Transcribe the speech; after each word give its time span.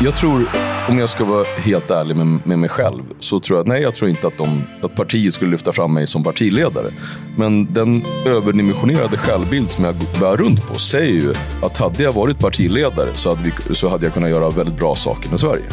Jag 0.00 0.14
tror, 0.14 0.48
om 0.88 0.98
jag 0.98 1.08
ska 1.08 1.24
vara 1.24 1.44
helt 1.44 1.90
ärlig 1.90 2.16
med, 2.16 2.46
med 2.46 2.58
mig 2.58 2.68
själv, 2.68 3.02
så 3.20 3.40
tror 3.40 3.58
jag, 3.58 3.66
nej 3.66 3.82
jag 3.82 3.94
tror 3.94 4.10
inte 4.10 4.26
att, 4.26 4.38
de, 4.38 4.62
att 4.82 4.94
partiet 4.94 5.34
skulle 5.34 5.50
lyfta 5.50 5.72
fram 5.72 5.94
mig 5.94 6.06
som 6.06 6.22
partiledare. 6.24 6.90
Men 7.36 7.72
den 7.72 8.04
överdimensionerade 8.26 9.16
självbild 9.16 9.70
som 9.70 9.84
jag 9.84 9.94
bär 10.20 10.36
runt 10.36 10.66
på 10.66 10.78
säger 10.78 11.12
ju 11.12 11.34
att 11.62 11.78
hade 11.78 12.02
jag 12.02 12.12
varit 12.12 12.38
partiledare 12.38 13.10
så 13.14 13.28
hade, 13.28 13.42
vi, 13.42 13.74
så 13.74 13.88
hade 13.88 14.04
jag 14.04 14.14
kunnat 14.14 14.30
göra 14.30 14.50
väldigt 14.50 14.78
bra 14.78 14.94
saker 14.94 15.30
med 15.30 15.40
Sverige. 15.40 15.64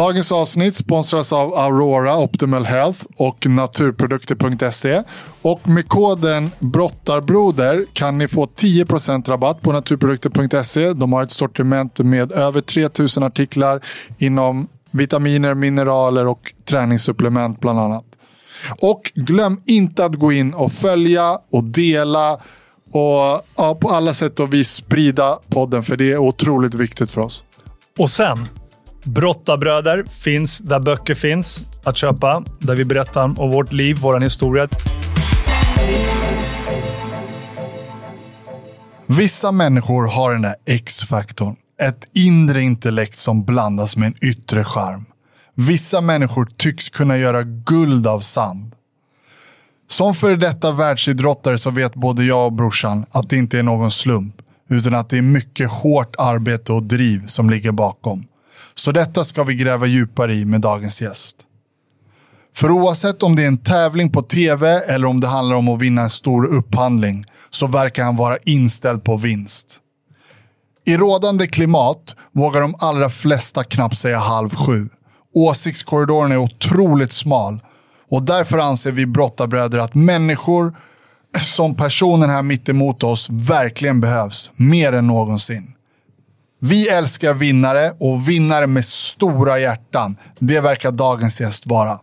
Dagens 0.00 0.32
avsnitt 0.32 0.76
sponsras 0.76 1.32
av 1.32 1.54
Aurora 1.54 2.18
Optimal 2.18 2.64
Health 2.64 3.06
och 3.16 3.46
Naturprodukter.se. 3.46 5.02
Och 5.42 5.68
med 5.68 5.88
koden 5.88 6.50
Brottarbroder 6.58 7.86
kan 7.92 8.18
ni 8.18 8.28
få 8.28 8.46
10% 8.46 9.28
rabatt 9.28 9.62
på 9.62 9.72
Naturprodukter.se. 9.72 10.92
De 10.92 11.12
har 11.12 11.22
ett 11.22 11.30
sortiment 11.30 11.98
med 11.98 12.32
över 12.32 12.60
3000 12.60 13.22
artiklar 13.22 13.80
inom 14.18 14.68
vitaminer, 14.90 15.54
mineraler 15.54 16.26
och 16.26 16.54
träningssupplement 16.64 17.60
bland 17.60 17.78
annat. 17.78 18.04
Och 18.80 19.12
glöm 19.14 19.60
inte 19.66 20.04
att 20.04 20.14
gå 20.14 20.32
in 20.32 20.54
och 20.54 20.72
följa 20.72 21.38
och 21.50 21.64
dela 21.64 22.32
och 22.92 23.42
ja, 23.56 23.78
på 23.80 23.88
alla 23.88 24.14
sätt 24.14 24.40
och 24.40 24.54
vis 24.54 24.70
sprida 24.70 25.38
podden, 25.48 25.82
för 25.82 25.96
det 25.96 26.12
är 26.12 26.18
otroligt 26.18 26.74
viktigt 26.74 27.12
för 27.12 27.20
oss. 27.20 27.44
Och 27.98 28.10
sen, 28.10 28.48
Brottabröder 29.04 30.04
finns 30.24 30.58
där 30.58 30.80
böcker 30.80 31.14
finns 31.14 31.64
att 31.84 31.96
köpa. 31.96 32.44
Där 32.58 32.76
vi 32.76 32.84
berättar 32.84 33.40
om 33.40 33.50
vårt 33.50 33.72
liv, 33.72 33.96
vår 34.00 34.20
historia. 34.20 34.68
Vissa 39.06 39.52
människor 39.52 40.06
har 40.06 40.32
den 40.32 40.42
där 40.42 40.54
X-faktorn. 40.66 41.56
Ett 41.82 42.08
inre 42.14 42.62
intellekt 42.62 43.16
som 43.16 43.44
blandas 43.44 43.96
med 43.96 44.06
en 44.06 44.24
yttre 44.28 44.64
charm. 44.64 45.04
Vissa 45.54 46.00
människor 46.00 46.48
tycks 46.56 46.88
kunna 46.88 47.18
göra 47.18 47.42
guld 47.42 48.06
av 48.06 48.20
sand. 48.20 48.74
Som 49.88 50.14
före 50.14 50.36
detta 50.36 50.72
världsidrottare 50.72 51.58
så 51.58 51.70
vet 51.70 51.94
både 51.94 52.24
jag 52.24 52.46
och 52.46 52.52
brorsan 52.52 53.04
att 53.10 53.30
det 53.30 53.36
inte 53.36 53.58
är 53.58 53.62
någon 53.62 53.90
slump, 53.90 54.34
utan 54.68 54.94
att 54.94 55.08
det 55.08 55.18
är 55.18 55.22
mycket 55.22 55.70
hårt 55.70 56.14
arbete 56.18 56.72
och 56.72 56.82
driv 56.82 57.26
som 57.26 57.50
ligger 57.50 57.72
bakom. 57.72 58.24
Så 58.80 58.92
detta 58.92 59.24
ska 59.24 59.42
vi 59.42 59.54
gräva 59.54 59.86
djupare 59.86 60.34
i 60.34 60.44
med 60.44 60.60
dagens 60.60 61.02
gäst. 61.02 61.36
För 62.56 62.70
oavsett 62.70 63.22
om 63.22 63.36
det 63.36 63.42
är 63.42 63.46
en 63.46 63.58
tävling 63.58 64.12
på 64.12 64.22
tv 64.22 64.68
eller 64.68 65.06
om 65.06 65.20
det 65.20 65.26
handlar 65.26 65.56
om 65.56 65.68
att 65.68 65.82
vinna 65.82 66.02
en 66.02 66.10
stor 66.10 66.46
upphandling 66.46 67.24
så 67.50 67.66
verkar 67.66 68.04
han 68.04 68.16
vara 68.16 68.38
inställd 68.44 69.04
på 69.04 69.16
vinst. 69.16 69.78
I 70.86 70.96
rådande 70.96 71.46
klimat 71.46 72.16
vågar 72.32 72.60
de 72.60 72.74
allra 72.78 73.08
flesta 73.08 73.64
knappt 73.64 73.98
säga 73.98 74.18
halv 74.18 74.50
sju. 74.50 74.88
Åsiktskorridoren 75.34 76.32
är 76.32 76.36
otroligt 76.36 77.12
smal 77.12 77.60
och 78.10 78.22
därför 78.22 78.58
anser 78.58 78.92
vi 78.92 79.06
brottarbröder 79.06 79.78
att 79.78 79.94
människor 79.94 80.76
som 81.40 81.74
personen 81.74 82.30
här 82.30 82.42
mitt 82.42 82.68
emot 82.68 83.02
oss 83.02 83.30
verkligen 83.30 84.00
behövs, 84.00 84.50
mer 84.56 84.92
än 84.92 85.06
någonsin. 85.06 85.74
Vi 86.62 86.88
älskar 86.88 87.34
vinnare 87.34 87.92
och 88.00 88.28
vinnare 88.28 88.66
med 88.66 88.84
stora 88.84 89.58
hjärtan. 89.58 90.16
Det 90.38 90.60
verkar 90.60 90.90
dagens 90.90 91.40
gäst 91.40 91.66
vara. 91.66 91.98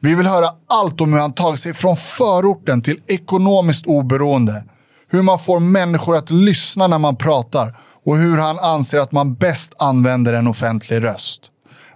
Vi 0.00 0.14
vill 0.14 0.26
höra 0.26 0.50
allt 0.68 1.00
om 1.00 1.12
hur 1.12 1.20
han 1.20 1.32
tagit 1.32 1.60
sig 1.60 1.74
från 1.74 1.96
förorten 1.96 2.82
till 2.82 3.00
ekonomiskt 3.06 3.86
oberoende. 3.86 4.64
Hur 5.10 5.22
man 5.22 5.38
får 5.38 5.60
människor 5.60 6.16
att 6.16 6.30
lyssna 6.30 6.86
när 6.86 6.98
man 6.98 7.16
pratar 7.16 7.76
och 8.04 8.16
hur 8.16 8.38
han 8.38 8.58
anser 8.58 8.98
att 8.98 9.12
man 9.12 9.34
bäst 9.34 9.74
använder 9.78 10.32
en 10.32 10.46
offentlig 10.46 11.02
röst. 11.02 11.42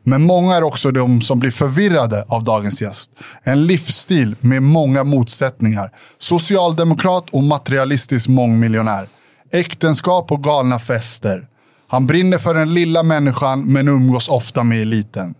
Men 0.02 0.22
många 0.22 0.56
är 0.56 0.62
också 0.62 0.90
de 0.90 1.20
som 1.20 1.38
blir 1.38 1.50
förvirrade 1.50 2.24
av 2.28 2.42
dagens 2.42 2.82
gäst. 2.82 3.10
En 3.42 3.66
livsstil 3.66 4.36
med 4.40 4.62
många 4.62 5.04
motsättningar. 5.04 5.90
Socialdemokrat 6.18 7.30
och 7.30 7.42
materialistisk 7.42 8.28
mångmiljonär. 8.28 9.06
Äktenskap 9.52 10.32
och 10.32 10.44
galna 10.44 10.78
fester. 10.78 11.46
Han 11.88 12.06
brinner 12.06 12.38
för 12.38 12.54
den 12.54 12.74
lilla 12.74 13.02
människan 13.02 13.72
men 13.72 13.88
umgås 13.88 14.28
ofta 14.28 14.62
med 14.62 14.82
eliten. 14.82 15.34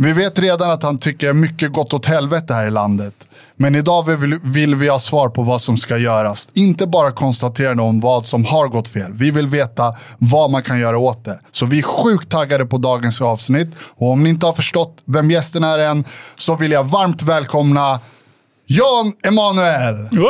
Vi 0.00 0.12
vet 0.12 0.38
redan 0.38 0.70
att 0.70 0.82
han 0.82 0.98
tycker 0.98 1.32
mycket 1.32 1.72
gått 1.72 1.94
åt 1.94 2.06
helvete 2.06 2.54
här 2.54 2.66
i 2.66 2.70
landet. 2.70 3.14
Men 3.56 3.74
idag 3.74 4.02
vill 4.42 4.74
vi 4.74 4.88
ha 4.88 4.98
svar 4.98 5.28
på 5.28 5.42
vad 5.42 5.60
som 5.60 5.76
ska 5.76 5.96
göras. 5.96 6.48
Inte 6.54 6.86
bara 6.86 7.12
konstaterande 7.12 7.82
om 7.82 8.00
vad 8.00 8.26
som 8.26 8.44
har 8.44 8.68
gått 8.68 8.88
fel. 8.88 9.12
Vi 9.12 9.30
vill 9.30 9.46
veta 9.46 9.96
vad 10.18 10.50
man 10.50 10.62
kan 10.62 10.78
göra 10.78 10.98
åt 10.98 11.24
det. 11.24 11.40
Så 11.50 11.66
vi 11.66 11.78
är 11.78 11.82
sjukt 11.82 12.28
taggade 12.28 12.66
på 12.66 12.78
dagens 12.78 13.20
avsnitt. 13.20 13.68
Och 13.80 14.10
om 14.10 14.22
ni 14.22 14.30
inte 14.30 14.46
har 14.46 14.52
förstått 14.52 15.02
vem 15.04 15.30
gästen 15.30 15.64
är 15.64 15.78
än 15.78 16.04
så 16.36 16.54
vill 16.56 16.72
jag 16.72 16.84
varmt 16.84 17.22
välkomna 17.22 18.00
Jan 18.66 19.12
Emanuel! 19.22 19.94
Wow! 19.94 20.26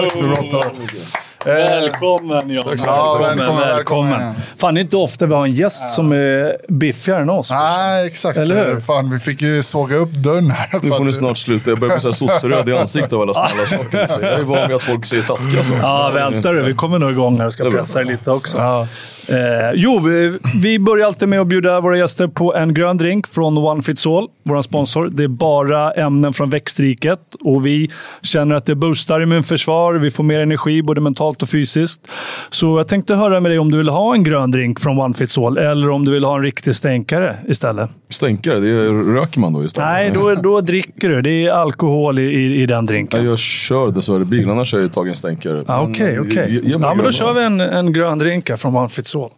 Tack 0.00 0.12
så 0.12 0.22
mycket. 0.22 0.52
Tack 0.62 0.76
för 0.76 1.29
Välkommen 1.44 2.50
John. 2.50 2.76
Ja, 2.86 3.18
välkommen, 3.22 3.58
välkommen. 3.60 4.34
Fan, 4.58 4.74
det 4.74 4.80
är 4.80 4.82
inte 4.82 4.96
ofta 4.96 5.26
vi 5.26 5.34
har 5.34 5.44
en 5.44 5.50
gäst 5.54 5.90
som 5.90 6.12
är 6.12 6.56
biffigare 6.72 7.22
än 7.22 7.30
oss. 7.30 7.50
Nej, 7.50 8.06
exakt. 8.06 8.38
Eller 8.38 8.64
hur? 8.74 8.80
Fan, 8.80 9.10
vi 9.10 9.18
fick 9.18 9.42
ju 9.42 9.62
såga 9.62 9.96
upp 9.96 10.12
dörren 10.12 10.50
här. 10.50 10.80
Nu 10.82 10.90
får 10.90 11.04
ni 11.04 11.12
snart 11.12 11.36
sluta. 11.38 11.70
Jag 11.70 11.78
börjar 11.80 12.00
bli 12.00 12.12
sosseröd 12.12 12.68
i 12.68 12.76
ansiktet 12.76 13.12
av 13.12 13.20
alla 13.20 13.34
snälla 13.34 13.66
saker. 13.66 14.08
Jag 14.22 14.32
är 14.38 14.42
van 14.42 14.66
vid 14.68 14.76
att 14.76 14.82
folk 14.82 15.04
säger 15.04 15.22
taskiga 15.22 15.62
saker. 15.62 15.80
Ja, 15.82 16.10
vänta 16.14 16.52
du. 16.52 16.62
Vi 16.62 16.74
kommer 16.74 16.98
nog 16.98 17.10
igång 17.10 17.38
här 17.38 17.46
och 17.46 17.52
ska 17.52 17.70
pressa 17.70 17.98
dig 17.98 18.04
lite 18.12 18.30
också. 18.30 18.56
Ja. 18.56 18.82
Eh, 19.28 19.70
jo, 19.74 20.00
vi- 20.00 20.38
vi 20.62 20.78
börjar 20.78 21.06
alltid 21.06 21.28
med 21.28 21.40
att 21.40 21.46
bjuda 21.46 21.80
våra 21.80 21.96
gäster 21.98 22.26
på 22.26 22.54
en 22.54 22.74
grön 22.74 22.96
drink 22.98 23.26
från 23.26 23.58
One 23.58 23.82
Fits 23.82 24.06
All, 24.06 24.28
vår 24.44 24.62
sponsor. 24.62 25.08
Det 25.12 25.24
är 25.24 25.28
bara 25.28 25.92
ämnen 25.92 26.32
från 26.32 26.50
växtriket 26.50 27.18
och 27.44 27.66
vi 27.66 27.90
känner 28.22 28.54
att 28.54 28.66
det 28.66 28.74
boostar 28.74 29.20
immunförsvar. 29.22 29.94
Vi 29.94 30.10
får 30.10 30.24
mer 30.24 30.40
energi, 30.40 30.82
både 30.82 31.00
mentalt 31.00 31.29
och 31.36 31.48
fysiskt. 31.48 32.08
Så 32.50 32.78
jag 32.78 32.88
tänkte 32.88 33.14
höra 33.14 33.40
med 33.40 33.50
dig 33.50 33.58
om 33.58 33.70
du 33.70 33.78
vill 33.78 33.88
ha 33.88 34.14
en 34.14 34.22
grön 34.24 34.50
drink 34.50 34.80
från 34.80 34.98
One 34.98 35.14
Fits 35.14 35.38
All 35.38 35.58
eller 35.58 35.90
om 35.90 36.04
du 36.04 36.12
vill 36.12 36.24
ha 36.24 36.36
en 36.36 36.42
riktig 36.42 36.76
stänkare 36.76 37.36
istället. 37.48 37.90
Stänkare, 38.08 38.60
det 38.60 38.68
är, 38.70 39.14
röker 39.14 39.40
man 39.40 39.52
då 39.52 39.64
istället? 39.64 39.90
Nej, 39.90 40.10
då, 40.14 40.34
då 40.34 40.60
dricker 40.60 41.08
du. 41.08 41.22
Det 41.22 41.46
är 41.46 41.50
alkohol 41.50 42.18
i, 42.18 42.22
i, 42.22 42.62
i 42.62 42.66
den 42.66 42.86
drinken. 42.86 43.24
Ja, 43.24 43.30
jag 43.30 43.38
kör 43.38 43.90
dessvärre 43.90 44.24
bil, 44.24 44.50
annars 44.50 44.72
har 44.72 44.78
jag 44.78 44.86
ju 44.86 44.92
tagit 44.92 45.10
en 45.10 45.16
stänkare. 45.16 45.64
Okej, 45.66 46.16
Men, 46.16 46.30
okej. 46.30 46.52
ge 46.52 46.60
mig 46.62 46.70
Ja, 46.70 46.78
men 46.78 46.96
då 46.96 47.02
grön 47.02 47.12
kör 47.12 47.32
vi 47.32 47.42
en, 47.42 47.60
en 47.60 47.92
grön 47.92 48.18
drink 48.18 48.50
här 48.50 48.56
från 48.56 48.76
One 48.76 48.88
Fits 48.88 49.16
All. 49.16 49.30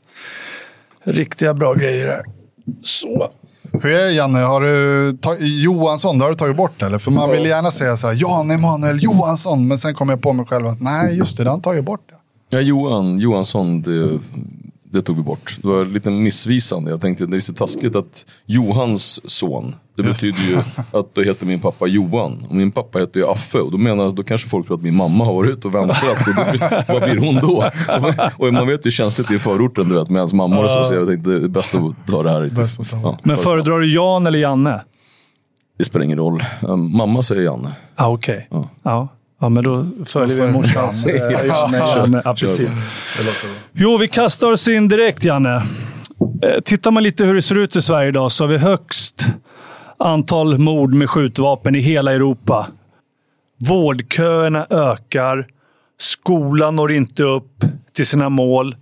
Riktiga 1.05 1.55
bra 1.55 1.75
grejer 1.75 2.07
här. 2.07 2.23
Så. 2.83 3.31
Hur 3.73 3.91
är 3.91 4.05
det 4.05 4.13
Janne? 4.13 4.39
Har 4.39 4.61
du 4.61 5.47
Johansson, 5.47 6.19
det 6.19 6.25
har 6.25 6.31
du 6.31 6.37
tagit 6.37 6.57
bort 6.57 6.83
eller? 6.83 6.99
För 6.99 7.11
man 7.11 7.31
vill 7.31 7.47
gärna 7.47 7.71
säga 7.71 7.97
så 7.97 8.07
här, 8.07 8.15
Jan 8.21 8.51
Emanuel 8.51 9.03
Johansson. 9.03 9.69
Men 9.69 9.79
sen 9.79 9.95
kom 9.95 10.09
jag 10.09 10.23
på 10.23 10.33
mig 10.33 10.47
själv 10.47 10.67
att 10.67 10.81
nej, 10.81 11.17
just 11.19 11.37
det, 11.37 11.43
det 11.45 11.51
har 11.51 11.55
han 11.55 11.63
tagit 11.63 11.85
bort. 11.85 12.01
Ja, 12.51 12.61
Johan 12.61 13.19
Johansson, 13.19 13.83
det, 13.83 14.19
det 14.93 15.03
tog 15.03 15.17
vi 15.17 15.23
bort. 15.23 15.57
Det 15.63 15.69
var 15.69 15.85
lite 15.85 16.11
missvisande. 16.11 16.91
Jag 16.91 17.01
tänkte 17.01 17.27
det 17.27 17.37
är 17.37 17.41
så 17.41 17.53
taskigt 17.53 17.97
att 17.97 18.27
Johans 18.47 19.21
son, 19.31 19.75
det 19.97 20.03
betyder 20.03 20.43
ju 20.43 20.57
att 20.99 21.15
då 21.15 21.23
heter 21.23 21.47
min 21.47 21.61
pappa 21.61 21.87
Johan. 21.87 22.47
Och 22.49 22.55
min 22.55 22.73
pappa 22.73 22.99
heter 22.99 23.21
ju 23.21 23.27
Affe. 23.27 23.59
Och 23.59 23.71
då 23.73 23.79
menar 23.79 24.11
då 24.11 24.23
kanske 24.23 24.49
folk 24.49 24.67
tror 24.67 24.77
att 24.77 24.83
min 24.83 24.97
mamma 24.97 25.25
har 25.25 25.35
varit 25.35 25.51
ute 25.51 25.69
och 25.69 25.75
vänstrat. 25.75 26.17
Vad 26.89 27.03
blir 27.03 27.19
hon 27.19 27.35
då? 27.35 27.71
Och 28.47 28.53
man 28.55 28.67
vet 28.67 28.81
ju 28.81 28.87
hur 28.87 28.91
känsligt 28.91 29.29
det 29.29 29.35
är 29.35 29.37
i 29.37 29.39
förorten 29.39 29.89
du 29.89 29.95
vet, 29.95 30.11
med 30.11 30.19
ens 30.19 30.33
mamma 30.33 30.59
och 30.65 30.71
så. 30.71 30.85
Så 30.85 30.95
jag 30.95 31.09
tänkte 31.09 31.31
det 31.31 31.45
är 31.45 31.49
bäst 31.49 31.75
att 31.75 32.07
ta 32.07 32.23
det 32.23 32.31
här. 32.31 32.49
ta. 32.49 32.97
Ja, 33.03 33.19
Men 33.23 33.37
föredrar 33.37 33.79
du 33.81 33.95
Jan 33.95 34.27
eller 34.27 34.39
Janne? 34.39 34.83
Det 35.79 35.85
spelar 35.85 36.05
ingen 36.05 36.19
roll. 36.19 36.45
Um, 36.63 36.97
Mamma 36.97 37.23
säger 37.23 37.43
Janne. 37.43 37.73
Ah, 37.95 38.09
Okej. 38.09 38.49
Ja. 38.51 38.69
Ja. 38.83 39.09
Ja, 39.43 39.49
men 39.49 39.65
då 39.65 39.87
följer 40.05 40.47
vi 40.47 40.53
morsans 40.53 41.07
eh. 41.07 41.13
Det 43.19 43.25
låter 43.25 43.49
bra. 43.49 43.57
Jo, 43.73 43.97
vi 43.97 44.09
kastar 44.09 44.53
oss 44.53 44.69
in 44.69 44.89
direkt, 44.89 45.25
Janne. 45.25 45.55
Eh, 46.43 46.61
Tittar 46.65 46.91
man 46.91 47.03
lite 47.03 47.25
hur 47.25 47.35
det 47.35 47.43
ser 47.43 47.59
ut 47.59 47.77
i 47.77 47.83
Sverige 47.83 48.09
idag 48.09 48.33
så 48.33 48.45
har 48.45 48.49
vi 48.49 48.59
högst 48.59 49.27
antal 49.99 50.59
mord 50.59 50.95
med 50.95 51.11
skjutvapen 51.11 51.75
i 51.75 51.81
hela 51.81 52.13
Europa. 52.13 52.67
Vårdköerna 53.69 54.67
ökar. 54.71 55.47
Skolan 56.01 56.77
når 56.77 56.93
inte 56.93 57.23
upp 57.23 57.65
till 57.97 58.07
sina 58.07 58.29
mål. 58.29 58.77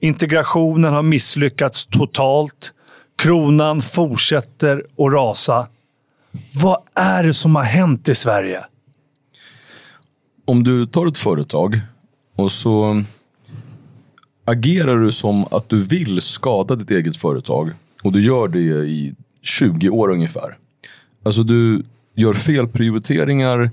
Integrationen 0.00 0.92
har 0.92 1.02
misslyckats 1.02 1.86
totalt. 1.86 2.72
Kronan 3.18 3.80
fortsätter 3.80 4.76
att 4.98 5.12
rasa. 5.12 5.66
Vad 6.62 6.78
är 6.94 7.22
det 7.24 7.34
som 7.34 7.56
har 7.56 7.62
hänt 7.62 8.08
i 8.08 8.14
Sverige? 8.14 8.64
Om 10.50 10.64
du 10.64 10.86
tar 10.86 11.06
ett 11.06 11.18
företag 11.18 11.80
och 12.36 12.52
så 12.52 13.02
agerar 14.44 15.00
du 15.00 15.12
som 15.12 15.44
att 15.50 15.68
du 15.68 15.80
vill 15.80 16.20
skada 16.20 16.74
ditt 16.74 16.90
eget 16.90 17.16
företag 17.16 17.70
och 18.02 18.12
du 18.12 18.22
gör 18.22 18.48
det 18.48 18.58
i 18.58 19.14
20 19.42 19.88
år 19.88 20.10
ungefär. 20.10 20.56
Alltså 21.24 21.42
du 21.42 21.82
gör 22.16 22.34
fel 22.34 22.68
prioriteringar 22.68 23.70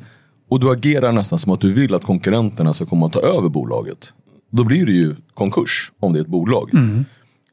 och 0.50 0.60
du 0.60 0.72
agerar 0.72 1.12
nästan 1.12 1.40
som 1.40 1.52
att 1.52 1.62
du 1.62 1.74
vill 1.74 1.94
att 1.94 2.04
konkurrenterna 2.04 2.74
ska 2.74 2.86
komma 2.86 3.06
och 3.06 3.14
ta 3.14 3.20
över 3.20 3.50
bolaget. 3.50 4.10
då 4.50 4.64
blir 4.64 4.86
det 4.86 4.92
ju 4.92 5.16
konkurs 5.34 5.92
om 6.00 6.14
det 6.14 6.20
är 6.20 6.22
ett 6.22 6.28
bolag. 6.28 6.72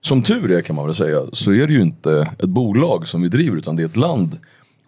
Som 0.01 0.23
tur 0.23 0.51
är 0.51 0.63
kan 0.63 0.77
man 0.77 0.87
väl 0.87 0.95
säga, 0.95 1.21
så 1.33 1.53
är 1.53 1.67
det 1.67 1.73
ju 1.73 1.83
inte 1.83 2.31
ett 2.39 2.49
bolag 2.49 3.09
som 3.09 3.23
vi 3.23 3.29
driver, 3.29 3.57
utan 3.57 3.77
det 3.77 3.83
är 3.83 3.87
ett 3.87 3.97
land. 3.97 4.39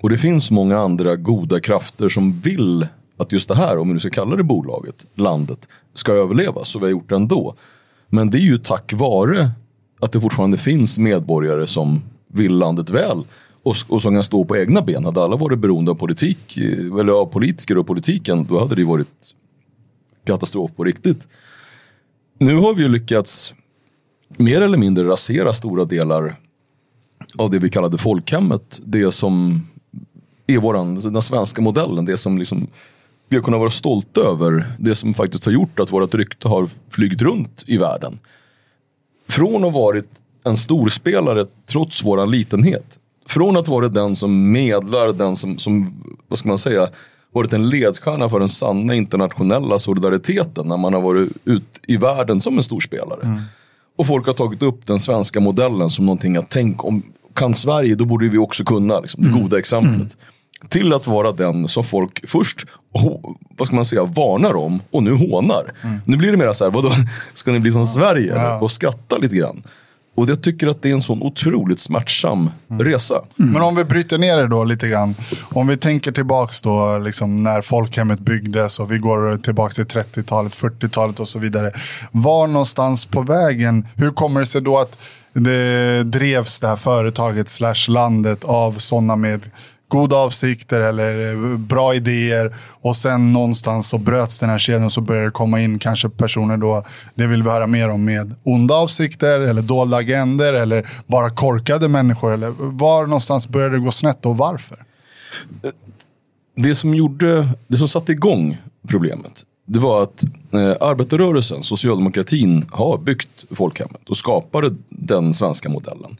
Och 0.00 0.10
det 0.10 0.18
finns 0.18 0.50
många 0.50 0.78
andra 0.78 1.16
goda 1.16 1.60
krafter 1.60 2.08
som 2.08 2.40
vill 2.40 2.86
att 3.16 3.32
just 3.32 3.48
det 3.48 3.54
här, 3.54 3.78
om 3.78 3.88
vi 3.88 3.94
nu 3.94 4.00
ska 4.00 4.10
kalla 4.10 4.36
det 4.36 4.44
bolaget, 4.44 5.06
landet, 5.14 5.68
ska 5.94 6.12
överleva. 6.12 6.64
Så 6.64 6.78
vi 6.78 6.84
har 6.84 6.90
gjort 6.90 7.08
det 7.08 7.16
ändå. 7.16 7.54
Men 8.08 8.30
det 8.30 8.38
är 8.38 8.42
ju 8.42 8.58
tack 8.58 8.92
vare 8.92 9.50
att 10.00 10.12
det 10.12 10.20
fortfarande 10.20 10.58
finns 10.58 10.98
medborgare 10.98 11.66
som 11.66 12.02
vill 12.28 12.52
landet 12.52 12.90
väl 12.90 13.24
och, 13.62 13.76
och 13.88 14.02
som 14.02 14.14
kan 14.14 14.24
stå 14.24 14.44
på 14.44 14.56
egna 14.56 14.82
ben. 14.82 15.04
Hade 15.04 15.22
alla 15.22 15.36
varit 15.36 15.58
beroende 15.58 15.90
av 15.90 15.94
politik, 15.94 16.56
eh, 16.56 17.00
eller 17.00 17.12
av 17.12 17.26
politiker 17.26 17.78
och 17.78 17.86
politiken, 17.86 18.46
då 18.48 18.58
hade 18.58 18.74
det 18.74 18.84
varit 18.84 19.34
katastrof 20.24 20.70
på 20.76 20.84
riktigt. 20.84 21.28
Nu 22.38 22.56
har 22.56 22.74
vi 22.74 22.82
ju 22.82 22.88
lyckats 22.88 23.54
mer 24.36 24.60
eller 24.60 24.78
mindre 24.78 25.08
rasera 25.08 25.52
stora 25.52 25.84
delar 25.84 26.36
av 27.38 27.50
det 27.50 27.58
vi 27.58 27.70
kallade 27.70 27.98
folkhemmet. 27.98 28.80
Det 28.84 29.12
som 29.12 29.66
är 30.46 30.58
våran, 30.58 30.94
den 30.94 31.22
svenska 31.22 31.62
modellen. 31.62 32.04
Det 32.04 32.16
som 32.16 32.38
liksom 32.38 32.66
vi 33.28 33.36
har 33.36 33.42
kunnat 33.42 33.60
vara 33.60 33.70
stolta 33.70 34.20
över. 34.20 34.72
Det 34.78 34.94
som 34.94 35.14
faktiskt 35.14 35.44
har 35.44 35.52
gjort 35.52 35.80
att 35.80 35.92
vårt 35.92 36.14
rykte 36.14 36.48
har 36.48 36.68
flygit 36.90 37.22
runt 37.22 37.64
i 37.66 37.76
världen. 37.76 38.18
Från 39.28 39.54
att 39.54 39.72
ha 39.72 39.80
varit 39.80 40.08
en 40.44 40.56
storspelare 40.56 41.46
trots 41.66 42.04
våran 42.04 42.30
litenhet. 42.30 42.98
Från 43.28 43.56
att 43.56 43.68
vara 43.68 43.88
den 43.88 44.16
som 44.16 44.52
medlar, 44.52 45.12
den 45.12 45.36
som, 45.36 45.58
som 45.58 45.94
vad 46.28 46.38
ska 46.38 46.48
man 46.48 46.58
säga, 46.58 46.88
varit 47.32 47.52
en 47.52 47.68
ledstjärna 47.68 48.28
för 48.28 48.38
den 48.38 48.48
sanna 48.48 48.94
internationella 48.94 49.78
solidariteten 49.78 50.68
när 50.68 50.76
man 50.76 50.94
har 50.94 51.00
varit 51.00 51.32
ut 51.44 51.80
i 51.86 51.96
världen 51.96 52.40
som 52.40 52.56
en 52.56 52.62
storspelare. 52.62 53.22
Mm. 53.22 53.40
Och 53.98 54.06
folk 54.06 54.26
har 54.26 54.32
tagit 54.32 54.62
upp 54.62 54.86
den 54.86 55.00
svenska 55.00 55.40
modellen 55.40 55.90
som 55.90 56.06
någonting 56.06 56.36
att 56.36 56.50
tänk 56.50 56.84
om 56.84 57.02
kan 57.34 57.54
Sverige, 57.54 57.94
då 57.94 58.04
borde 58.04 58.28
vi 58.28 58.38
också 58.38 58.64
kunna. 58.64 59.00
Liksom, 59.00 59.24
det 59.24 59.30
goda 59.30 59.58
exemplet. 59.58 59.94
Mm. 59.94 60.08
Till 60.68 60.92
att 60.92 61.06
vara 61.06 61.32
den 61.32 61.68
som 61.68 61.84
folk 61.84 62.28
först, 62.28 62.66
vad 63.56 63.66
ska 63.66 63.76
man 63.76 63.84
säga, 63.84 64.04
varnar 64.04 64.56
om 64.56 64.82
och 64.90 65.02
nu 65.02 65.12
hånar. 65.12 65.74
Mm. 65.82 66.00
Nu 66.04 66.16
blir 66.16 66.30
det 66.30 66.36
mer 66.36 66.52
så 66.52 66.64
här, 66.64 66.70
vadå, 66.70 66.90
ska 67.34 67.52
ni 67.52 67.60
bli 67.60 67.70
som 67.72 67.86
Sverige? 67.86 68.34
Ja. 68.36 68.60
Och 68.60 68.70
skratta 68.70 69.18
lite 69.18 69.36
grann. 69.36 69.62
Och 70.16 70.30
jag 70.30 70.42
tycker 70.42 70.66
att 70.66 70.82
det 70.82 70.90
är 70.90 70.92
en 70.92 71.02
sån 71.02 71.22
otroligt 71.22 71.78
smärtsam 71.78 72.50
mm. 72.70 72.86
resa. 72.86 73.14
Mm. 73.38 73.52
Men 73.52 73.62
om 73.62 73.76
vi 73.76 73.84
bryter 73.84 74.18
ner 74.18 74.36
det 74.36 74.46
då 74.46 74.64
lite 74.64 74.88
grann. 74.88 75.14
Om 75.44 75.66
vi 75.66 75.76
tänker 75.76 76.12
tillbaks 76.12 76.62
då 76.62 76.98
liksom 76.98 77.42
när 77.42 77.60
folkhemmet 77.60 78.20
byggdes 78.20 78.78
och 78.78 78.92
vi 78.92 78.98
går 78.98 79.38
tillbaks 79.38 79.74
till 79.74 79.84
30-talet, 79.84 80.52
40-talet 80.52 81.20
och 81.20 81.28
så 81.28 81.38
vidare. 81.38 81.72
Var 82.12 82.46
någonstans 82.46 83.06
på 83.06 83.22
vägen, 83.22 83.86
hur 83.94 84.10
kommer 84.10 84.40
det 84.40 84.46
sig 84.46 84.62
då 84.62 84.78
att 84.78 84.98
det 85.32 86.02
drevs 86.02 86.60
det 86.60 86.68
här 86.68 86.76
företaget 86.76 87.48
slash 87.48 87.88
landet 87.88 88.44
av 88.44 88.72
sådana 88.72 89.16
med 89.16 89.40
goda 89.88 90.16
avsikter 90.16 90.80
eller 90.80 91.30
eh, 91.30 91.58
bra 91.58 91.94
idéer 91.94 92.54
och 92.80 92.96
sen 92.96 93.32
någonstans 93.32 93.88
så 93.88 93.98
bröts 93.98 94.38
den 94.38 94.48
här 94.48 94.58
kedjan 94.58 94.84
och 94.84 94.92
så 94.92 95.00
började 95.00 95.26
det 95.26 95.30
komma 95.30 95.60
in 95.60 95.78
kanske 95.78 96.08
personer 96.08 96.56
då, 96.56 96.84
det 97.14 97.26
vill 97.26 97.42
vi 97.42 97.50
höra 97.50 97.66
mer 97.66 97.88
om, 97.88 98.04
med 98.04 98.34
onda 98.42 98.74
avsikter 98.74 99.40
eller 99.40 99.62
dolda 99.62 99.96
agender 99.96 100.52
eller 100.52 100.86
bara 101.06 101.30
korkade 101.30 101.88
människor. 101.88 102.32
Eller 102.32 102.54
var 102.58 103.06
någonstans 103.06 103.48
började 103.48 103.76
det 103.76 103.80
gå 103.80 103.90
snett 103.90 104.26
och 104.26 104.36
varför? 104.36 104.78
Eh, 105.62 105.70
det 106.56 106.74
som, 106.74 106.94
gjorde, 106.94 107.48
det 107.68 107.76
som 107.76 107.88
satte 107.88 108.12
igång 108.12 108.56
problemet 108.88 109.44
det 109.66 109.78
var 109.78 110.02
att 110.02 110.24
eh, 110.52 110.74
arbetarrörelsen, 110.80 111.62
socialdemokratin, 111.62 112.66
har 112.70 112.98
byggt 112.98 113.44
folkhemmet 113.50 114.08
och 114.08 114.16
skapade 114.16 114.74
den 114.88 115.34
svenska 115.34 115.68
modellen 115.68 116.16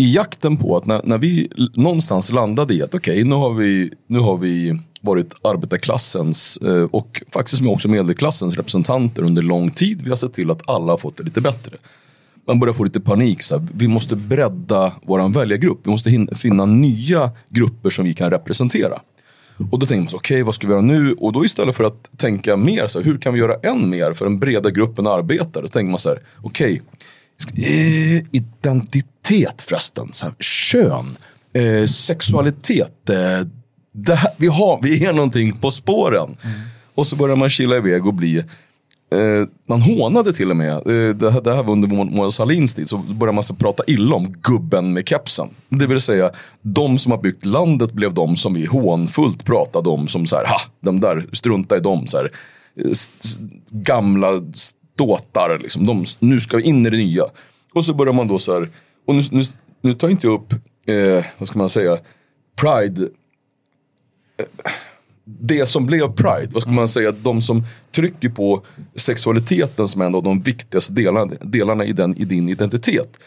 i 0.00 0.12
jakten 0.14 0.56
på 0.56 0.76
att 0.76 0.86
när, 0.86 1.00
när 1.04 1.18
vi 1.18 1.48
någonstans 1.74 2.32
landade 2.32 2.74
i 2.74 2.82
att 2.82 2.94
okej, 2.94 3.12
okay, 3.12 3.24
nu, 3.24 3.34
har 3.34 3.54
vi, 3.54 3.92
nu 4.06 4.18
har 4.18 4.36
vi 4.36 4.80
varit 5.00 5.34
arbetarklassens 5.42 6.56
eh, 6.56 6.82
och 6.82 7.22
faktiskt 7.32 7.62
också 7.62 7.88
medelklassens 7.88 8.56
representanter 8.56 9.22
under 9.22 9.42
lång 9.42 9.70
tid. 9.70 10.02
Vi 10.02 10.08
har 10.08 10.16
sett 10.16 10.32
till 10.32 10.50
att 10.50 10.68
alla 10.68 10.92
har 10.92 10.98
fått 10.98 11.16
det 11.16 11.22
lite 11.22 11.40
bättre. 11.40 11.76
Man 12.46 12.60
börjar 12.60 12.74
få 12.74 12.84
lite 12.84 13.00
panik. 13.00 13.42
Så 13.42 13.58
här, 13.58 13.66
vi 13.74 13.88
måste 13.88 14.16
bredda 14.16 14.92
vår 15.02 15.28
väljargrupp. 15.28 15.80
Vi 15.84 15.90
måste 15.90 16.26
finna 16.34 16.64
nya 16.66 17.30
grupper 17.48 17.90
som 17.90 18.04
vi 18.04 18.14
kan 18.14 18.30
representera. 18.30 19.00
Och 19.70 19.78
då 19.78 19.86
tänker 19.86 20.04
man, 20.04 20.06
okej 20.06 20.34
okay, 20.36 20.42
vad 20.42 20.54
ska 20.54 20.66
vi 20.66 20.72
göra 20.72 20.82
nu? 20.82 21.12
Och 21.12 21.32
då 21.32 21.44
istället 21.44 21.76
för 21.76 21.84
att 21.84 22.10
tänka 22.16 22.56
mer, 22.56 22.86
så 22.86 22.98
här, 22.98 23.06
hur 23.06 23.18
kan 23.18 23.32
vi 23.32 23.40
göra 23.40 23.54
än 23.54 23.90
mer 23.90 24.12
för 24.12 24.24
den 24.24 24.38
breda 24.38 24.70
gruppen 24.70 25.06
arbetare? 25.06 25.66
Så 25.66 25.72
tänker 25.72 25.90
man 25.90 25.98
så 25.98 26.08
här, 26.08 26.20
okej, 26.36 26.82
okay, 26.82 27.64
eh, 27.64 28.22
identitet 28.30 29.06
identitet 29.28 29.62
förresten. 29.62 30.12
Så 30.12 30.26
här, 30.26 30.34
kön, 30.40 31.16
eh, 31.52 31.86
sexualitet. 31.86 33.10
Eh, 33.10 34.16
här, 34.16 34.30
vi, 34.36 34.46
har, 34.46 34.82
vi 34.82 35.06
är 35.06 35.12
någonting 35.12 35.56
på 35.56 35.70
spåren. 35.70 36.36
Mm. 36.42 36.60
Och 36.94 37.06
så 37.06 37.16
börjar 37.16 37.36
man 37.36 37.50
kila 37.50 37.76
iväg 37.76 38.06
och 38.06 38.14
bli 38.14 38.44
Eh, 39.12 39.46
man 39.68 39.82
hånade 39.82 40.32
till 40.32 40.50
och 40.50 40.56
med, 40.56 40.72
eh, 40.72 41.14
det, 41.14 41.30
här, 41.30 41.40
det 41.40 41.54
här 41.54 41.62
var 41.62 41.72
under 41.72 41.88
Mona 41.88 42.30
Sahlins 42.30 42.74
tid, 42.74 42.88
så 42.88 42.96
började 42.96 43.34
man 43.34 43.42
så 43.42 43.54
prata 43.54 43.82
illa 43.86 44.16
om 44.16 44.34
gubben 44.42 44.92
med 44.92 45.08
kepsen. 45.08 45.48
Det 45.68 45.86
vill 45.86 46.00
säga, 46.00 46.30
de 46.62 46.98
som 46.98 47.12
har 47.12 47.18
byggt 47.18 47.44
landet 47.44 47.92
blev 47.92 48.14
de 48.14 48.36
som 48.36 48.54
vi 48.54 48.64
hånfullt 48.64 49.44
pratade 49.44 49.88
om 49.88 50.08
som 50.08 50.26
så 50.26 50.36
här, 50.36 50.44
ha, 50.44 50.60
de 50.80 51.00
där, 51.00 51.26
strunta 51.32 51.76
i 51.76 51.80
dem. 51.80 52.06
Så 52.06 52.16
här, 52.16 52.30
gamla 53.70 54.28
ståtar, 54.52 55.58
liksom. 55.62 55.86
de, 55.86 56.04
nu 56.18 56.40
ska 56.40 56.56
vi 56.56 56.62
in 56.62 56.86
i 56.86 56.90
det 56.90 56.96
nya. 56.96 57.24
Och 57.74 57.84
så 57.84 57.94
börjar 57.94 58.12
man 58.12 58.28
då 58.28 58.38
så 58.38 58.52
här, 58.52 58.68
och 59.06 59.14
nu, 59.14 59.22
nu, 59.30 59.42
nu 59.80 59.94
tar 59.94 60.08
inte 60.08 60.26
jag 60.26 60.34
upp, 60.34 60.52
eh, 60.86 61.24
vad 61.38 61.48
ska 61.48 61.58
man 61.58 61.68
säga, 61.68 61.98
Pride. 62.60 63.02
Eh, 64.36 64.72
det 65.24 65.66
som 65.66 65.86
blev 65.86 66.12
Pride, 66.12 66.48
vad 66.52 66.62
ska 66.62 66.72
man 66.72 66.88
säga, 66.88 67.12
de 67.12 67.42
som 67.42 67.62
trycker 67.92 68.28
på 68.28 68.62
sexualiteten 68.94 69.88
som 69.88 70.02
en 70.02 70.14
av 70.14 70.22
de 70.22 70.40
viktigaste 70.40 70.92
delarna, 70.92 71.34
delarna 71.40 71.84
i, 71.84 71.92
den, 71.92 72.16
i 72.16 72.24
din 72.24 72.48
identitet. 72.48 73.18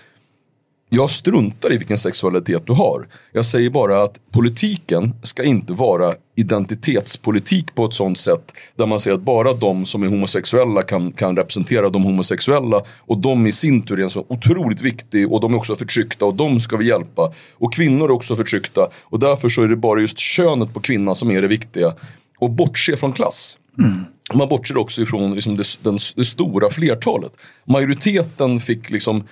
Jag 0.96 1.10
struntar 1.10 1.74
i 1.74 1.78
vilken 1.78 1.98
sexualitet 1.98 2.64
du 2.66 2.74
har. 2.74 3.08
Jag 3.32 3.46
säger 3.46 3.70
bara 3.70 4.04
att 4.04 4.20
politiken 4.32 5.16
ska 5.22 5.44
inte 5.44 5.74
vara 5.74 6.14
identitetspolitik 6.36 7.76
på 7.76 7.86
ett 7.86 7.94
sånt 7.94 8.18
sätt 8.18 8.52
där 8.76 8.86
man 8.86 9.00
säger 9.00 9.16
att 9.18 9.24
bara 9.24 9.54
de 9.54 9.86
som 9.86 10.04
är 10.04 10.08
homosexuella 10.08 10.82
kan, 10.82 11.12
kan 11.12 11.36
representera 11.36 11.90
de 11.90 12.04
homosexuella 12.04 12.82
och 13.00 13.18
de 13.18 13.48
i 13.48 13.52
sin 13.52 13.82
tur 13.82 14.00
är 14.00 14.04
en 14.04 14.10
så 14.10 14.26
otroligt 14.30 14.82
viktig 14.82 15.32
och 15.32 15.42
de 15.42 15.54
är 15.54 15.58
också 15.58 15.76
förtryckta 15.76 16.26
och 16.26 16.36
de 16.36 16.60
ska 16.60 16.78
vi 16.78 16.88
hjälpa. 16.88 17.34
Och 17.54 17.74
kvinnor 17.74 18.06
är 18.06 18.12
också 18.12 18.36
förtryckta 18.36 18.88
och 19.04 19.20
därför 19.20 19.50
så 19.50 19.62
är 19.62 19.68
det 19.68 19.76
bara 19.76 20.02
just 20.02 20.20
könet 20.20 20.74
på 20.74 20.80
kvinnan 20.80 21.16
som 21.16 21.32
är 21.32 21.42
det 21.42 21.48
viktiga. 21.48 21.94
Och 22.40 22.52
bortse 22.52 22.98
från 22.98 23.14
klass. 23.14 23.58
Mm. 23.80 24.06
Man 24.34 24.48
bortser 24.48 24.78
också 24.78 25.02
ifrån 25.02 25.36
liksom 25.36 25.58
det, 25.58 25.64
den, 25.82 25.98
det 26.16 26.26
stora 26.26 26.70
flertalet. 26.70 27.32
Majoriteten 27.66 28.60
fick 28.60 28.90
liksom 28.90 29.24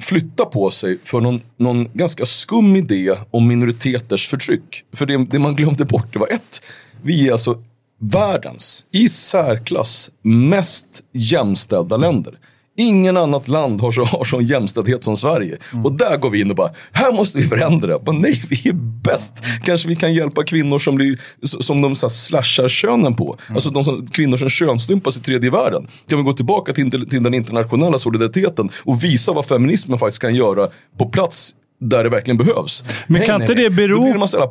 flytta 0.00 0.44
på 0.44 0.70
sig 0.70 0.98
för 1.04 1.20
någon, 1.20 1.40
någon 1.56 1.88
ganska 1.94 2.24
skum 2.24 2.76
idé 2.76 3.16
om 3.30 3.48
minoriteters 3.48 4.28
förtryck. 4.28 4.84
För 4.92 5.06
det, 5.06 5.24
det 5.24 5.38
man 5.38 5.54
glömde 5.56 5.84
bort 5.84 6.12
det 6.12 6.18
var 6.18 6.28
ett, 6.28 6.62
vi 7.02 7.28
är 7.28 7.32
alltså 7.32 7.62
världens 7.98 8.86
i 8.90 9.08
särklass 9.08 10.10
mest 10.22 11.02
jämställda 11.12 11.96
länder. 11.96 12.38
Ingen 12.76 13.16
annat 13.16 13.48
land 13.48 13.80
har, 13.80 13.92
så, 13.92 14.04
har 14.04 14.24
sån 14.24 14.44
jämställdhet 14.44 15.04
som 15.04 15.16
Sverige. 15.16 15.58
Mm. 15.72 15.84
Och 15.84 15.92
där 15.92 16.16
går 16.16 16.30
vi 16.30 16.40
in 16.40 16.50
och 16.50 16.56
bara, 16.56 16.70
här 16.92 17.12
måste 17.12 17.38
vi 17.38 17.44
förändra. 17.44 17.98
Men 18.06 18.16
nej, 18.16 18.42
vi 18.48 18.68
är 18.68 18.72
bäst. 19.04 19.44
Kanske 19.64 19.88
vi 19.88 19.96
kan 19.96 20.14
hjälpa 20.14 20.42
kvinnor 20.42 20.78
som, 20.78 20.94
blir, 20.94 21.20
som 21.42 21.82
de 21.82 21.94
så 21.94 22.06
här, 22.06 22.10
slashar 22.10 22.68
könen 22.68 23.14
på. 23.14 23.36
Mm. 23.46 23.56
Alltså 23.56 23.70
de 23.70 23.84
som, 23.84 24.06
kvinnor 24.06 24.36
som 24.36 24.48
könsstympas 24.48 25.18
i 25.18 25.20
tredje 25.20 25.50
världen. 25.50 25.86
Kan 26.08 26.18
vi 26.18 26.24
gå 26.24 26.32
tillbaka 26.32 26.72
till, 26.72 26.90
till 26.90 27.22
den 27.22 27.34
internationella 27.34 27.98
solidariteten 27.98 28.70
och 28.84 29.04
visa 29.04 29.32
vad 29.32 29.46
feminismen 29.46 29.98
faktiskt 29.98 30.22
kan 30.22 30.34
göra 30.34 30.68
på 30.98 31.08
plats 31.08 31.54
där 31.80 32.04
det 32.04 32.10
verkligen 32.10 32.38
behövs. 32.38 32.84
Men 33.06 33.18
nej, 33.18 33.26
kan 33.26 33.38
nej, 33.38 33.50
inte 33.50 33.62
det 33.62 33.70
bero... 33.70 33.94
Då 33.94 34.00
blir 34.00 34.08
det 34.08 34.14
en 34.14 34.20
massa 34.20 34.46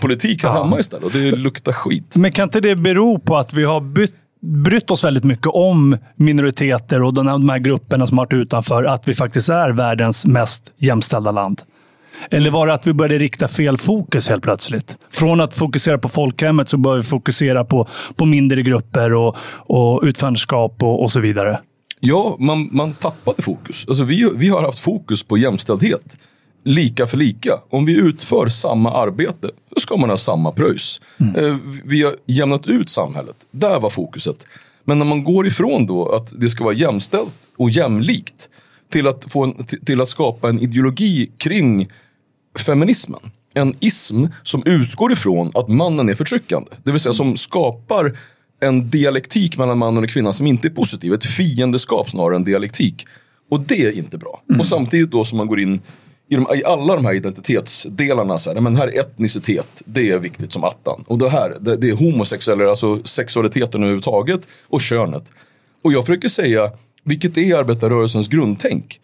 politik 0.00 0.42
här 0.42 0.50
ja. 0.50 0.62
hemma 0.62 0.80
istället 0.80 1.04
och 1.04 1.12
det 1.12 1.30
luktar 1.30 1.72
skit. 1.72 2.16
Men 2.16 2.32
kan 2.32 2.44
inte 2.44 2.60
det 2.60 2.76
bero 2.76 3.18
på 3.18 3.36
att 3.36 3.54
vi 3.54 3.64
har 3.64 3.80
bytt 3.80 4.14
brytt 4.40 4.90
oss 4.90 5.04
väldigt 5.04 5.24
mycket 5.24 5.46
om 5.46 5.96
minoriteter 6.16 7.02
och 7.02 7.14
de 7.14 7.48
här 7.48 7.58
grupperna 7.58 8.06
som 8.06 8.18
har 8.18 8.24
varit 8.24 8.34
utanför, 8.34 8.84
att 8.84 9.08
vi 9.08 9.14
faktiskt 9.14 9.48
är 9.48 9.70
världens 9.70 10.26
mest 10.26 10.72
jämställda 10.76 11.30
land? 11.30 11.62
Eller 12.30 12.50
var 12.50 12.66
det 12.66 12.74
att 12.74 12.86
vi 12.86 12.92
började 12.92 13.18
rikta 13.18 13.48
fel 13.48 13.76
fokus 13.76 14.28
helt 14.28 14.42
plötsligt? 14.42 14.98
Från 15.10 15.40
att 15.40 15.56
fokusera 15.56 15.98
på 15.98 16.08
folkhemmet 16.08 16.68
så 16.68 16.76
började 16.76 17.00
vi 17.00 17.06
fokusera 17.06 17.64
på, 17.64 17.88
på 18.16 18.24
mindre 18.24 18.62
grupper 18.62 19.14
och, 19.14 19.36
och 19.56 20.02
utförandeskap 20.02 20.82
och, 20.82 21.02
och 21.02 21.12
så 21.12 21.20
vidare. 21.20 21.58
Ja, 22.00 22.36
man, 22.38 22.68
man 22.72 22.92
tappade 22.92 23.42
fokus. 23.42 23.88
Alltså 23.88 24.04
vi, 24.04 24.30
vi 24.36 24.48
har 24.48 24.62
haft 24.62 24.78
fokus 24.78 25.22
på 25.22 25.38
jämställdhet 25.38 26.16
lika 26.68 27.06
för 27.06 27.16
lika. 27.16 27.52
Om 27.70 27.84
vi 27.84 27.92
utför 27.96 28.48
samma 28.48 28.92
arbete, 28.92 29.50
då 29.74 29.80
ska 29.80 29.96
man 29.96 30.10
ha 30.10 30.16
samma 30.16 30.52
pröjs. 30.52 31.00
Mm. 31.20 31.34
Eh, 31.34 31.56
vi 31.84 32.02
har 32.02 32.16
jämnat 32.26 32.66
ut 32.66 32.88
samhället. 32.88 33.36
Där 33.50 33.80
var 33.80 33.90
fokuset. 33.90 34.46
Men 34.84 34.98
när 34.98 35.06
man 35.06 35.24
går 35.24 35.46
ifrån 35.46 35.86
då 35.86 36.08
att 36.08 36.32
det 36.40 36.48
ska 36.48 36.64
vara 36.64 36.74
jämställt 36.74 37.34
och 37.56 37.70
jämlikt 37.70 38.48
till 38.90 39.06
att, 39.06 39.32
få 39.32 39.44
en, 39.44 39.64
till, 39.64 40.00
att 40.00 40.08
skapa 40.08 40.48
en 40.48 40.60
ideologi 40.60 41.30
kring 41.36 41.88
feminismen. 42.66 43.20
En 43.54 43.74
ism 43.80 44.24
som 44.42 44.62
utgår 44.66 45.12
ifrån 45.12 45.50
att 45.54 45.68
mannen 45.68 46.08
är 46.08 46.14
förtryckande. 46.14 46.70
Det 46.84 46.90
vill 46.90 47.00
säga 47.00 47.12
som 47.12 47.36
skapar 47.36 48.18
en 48.60 48.90
dialektik 48.90 49.58
mellan 49.58 49.78
mannen 49.78 50.04
och 50.04 50.10
kvinnan 50.10 50.32
som 50.32 50.46
inte 50.46 50.68
är 50.68 50.72
positiv. 50.72 51.12
Ett 51.12 51.26
fiendeskap 51.26 52.10
snarare 52.10 52.36
än 52.36 52.44
dialektik. 52.44 53.06
Och 53.50 53.60
det 53.60 53.86
är 53.86 53.92
inte 53.92 54.18
bra. 54.18 54.42
Och 54.58 54.66
samtidigt 54.66 55.10
då 55.10 55.24
som 55.24 55.38
man 55.38 55.46
går 55.46 55.60
in 55.60 55.80
i, 56.28 56.34
de, 56.36 56.46
i 56.56 56.64
alla 56.64 56.96
de 56.96 57.04
här 57.04 57.14
identitetsdelarna. 57.14 58.38
Så 58.38 58.54
här, 58.54 58.60
men 58.60 58.76
här 58.76 58.98
etnicitet, 58.98 59.82
det 59.84 60.10
är 60.10 60.18
viktigt 60.18 60.52
som 60.52 60.64
attan. 60.64 61.04
Och 61.06 61.18
det 61.18 61.28
här, 61.28 61.56
det, 61.60 61.76
det 61.76 61.90
är 61.90 61.96
homosexuella, 61.96 62.70
alltså 62.70 63.04
sexualiteten 63.04 63.82
överhuvudtaget 63.82 64.40
och 64.68 64.80
könet. 64.80 65.24
Och 65.82 65.92
jag 65.92 66.06
försöker 66.06 66.28
säga, 66.28 66.72
vilket 67.04 67.38
är 67.38 67.54
arbetarrörelsens 67.54 68.28
grundtänk. 68.28 69.00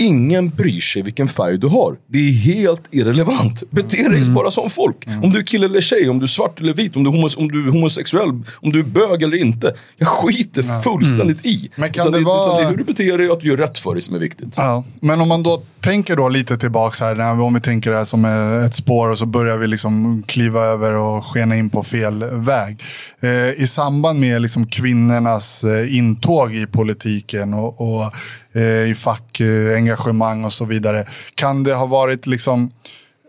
Ingen 0.00 0.48
bryr 0.48 0.80
sig 0.80 1.02
vilken 1.02 1.28
färg 1.28 1.58
du 1.58 1.66
har. 1.66 1.96
Det 2.08 2.18
är 2.18 2.32
helt 2.32 2.82
irrelevant. 2.90 3.62
Bete 3.70 4.08
dig 4.08 4.30
bara 4.30 4.50
som 4.50 4.70
folk. 4.70 4.96
Om 5.22 5.32
du 5.32 5.38
är 5.38 5.42
kille 5.42 5.66
eller 5.66 5.80
tjej, 5.80 6.08
om 6.08 6.18
du 6.18 6.22
är 6.24 6.26
svart 6.28 6.60
eller 6.60 6.74
vit, 6.74 6.96
om 6.96 7.04
du 7.04 7.10
är, 7.10 7.14
homos 7.14 7.36
om 7.36 7.48
du 7.48 7.68
är 7.68 7.72
homosexuell, 7.72 8.28
om 8.54 8.72
du 8.72 8.78
är 8.80 8.84
bög 8.84 9.22
eller 9.22 9.36
inte. 9.36 9.74
Jag 9.96 10.08
skiter 10.08 10.82
fullständigt 10.82 11.46
i. 11.46 11.70
Men 11.76 11.92
kan 11.92 12.08
utan 12.08 12.20
det 12.20 12.26
vara- 12.26 12.46
utan 12.46 12.56
det 12.56 12.62
är 12.66 12.70
hur 12.70 12.76
du 12.76 12.84
beter 12.84 13.18
dig 13.18 13.26
och 13.28 13.32
att 13.36 13.40
du 13.40 13.48
gör 13.48 13.56
rätt 13.56 13.78
för 13.78 13.92
dig 13.94 14.02
som 14.02 14.14
är 14.14 14.18
viktigt. 14.18 14.54
Ja, 14.56 14.84
men 15.00 15.20
om 15.20 15.28
man 15.28 15.42
då 15.42 15.62
tänker 15.80 16.16
då 16.16 16.28
lite 16.28 16.56
tillbaks 16.58 17.00
här, 17.00 17.14
när- 17.14 17.40
om 17.40 17.54
vi 17.54 17.60
tänker 17.60 17.90
det 17.90 17.96
här 17.96 18.04
som 18.04 18.24
ett 18.64 18.74
spår 18.74 19.08
och 19.08 19.18
så 19.18 19.26
börjar 19.26 19.56
vi 19.56 19.66
liksom 19.66 20.22
kliva 20.26 20.60
över 20.64 20.92
och 20.92 21.24
skena 21.24 21.56
in 21.56 21.70
på 21.70 21.82
fel 21.82 22.24
väg. 22.32 22.80
Eh, 23.20 23.62
I 23.62 23.66
samband 23.66 24.20
med 24.20 24.42
liksom 24.42 24.66
kvinnornas 24.66 25.64
eh, 25.64 25.96
intåg 25.96 26.54
i 26.54 26.66
politiken 26.66 27.54
och, 27.54 27.80
och 27.80 28.12
Eh, 28.54 28.90
i 28.90 28.94
fackengagemang 28.94 30.40
eh, 30.40 30.46
och 30.46 30.52
så 30.52 30.64
vidare. 30.64 31.04
Kan 31.34 31.64
det 31.64 31.74
ha 31.74 31.86
varit 31.86 32.26
liksom 32.26 32.70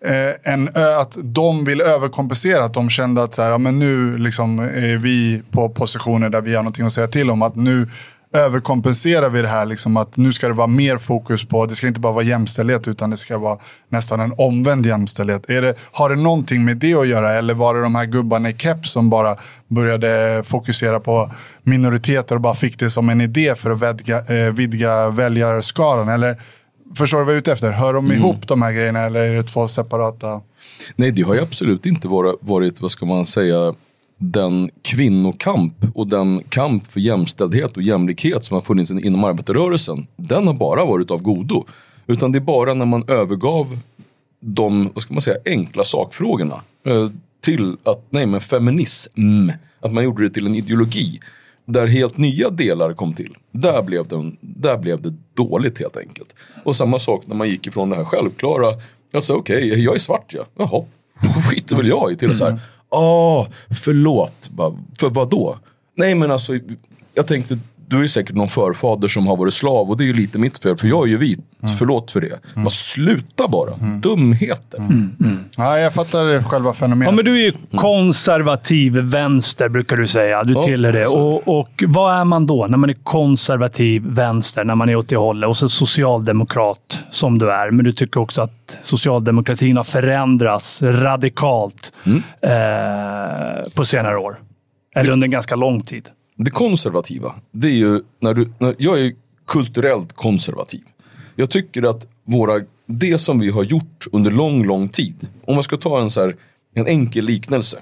eh, 0.06 0.54
en, 0.54 0.70
ö- 0.76 1.00
att 1.00 1.18
de 1.24 1.66
vill 1.66 1.82
överkompensera, 1.82 2.64
att 2.64 2.74
de 2.74 2.90
kände 2.90 3.24
att 3.24 3.34
så 3.34 3.42
här, 3.42 3.52
ja, 3.52 3.58
men 3.58 3.80
nu 3.80 4.18
liksom 4.18 4.60
är 4.60 4.98
vi 4.98 5.44
på 5.52 5.70
positioner 5.70 6.30
där 6.30 6.42
vi 6.42 6.56
har 6.56 6.64
någonting 6.64 6.86
att 6.86 6.94
säga 6.94 7.08
till 7.08 7.32
om. 7.32 7.42
Att 7.42 7.56
nu 7.56 7.88
överkompenserar 8.34 9.30
vi 9.30 9.42
det 9.42 9.48
här, 9.48 9.66
liksom 9.66 9.98
att 9.98 10.18
nu 10.18 10.34
ska 10.34 10.48
det 10.48 10.54
vara 10.54 10.68
mer 10.68 10.98
fokus 10.98 11.46
på, 11.46 11.66
det 11.66 11.76
ska 11.76 11.88
inte 11.88 12.00
bara 12.00 12.14
vara 12.14 12.24
jämställdhet 12.24 12.88
utan 12.88 13.10
det 13.10 13.18
ska 13.18 13.38
vara 13.38 13.58
nästan 13.90 14.20
en 14.20 14.34
omvänd 14.38 14.86
jämställdhet. 14.86 15.50
Är 15.50 15.62
det, 15.62 15.76
har 15.92 16.10
det 16.10 16.16
någonting 16.16 16.66
med 16.66 16.78
det 16.78 16.94
att 16.94 17.08
göra 17.08 17.34
eller 17.34 17.54
var 17.54 17.76
det 17.76 17.82
de 17.82 17.96
här 17.96 18.06
gubbarna 18.06 18.50
i 18.50 18.54
keps 18.58 18.92
som 18.92 19.10
bara 19.10 19.36
började 19.68 20.42
fokusera 20.46 21.00
på 21.00 21.32
minoriteter 21.64 22.36
och 22.36 22.42
bara 22.42 22.56
fick 22.56 22.80
det 22.80 22.90
som 22.90 23.10
en 23.10 23.22
idé 23.22 23.56
för 23.58 23.72
att 23.72 23.82
vidga, 23.82 24.26
eh, 24.26 24.54
vidga 24.54 25.10
väljarskaran? 25.10 26.10
Eller 26.10 26.38
Förstår 26.96 27.18
du 27.18 27.24
vad 27.24 27.34
jag 27.34 27.36
är 27.36 27.40
ute 27.40 27.52
efter? 27.52 27.72
Hör 27.72 27.94
de 27.94 28.12
ihop 28.12 28.48
de 28.48 28.62
här 28.62 28.72
grejerna 28.72 29.00
eller 29.00 29.20
är 29.20 29.36
det 29.36 29.44
två 29.44 29.68
separata? 29.68 30.42
Nej, 30.96 31.12
det 31.12 31.22
har 31.22 31.34
ju 31.36 31.42
absolut 31.42 31.86
inte 31.86 32.08
varit, 32.08 32.36
varit, 32.42 32.82
vad 32.82 32.92
ska 32.92 33.06
man 33.06 33.26
säga, 33.26 33.74
den 34.20 34.70
kvinnokamp 34.82 35.74
och 35.96 36.08
den 36.08 36.44
kamp 36.50 36.88
för 36.88 37.00
jämställdhet 37.00 37.78
och 37.78 37.84
jämlikhet 37.84 38.44
som 38.44 38.56
har 38.56 38.62
funnits 38.62 38.92
inom 38.92 39.24
arbetarrörelsen. 39.24 40.08
Den 40.16 40.48
har 40.48 40.54
bara 40.54 40.86
varit 40.86 41.12
av 41.12 41.22
godo. 41.22 41.66
Utan 42.08 42.32
det 42.32 42.38
är 42.38 42.42
bara 42.42 42.74
när 42.74 42.86
man 42.86 43.04
övergav 43.08 43.80
de, 44.40 44.90
vad 44.94 45.02
ska 45.02 45.14
man 45.14 45.22
säga, 45.22 45.38
enkla 45.46 45.84
sakfrågorna 45.84 46.62
eh, 46.86 47.10
till 47.42 47.78
att, 47.84 48.06
nej 48.10 48.26
men 48.26 48.42
feminism, 48.42 49.50
att 49.80 49.94
man 49.94 50.04
gjorde 50.04 50.24
det 50.24 50.30
till 50.30 50.46
en 50.46 50.56
ideologi. 50.56 51.20
Där 51.66 51.88
helt 51.88 52.18
nya 52.18 52.50
delar 52.50 52.94
kom 52.94 53.14
till. 53.14 53.38
Där 53.52 53.84
blev, 53.84 54.08
det, 54.08 54.32
där 54.42 54.78
blev 54.78 55.02
det 55.02 55.14
dåligt 55.34 55.80
helt 55.80 55.98
enkelt. 55.98 56.36
Och 56.64 56.76
samma 56.76 57.00
sak 57.00 57.24
när 57.28 57.36
man 57.36 57.50
gick 57.50 57.68
ifrån 57.68 57.90
det 57.90 57.96
här 57.96 58.04
självklara. 58.04 58.68
Alltså 59.14 59.34
okej, 59.34 59.84
jag 59.84 59.96
är 59.96 60.00
svart 60.00 60.34
ja. 60.34 60.46
Jaha, 60.58 60.86
skiter 61.50 61.76
väl 61.76 61.88
jag 61.88 62.12
i. 62.12 62.16
Till 62.16 62.36
så 62.36 62.46
här, 62.46 62.60
Åh, 62.90 63.48
förlåt. 63.70 64.50
Bara, 64.50 64.74
för 65.00 65.10
vad 65.10 65.30
då? 65.30 65.60
Nej 65.96 66.16
men 66.16 66.32
alltså, 66.32 66.54
jag 67.14 67.28
tänkte, 67.28 67.60
du 67.88 68.04
är 68.04 68.08
säkert 68.08 68.36
någon 68.36 68.48
förfader 68.48 69.08
som 69.08 69.28
har 69.28 69.38
varit 69.38 69.54
slav 69.54 69.90
och 69.90 69.98
det 69.98 70.04
är 70.04 70.06
ju 70.06 70.14
lite 70.14 70.40
mitt 70.40 70.58
fel 70.58 70.78
för 70.78 70.88
jag 70.88 71.04
är 71.04 71.08
ju 71.08 71.18
vit. 71.18 71.40
Förlåt 71.80 72.12
för 72.12 72.22
det. 72.22 72.40
Men 72.54 72.70
sluta 72.70 73.48
bara. 73.48 73.72
Dumheter. 74.02 74.80
Ja, 75.58 75.78
jag 75.80 75.94
fattar 75.94 76.44
själva 76.44 76.70
Ja, 76.70 76.74
fenomenet. 76.74 77.16
men 77.16 77.26
du 77.26 77.32
är 77.42 77.44
ju 77.46 77.54
konservativ 77.76 78.94
vänster, 78.94 79.70
brukar 79.70 79.98
du 79.98 80.08
säga. 80.08 80.44
Du 80.44 80.54
Ja, 80.54 80.64
tillhör 80.64 80.92
det. 80.92 81.06
Och, 81.08 81.60
och 81.60 81.84
vad 81.88 82.16
är 82.20 82.24
man 82.26 82.46
då 82.48 82.68
när 82.70 82.78
man 82.78 82.90
är 82.90 82.98
konservativ 83.04 84.04
vänster, 84.06 84.64
när 84.64 84.76
man 84.76 84.90
är 84.90 84.96
åt 84.96 85.08
det 85.10 85.16
hållet? 85.16 85.48
Och 85.50 85.58
så 85.58 85.70
socialdemokrat 85.70 87.04
som 87.10 87.38
du 87.38 87.52
är. 87.52 87.72
Men 87.72 87.86
du 87.86 87.94
tycker 87.94 88.20
också 88.20 88.42
att 88.42 88.80
socialdemokratin 88.82 89.78
har 89.78 89.84
förändrats 89.84 90.84
radikalt 90.84 91.94
eh, 92.42 93.72
på 93.76 93.86
senare 93.86 94.18
år. 94.18 94.40
Eller 94.96 95.12
under 95.12 95.26
en 95.26 95.32
ganska 95.32 95.56
lång 95.56 95.82
tid. 95.82 96.08
Det 96.36 96.52
konservativa, 96.52 97.34
det 97.52 97.68
är 97.68 97.72
ju 97.76 98.02
när 98.22 98.34
du, 98.34 98.52
när, 98.60 98.76
jag 98.78 99.00
är 99.02 99.12
kulturellt 99.48 100.14
konservativ. 100.16 100.82
Jag 101.40 101.50
tycker 101.50 101.84
att 101.84 102.08
våra, 102.26 102.62
det 102.86 103.18
som 103.18 103.40
vi 103.40 103.50
har 103.50 103.64
gjort 103.64 104.08
under 104.12 104.32
lång, 104.32 104.66
lång 104.66 104.90
tid. 104.90 105.28
Om 105.46 105.56
man 105.56 105.64
ska 105.64 105.78
ta 105.78 106.02
en, 106.02 106.10
så 106.10 106.22
här, 106.22 106.36
en 106.76 106.88
enkel 106.88 107.26
liknelse. 107.26 107.78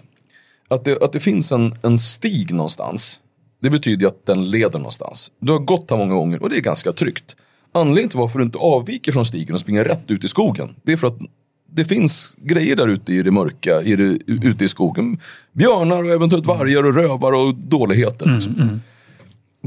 Att 0.68 0.86
det, 0.86 1.04
att 1.04 1.14
det 1.14 1.20
finns 1.20 1.52
en, 1.52 1.76
en 1.84 1.98
stig 1.98 2.54
någonstans. 2.54 3.20
Det 3.62 3.70
betyder 3.70 4.08
att 4.08 4.26
den 4.26 4.50
leder 4.50 4.80
någonstans. 4.80 5.32
Du 5.40 5.52
har 5.52 5.60
gått 5.60 5.92
här 5.92 5.98
många 5.98 6.16
gånger 6.16 6.44
och 6.44 6.50
det 6.50 6.58
är 6.58 6.62
ganska 6.62 6.92
tryggt. 6.92 7.36
Anledningen 7.72 8.10
till 8.10 8.20
varför 8.20 8.40
du 8.40 8.46
inte 8.46 8.58
avviker 8.58 9.12
från 9.12 9.26
stigen 9.26 9.54
och 9.54 9.60
springer 9.60 9.84
rätt 9.84 10.12
ut 10.12 10.24
i 10.24 10.28
skogen. 10.28 10.76
Det 10.84 10.92
är 10.92 10.98
för 10.98 11.08
att 11.08 11.18
det 11.72 11.86
finns 11.86 12.36
grejer 12.42 12.76
där 12.76 12.88
ute 12.88 13.14
i 13.14 13.24
det 13.24 13.32
mörka, 13.32 13.82
i 13.82 13.96
det, 13.96 14.20
ute 14.28 14.66
i 14.66 14.70
skogen. 14.70 15.20
Björnar 15.52 16.04
och 16.04 16.12
eventuellt 16.12 16.46
vargar 16.46 16.84
och 16.84 16.96
rövar 16.96 17.32
och 17.32 17.56
dåligheter. 17.56 18.34
liksom. 18.34 18.82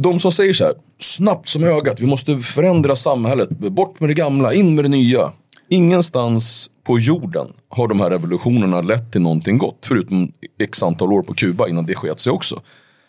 De 0.03 0.19
som 0.21 0.33
säger 0.33 0.53
så 0.53 0.65
här, 0.65 0.75
snabbt 0.99 1.49
som 1.49 1.65
ögat, 1.65 2.01
vi 2.01 2.07
måste 2.07 2.37
förändra 2.37 2.97
samhället. 2.97 3.49
Bort 3.51 4.01
med 4.01 4.11
det 4.11 4.15
gamla, 4.15 4.55
in 4.55 4.75
med 4.75 4.85
det 4.85 4.89
nya. 4.89 5.33
Ingenstans 5.69 6.71
på 6.85 6.99
jorden 6.99 7.47
har 7.69 7.89
de 7.89 8.01
här 8.01 8.11
revolutionerna 8.11 8.81
lett 8.81 9.13
till 9.13 9.21
någonting 9.21 9.59
gott. 9.59 9.87
Förutom 9.87 10.33
x 10.59 10.83
antal 10.83 11.13
år 11.13 11.23
på 11.23 11.35
Kuba 11.35 11.69
innan 11.69 11.87
det 11.87 11.95
sket 11.95 12.21
sig 12.21 12.33
också. 12.33 12.55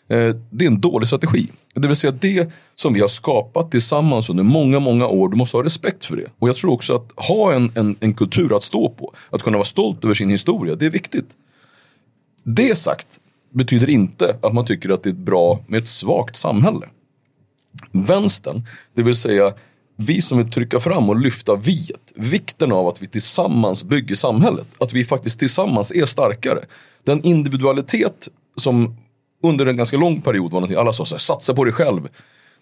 Eh, 0.09 0.35
det 0.49 0.65
är 0.65 0.69
en 0.69 0.81
dålig 0.81 1.07
strategi. 1.07 1.47
Det 1.73 1.87
vill 1.87 1.95
säga 1.95 2.13
det 2.21 2.49
som 2.75 2.93
vi 2.93 3.01
har 3.01 3.07
skapat 3.07 3.71
tillsammans 3.71 4.29
under 4.29 4.43
många, 4.43 4.79
många 4.79 5.07
år, 5.07 5.29
du 5.29 5.37
måste 5.37 5.57
ha 5.57 5.63
respekt 5.63 6.05
för 6.05 6.15
det. 6.15 6.27
Och 6.39 6.49
jag 6.49 6.55
tror 6.55 6.71
också 6.73 6.95
att 6.95 7.11
ha 7.15 7.53
en, 7.53 7.71
en, 7.75 7.95
en 7.99 8.13
kultur 8.13 8.55
att 8.55 8.63
stå 8.63 8.89
på, 8.89 9.13
att 9.29 9.43
kunna 9.43 9.57
vara 9.57 9.65
stolt 9.65 10.03
över 10.03 10.13
sin 10.13 10.29
historia, 10.29 10.75
det 10.75 10.85
är 10.85 10.89
viktigt. 10.89 11.29
Det 12.43 12.75
sagt 12.77 13.07
betyder 13.53 13.89
inte 13.89 14.37
att 14.41 14.53
man 14.53 14.65
tycker 14.65 14.89
att 14.89 15.03
det 15.03 15.09
är 15.09 15.13
bra 15.13 15.59
med 15.67 15.77
ett 15.77 15.87
svagt 15.87 16.35
samhälle. 16.35 16.89
Vänstern, 17.91 18.63
det 18.95 19.03
vill 19.03 19.15
säga 19.15 19.53
vi 19.95 20.21
som 20.21 20.37
vill 20.37 20.51
trycka 20.51 20.79
fram 20.79 21.09
och 21.09 21.19
lyfta 21.19 21.55
viet, 21.55 22.13
vikten 22.15 22.71
av 22.71 22.87
att 22.87 23.01
vi 23.01 23.07
tillsammans 23.07 23.83
bygger 23.83 24.15
samhället, 24.15 24.67
att 24.77 24.93
vi 24.93 25.05
faktiskt 25.05 25.39
tillsammans 25.39 25.91
är 25.91 26.05
starkare. 26.05 26.59
Den 27.03 27.23
individualitet 27.23 28.29
som 28.57 28.95
under 29.43 29.65
en 29.65 29.75
ganska 29.75 29.97
lång 29.97 30.21
period 30.21 30.51
var 30.51 30.59
någonting 30.59 30.77
alla 30.77 30.93
sa 30.93 31.05
så 31.05 31.15
här, 31.15 31.19
satsa 31.19 31.53
på 31.53 31.63
dig 31.63 31.73
själv. 31.73 32.09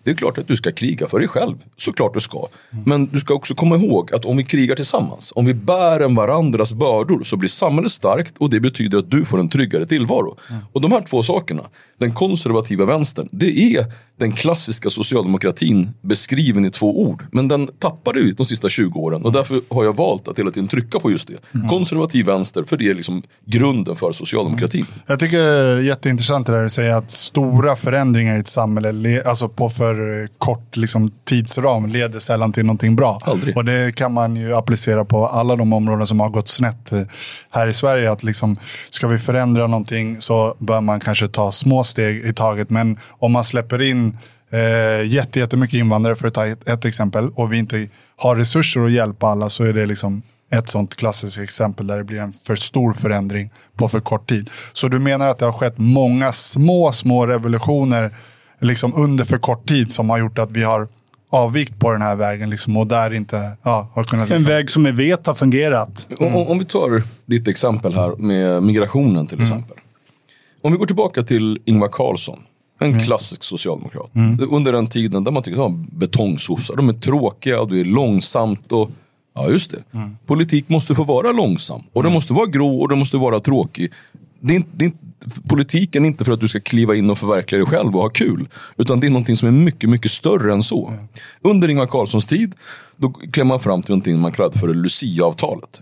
Det 0.04 0.12
är 0.12 0.16
klart 0.16 0.38
att 0.38 0.48
du 0.48 0.56
ska 0.56 0.72
kriga 0.72 1.08
för 1.08 1.20
dig 1.20 1.28
själv, 1.28 1.56
såklart 1.76 2.14
du 2.14 2.20
ska. 2.20 2.48
Men 2.86 3.06
du 3.06 3.20
ska 3.20 3.34
också 3.34 3.54
komma 3.56 3.76
ihåg 3.76 4.14
att 4.14 4.26
om 4.26 4.38
vi 4.38 4.44
krigar 4.44 4.76
tillsammans, 4.76 5.34
om 5.36 5.46
vi 5.46 5.54
bär 5.54 6.00
en 6.00 6.16
varandras 6.16 6.74
bördor 6.74 7.24
så 7.24 7.38
blir 7.38 7.50
samhället 7.50 7.92
starkt 7.92 8.38
och 8.38 8.50
det 8.50 8.60
betyder 8.60 8.98
att 8.98 9.12
du 9.12 9.26
får 9.26 9.40
en 9.40 9.50
tryggare 9.50 9.86
tillvaro. 9.86 10.38
Och 10.74 10.82
de 10.82 10.92
här 10.92 11.02
två 11.02 11.24
sakerna, 11.24 11.64
den 12.00 12.12
konservativa 12.12 12.86
vänstern, 12.86 13.28
det 13.32 13.76
är 13.76 13.86
den 14.20 14.32
klassiska 14.32 14.90
socialdemokratin 14.90 15.90
beskriven 16.02 16.66
i 16.66 16.72
två 16.72 17.02
ord. 17.02 17.26
Men 17.32 17.48
den 17.48 17.68
tappade 17.80 18.20
vi 18.22 18.32
de 18.32 18.46
sista 18.46 18.70
20 18.70 19.00
åren 19.00 19.22
och 19.26 19.32
därför 19.32 19.62
har 19.70 19.84
jag 19.84 19.96
valt 19.96 20.28
att 20.28 20.40
hela 20.40 20.52
tiden 20.52 20.68
trycka 20.68 21.00
på 21.00 21.12
just 21.12 21.28
det. 21.28 21.68
Konservativ 21.70 22.26
vänster, 22.26 22.64
för 22.64 22.78
det 22.78 22.90
är 22.90 22.96
liksom 22.96 23.24
grunden 23.46 23.96
för 23.96 24.12
socialdemokratin. 24.12 24.86
Jag 25.08 25.20
tycker 25.20 25.38
det 25.38 25.44
är 25.50 25.78
jätteintressant 25.78 26.48
det 26.48 26.54
där 26.54 26.64
du 26.64 26.70
säger 26.70 26.94
att 26.96 27.12
stora 27.12 27.76
förändringar 27.76 28.36
i 28.36 28.40
ett 28.40 28.48
samhälle, 28.48 28.92
le- 28.92 29.24
alltså 29.24 29.50
på 29.50 29.70
för 29.70 30.28
kort 30.38 30.78
liksom, 30.78 31.12
tidsram, 31.26 31.86
leder 31.90 32.20
sällan 32.20 32.52
till 32.54 32.66
någonting 32.66 32.96
bra. 32.96 33.20
Aldrig. 33.24 33.58
Och 33.58 33.66
det 33.66 33.96
kan 33.96 34.14
man 34.14 34.36
ju 34.36 34.56
applicera 34.56 35.06
på 35.06 35.28
alla 35.28 35.56
de 35.56 35.74
områden 35.74 36.08
som 36.08 36.20
har 36.20 36.30
gått 36.30 36.48
snett 36.48 36.92
eh, 36.92 37.02
här 37.50 37.68
i 37.68 37.74
Sverige. 37.74 38.12
Att 38.12 38.24
liksom, 38.24 38.58
ska 38.90 39.08
vi 39.08 39.18
förändra 39.18 39.68
någonting 39.68 40.22
så 40.22 40.56
bör 40.60 40.82
man 40.82 41.00
kanske 41.00 41.28
ta 41.28 41.52
små 41.52 41.84
steg 41.90 42.26
i 42.26 42.34
taget. 42.34 42.70
Men 42.70 42.98
om 43.10 43.32
man 43.32 43.44
släpper 43.44 43.82
in 43.82 44.18
eh, 44.52 45.06
jätte- 45.08 45.40
jättemycket 45.40 45.78
invandrare, 45.80 46.16
för 46.16 46.28
att 46.28 46.34
ta 46.34 46.46
ett, 46.48 46.70
ett 46.70 46.86
exempel, 46.86 47.30
och 47.36 47.54
vi 47.54 47.58
inte 47.58 47.88
har 48.16 48.36
resurser 48.36 48.82
att 48.86 48.92
hjälpa 48.92 49.28
alla 49.28 49.50
så 49.50 49.64
är 49.64 49.74
det 49.74 49.86
liksom 49.86 50.22
ett 50.52 50.70
sånt 50.70 50.96
klassiskt 50.96 51.38
exempel 51.40 51.88
där 51.88 51.98
det 51.98 52.04
blir 52.04 52.20
en 52.20 52.34
för 52.34 52.56
stor 52.56 52.94
förändring 52.94 53.50
på 53.78 53.88
för 53.88 54.00
kort 54.00 54.30
tid. 54.30 54.50
Så 54.74 54.88
du 54.88 55.00
menar 55.00 55.28
att 55.28 55.38
det 55.40 55.46
har 55.46 55.52
skett 55.52 55.74
många 55.78 56.32
små, 56.32 56.92
små 56.92 57.28
revolutioner 57.28 58.12
liksom 58.62 58.94
under 58.96 59.26
för 59.26 59.38
kort 59.38 59.68
tid 59.68 59.92
som 59.92 60.10
har 60.10 60.18
gjort 60.18 60.40
att 60.40 60.52
vi 60.52 60.64
har 60.64 60.88
avvikt 61.32 61.80
på 61.80 61.92
den 61.92 62.02
här 62.02 62.16
vägen 62.16 62.50
liksom, 62.50 62.78
och 62.78 62.88
där 62.88 63.14
inte 63.14 63.52
ja, 63.64 63.90
har 63.94 64.04
kunnat... 64.04 64.30
En 64.30 64.38
Liksom, 64.38 64.54
väg 64.54 64.70
som 64.70 64.84
vi 64.84 64.92
vet 64.92 65.28
har 65.28 65.34
fungerat. 65.34 66.08
Om, 66.20 66.36
om 66.36 66.60
vi 66.60 66.66
tar 66.66 67.04
ditt 67.26 67.48
exempel 67.48 67.94
här 67.94 68.16
med 68.16 68.64
migrationen 68.64 69.28
till 69.28 69.42
exempel. 69.42 69.78
Om 70.62 70.72
vi 70.72 70.78
går 70.78 70.86
tillbaka 70.86 71.24
till 71.24 71.60
Ingvar 71.66 71.88
Carlsson. 71.88 72.40
En 72.80 73.00
klassisk 73.00 73.44
socialdemokrat. 73.44 74.12
Under 74.50 74.72
den 74.72 74.88
tiden 74.88 75.24
där 75.24 75.32
man 75.32 75.44
tyckte 75.44 75.64
att 75.64 75.72
betongsossar, 75.92 76.76
de 76.76 76.90
är 76.90 76.94
tråkiga 76.94 77.62
och 77.62 77.70
det 77.70 77.80
är 77.80 77.86
långsamt. 77.86 78.72
Och, 78.72 78.90
ja, 79.36 79.50
just 79.50 79.72
det. 79.72 79.84
Politik 80.26 80.70
måste 80.70 80.96
få 80.96 81.04
vara 81.04 81.32
långsam. 81.32 81.82
Och 81.94 82.04
den 82.04 82.14
måste 82.14 82.34
vara 82.34 82.46
grå 82.46 82.80
och 82.82 82.90
den 82.90 83.00
måste 83.00 83.18
vara 83.18 83.40
tråkig. 83.40 83.92
Det 84.40 84.54
är 84.54 84.56
inte, 84.56 84.70
det 84.74 84.86
är 84.86 84.88
inte, 84.88 84.98
politiken 85.48 86.04
är 86.04 86.08
inte 86.08 86.26
för 86.26 86.34
att 86.34 86.40
du 86.40 86.48
ska 86.48 86.60
kliva 86.60 86.96
in 86.96 87.10
och 87.10 87.18
förverkliga 87.18 87.60
dig 87.60 87.68
själv 87.68 87.96
och 87.96 88.02
ha 88.02 88.10
kul. 88.10 88.48
Utan 88.78 89.00
det 89.00 89.08
är 89.08 89.12
någonting 89.12 89.36
som 89.36 89.48
är 89.48 89.52
mycket, 89.52 89.90
mycket 89.90 90.12
större 90.12 90.54
än 90.54 90.64
så. 90.64 90.94
Under 91.42 91.70
Ingvar 91.70 91.88
Carlssons 91.88 92.26
tid, 92.26 92.56
då 92.96 93.10
klev 93.10 93.46
man 93.46 93.60
fram 93.60 93.82
till 93.82 93.92
någonting 93.92 94.20
man 94.20 94.32
kallade 94.32 94.60
för 94.60 94.74
Lucia-avtalet. 94.74 95.82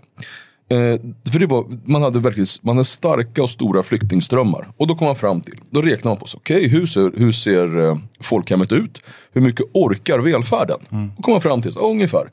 Eh, 0.70 1.00
för 1.32 1.40
det 1.40 1.46
var, 1.46 1.66
man, 1.86 2.02
hade 2.02 2.20
verkligen, 2.20 2.48
man 2.62 2.78
hade 2.78 2.86
starka 2.86 3.44
och 3.44 3.50
stora 3.50 3.84
flyktingströmmar. 3.84 4.68
Och 4.78 4.88
då 4.88 4.96
kom 4.96 5.06
man 5.06 5.16
fram 5.16 5.42
till, 5.42 5.56
då 5.70 5.82
räknade 5.82 6.08
man 6.08 6.18
på 6.18 6.26
okej, 6.36 6.68
hur 6.68 6.86
ser, 6.86 7.12
hur 7.18 7.32
ser 7.32 7.86
eh, 7.86 7.98
folkhemmet 8.20 8.72
ut? 8.72 9.02
Hur 9.32 9.42
mycket 9.42 9.66
orkar 9.74 10.20
välfärden? 10.20 10.80
Då 11.18 11.24
kom 11.24 11.32
man 11.32 11.42
fram 11.42 11.62
till, 11.62 11.74
så, 11.74 11.92
ungefär, 11.92 12.28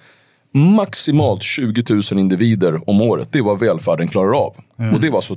maximalt 0.52 1.42
20 1.42 1.84
000 1.90 2.02
individer 2.18 2.90
om 2.90 3.02
året. 3.02 3.28
Det 3.32 3.38
är 3.38 3.42
vad 3.42 3.58
välfärden 3.58 4.08
klarar 4.08 4.32
av. 4.36 4.56
Och 4.94 5.00
det 5.00 5.10
var 5.10 5.20
så, 5.20 5.36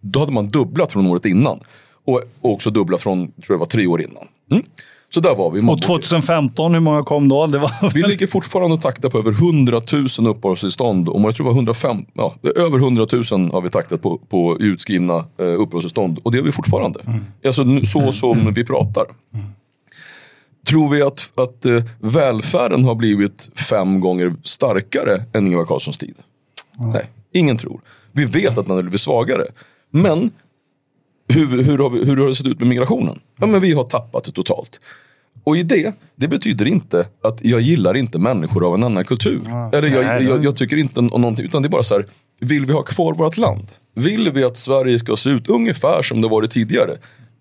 då 0.00 0.20
hade 0.20 0.32
man 0.32 0.48
dubblat 0.48 0.92
från 0.92 1.06
året 1.06 1.26
innan. 1.26 1.60
Och, 2.04 2.22
också 2.40 2.70
dubblat 2.70 3.00
från, 3.00 3.26
tror 3.26 3.54
jag 3.54 3.58
var 3.58 3.66
tre 3.66 3.86
år 3.86 4.02
innan. 4.02 4.28
Mm. 4.50 4.64
Så 5.14 5.20
där 5.20 5.34
var 5.34 5.50
vi. 5.50 5.60
Och 5.68 5.82
2015, 5.82 6.72
hur 6.74 6.80
många 6.80 7.02
kom 7.02 7.28
då? 7.28 7.46
Det 7.46 7.58
var 7.58 7.94
vi 7.94 8.02
ligger 8.02 8.26
fortfarande 8.26 8.74
och 8.74 8.82
taktar 8.82 9.10
på 9.10 9.18
över 9.18 9.30
100 9.32 9.80
000 10.18 10.28
uppehållstillstånd. 10.28 11.08
Och 11.08 11.20
jag 11.20 11.34
tror 11.34 11.44
det 11.46 11.50
var 11.50 11.56
105, 11.58 11.96
ja, 12.14 12.34
över 12.56 12.78
100 12.78 13.06
000 13.32 13.50
har 13.52 13.60
vi 13.60 13.68
taktat 13.70 14.02
på, 14.02 14.18
på 14.18 14.56
utskrivna 14.60 15.14
eh, 15.14 15.44
uppehållstillstånd. 15.46 16.18
Och 16.22 16.30
det 16.32 16.38
gör 16.38 16.44
vi 16.44 16.52
fortfarande. 16.52 17.00
Alltså 17.46 17.62
nu- 17.64 17.84
så 17.84 18.12
som 18.12 18.54
vi 18.54 18.64
pratar. 18.64 19.04
Tror 20.68 20.88
vi 20.88 21.02
att, 21.02 21.30
att 21.34 21.64
eh, 21.66 21.82
välfärden 21.98 22.84
har 22.84 22.94
blivit 22.94 23.50
fem 23.70 24.00
gånger 24.00 24.34
starkare 24.44 25.24
än 25.32 25.46
Ingvar 25.46 25.64
Carlssons 25.64 25.98
tid? 25.98 26.14
Nej, 26.78 27.06
ingen 27.34 27.56
tror. 27.56 27.80
Vi 28.12 28.24
vet 28.24 28.58
att 28.58 28.66
den 28.66 28.76
har 28.76 28.82
blivit 28.82 29.00
svagare. 29.00 29.44
Men 29.92 30.30
hur, 31.32 31.62
hur, 31.62 31.78
har 31.78 31.90
vi, 31.90 32.04
hur 32.04 32.16
har 32.16 32.28
det 32.28 32.34
sett 32.34 32.46
ut 32.46 32.58
med 32.58 32.68
migrationen? 32.68 33.18
Ja, 33.40 33.46
men 33.46 33.60
vi 33.60 33.72
har 33.72 33.84
tappat 33.84 34.24
det 34.24 34.32
totalt. 34.32 34.80
Och 35.44 35.56
i 35.56 35.62
det, 35.62 35.94
det 36.16 36.28
betyder 36.28 36.66
inte 36.66 37.06
att 37.22 37.44
jag 37.44 37.60
gillar 37.60 37.96
inte 37.96 38.18
människor 38.18 38.66
av 38.66 38.74
en 38.74 38.84
annan 38.84 39.04
kultur. 39.04 39.40
Eller 39.72 39.88
jag, 39.88 40.22
jag, 40.22 40.44
jag 40.44 40.56
tycker 40.56 40.76
inte 40.76 41.00
om 41.00 41.20
någonting, 41.20 41.44
utan 41.44 41.62
det 41.62 41.68
är 41.68 41.70
bara 41.70 41.82
så 41.82 41.94
här, 41.94 42.06
vill 42.40 42.66
vi 42.66 42.72
ha 42.72 42.82
kvar 42.82 43.14
vårt 43.14 43.36
land? 43.36 43.66
Vill 43.94 44.30
vi 44.30 44.44
att 44.44 44.56
Sverige 44.56 44.98
ska 44.98 45.16
se 45.16 45.30
ut 45.30 45.48
ungefär 45.48 46.02
som 46.02 46.20
det 46.20 46.28
varit 46.28 46.50
tidigare? 46.50 46.96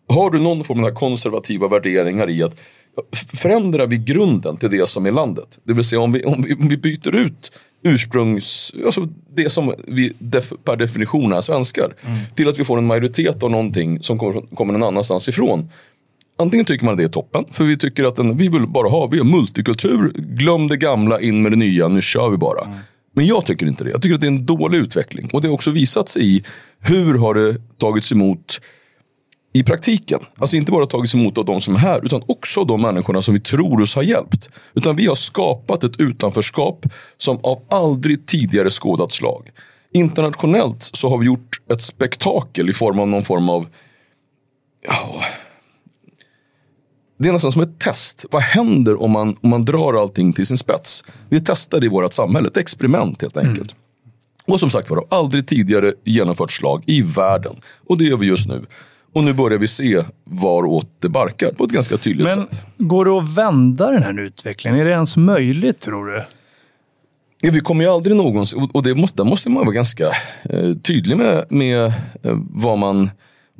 Har 0.09 0.31
du 0.31 0.39
någon 0.39 0.63
form 0.63 0.83
av 0.83 0.89
konservativa 0.89 1.67
värderingar 1.67 2.29
i 2.29 2.43
att 2.43 2.59
förändrar 3.35 3.87
vi 3.87 3.97
grunden 3.97 4.57
till 4.57 4.69
det 4.69 4.89
som 4.89 5.05
är 5.05 5.11
landet? 5.11 5.59
Det 5.63 5.73
vill 5.73 5.83
säga 5.83 6.01
om 6.01 6.11
vi, 6.11 6.23
om 6.23 6.41
vi, 6.41 6.53
om 6.53 6.67
vi 6.67 6.77
byter 6.77 7.15
ut 7.15 7.51
ursprungs, 7.83 8.73
alltså 8.85 9.07
det 9.35 9.49
som 9.49 9.73
vi 9.87 10.13
def, 10.19 10.53
per 10.63 10.75
definition 10.75 11.33
är 11.33 11.41
svenskar. 11.41 11.93
Till 12.35 12.49
att 12.49 12.59
vi 12.59 12.63
får 12.63 12.77
en 12.77 12.85
majoritet 12.85 13.43
av 13.43 13.51
någonting 13.51 14.03
som 14.03 14.17
kommer, 14.17 14.55
kommer 14.55 14.73
någon 14.73 14.83
annanstans 14.83 15.29
ifrån. 15.29 15.69
Antingen 16.37 16.65
tycker 16.65 16.85
man 16.85 16.91
att 16.91 16.97
det 16.97 17.03
är 17.03 17.07
toppen, 17.07 17.45
för 17.51 17.63
vi 17.63 17.77
tycker 17.77 18.03
att 18.03 18.19
en, 18.19 18.37
vi 18.37 18.47
vill 18.47 18.67
bara 18.67 18.89
ha, 18.89 19.07
vi 19.07 19.17
har 19.17 19.25
multikultur, 19.25 20.11
glöm 20.15 20.67
det 20.67 20.77
gamla, 20.77 21.21
in 21.21 21.41
med 21.41 21.51
det 21.51 21.55
nya, 21.55 21.87
nu 21.87 22.01
kör 22.01 22.29
vi 22.29 22.37
bara. 22.37 22.67
Men 23.15 23.27
jag 23.27 23.45
tycker 23.45 23.65
inte 23.65 23.83
det. 23.83 23.89
Jag 23.89 24.01
tycker 24.01 24.15
att 24.15 24.21
det 24.21 24.27
är 24.27 24.31
en 24.31 24.45
dålig 24.45 24.77
utveckling. 24.77 25.29
Och 25.33 25.41
det 25.41 25.47
har 25.47 25.53
också 25.53 25.71
visat 25.71 26.09
sig 26.09 26.35
i 26.35 26.43
hur 26.79 27.17
har 27.17 27.33
det 27.33 27.55
tagits 27.77 28.11
emot 28.11 28.61
i 29.53 29.63
praktiken. 29.63 30.19
Alltså 30.37 30.55
inte 30.55 30.71
bara 30.71 30.85
tagits 30.85 31.15
emot 31.15 31.37
av 31.37 31.45
de 31.45 31.61
som 31.61 31.75
är 31.75 31.79
här, 31.79 32.05
utan 32.05 32.21
också 32.27 32.59
av 32.59 32.67
de 32.67 32.81
människorna 32.81 33.21
som 33.21 33.33
vi 33.33 33.39
tror 33.39 33.81
oss 33.81 33.95
ha 33.95 34.03
hjälpt. 34.03 34.49
Utan 34.73 34.95
vi 34.95 35.07
har 35.07 35.15
skapat 35.15 35.83
ett 35.83 35.99
utanförskap 35.99 36.85
som 37.17 37.39
av 37.43 37.61
aldrig 37.69 38.25
tidigare 38.25 38.69
skådat 38.69 39.11
slag. 39.11 39.49
Internationellt 39.93 40.81
så 40.81 41.09
har 41.09 41.17
vi 41.17 41.25
gjort 41.25 41.61
ett 41.71 41.81
spektakel 41.81 42.69
i 42.69 42.73
form 42.73 42.99
av 42.99 43.07
någon 43.07 43.23
form 43.23 43.49
av 43.49 43.67
ja, 44.87 45.21
det 47.19 47.29
är 47.29 47.33
nästan 47.33 47.51
som 47.51 47.61
ett 47.61 47.79
test. 47.79 48.25
Vad 48.31 48.41
händer 48.41 49.01
om 49.01 49.11
man, 49.11 49.35
om 49.41 49.49
man 49.49 49.65
drar 49.65 50.01
allting 50.01 50.33
till 50.33 50.45
sin 50.45 50.57
spets? 50.57 51.03
Vi 51.29 51.39
testar 51.39 51.79
det 51.79 51.85
i 51.85 51.89
vårt 51.89 52.13
samhälle, 52.13 52.47
ett 52.47 52.57
experiment 52.57 53.21
helt 53.21 53.37
enkelt. 53.37 53.75
Och 54.45 54.59
som 54.59 54.69
sagt 54.69 54.89
var, 54.89 55.05
aldrig 55.09 55.47
tidigare 55.47 55.93
genomfört 56.03 56.51
slag 56.51 56.83
i 56.85 57.01
världen. 57.01 57.55
Och 57.87 57.97
det 57.97 58.03
gör 58.03 58.17
vi 58.17 58.27
just 58.27 58.47
nu. 58.47 58.65
Och 59.13 59.25
nu 59.25 59.33
börjar 59.33 59.59
vi 59.59 59.67
se 59.67 60.03
varåt 60.23 60.87
det 60.99 61.09
barkar 61.09 61.51
på 61.51 61.63
ett 61.63 61.71
ganska 61.71 61.97
tydligt 61.97 62.27
Men 62.27 62.35
sätt. 62.47 62.61
går 62.77 63.05
det 63.05 63.11
att 63.17 63.37
vända 63.37 63.91
den 63.91 64.03
här 64.03 64.19
utvecklingen? 64.19 64.79
Är 64.79 64.85
det 64.85 64.91
ens 64.91 65.17
möjligt, 65.17 65.79
tror 65.79 66.05
du? 66.05 66.23
Ja, 67.41 67.51
vi 67.53 67.59
kommer 67.59 67.83
ju 67.83 67.89
aldrig 67.89 68.15
någonsin, 68.15 68.69
och- 68.73 68.83
det 68.83 68.95
måste, 68.95 69.17
där 69.17 69.29
måste 69.29 69.49
man 69.49 69.65
vara 69.65 69.75
ganska 69.75 70.07
eh, 70.49 70.73
tydlig 70.83 71.17
med, 71.17 71.45
med 71.49 71.85
eh, 72.23 72.37
vad 72.49 72.77
man 72.77 73.09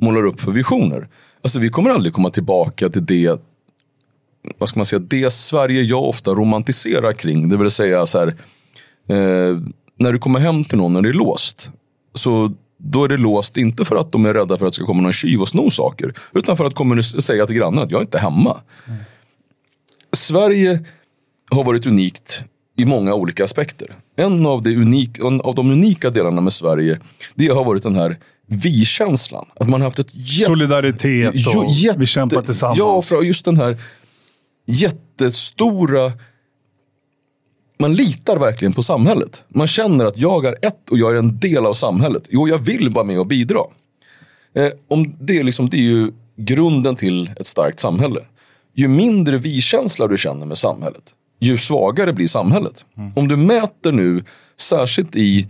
målar 0.00 0.24
upp 0.26 0.40
för 0.40 0.52
visioner. 0.52 1.08
Alltså 1.42 1.58
vi 1.60 1.68
kommer 1.68 1.90
aldrig 1.90 2.12
komma 2.12 2.30
tillbaka 2.30 2.88
till 2.88 3.04
det, 3.06 3.40
vad 4.58 4.68
ska 4.68 4.78
man 4.78 4.86
säga, 4.86 5.00
det 5.00 5.32
Sverige 5.32 5.82
jag 5.82 6.02
ofta 6.04 6.30
romantiserar 6.30 7.12
kring. 7.12 7.48
Det 7.48 7.56
vill 7.56 7.70
säga 7.70 8.06
så 8.06 8.18
här, 8.18 8.26
eh, 9.08 9.58
när 9.98 10.12
du 10.12 10.18
kommer 10.18 10.40
hem 10.40 10.64
till 10.64 10.78
någon 10.78 10.92
när 10.92 11.02
det 11.02 11.08
är 11.08 11.12
låst. 11.12 11.70
Så 12.14 12.52
då 12.82 13.04
är 13.04 13.08
det 13.08 13.16
låst 13.16 13.56
inte 13.56 13.84
för 13.84 13.96
att 13.96 14.12
de 14.12 14.26
är 14.26 14.34
rädda 14.34 14.58
för 14.58 14.66
att 14.66 14.72
det 14.72 14.76
ska 14.76 14.84
komma 14.86 15.02
någon 15.02 15.12
tjuv 15.12 15.40
och 15.40 15.48
sno 15.48 15.70
saker. 15.70 16.14
Utan 16.34 16.56
för 16.56 16.64
att 16.64 16.74
kommunis- 16.74 17.20
säga 17.20 17.46
till 17.46 17.56
grannen 17.56 17.84
att 17.84 17.90
jag 17.90 17.98
är 17.98 18.02
inte 18.04 18.18
hemma. 18.18 18.60
Sverige 20.12 20.84
har 21.50 21.64
varit 21.64 21.86
unikt 21.86 22.44
i 22.76 22.84
många 22.84 23.14
olika 23.14 23.44
aspekter. 23.44 23.94
En 24.16 24.46
av, 24.46 24.62
det 24.62 24.76
unik, 24.76 25.18
en 25.18 25.40
av 25.40 25.54
de 25.54 25.70
unika 25.70 26.10
delarna 26.10 26.40
med 26.40 26.52
Sverige, 26.52 27.00
det 27.34 27.48
har 27.48 27.64
varit 27.64 27.82
den 27.82 27.94
här 27.94 28.18
vi-känslan. 28.46 29.46
Att 29.60 29.68
man 29.68 29.80
har 29.80 29.86
haft 29.86 29.98
ett 29.98 30.14
jätte... 30.14 30.50
Solidaritet 30.50 31.34
och 31.34 31.70
jätte- 31.70 31.98
vi 32.00 32.06
kämpar 32.06 32.42
tillsammans. 32.42 32.78
Ja, 32.78 33.02
för 33.02 33.22
just 33.22 33.44
den 33.44 33.56
här 33.56 33.78
jättestora... 34.66 36.12
Man 37.80 37.94
litar 37.94 38.38
verkligen 38.38 38.72
på 38.72 38.82
samhället. 38.82 39.44
Man 39.48 39.66
känner 39.66 40.04
att 40.04 40.18
jag 40.18 40.44
är 40.44 40.52
ett 40.52 40.90
och 40.90 40.98
jag 40.98 41.14
är 41.14 41.18
en 41.18 41.38
del 41.38 41.66
av 41.66 41.74
samhället. 41.74 42.22
Jo, 42.30 42.48
jag 42.48 42.58
vill 42.58 42.90
vara 42.90 43.04
med 43.04 43.20
och 43.20 43.26
bidra. 43.26 43.60
Eh, 44.54 44.68
om 44.88 45.14
det, 45.20 45.38
är 45.38 45.44
liksom, 45.44 45.68
det 45.68 45.76
är 45.76 45.82
ju 45.82 46.12
grunden 46.36 46.96
till 46.96 47.30
ett 47.36 47.46
starkt 47.46 47.80
samhälle. 47.80 48.20
Ju 48.74 48.88
mindre 48.88 49.38
vi-känsla 49.38 50.06
du 50.06 50.18
känner 50.18 50.46
med 50.46 50.58
samhället, 50.58 51.02
ju 51.40 51.58
svagare 51.58 52.12
blir 52.12 52.26
samhället. 52.26 52.84
Om 53.16 53.28
du 53.28 53.36
mäter 53.36 53.92
nu, 53.92 54.24
särskilt 54.56 55.16
i 55.16 55.48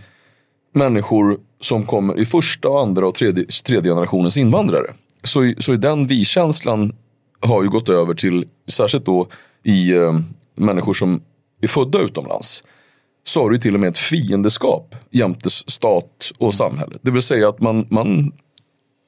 människor 0.75 1.39
som 1.61 1.87
kommer 1.87 2.19
i 2.19 2.25
första, 2.25 2.69
andra 2.69 3.09
och 3.09 3.15
tredje, 3.15 3.45
tredje 3.45 3.93
generationens 3.93 4.37
invandrare. 4.37 4.95
Så, 5.23 5.53
så 5.59 5.75
i 5.75 5.77
den 5.77 6.07
vi-känslan 6.07 6.93
har 7.41 7.63
ju 7.63 7.69
gått 7.69 7.89
över 7.89 8.15
till, 8.15 8.45
särskilt 8.69 9.05
då 9.05 9.27
i 9.65 9.93
eh, 9.93 10.21
människor 10.57 10.93
som 10.93 11.23
är 11.61 11.69
födda 11.69 11.99
utomlands. 11.99 12.65
Så 13.25 13.43
har 13.43 13.51
du 13.51 13.59
till 13.59 13.75
och 13.75 13.81
med 13.81 13.89
ett 13.89 13.99
fiendeskap 13.99 14.95
jämte 15.11 15.51
stat 15.51 16.33
och 16.39 16.55
samhälle. 16.55 16.97
Det 17.03 17.11
vill 17.11 17.23
säga 17.23 17.49
att 17.49 17.61
man, 17.61 17.87
man 17.91 18.33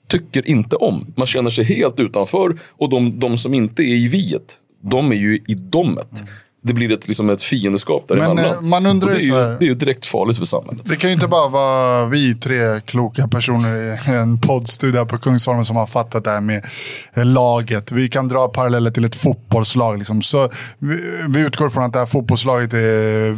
tycker 0.09 0.49
inte 0.49 0.77
om. 0.77 1.15
Man 1.17 1.27
känner 1.27 1.51
sig 1.51 1.65
helt 1.65 2.01
utanför 2.01 2.59
och 2.71 2.89
de, 2.89 3.19
de 3.19 3.39
som 3.39 3.55
inte 3.55 3.83
är 3.83 3.95
i 3.95 4.09
viet, 4.09 4.59
de 4.83 5.13
är 5.13 5.17
ju 5.17 5.35
i 5.49 5.55
dommet. 5.55 6.25
Det 6.65 6.75
blir 6.75 6.93
ett, 6.93 7.09
liksom 7.09 7.31
ett 7.31 7.43
fiendeskap 7.43 8.09
däremellan. 8.09 8.39
eh, 8.45 8.61
man 8.61 8.87
undrar 8.87 9.09
det, 9.09 9.17
är 9.17 9.21
ju 9.21 9.33
det 9.33 9.65
är 9.65 9.69
ju 9.69 9.75
direkt 9.75 10.07
farligt 10.07 10.39
för 10.39 10.47
samhället. 10.47 10.83
Det 10.85 10.97
kan 10.97 11.11
ju 11.11 11.15
inte 11.15 11.27
bara 11.29 11.49
vara 11.49 12.07
vi 12.07 12.35
tre 12.35 12.81
kloka 12.81 13.29
personer 13.29 13.77
i 13.77 14.15
en 14.15 14.39
poddstudio 14.41 15.05
på 15.05 15.19
Kungsholmen 15.19 15.65
som 15.65 15.77
har 15.77 15.87
fattat 15.87 16.25
det 16.25 16.31
här 16.31 16.41
med 16.41 16.65
laget. 17.15 17.93
Vi 17.93 18.09
kan 18.09 18.29
dra 18.29 18.49
paralleller 18.49 18.91
till 18.91 19.05
ett 19.05 19.15
fotbollslag. 19.15 19.99
Liksom. 19.99 20.23
Så 20.23 20.51
vi, 20.79 21.01
vi 21.29 21.41
utgår 21.41 21.69
från 21.69 21.85
att 21.85 21.93
det 21.93 21.99
här 21.99 22.07
fotbollslaget 22.07 22.73
eh, 22.73 22.81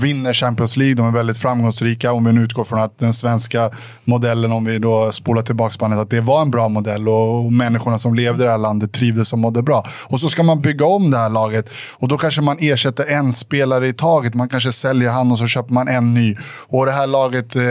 vinner 0.03 0.33
Champions 0.33 0.77
League. 0.77 0.95
De 0.95 1.07
är 1.07 1.13
väldigt 1.13 1.39
framgångsrika. 1.39 2.13
Om 2.13 2.25
vi 2.25 2.33
nu 2.33 2.43
utgår 2.43 2.65
från 2.65 2.79
att 2.79 2.99
den 2.99 3.13
svenska 3.13 3.71
modellen, 4.05 4.53
om 4.53 4.65
vi 4.65 4.79
då 4.79 5.13
spolar 5.13 5.43
tillbaka 5.43 5.75
bandet, 5.81 5.99
att 5.99 6.11
det 6.11 6.21
var 6.21 6.43
en 6.43 6.51
bra 6.51 6.69
modell 6.69 7.09
och, 7.09 7.45
och 7.45 7.53
människorna 7.53 7.99
som 7.99 8.15
levde 8.15 8.43
i 8.43 8.47
det 8.47 8.51
här 8.51 8.59
landet 8.59 8.93
trivdes 8.93 9.33
och 9.33 9.39
mådde 9.39 9.63
bra. 9.63 9.87
Och 10.07 10.21
så 10.21 10.29
ska 10.29 10.43
man 10.43 10.61
bygga 10.61 10.87
om 10.87 11.11
det 11.11 11.19
här 11.19 11.31
laget 11.31 11.71
och 11.93 12.09
då 12.09 12.19
kanske 12.19 12.41
man 12.41 12.57
ersätter 12.61 13.14
en 13.15 13.33
spelare 13.33 13.89
i 13.89 13.93
taget. 13.93 14.35
Man 14.35 14.49
kanske 14.49 14.73
säljer 14.73 15.11
han 15.11 15.31
och 15.31 15.39
så 15.39 15.47
köper 15.47 15.75
man 15.75 15.89
en 15.89 16.15
ny. 16.15 16.37
Och 16.69 16.87
det 16.87 16.93
här 16.93 17.07
laget, 17.07 17.57
eh, 17.57 17.63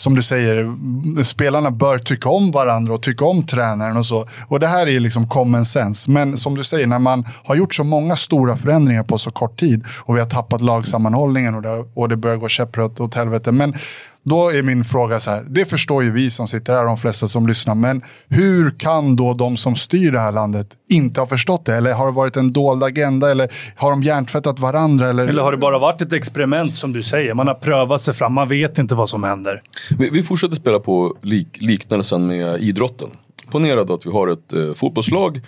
som 0.00 0.14
du 0.14 0.22
säger, 0.22 0.76
spelarna 1.22 1.70
bör 1.70 1.98
tycka 1.98 2.28
om 2.28 2.50
varandra 2.50 2.94
och 2.94 3.02
tycka 3.02 3.24
om 3.24 3.46
tränaren 3.46 3.96
och 3.96 4.06
så. 4.06 4.26
Och 4.46 4.60
det 4.60 4.66
här 4.66 4.86
är 4.86 5.00
liksom 5.00 5.28
common 5.28 5.64
sense. 5.64 6.10
Men 6.10 6.36
som 6.36 6.54
du 6.54 6.64
säger, 6.64 6.86
när 6.86 6.98
man 6.98 7.24
har 7.44 7.54
gjort 7.54 7.74
så 7.74 7.84
många 7.84 8.16
stora 8.16 8.56
förändringar 8.56 9.02
på 9.02 9.18
så 9.18 9.30
kort 9.30 9.60
tid 9.60 9.84
och 10.00 10.16
vi 10.16 10.20
har 10.20 10.26
tappat 10.26 10.60
lagsammanhållningen 10.60 11.54
och 11.54 11.62
det, 11.62 11.84
och 11.94 12.08
det 12.08 12.16
börjar 12.16 12.36
gå 12.36 12.48
käpprätt 12.48 13.00
åt 13.00 13.14
helvete. 13.14 13.52
Men 13.52 13.74
då 14.22 14.52
är 14.52 14.62
min 14.62 14.84
fråga 14.84 15.20
så 15.20 15.30
här, 15.30 15.44
det 15.48 15.64
förstår 15.64 16.04
ju 16.04 16.10
vi 16.10 16.30
som 16.30 16.48
sitter 16.48 16.74
här, 16.74 16.84
de 16.84 16.96
flesta 16.96 17.28
som 17.28 17.46
lyssnar, 17.46 17.74
men 17.74 18.02
hur 18.28 18.70
kan 18.70 19.16
då 19.16 19.34
de 19.34 19.56
som 19.56 19.76
styr 19.76 20.12
det 20.12 20.18
här 20.18 20.32
landet 20.32 20.66
inte 20.88 21.20
ha 21.20 21.26
förstått 21.26 21.64
det? 21.64 21.74
Eller 21.74 21.92
har 21.92 22.06
det 22.06 22.12
varit 22.12 22.36
en 22.36 22.52
dold 22.52 22.84
agenda? 22.84 23.30
Eller 23.30 23.48
har 23.76 23.90
de 23.90 24.02
hjärntvättat 24.02 24.58
varandra? 24.58 25.08
Eller, 25.08 25.28
eller 25.28 25.42
har 25.42 25.52
det 25.52 25.58
bara 25.58 25.78
varit 25.78 26.00
ett 26.00 26.12
experiment 26.12 26.76
som 26.76 26.92
du 26.92 27.02
säger? 27.02 27.34
Man 27.34 27.46
har 27.46 27.54
prövat 27.54 28.00
sig 28.00 28.14
fram, 28.14 28.32
man 28.32 28.48
vet 28.48 28.78
inte 28.78 28.94
vad 28.94 29.08
som 29.08 29.24
händer. 29.24 29.62
Vi, 29.98 30.10
vi 30.10 30.22
fortsätter 30.22 30.56
spela 30.56 30.80
på 30.80 31.16
lik, 31.22 31.60
liknelsen 31.60 32.26
med 32.26 32.62
idrotten. 32.62 33.10
Ponera 33.50 33.84
då 33.84 33.94
att 33.94 34.06
vi 34.06 34.10
har 34.10 34.28
ett 34.28 34.52
eh, 34.52 34.74
fotbollslag. 34.74 35.40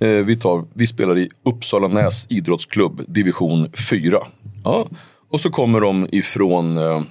Eh, 0.00 0.08
vi, 0.08 0.36
tar, 0.36 0.64
vi 0.74 0.86
spelar 0.86 1.18
i 1.18 1.30
Uppsala 1.44 1.88
Näs 1.88 2.26
idrottsklubb, 2.30 3.04
division 3.08 3.72
4. 3.90 4.18
Ja. 4.64 4.86
Och 5.30 5.40
så 5.40 5.50
kommer 5.50 5.80
de 5.80 6.06
ifrån 6.12 6.78
eh, 6.78 7.02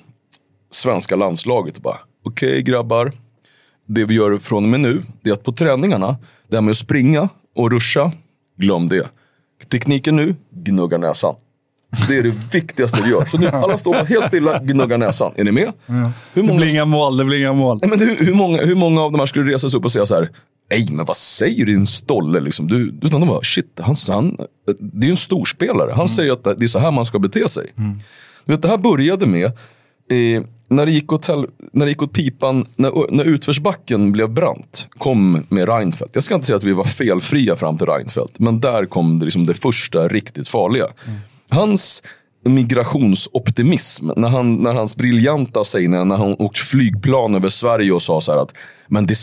svenska 0.72 1.16
landslaget 1.16 1.76
och 1.76 1.82
bara, 1.82 2.00
okej 2.26 2.50
okay, 2.50 2.62
grabbar. 2.62 3.12
Det 3.86 4.06
vi 4.06 4.16
gör 4.16 4.38
från 4.38 4.64
och 4.64 4.70
med 4.70 4.80
nu, 4.80 5.04
det 5.22 5.30
är 5.30 5.34
att 5.34 5.44
på 5.44 5.52
träningarna, 5.52 6.18
det 6.48 6.58
här 6.58 6.62
med 6.62 6.72
att 6.72 6.78
springa 6.78 7.30
och 7.56 7.72
ruscha, 7.72 8.12
glöm 8.58 8.88
det. 8.88 9.10
Tekniken 9.72 10.16
nu, 10.16 10.36
gnugga 10.52 10.98
näsan. 10.98 11.36
Det 12.08 12.18
är 12.18 12.24
det 12.24 12.54
viktigaste 12.54 13.02
vi 13.04 13.10
gör. 13.10 13.26
Så 13.26 13.38
nu, 13.38 13.48
alla 13.48 13.78
står 13.78 13.94
helt 13.94 14.28
stilla, 14.28 14.60
gnuggar 14.60 14.98
näsan. 14.98 15.32
Är 15.36 15.44
ni 15.44 15.52
med? 15.52 15.72
Ja. 15.86 16.12
Hur 16.34 16.44
många... 16.44 16.54
Det 16.54 16.66
blir 16.66 16.74
inga 16.74 16.86
mål, 16.86 17.18
det 17.18 17.26
blir 17.26 17.40
inga 17.40 17.54
mål. 17.54 17.80
Nej, 17.82 17.90
men 17.90 18.00
hur, 18.00 18.26
hur, 18.26 18.34
många, 18.34 18.62
hur 18.62 18.76
många 18.76 19.02
av 19.02 19.12
de 19.12 19.20
här 19.20 19.26
skulle 19.26 19.54
resa 19.54 19.70
sig 19.70 19.78
upp 19.78 19.86
och 19.86 19.92
säga 19.92 20.06
så 20.06 20.16
här, 20.16 20.30
Nej, 20.72 20.88
men 20.92 21.06
vad 21.06 21.18
säger 21.18 21.66
din 21.66 21.86
stolle? 21.86 22.40
Liksom? 22.40 22.68
Du, 22.68 23.00
utan 23.02 23.22
de 23.22 23.30
bara, 23.30 23.44
shit, 23.44 23.80
han, 23.82 23.96
han, 24.10 24.38
det 24.80 25.06
är 25.06 25.08
ju 25.08 25.12
en 25.12 25.18
storspelare. 25.18 25.90
Han 25.90 26.00
mm. 26.00 26.08
säger 26.08 26.34
att 26.34 26.44
det 26.44 26.66
är 26.66 26.68
så 26.68 26.80
här 26.80 26.92
man 26.92 27.06
ska 27.06 27.20
bete 27.20 27.50
sig. 27.50 27.72
Mm. 27.78 28.00
Du 28.46 28.52
vet, 28.52 28.62
det 28.62 28.68
här 28.68 28.78
började 28.78 29.26
med, 29.26 29.46
eh, 29.46 30.44
när, 30.68 30.86
det 30.86 30.92
gick 30.92 31.14
åt, 31.14 31.28
när 31.72 31.86
det 31.86 31.92
gick 31.92 32.02
åt 32.02 32.14
pipan, 32.14 32.66
när, 32.76 33.12
när 33.12 33.24
utförsbacken 33.24 34.12
blev 34.12 34.30
brant, 34.30 34.88
kom 34.98 35.46
med 35.50 35.70
Reinfeldt. 35.70 36.16
Jag 36.16 36.24
ska 36.24 36.36
inte 36.36 36.48
säga 36.48 36.58
att 36.58 36.64
vi 36.64 36.74
var 36.74 36.84
felfria 36.84 37.56
fram 37.56 37.78
till 37.78 37.88
Reinfeldt, 37.88 38.40
men 38.40 38.60
där 38.60 38.86
kom 38.86 39.20
det, 39.20 39.26
liksom 39.26 39.46
det 39.46 39.54
första 39.54 40.08
riktigt 40.08 40.48
farliga. 40.48 40.88
Mm. 41.08 41.20
Hans 41.50 42.04
migrationsoptimism. 42.46 44.10
När, 44.16 44.30
han, 44.30 44.56
när 44.56 44.74
hans 44.74 44.96
briljanta 44.96 45.64
sägning, 45.64 46.08
när 46.08 46.18
han 46.18 46.36
åkte 46.40 46.62
flygplan 46.62 47.36
över 47.36 47.50
Sverige 47.50 47.92
och 47.92 48.02
sa 48.02 48.22
så 48.22 48.32
här 48.32 48.40
att 48.40 48.54
men 48.92 49.06
det, 49.06 49.16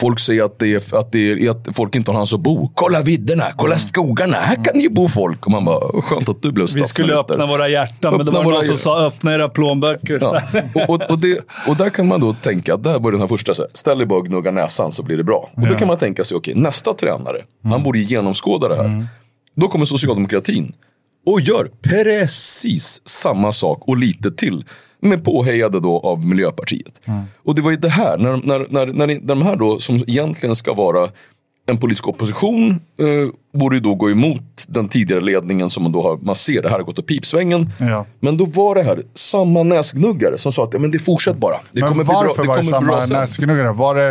folk 0.00 0.20
säger 0.20 0.44
att, 0.44 0.58
det 0.58 0.74
är, 0.74 0.98
att, 0.98 1.12
det 1.12 1.32
är, 1.32 1.50
att 1.50 1.68
folk 1.74 1.94
inte 1.94 2.10
har 2.10 2.12
någonstans 2.12 2.38
att 2.38 2.44
bo. 2.44 2.72
Kolla 2.74 3.00
vidderna, 3.00 3.44
kolla 3.56 3.74
mm. 3.74 3.88
skogarna, 3.88 4.36
här 4.36 4.64
kan 4.64 4.78
ni 4.78 4.88
bo 4.88 5.08
folk. 5.08 5.46
Och 5.46 5.52
man 5.52 5.64
bara, 5.64 6.02
skönt 6.02 6.28
att 6.28 6.42
du 6.42 6.52
blev 6.52 6.66
statsminister. 6.66 7.02
Vi 7.02 7.08
skulle 7.08 7.20
öppna 7.20 7.46
våra 7.46 7.68
hjärtan, 7.68 8.14
öppna 8.14 8.24
men 8.24 8.26
det 8.26 8.32
var 8.32 8.52
någon 8.52 8.64
som 8.64 8.76
sa 8.76 9.06
öppna 9.06 9.34
era 9.34 9.48
plånböcker. 9.48 10.18
Ja. 10.20 10.42
Och, 10.74 10.90
och, 10.90 11.10
och, 11.10 11.18
det, 11.18 11.40
och 11.68 11.76
där 11.76 11.90
kan 11.90 12.08
man 12.08 12.20
då 12.20 12.32
tänka, 12.32 12.76
där 12.76 12.98
var 12.98 13.12
den 13.12 13.20
här 13.20 13.28
första, 13.28 13.54
så 13.54 13.62
här, 13.62 13.70
ställ 13.74 13.98
dig 13.98 14.06
bara 14.06 14.18
och 14.18 14.26
gnugga 14.26 14.50
näsan 14.50 14.92
så 14.92 15.02
blir 15.02 15.16
det 15.16 15.24
bra. 15.24 15.50
Och 15.56 15.66
då 15.66 15.74
kan 15.74 15.88
man 15.88 15.98
tänka 15.98 16.24
sig, 16.24 16.36
okej, 16.36 16.52
okay, 16.52 16.62
nästa 16.62 16.94
tränare, 16.94 17.36
mm. 17.36 17.72
han 17.72 17.82
borde 17.82 17.98
genomskåda 17.98 18.68
det 18.68 18.76
här. 18.76 18.84
Mm. 18.84 19.06
Då 19.56 19.68
kommer 19.68 19.84
socialdemokratin 19.84 20.72
och 21.26 21.40
gör 21.40 21.70
precis 21.82 23.02
samma 23.04 23.52
sak 23.52 23.88
och 23.88 23.96
lite 23.96 24.30
till. 24.30 24.64
Men 25.00 25.22
påhejade 25.22 25.80
då 25.80 26.00
av 26.00 26.26
Miljöpartiet. 26.26 27.00
Mm. 27.04 27.22
Och 27.36 27.54
det 27.54 27.62
var 27.62 27.70
ju 27.70 27.76
det 27.76 27.88
här, 27.88 28.18
när, 28.18 28.36
när, 28.36 28.66
när, 28.68 28.86
när, 28.86 29.06
när 29.06 29.20
de 29.20 29.42
här 29.42 29.56
då 29.56 29.78
som 29.78 29.96
egentligen 29.96 30.54
ska 30.54 30.74
vara 30.74 31.08
en 31.66 31.78
politisk 31.78 32.08
opposition 32.08 32.70
eh, 32.70 33.06
borde 33.52 33.76
ju 33.76 33.80
då 33.80 33.94
gå 33.94 34.10
emot 34.10 34.64
den 34.68 34.88
tidigare 34.88 35.20
ledningen 35.20 35.70
som 35.70 35.82
man 35.82 35.92
då 35.92 36.02
har, 36.02 36.16
man 36.16 36.34
ser 36.34 36.62
det 36.62 36.68
här 36.68 36.76
har 36.76 36.84
gått 36.84 36.98
åt 36.98 37.06
pipsvängen. 37.06 37.72
Ja. 37.78 38.06
Men 38.20 38.36
då 38.36 38.44
var 38.44 38.74
det 38.74 38.82
här 38.82 39.02
samma 39.14 39.62
näsgnuggare 39.62 40.38
som 40.38 40.52
sa 40.52 40.64
att 40.64 40.72
ja, 40.72 40.78
men 40.78 40.90
det 40.90 40.98
fortsätter 40.98 41.40
bara. 41.40 41.56
Det 41.72 41.80
men 41.80 41.88
kommer 41.88 42.04
varför 42.04 42.42
bli 42.42 42.44
bra, 42.44 42.56
det 42.56 42.86
var 42.86 42.96
det 42.96 43.02
samma 43.06 43.20
näsgnuggare? 43.20 43.72
Var 43.72 43.94
det 43.94 44.10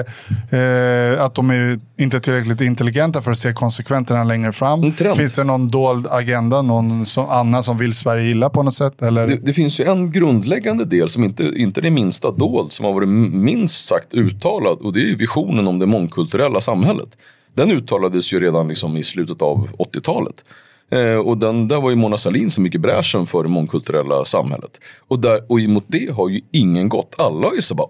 eh, 1.18 1.24
att 1.24 1.36
de 1.36 1.50
är 1.50 1.80
inte 1.98 2.20
tillräckligt 2.20 2.62
intelligenta 2.62 3.22
för 3.22 3.32
att 3.32 3.38
se 3.38 3.54
konsekvenserna 3.54 4.24
längre 4.24 4.52
fram? 4.52 4.92
Finns 4.92 5.36
det 5.36 5.44
någon 5.44 5.68
dold 5.68 6.08
agenda, 6.10 6.62
någon 6.62 7.06
som, 7.06 7.30
annan 7.30 7.64
som 7.64 7.78
vill 7.78 7.94
Sverige 7.94 8.32
illa 8.32 8.50
på 8.50 8.64
något 8.64 8.74
sätt? 8.74 9.02
Eller? 9.02 9.28
Det, 9.28 9.36
det, 9.36 9.54
finns 9.54 9.80
ju 9.80 9.86
en 9.86 10.12
grundläggande 10.12 10.86
del 10.86 11.10
som 11.10 11.24
inte, 11.24 11.44
inte 11.44 11.80
är 11.80 11.82
det 11.82 11.92
minsta 11.92 12.32
dold, 12.32 12.72
som 12.72 12.86
har 12.86 12.94
varit 12.94 13.10
minst 13.34 13.88
sagt 13.88 14.14
uttalad 14.14 14.78
och 14.78 14.94
det 14.94 15.12
är 15.12 15.16
visionen 15.16 15.68
om 15.68 15.80
det 15.80 15.86
mångkulturella 15.86 16.62
samhället 16.62 17.18
den 17.54 17.72
uttalades 17.72 18.34
ju 18.34 18.40
redan 18.40 18.68
liksom 18.68 18.98
i 18.98 19.04
slutet 19.04 19.42
av 19.42 19.68
80-talet. 19.78 20.46
Eh, 20.92 21.16
och 21.16 21.38
den, 21.38 21.68
där 21.68 21.82
var 21.82 21.90
ju 21.90 21.96
Mona 21.96 22.18
Sahlin 22.18 22.50
så 22.50 22.62
mycket 22.62 22.82
bräschen 22.82 23.26
för 23.26 23.44
det 23.44 23.50
mångkulturella 23.50 24.26
samhället. 24.26 24.80
Och, 25.08 25.20
där, 25.20 25.52
och 25.52 25.60
emot 25.60 25.84
det 25.88 26.12
har 26.14 26.30
ju 26.30 26.42
ingen 26.52 26.90
gått. 26.90 27.16
Alla 27.18 27.48
har 27.48 27.56
ju 27.56 27.62
så 27.62 27.76
bara, 27.76 27.88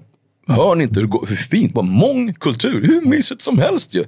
hör 0.47 0.75
ni 0.75 0.83
inte 0.83 0.99
hur, 0.99 1.27
hur 1.27 1.35
fint, 1.35 1.71
vad 1.75 1.85
mångkultur, 1.85 2.81
hur 2.87 3.01
mysigt 3.01 3.41
som 3.41 3.57
helst 3.57 3.95
ju. 3.95 4.05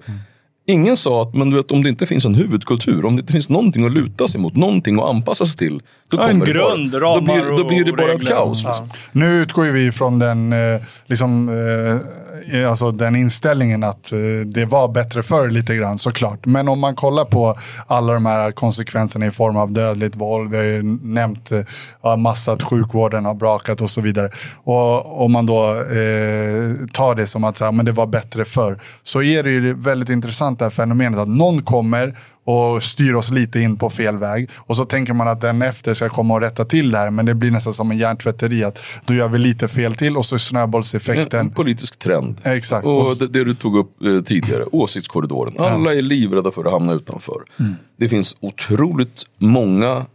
Ingen 0.67 0.97
sa 0.97 1.21
att 1.21 1.33
men 1.35 1.49
du 1.49 1.55
vet, 1.55 1.71
om 1.71 1.83
det 1.83 1.89
inte 1.89 2.05
finns 2.05 2.25
en 2.25 2.35
huvudkultur, 2.35 3.05
om 3.05 3.15
det 3.15 3.19
inte 3.19 3.33
finns 3.33 3.49
någonting 3.49 3.85
att 3.85 3.91
luta 3.91 4.27
sig 4.27 4.41
mot, 4.41 4.55
någonting 4.55 4.99
att 4.99 5.09
anpassa 5.09 5.45
sig 5.45 5.57
till. 5.57 5.79
Då, 6.09 6.17
kommer 6.17 6.29
en 6.29 6.39
det 6.39 6.45
grund, 6.45 6.91
bara, 6.91 7.15
då, 7.15 7.21
blir, 7.21 7.57
då 7.57 7.67
blir 7.67 7.85
det 7.85 7.93
bara 7.93 8.13
ett 8.13 8.27
kaos. 8.27 8.65
Liksom. 8.65 8.87
Ja. 8.89 8.95
Nu 9.11 9.41
utgår 9.41 9.63
vi 9.63 9.91
från 9.91 10.19
den 10.19 10.53
eh, 10.53 10.81
liksom, 11.05 11.49
Eh, 11.49 12.30
Eh, 12.51 12.69
alltså 12.69 12.91
den 12.91 13.15
inställningen 13.15 13.83
att 13.83 14.11
eh, 14.11 14.19
det 14.45 14.65
var 14.65 14.87
bättre 14.87 15.23
förr 15.23 15.49
lite 15.49 15.75
grann 15.75 15.97
såklart. 15.97 16.45
Men 16.45 16.67
om 16.67 16.79
man 16.79 16.95
kollar 16.95 17.25
på 17.25 17.55
alla 17.87 18.13
de 18.13 18.25
här 18.25 18.51
konsekvenserna 18.51 19.25
i 19.25 19.31
form 19.31 19.57
av 19.57 19.73
dödligt 19.73 20.15
våld. 20.15 20.51
Vi 20.51 20.57
har 20.57 20.63
ju 20.63 20.83
nämnt 21.03 21.51
eh, 21.51 21.59
ja, 22.01 22.15
massa 22.15 22.51
att 22.51 22.63
sjukvården 22.63 23.25
har 23.25 23.33
brakat 23.33 23.81
och 23.81 23.89
så 23.89 24.01
vidare. 24.01 24.29
Och 24.63 25.21
om 25.23 25.31
man 25.31 25.45
då 25.45 25.69
eh, 25.69 26.87
tar 26.93 27.15
det 27.15 27.27
som 27.27 27.43
att 27.43 27.57
så 27.57 27.65
här, 27.65 27.71
men 27.71 27.85
det 27.85 27.91
var 27.91 28.07
bättre 28.07 28.45
förr. 28.45 28.79
Så 29.03 29.21
är 29.21 29.43
det 29.43 29.51
ju 29.51 29.73
väldigt 29.73 30.09
intressant 30.09 30.59
det 30.59 30.65
här 30.65 30.69
fenomenet 30.69 31.19
att 31.19 31.27
någon 31.27 31.61
kommer 31.61 32.17
och 32.43 32.83
styr 32.83 33.13
oss 33.13 33.31
lite 33.31 33.59
in 33.59 33.77
på 33.77 33.89
fel 33.89 34.17
väg. 34.17 34.49
Och 34.57 34.77
så 34.77 34.85
tänker 34.85 35.13
man 35.13 35.27
att 35.27 35.41
den 35.41 35.61
efter 35.61 35.93
ska 35.93 36.09
komma 36.09 36.33
och 36.33 36.41
rätta 36.41 36.65
till 36.65 36.91
det 36.91 36.97
här. 36.97 37.09
Men 37.09 37.25
det 37.25 37.35
blir 37.35 37.51
nästan 37.51 37.73
som 37.73 37.91
en 37.91 37.97
hjärntvätteri. 37.97 38.63
Att 38.63 38.79
då 39.05 39.13
gör 39.13 39.27
vi 39.27 39.39
lite 39.39 39.67
fel 39.67 39.95
till 39.95 40.17
och 40.17 40.25
så 40.25 40.35
är 40.35 40.39
snöbollseffekten. 40.39 41.39
En, 41.39 41.45
en 41.45 41.53
politisk 41.53 41.99
trend. 41.99 42.41
Exakt. 42.43 42.85
Och 42.85 43.17
det, 43.17 43.27
det 43.27 43.43
du 43.43 43.55
tog 43.55 43.77
upp 43.77 44.03
eh, 44.03 44.21
tidigare, 44.21 44.65
åsiktskorridoren. 44.71 45.53
Alla 45.57 45.93
är 45.93 46.01
livrädda 46.01 46.51
för 46.51 46.65
att 46.65 46.71
hamna 46.71 46.93
utanför. 46.93 47.41
Mm. 47.59 47.75
Det 47.97 48.09
finns 48.09 48.37
otroligt 48.39 49.23
många 49.37 50.05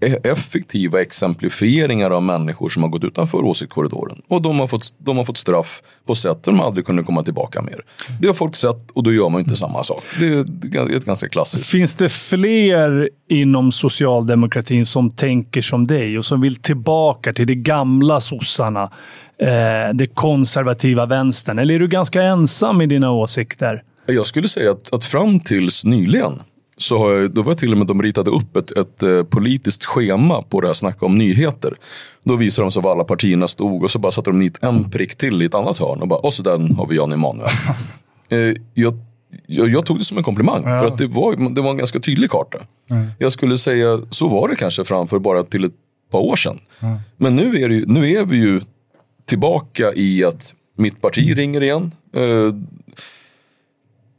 effektiva 0.00 1.00
exemplifieringar 1.00 2.10
av 2.10 2.22
människor 2.22 2.68
som 2.68 2.82
har 2.82 2.90
gått 2.90 3.04
utanför 3.04 3.38
åsiktskorridoren. 3.38 4.22
Och 4.28 4.42
de 4.42 4.60
har, 4.60 4.66
fått, 4.66 4.94
de 4.98 5.16
har 5.16 5.24
fått 5.24 5.36
straff 5.36 5.82
på 6.06 6.14
sätt 6.14 6.38
som 6.44 6.56
de 6.56 6.62
aldrig 6.62 6.86
kunde 6.86 7.02
komma 7.02 7.22
tillbaka 7.22 7.62
mer. 7.62 7.80
Det 8.20 8.26
har 8.26 8.34
folk 8.34 8.56
sett 8.56 8.90
och 8.92 9.02
då 9.02 9.12
gör 9.12 9.28
man 9.28 9.40
inte 9.40 9.56
samma 9.56 9.82
sak. 9.82 10.02
Det 10.18 10.26
är 10.26 10.96
ett 10.96 11.04
ganska 11.04 11.28
klassiskt. 11.28 11.70
Finns 11.70 11.94
det 11.94 12.08
fler 12.08 13.10
inom 13.28 13.72
socialdemokratin 13.72 14.86
som 14.86 15.10
tänker 15.10 15.62
som 15.62 15.86
dig 15.86 16.18
och 16.18 16.24
som 16.24 16.40
vill 16.40 16.56
tillbaka 16.56 17.32
till 17.32 17.46
de 17.46 17.54
gamla 17.54 18.20
sossarna? 18.20 18.90
Eh, 19.38 19.94
det 19.94 20.06
konservativa 20.14 21.06
vänstern. 21.06 21.58
Eller 21.58 21.74
är 21.74 21.78
du 21.78 21.88
ganska 21.88 22.22
ensam 22.22 22.80
i 22.80 22.86
dina 22.86 23.10
åsikter? 23.10 23.82
Jag 24.06 24.26
skulle 24.26 24.48
säga 24.48 24.70
att, 24.70 24.94
att 24.94 25.04
fram 25.04 25.40
tills 25.40 25.84
nyligen 25.84 26.42
så 26.82 27.28
då 27.32 27.42
var 27.42 27.54
till 27.54 27.72
och 27.72 27.78
med 27.78 27.86
de 27.86 28.02
ritade 28.02 28.30
upp 28.30 28.56
ett, 28.56 28.70
ett, 28.70 29.02
eh, 29.02 29.22
politiskt 29.22 29.84
schema 29.84 30.42
på 30.42 30.60
det 30.60 30.66
här 30.66 30.74
snacka 30.74 31.06
om 31.06 31.18
nyheter. 31.18 31.74
Då 32.24 32.36
visade 32.36 32.64
de 32.64 32.70
så 32.70 32.80
var 32.80 32.92
alla 32.92 33.04
partierna 33.04 33.48
stod 33.48 33.82
och 33.82 33.90
så 33.90 33.98
bara 33.98 34.12
satte 34.12 34.30
de 34.30 34.40
dit 34.40 34.58
en 34.62 34.90
prick 34.90 35.16
till 35.16 35.42
i 35.42 35.44
ett 35.44 35.54
annat 35.54 35.78
hörn 35.78 36.02
och 36.02 36.08
bara, 36.08 36.18
och 36.18 36.34
så 36.34 36.42
den 36.42 36.74
har 36.74 36.86
vi 36.86 36.96
Jan 36.96 37.12
Emanuel. 37.12 37.48
eh, 38.28 38.38
jag, 38.74 38.94
jag, 39.46 39.68
jag, 39.68 39.86
tog 39.86 39.98
det 39.98 40.04
som 40.04 40.18
en 40.18 40.24
komplimang 40.24 40.62
ja. 40.64 40.80
för 40.80 40.86
att 40.86 40.98
det 40.98 41.06
var, 41.06 41.54
det 41.54 41.60
var 41.60 41.70
en 41.70 41.76
ganska 41.76 42.00
tydlig 42.00 42.30
karta. 42.30 42.58
Mm. 42.90 43.06
Jag 43.18 43.32
skulle 43.32 43.58
säga, 43.58 44.00
så 44.10 44.28
var 44.28 44.48
det 44.48 44.56
kanske 44.56 44.84
framför 44.84 45.18
bara 45.18 45.42
till 45.42 45.64
ett 45.64 45.74
par 46.10 46.18
år 46.18 46.36
sedan. 46.36 46.58
Mm. 46.80 46.98
Men 47.16 47.36
nu 47.36 47.62
är, 47.62 47.68
det, 47.68 47.86
nu 47.86 48.10
är 48.10 48.24
vi 48.24 48.36
ju 48.36 48.60
tillbaka 49.24 49.92
i 49.94 50.24
att 50.24 50.54
mitt 50.76 51.00
parti 51.00 51.36
ringer 51.36 51.62
igen. 51.62 51.92
Eh, 52.14 52.54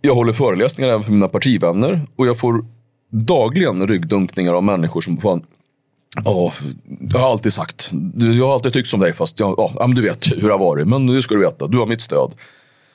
jag 0.02 0.16
håller 0.16 0.34
föreläsningar 0.34 0.90
även 0.90 1.04
för 1.04 1.12
mina 1.12 1.28
partivänner 1.28 2.02
och 2.16 2.28
jag 2.28 2.38
får 2.40 2.66
dagligen 3.12 3.88
ryggdunkningar 3.88 4.54
av 4.54 4.64
människor 4.64 5.02
som 5.02 5.18
fan, 5.18 5.44
Ja, 6.26 6.54
jag 7.00 7.20
har 7.20 7.32
alltid 7.32 7.54
sagt. 7.54 7.92
Jag 8.38 8.46
har 8.46 8.54
alltid 8.54 8.74
tyckt 8.74 8.88
som 8.88 9.00
dig 9.00 9.14
fast 9.14 9.40
jag, 9.40 9.56
ja, 9.58 9.74
men 9.80 9.96
du 9.96 10.02
vet 10.02 10.28
hur 10.38 10.48
det 10.48 10.54
har 10.54 10.60
varit. 10.60 10.88
Men 10.88 11.06
nu 11.06 11.22
ska 11.22 11.36
du 11.36 11.42
veta, 11.42 11.68
du 11.68 11.78
har 11.78 11.86
mitt 11.86 12.02
stöd. 12.02 12.32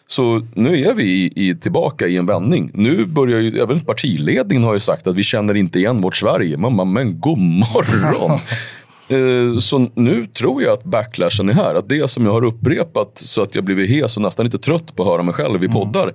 Så 0.06 0.46
nu 0.54 0.80
är 0.80 0.94
vi 0.94 1.04
i, 1.04 1.48
i, 1.48 1.54
tillbaka 1.54 2.06
i 2.06 2.16
en 2.16 2.26
vändning. 2.26 2.70
Nu 2.74 3.06
börjar 3.06 3.40
ju, 3.40 3.58
även 3.58 3.80
partiledningen 3.80 4.64
har 4.64 4.74
ju 4.74 4.80
sagt 4.80 5.06
att 5.06 5.14
vi 5.14 5.22
känner 5.22 5.54
inte 5.54 5.78
igen 5.78 6.00
vårt 6.00 6.16
Sverige. 6.16 6.56
Bara, 6.56 6.84
men 6.84 7.20
god 7.20 7.38
morgon. 7.38 8.38
Eh, 9.08 9.58
så 9.58 9.90
nu 9.94 10.26
tror 10.26 10.62
jag 10.62 10.72
att 10.72 10.84
backlashen 10.84 11.48
är 11.48 11.52
här. 11.52 11.74
Att 11.74 11.88
det 11.88 12.10
som 12.10 12.26
jag 12.26 12.32
har 12.32 12.44
upprepat 12.44 13.10
så 13.14 13.42
att 13.42 13.54
jag 13.54 13.64
blivit 13.64 13.90
hes 13.90 14.16
och 14.16 14.22
nästan 14.22 14.46
lite 14.46 14.58
trött 14.58 14.96
på 14.96 15.02
att 15.02 15.08
höra 15.08 15.22
mig 15.22 15.34
själv 15.34 15.64
i 15.64 15.68
poddar. 15.68 16.02
Mm 16.02 16.14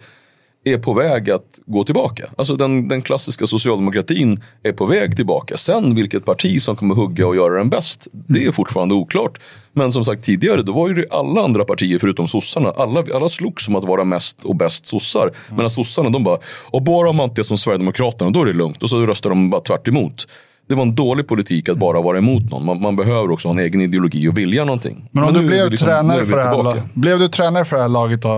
är 0.63 0.77
på 0.77 0.93
väg 0.93 1.29
att 1.29 1.59
gå 1.65 1.83
tillbaka. 1.83 2.29
Alltså 2.37 2.55
den, 2.55 2.87
den 2.87 3.01
klassiska 3.01 3.47
socialdemokratin 3.47 4.43
är 4.63 4.71
på 4.71 4.85
väg 4.85 5.15
tillbaka. 5.15 5.57
Sen 5.57 5.95
vilket 5.95 6.25
parti 6.25 6.61
som 6.61 6.75
kommer 6.75 6.95
hugga 6.95 7.27
och 7.27 7.35
göra 7.35 7.57
den 7.57 7.69
bäst, 7.69 8.07
det 8.11 8.45
är 8.45 8.51
fortfarande 8.51 8.95
oklart. 8.95 9.39
Men 9.73 9.91
som 9.91 10.05
sagt 10.05 10.23
tidigare, 10.23 10.61
då 10.61 10.73
var 10.73 10.89
ju 10.89 10.95
det 10.95 11.05
alla 11.11 11.41
andra 11.41 11.65
partier 11.65 11.99
förutom 11.99 12.27
sossarna. 12.27 12.69
Alla, 12.69 13.03
alla 13.15 13.29
slogs 13.29 13.67
om 13.67 13.75
att 13.75 13.83
vara 13.83 14.03
mest 14.03 14.45
och 14.45 14.55
bäst 14.55 14.85
sossar. 14.85 15.21
Mm. 15.21 15.33
Medan 15.49 15.69
sossarna, 15.69 16.09
de 16.09 16.23
bara, 16.23 16.39
och 16.71 16.83
bara 16.83 17.09
om 17.09 17.15
man 17.15 17.29
inte 17.29 17.41
är 17.41 17.43
som 17.43 17.57
Sverigedemokraterna, 17.57 18.31
då 18.31 18.41
är 18.41 18.45
det 18.45 18.53
lugnt. 18.53 18.83
Och 18.83 18.89
så 18.89 19.05
röstar 19.05 19.29
de 19.29 19.49
bara 19.49 19.61
tvärt 19.61 19.87
emot 19.87 20.27
det 20.67 20.75
var 20.75 20.81
en 20.81 20.95
dålig 20.95 21.27
politik 21.27 21.69
att 21.69 21.77
bara 21.77 22.01
vara 22.01 22.17
emot 22.17 22.51
någon. 22.51 22.65
Man, 22.65 22.81
man 22.81 22.95
behöver 22.95 23.31
också 23.31 23.47
ha 23.47 23.53
en 23.53 23.59
egen 23.59 23.81
ideologi 23.81 24.27
och 24.27 24.37
vilja 24.37 24.65
någonting. 24.65 25.09
Men 25.11 25.23
om 25.23 25.33
Men 25.33 25.41
du 25.41 25.47
blev, 25.47 25.69
liksom, 25.69 25.87
tränare 25.87 26.25
för 26.25 26.37
det 26.37 26.43
här, 26.43 26.81
blev 26.93 27.19
du 27.19 27.27
tränare 27.27 27.65
för 27.65 27.75
det 27.75 27.81
här 27.81 27.89
laget 27.89 28.21
då, 28.21 28.29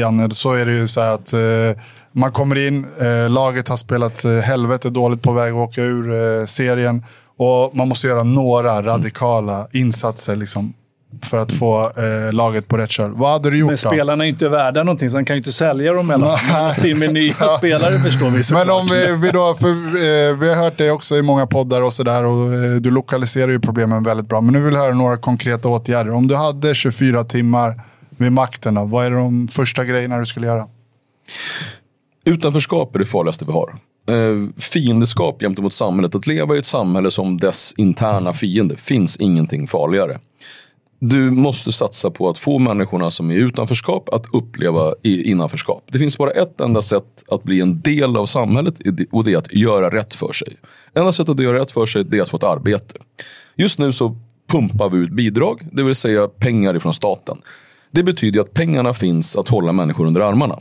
Janne, 0.00 0.30
så 0.30 0.52
är 0.52 0.66
det 0.66 0.72
ju 0.72 0.88
så 0.88 1.00
här 1.00 1.10
att 1.10 1.32
eh, 1.32 1.40
man 2.12 2.32
kommer 2.32 2.68
in, 2.68 2.86
eh, 3.00 3.30
laget 3.30 3.68
har 3.68 3.76
spelat 3.76 4.24
eh, 4.24 4.32
helvete 4.32 4.90
dåligt 4.90 5.22
på 5.22 5.32
väg 5.32 5.52
att 5.52 5.58
åka 5.68 5.82
ur 5.82 6.12
eh, 6.40 6.46
serien 6.46 7.04
och 7.36 7.76
man 7.76 7.88
måste 7.88 8.06
göra 8.06 8.22
några 8.22 8.82
radikala 8.82 9.56
mm. 9.56 9.68
insatser. 9.72 10.36
Liksom, 10.36 10.72
för 11.22 11.38
att 11.38 11.52
få 11.52 11.84
eh, 11.84 12.32
laget 12.32 12.68
på 12.68 12.76
rätt 12.76 12.90
köl. 12.90 13.10
Vad 13.14 13.32
hade 13.32 13.50
du 13.50 13.58
gjort 13.58 13.68
Men 13.68 13.78
spelarna 13.78 14.24
är 14.24 14.28
inte 14.28 14.48
värda 14.48 14.82
någonting, 14.82 15.10
så 15.10 15.16
han 15.16 15.24
kan 15.24 15.36
ju 15.36 15.38
inte 15.38 15.52
sälja 15.52 15.92
dem 15.92 16.10
heller. 16.10 16.52
Man 16.52 16.66
måste 16.66 16.88
in 16.88 16.98
med 16.98 17.12
nya 17.12 17.34
spelare 17.58 17.98
förstår 17.98 18.30
vi 18.30 18.42
såklart. 18.42 18.66
Men 18.66 18.76
om 18.76 18.86
vi, 18.86 19.26
vi 19.26 19.30
då, 19.30 19.54
för, 19.54 19.68
eh, 19.68 20.36
vi 20.36 20.48
har 20.48 20.62
hört 20.62 20.78
dig 20.78 20.90
också 20.90 21.16
i 21.16 21.22
många 21.22 21.46
poddar 21.46 21.82
och 21.82 21.92
sådär 21.92 22.24
och 22.24 22.52
eh, 22.52 22.80
du 22.80 22.90
lokaliserar 22.90 23.48
ju 23.48 23.60
problemen 23.60 24.02
väldigt 24.02 24.28
bra. 24.28 24.40
Men 24.40 24.54
nu 24.54 24.60
vill 24.60 24.74
jag 24.74 24.80
höra 24.80 24.94
några 24.94 25.16
konkreta 25.16 25.68
åtgärder. 25.68 26.10
Om 26.10 26.26
du 26.26 26.36
hade 26.36 26.74
24 26.74 27.24
timmar 27.24 27.80
vid 28.10 28.32
makten, 28.32 28.74
då, 28.74 28.84
vad 28.84 29.06
är 29.06 29.10
de 29.10 29.48
första 29.48 29.84
grejerna 29.84 30.18
du 30.18 30.26
skulle 30.26 30.46
göra? 30.46 30.66
Utanförskap 32.24 32.94
är 32.94 32.98
det 32.98 33.06
farligaste 33.06 33.44
vi 33.44 33.52
har. 33.52 33.74
Eh, 34.08 34.48
fiendeskap 34.58 35.40
gentemot 35.40 35.72
samhället. 35.72 36.14
Att 36.14 36.26
leva 36.26 36.54
i 36.54 36.58
ett 36.58 36.64
samhälle 36.64 37.10
som 37.10 37.38
dess 37.38 37.74
interna 37.76 38.32
fiende 38.32 38.76
finns 38.76 39.16
ingenting 39.16 39.66
farligare. 39.66 40.18
Du 41.02 41.30
måste 41.30 41.72
satsa 41.72 42.10
på 42.10 42.28
att 42.28 42.38
få 42.38 42.58
människorna 42.58 43.10
som 43.10 43.30
är 43.30 43.34
i 43.34 43.38
utanförskap 43.38 44.08
att 44.08 44.26
uppleva 44.34 44.94
innanförskap. 45.02 45.84
Det 45.92 45.98
finns 45.98 46.18
bara 46.18 46.30
ett 46.30 46.60
enda 46.60 46.82
sätt 46.82 47.24
att 47.28 47.42
bli 47.42 47.60
en 47.60 47.80
del 47.80 48.16
av 48.16 48.26
samhället 48.26 48.78
och 49.10 49.24
det 49.24 49.32
är 49.32 49.36
att 49.36 49.52
göra 49.52 49.90
rätt 49.90 50.14
för 50.14 50.32
sig. 50.32 50.56
Enda 50.94 51.12
sättet 51.12 51.34
att 51.34 51.44
göra 51.44 51.58
rätt 51.58 51.70
för 51.70 51.86
sig 51.86 52.04
är 52.12 52.22
att 52.22 52.28
få 52.28 52.36
ett 52.36 52.44
arbete. 52.44 52.94
Just 53.56 53.78
nu 53.78 53.92
så 53.92 54.16
pumpar 54.48 54.88
vi 54.88 54.98
ut 54.98 55.12
bidrag, 55.12 55.60
det 55.72 55.82
vill 55.82 55.94
säga 55.94 56.28
pengar 56.28 56.76
ifrån 56.76 56.94
staten. 56.94 57.38
Det 57.90 58.02
betyder 58.02 58.40
att 58.40 58.54
pengarna 58.54 58.94
finns 58.94 59.36
att 59.36 59.48
hålla 59.48 59.72
människor 59.72 60.06
under 60.06 60.20
armarna. 60.20 60.58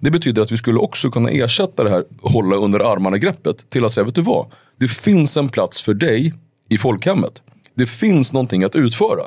Det 0.00 0.10
betyder 0.10 0.42
att 0.42 0.52
vi 0.52 0.56
skulle 0.56 0.78
också 0.78 1.10
kunna 1.10 1.30
ersätta 1.30 1.84
det 1.84 1.90
här 1.90 2.04
hålla 2.22 2.56
under 2.56 2.80
armarna-greppet 2.80 3.70
till 3.70 3.84
att 3.84 3.92
säga, 3.92 4.04
vet 4.04 4.14
du 4.14 4.22
vad? 4.22 4.46
Det 4.78 4.88
finns 4.88 5.36
en 5.36 5.48
plats 5.48 5.82
för 5.82 5.94
dig 5.94 6.34
i 6.68 6.78
folkhemmet. 6.78 7.42
Det 7.74 7.86
finns 7.86 8.32
någonting 8.32 8.64
att 8.64 8.74
utföra. 8.74 9.22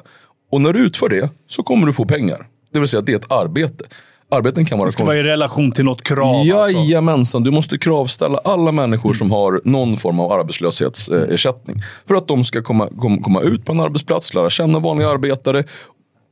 Och 0.56 0.62
när 0.62 0.74
du 0.74 0.86
utför 0.86 1.10
det 1.10 1.30
så 1.48 1.64
kommer 1.64 1.88
du 1.88 1.94
få 1.94 2.06
pengar. 2.06 2.48
Det 2.74 2.80
vill 2.80 2.88
säga 2.88 3.00
att 3.00 3.06
det 3.06 3.12
är 3.12 3.16
ett 3.16 3.32
arbete. 3.32 3.86
Arbeten 4.32 4.66
kan 4.66 4.78
vara... 4.78 4.88
Det 4.88 4.92
ska 4.92 5.06
vara 5.06 5.20
i 5.20 5.24
relation 5.24 5.72
till 5.72 5.86
något 5.86 6.02
krav? 6.02 6.36
Alltså. 6.36 6.78
Jajamensan. 6.78 7.18
Alltså. 7.18 7.40
Du 7.40 7.52
måste 7.52 7.78
kravställa 7.78 8.38
alla 8.38 8.72
människor 8.72 9.14
som 9.14 9.32
har 9.32 9.62
någon 9.66 9.98
form 9.98 10.20
av 10.20 10.32
arbetslöshetsersättning. 10.32 11.82
För 12.08 12.16
att 12.16 12.28
de 12.28 12.44
ska 12.44 12.62
komma, 12.62 12.90
komma, 13.00 13.22
komma 13.22 13.42
ut 13.42 13.66
på 13.66 13.72
en 13.72 13.80
arbetsplats, 13.80 14.34
lära 14.34 14.50
känna 14.50 14.80
vanliga 14.80 15.10
arbetare. 15.10 15.60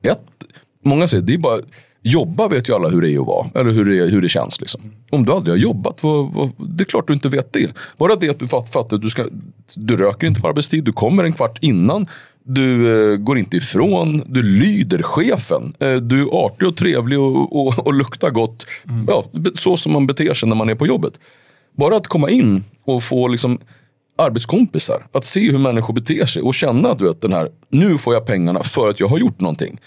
Ett, 0.08 0.20
många 0.86 1.08
säger 1.08 1.24
det 1.24 1.34
är 1.34 1.38
bara 1.38 1.60
Jobba 2.06 2.48
vet 2.48 2.70
ju 2.70 2.74
alla 2.74 2.90
hur 2.90 3.02
det 3.02 3.12
är 3.12 3.20
att 3.20 3.28
vara, 3.28 3.50
eller 3.56 3.72
hur 3.72 3.86
det, 3.86 4.12
hur 4.12 4.22
det 4.22 4.30
känns. 4.30 4.60
Liksom. 4.62 4.82
Om 5.10 5.26
du 5.26 5.32
aldrig 5.32 5.54
har 5.54 5.60
jobbat, 5.60 6.04
vad, 6.04 6.34
vad, 6.34 6.52
det 6.58 6.84
är 6.84 6.86
klart 6.86 7.08
du 7.08 7.14
inte 7.14 7.30
vet 7.30 7.54
det. 7.54 7.76
Bara 7.98 8.16
det 8.16 8.30
att 8.30 8.40
du 8.40 8.48
fattar 8.48 8.80
att 8.80 9.02
du, 9.02 9.10
ska, 9.10 9.26
du 9.76 9.98
röker 9.98 10.28
inte 10.28 10.42
på 10.42 10.48
arbetstid, 10.48 10.84
du 10.84 10.94
kommer 10.94 11.24
en 11.24 11.34
kvart 11.34 11.58
innan, 11.62 12.08
du 12.46 12.88
eh, 13.14 13.18
går 13.18 13.38
inte 13.38 13.58
ifrån, 13.58 14.24
du 14.26 14.44
lyder 14.44 15.02
chefen. 15.04 15.74
Eh, 15.80 15.96
du 15.96 16.22
är 16.22 16.46
artig 16.46 16.68
och 16.68 16.78
trevlig 16.78 17.20
och, 17.20 17.68
och, 17.68 17.88
och 17.88 17.94
luktar 17.94 18.30
gott. 18.30 18.66
Mm. 18.90 19.06
Ja, 19.08 19.26
så 19.54 19.78
som 19.78 19.94
man 19.94 20.08
beter 20.08 20.34
sig 20.34 20.50
när 20.50 20.56
man 20.56 20.70
är 20.70 20.76
på 20.76 20.88
jobbet. 20.88 21.20
Bara 21.78 21.96
att 21.96 22.08
komma 22.08 22.30
in 22.30 22.64
och 22.86 23.04
få 23.04 23.28
liksom, 23.28 23.60
arbetskompisar, 24.18 25.06
att 25.12 25.26
se 25.26 25.52
hur 25.52 25.58
människor 25.58 25.94
beter 25.94 26.26
sig 26.26 26.42
och 26.42 26.54
känna 26.54 26.90
att 26.90 26.98
du 26.98 27.08
vet, 27.08 27.22
den 27.22 27.34
här, 27.34 27.50
nu 27.70 27.98
får 27.98 28.14
jag 28.14 28.26
pengarna 28.26 28.64
för 28.64 28.90
att 28.90 29.00
jag 29.00 29.08
har 29.08 29.18
gjort 29.18 29.40
någonting. 29.40 29.80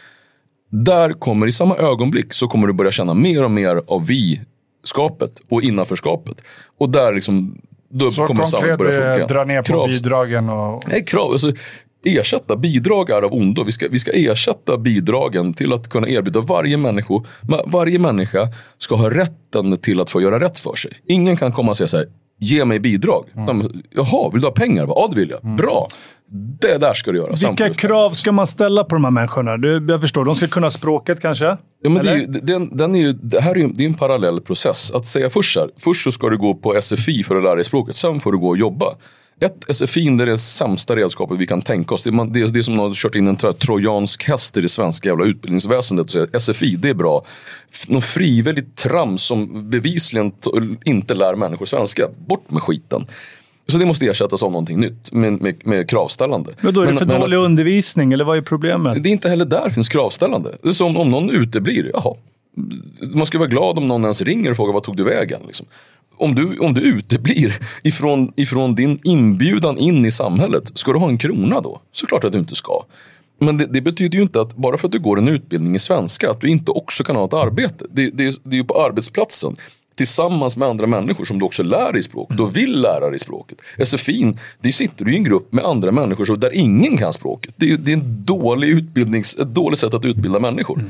Där 0.70 1.12
kommer 1.12 1.46
i 1.46 1.52
samma 1.52 1.76
ögonblick 1.76 2.32
så 2.32 2.48
kommer 2.48 2.66
du 2.66 2.72
börja 2.72 2.90
känna 2.90 3.14
mer 3.14 3.44
och 3.44 3.50
mer 3.50 3.82
av 3.86 4.06
vi-skapet 4.06 5.30
och 5.48 5.62
innanförskapet. 5.62 6.42
Och 6.78 6.90
där 6.90 7.12
liksom, 7.12 7.58
då 7.90 8.10
så 8.10 8.26
kommer 8.26 8.44
samhället 8.44 8.78
börja 8.78 9.16
funka. 9.16 9.34
dra 9.34 9.44
ner 9.44 9.62
på 9.62 9.66
Kravs. 9.66 9.90
bidragen? 9.90 10.48
Och... 10.48 10.84
Nej, 10.88 11.04
krav. 11.04 11.32
Alltså, 11.32 11.52
ersätta 12.04 12.56
bidrag 12.56 13.10
är 13.10 13.22
av 13.22 13.32
ondo. 13.32 13.64
Vi 13.64 13.72
ska, 13.72 13.86
vi 13.90 13.98
ska 13.98 14.10
ersätta 14.10 14.78
bidragen 14.78 15.54
till 15.54 15.72
att 15.72 15.88
kunna 15.88 16.08
erbjuda 16.08 16.40
varje 16.40 16.76
människa, 16.76 17.14
varje 17.66 17.98
människa 17.98 18.48
ska 18.78 18.94
ha 18.94 19.10
rätten 19.10 19.78
till 19.78 20.00
att 20.00 20.10
få 20.10 20.20
göra 20.20 20.40
rätt 20.40 20.58
för 20.58 20.74
sig. 20.74 20.92
Ingen 21.06 21.36
kan 21.36 21.52
komma 21.52 21.70
och 21.70 21.76
säga 21.76 21.88
så 21.88 21.96
här, 21.96 22.06
ge 22.38 22.64
mig 22.64 22.80
bidrag. 22.80 23.24
Mm. 23.36 23.82
Jaha, 23.90 24.30
vill 24.32 24.40
du 24.40 24.46
ha 24.46 24.52
pengar? 24.52 24.86
Ja, 24.88 25.08
det 25.10 25.20
vill 25.20 25.30
jag. 25.30 25.44
Mm. 25.44 25.56
Bra. 25.56 25.88
Det 26.60 26.78
där 26.78 26.94
ska 26.94 27.12
du 27.12 27.18
göra. 27.18 27.48
Vilka 27.48 27.74
krav 27.74 28.10
ska 28.10 28.32
man 28.32 28.46
ställa 28.46 28.84
på 28.84 28.94
de 28.94 29.04
här 29.04 29.10
människorna? 29.10 29.56
Du, 29.56 29.86
jag 29.88 30.00
förstår, 30.00 30.24
de 30.24 30.34
ska 30.34 30.46
kunna 30.46 30.70
språket 30.70 31.20
kanske? 31.20 31.44
Ja, 31.82 31.90
men 31.90 32.02
det, 32.02 32.10
är, 32.10 32.26
den, 32.26 32.76
den 32.76 32.94
är 32.94 32.98
ju, 32.98 33.12
det 33.12 33.40
här 33.40 33.50
är, 33.50 33.58
ju, 33.58 33.68
det 33.68 33.84
är 33.84 33.88
en 33.88 33.94
parallell 33.94 34.40
process. 34.40 34.90
Att 34.90 35.06
säga 35.06 35.30
först 35.30 35.54
så 35.54 35.60
här, 35.60 35.70
först 35.76 36.04
så 36.04 36.12
ska 36.12 36.28
du 36.28 36.38
gå 36.38 36.54
på 36.54 36.80
SFI 36.80 37.22
för 37.22 37.36
att 37.36 37.42
lära 37.42 37.54
dig 37.54 37.64
språket, 37.64 37.94
sen 37.94 38.20
får 38.20 38.32
du 38.32 38.38
gå 38.38 38.48
och 38.48 38.56
jobba. 38.56 38.86
Ett, 39.40 39.76
SFI 39.76 40.06
är 40.06 40.26
det 40.26 40.38
sämsta 40.38 40.96
redskapet 40.96 41.38
vi 41.38 41.46
kan 41.46 41.62
tänka 41.62 41.94
oss. 41.94 42.02
Det 42.02 42.10
är, 42.10 42.12
man, 42.12 42.32
det 42.32 42.40
är, 42.40 42.48
det 42.48 42.58
är 42.58 42.62
som 42.62 42.76
man 42.76 42.86
har 42.86 42.92
kört 42.94 43.14
in 43.14 43.28
en 43.28 43.36
trojansk 43.36 44.24
häst 44.28 44.56
i 44.56 44.60
det 44.60 44.68
svenska 44.68 45.08
jävla 45.08 45.24
utbildningsväsendet. 45.24 46.10
Så 46.10 46.26
SFI, 46.38 46.76
det 46.76 46.88
är 46.88 46.94
bra. 46.94 47.24
Någon 47.88 48.02
frivilligt 48.02 48.76
trams 48.76 49.22
som 49.22 49.70
bevisligen 49.70 50.32
inte 50.84 51.14
lär 51.14 51.34
människor 51.34 51.66
svenska. 51.66 52.08
Bort 52.26 52.50
med 52.50 52.62
skiten. 52.62 53.06
Så 53.68 53.78
det 53.78 53.86
måste 53.86 54.06
ersättas 54.06 54.42
av 54.42 54.52
någonting 54.52 54.80
nytt 54.80 55.12
med, 55.12 55.42
med, 55.42 55.66
med 55.66 55.90
kravställande. 55.90 56.52
Men 56.60 56.74
då 56.74 56.80
är 56.80 56.86
det 56.86 56.92
för 56.92 57.06
men, 57.06 57.20
dålig 57.20 57.36
men, 57.36 57.44
undervisning 57.44 58.12
eller 58.12 58.24
vad 58.24 58.36
är 58.36 58.42
problemet? 58.42 59.02
Det 59.02 59.08
är 59.08 59.12
inte 59.12 59.28
heller 59.28 59.44
där 59.44 59.70
finns 59.70 59.88
kravställande. 59.88 60.50
Det 60.62 60.68
är 60.68 60.72
som 60.72 60.96
om 60.96 61.10
någon 61.10 61.30
uteblir, 61.30 61.90
jaha. 61.94 62.14
Man 63.00 63.26
ska 63.26 63.38
vara 63.38 63.48
glad 63.48 63.78
om 63.78 63.88
någon 63.88 64.02
ens 64.02 64.22
ringer 64.22 64.50
och 64.50 64.56
frågar 64.56 64.72
vad 64.72 64.82
tog 64.82 64.96
du 64.96 65.04
vägen? 65.04 65.40
Liksom 65.46 65.66
om 66.16 66.34
du, 66.34 66.58
om 66.58 66.74
du 66.74 66.80
uteblir 66.80 67.58
ifrån, 67.82 68.32
ifrån 68.36 68.74
din 68.74 69.00
inbjudan 69.04 69.78
in 69.78 70.06
i 70.06 70.10
samhället, 70.10 70.72
ska 70.74 70.92
du 70.92 70.98
ha 70.98 71.08
en 71.08 71.18
krona 71.18 71.60
då? 71.60 71.80
Såklart 71.92 72.24
att 72.24 72.32
du 72.32 72.38
inte 72.38 72.54
ska. 72.54 72.82
Men 73.38 73.56
det, 73.56 73.66
det, 73.70 73.80
betyder 73.80 74.16
ju 74.16 74.22
inte 74.22 74.40
att 74.40 74.56
bara 74.56 74.78
för 74.78 74.88
att 74.88 74.92
du 74.92 74.98
går 74.98 75.18
en 75.18 75.28
utbildning 75.28 75.74
i 75.74 75.78
svenska, 75.78 76.30
att 76.30 76.40
du 76.40 76.48
inte 76.48 76.70
också 76.70 77.04
kan 77.04 77.16
ha 77.16 77.24
ett 77.24 77.34
arbete. 77.34 77.84
Det, 77.90 78.10
det, 78.10 78.40
det 78.44 78.56
är 78.56 78.58
ju 78.58 78.64
på 78.64 78.82
arbetsplatsen 78.82 79.56
tillsammans 79.96 80.56
med 80.56 80.68
andra 80.68 80.86
människor 80.86 81.24
som 81.24 81.38
du 81.38 81.44
också 81.44 81.62
lär 81.62 81.92
dig 81.92 82.02
språket 82.02 82.40
och 82.40 82.56
vill 82.56 82.80
lära 82.80 83.10
dig 83.10 83.18
språket. 83.18 83.58
SFIn, 83.84 84.38
det 84.60 84.72
sitter 84.72 85.04
du 85.04 85.12
i 85.12 85.16
en 85.16 85.24
grupp 85.24 85.52
med 85.52 85.64
andra 85.64 85.92
människor 85.92 86.36
där 86.36 86.54
ingen 86.54 86.96
kan 86.96 87.12
språket. 87.12 87.54
Det 87.56 87.70
är, 87.70 87.76
det 87.76 87.92
är 87.92 87.96
en 87.96 88.24
dålig 88.24 88.68
utbildnings, 88.68 89.36
ett 89.36 89.54
dåligt 89.54 89.78
sätt 89.78 89.94
att 89.94 90.04
utbilda 90.04 90.40
människor. 90.40 90.84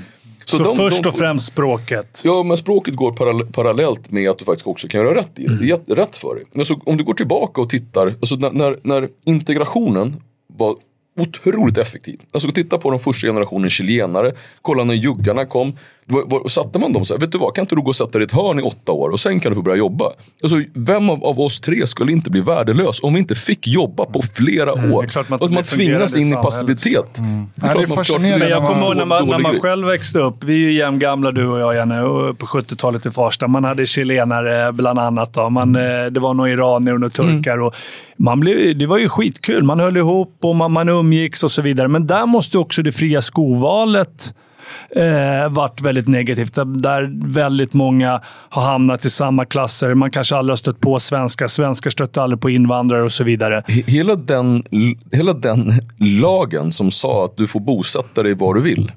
Så, 0.49 0.57
så 0.57 0.63
de, 0.63 0.77
först 0.77 1.03
de, 1.03 1.09
och 1.09 1.19
främst 1.19 1.47
språket? 1.47 2.23
Ja, 2.25 2.43
men 2.43 2.57
språket 2.57 2.95
går 2.95 3.13
parallellt 3.53 4.11
med 4.11 4.31
att 4.31 4.39
du 4.39 4.45
faktiskt 4.45 4.67
också 4.67 4.89
kan 4.89 5.01
göra 5.01 5.15
rätt 5.15 5.39
i 5.39 5.47
det. 5.47 5.53
Mm. 5.53 5.79
Rätt 5.87 6.17
för 6.17 6.35
dig. 6.35 6.45
Alltså, 6.59 6.81
om 6.85 6.97
du 6.97 7.05
går 7.05 7.15
tillbaka 7.15 7.61
och 7.61 7.69
tittar, 7.69 8.07
alltså 8.07 8.37
när, 8.37 8.79
när, 8.83 9.09
integrationen 9.25 10.23
var 10.47 10.77
otroligt 11.21 11.79
effektiv. 11.79 12.21
Alltså 12.33 12.51
titta 12.51 12.79
på 12.79 12.91
den 12.91 13.01
första 13.01 13.27
generationen 13.27 13.71
chilenare, 13.71 14.33
kolla 14.63 14.85
när 14.85 14.95
juggarna 14.95 15.47
kom. 15.47 15.73
Var, 16.09 16.25
var, 16.27 16.49
satte 16.49 16.79
man 16.79 16.93
dem 16.93 17.05
så 17.05 17.15
här, 17.15 17.21
vet 17.21 17.33
du 17.33 17.39
vad, 17.39 17.55
kan 17.55 17.63
inte 17.63 17.75
du 17.75 17.83
gå 17.83 17.89
och 17.89 17.97
sätta 17.97 18.19
dig 18.19 18.23
i 18.23 18.25
ett 18.25 18.33
hörn 18.33 18.59
i 18.59 18.63
åtta 18.63 18.93
år 18.93 19.11
och 19.11 19.21
sen 19.21 19.41
kan 19.41 19.53
du 19.53 19.57
få 19.57 19.63
börja 19.63 19.77
jobba. 19.77 20.05
Alltså, 20.43 20.57
vem 20.75 21.11
av, 21.11 21.25
av 21.25 21.41
oss 21.41 21.61
tre 21.61 21.87
skulle 21.87 22.13
inte 22.13 22.31
bli 22.31 22.41
värdelös 22.41 23.03
om 23.03 23.13
vi 23.13 23.19
inte 23.19 23.35
fick 23.35 23.67
jobba 23.67 24.05
på 24.05 24.23
flera 24.23 24.73
mm, 24.73 24.93
år? 24.93 25.31
Man, 25.31 25.43
att 25.43 25.51
man 25.51 25.63
tvingas 25.63 26.17
in 26.17 26.33
i 26.33 26.35
passivitet. 26.35 27.19
Mm. 27.19 27.47
Det 27.55 27.67
är, 27.67 27.75
det 27.75 27.83
är 27.83 27.87
fascinerande. 27.87 28.39
Men 28.39 28.49
jag 28.49 28.67
kommer 28.67 28.87
ihåg 28.87 28.97
när 28.97 29.05
man, 29.05 29.29
när 29.29 29.39
man 29.39 29.61
själv 29.61 29.87
växte 29.87 30.19
upp, 30.19 30.45
vi 30.45 30.55
är 30.55 30.59
ju 30.59 30.73
jämngamla 30.73 31.33
du 31.33 31.47
och 31.47 31.61
jag 31.61 31.75
Janne, 31.75 32.03
på 32.39 32.47
70-talet 32.47 33.07
i 33.07 33.11
Farsta. 33.11 33.49
Man 33.49 33.65
hade 33.65 33.87
chilenare 33.87 34.73
bland 34.73 34.99
annat. 34.99 35.33
Då. 35.33 35.51
Man, 35.51 35.77
mm. 35.77 36.05
eh, 36.05 36.13
det 36.13 36.21
var 36.21 36.35
några 36.35 36.51
iranier 36.51 36.95
och 36.95 37.01
några 37.01 37.11
turkar. 37.11 37.55
Mm. 37.55 37.67
Och 37.67 37.75
man 38.17 38.41
blev, 38.41 38.79
det 38.79 38.87
var 38.87 38.99
ju 38.99 39.09
skitkul. 39.09 39.63
Man 39.63 39.81
höll 39.81 39.97
ihop 39.97 40.39
och 40.43 40.57
man, 40.57 40.73
man 40.73 40.89
umgicks 40.89 41.45
och 41.45 41.51
så 41.51 41.63
vidare. 41.63 41.89
Men 41.89 42.07
där 42.07 42.27
måste 42.27 42.59
också 42.59 42.83
det 42.83 42.93
fria 42.93 43.23
skovalet 43.23 44.35
eh, 44.91 45.49
varit 45.51 45.81
väldigt 45.81 46.09
negativt. 46.09 46.55
Där 46.55 47.29
väldigt 47.29 47.75
många 47.75 48.23
har 48.49 48.63
hamnat 48.63 49.05
i 49.05 49.11
samma 49.11 49.45
klasser. 49.45 49.95
Man 49.95 50.11
kanske 50.11 50.37
aldrig 50.37 50.53
har 50.53 50.57
stött 50.57 50.81
på 50.81 50.99
svenskar. 50.99 51.47
Svenskar 51.47 51.91
stötte 51.91 52.23
aldrig 52.23 52.41
på 52.41 52.51
invandrare 52.51 53.03
och 53.03 53.13
så 53.13 53.25
vidare. 53.25 53.63
Hela 53.67 54.15
den, 54.15 54.65
hela 55.13 55.33
den 55.33 55.73
lagen 55.99 56.73
som 56.73 56.91
sa 56.91 57.25
att 57.25 57.37
du 57.37 57.47
får 57.47 57.61
bosätta 57.61 58.23
dig 58.23 58.35
var 58.35 58.55
du 58.55 58.61
vill. 58.61 58.93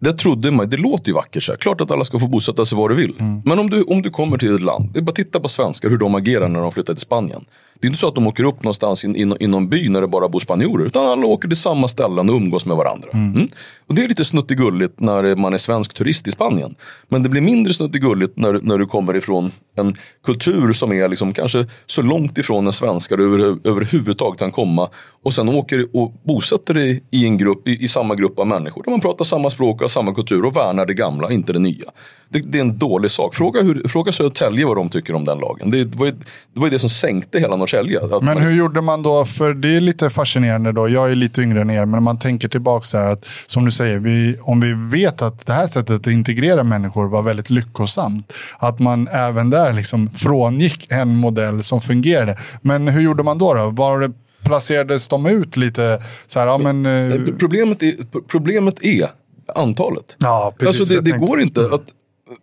Det 0.00 0.12
trodde 0.12 0.50
man, 0.50 0.68
det 0.68 0.76
låter 0.76 1.08
ju 1.08 1.14
vackert. 1.14 1.42
Så 1.42 1.52
här. 1.52 1.56
Klart 1.56 1.80
att 1.80 1.90
alla 1.90 2.04
ska 2.04 2.18
få 2.18 2.28
bosätta 2.28 2.64
sig 2.64 2.78
var 2.78 2.88
de 2.88 2.94
vill. 2.94 3.14
Mm. 3.18 3.42
Men 3.44 3.58
om 3.58 3.70
du, 3.70 3.82
om 3.82 4.02
du 4.02 4.10
kommer 4.10 4.38
till 4.38 4.54
ett 4.54 4.62
land, 4.62 4.90
det 4.92 4.98
är 4.98 5.02
bara 5.02 5.12
titta 5.12 5.40
på 5.40 5.48
svenskar 5.48 5.90
hur 5.90 5.96
de 5.96 6.14
agerar 6.14 6.48
när 6.48 6.60
de 6.60 6.72
flyttar 6.72 6.94
till 6.94 7.02
Spanien. 7.02 7.44
Det 7.80 7.86
är 7.86 7.88
inte 7.88 7.98
så 7.98 8.08
att 8.08 8.14
de 8.14 8.26
åker 8.26 8.44
upp 8.44 8.62
någonstans 8.62 9.04
i, 9.04 9.08
i, 9.08 9.32
i 9.40 9.46
någon 9.46 9.68
by 9.68 9.88
när 9.88 10.00
det 10.00 10.08
bara 10.08 10.28
bor 10.28 10.40
spanjorer. 10.40 10.86
Utan 10.86 11.04
alla 11.06 11.26
åker 11.26 11.48
till 11.48 11.56
samma 11.56 11.88
ställen 11.88 12.28
och 12.28 12.36
umgås 12.36 12.66
med 12.66 12.76
varandra. 12.76 13.08
Mm. 13.12 13.34
Mm. 13.34 13.48
Och 13.86 13.94
det 13.94 14.04
är 14.04 14.08
lite 14.08 14.24
snuttigulligt 14.24 15.00
när 15.00 15.36
man 15.36 15.54
är 15.54 15.58
svensk 15.58 15.94
turist 15.94 16.28
i 16.28 16.30
Spanien. 16.30 16.74
Men 17.08 17.22
det 17.22 17.28
blir 17.28 17.40
mindre 17.40 17.72
snuttigulligt 17.72 18.36
när, 18.36 18.60
när 18.62 18.78
du 18.78 18.86
kommer 18.86 19.16
ifrån 19.16 19.50
en 19.76 19.94
kultur 20.24 20.72
som 20.72 20.92
är 20.92 21.08
liksom 21.08 21.32
kanske 21.32 21.66
så 21.86 22.02
långt 22.02 22.38
ifrån 22.38 22.66
en 22.66 22.72
svenskar 22.72 23.18
över, 23.18 23.58
överhuvudtaget 23.64 24.38
kan 24.38 24.52
komma. 24.52 24.88
Och 25.22 25.34
sen 25.34 25.48
åker 25.48 25.86
och 25.92 26.12
bosätter 26.24 26.74
dig 26.74 27.04
i, 27.10 27.24
en 27.24 27.38
grupp, 27.38 27.68
i, 27.68 27.84
i 27.84 27.88
samma 27.88 28.14
grupp 28.14 28.38
av 28.38 28.46
människor. 28.46 28.82
Där 28.82 28.90
man 28.90 29.00
pratar 29.00 29.24
samma 29.24 29.50
språk 29.50 29.82
och 29.82 29.90
samma 29.90 30.14
kultur 30.14 30.44
och 30.44 30.56
värnar 30.56 30.86
det 30.86 30.94
gamla, 30.94 31.32
inte 31.32 31.52
det 31.52 31.58
nya. 31.58 31.90
Det, 32.28 32.38
det, 32.38 32.58
är 32.58 32.62
en 32.62 32.78
dålig 32.78 33.10
sak. 33.10 33.34
Fråga, 33.34 33.62
hur, 33.62 33.88
fråga 33.88 34.12
Södertälje 34.12 34.66
vad 34.66 34.76
de 34.76 34.88
tycker 34.88 35.14
om 35.14 35.24
den 35.24 35.38
lagen. 35.38 35.70
Det, 35.70 35.94
var 35.94 36.06
ju 36.06 36.12
det, 36.12 36.60
var 36.60 36.70
det 36.70 36.78
som 36.78 36.90
sänkte 36.90 37.38
hela 37.38 37.56
Norrtälje. 37.56 38.00
Men 38.10 38.24
man... 38.24 38.38
hur 38.38 38.50
gjorde 38.50 38.80
man 38.80 39.02
då? 39.02 39.24
För 39.24 39.54
det 39.54 39.76
är 39.76 39.80
lite 39.80 40.10
fascinerande 40.10 40.72
då. 40.72 40.88
Jag 40.88 41.10
är 41.10 41.14
lite 41.14 41.42
yngre 41.42 41.60
än 41.60 41.70
er, 41.70 41.84
men 41.84 42.02
man 42.02 42.18
tänker 42.18 42.48
tillbaka 42.48 42.84
så 42.84 42.98
här 42.98 43.06
att 43.06 43.26
som 43.46 43.64
du 43.64 43.70
säger, 43.70 43.98
vi, 43.98 44.38
om 44.42 44.60
vi 44.60 44.72
vet 44.98 45.22
att 45.22 45.46
det 45.46 45.52
här 45.52 45.66
sättet 45.66 46.00
att 46.00 46.06
integrera 46.06 46.64
människor 46.64 47.08
var 47.08 47.22
väldigt 47.22 47.50
lyckosamt. 47.50 48.32
Att 48.58 48.78
man 48.78 49.08
även 49.08 49.50
där 49.50 49.72
liksom 49.72 50.10
frångick 50.10 50.86
en 50.92 51.16
modell 51.16 51.62
som 51.62 51.80
fungerade. 51.80 52.36
Men 52.62 52.88
hur 52.88 53.02
gjorde 53.02 53.22
man 53.22 53.38
då? 53.38 53.54
då? 53.54 53.70
Var 53.70 54.00
det 54.00 54.12
placerades 54.44 55.08
de 55.08 55.26
ut 55.26 55.56
lite? 55.56 56.02
Så 56.26 56.40
här, 56.40 56.46
ja, 56.46 56.58
men, 56.58 56.86
eh, 56.86 57.20
problemet, 57.38 57.82
är, 57.82 57.94
problemet 58.28 58.82
är 58.82 59.08
antalet. 59.54 60.16
Ja, 60.18 60.54
precis, 60.58 60.80
alltså 60.80 60.94
det, 60.94 61.10
det 61.10 61.18
går 61.18 61.40
inte 61.40 61.60
att 61.60 61.84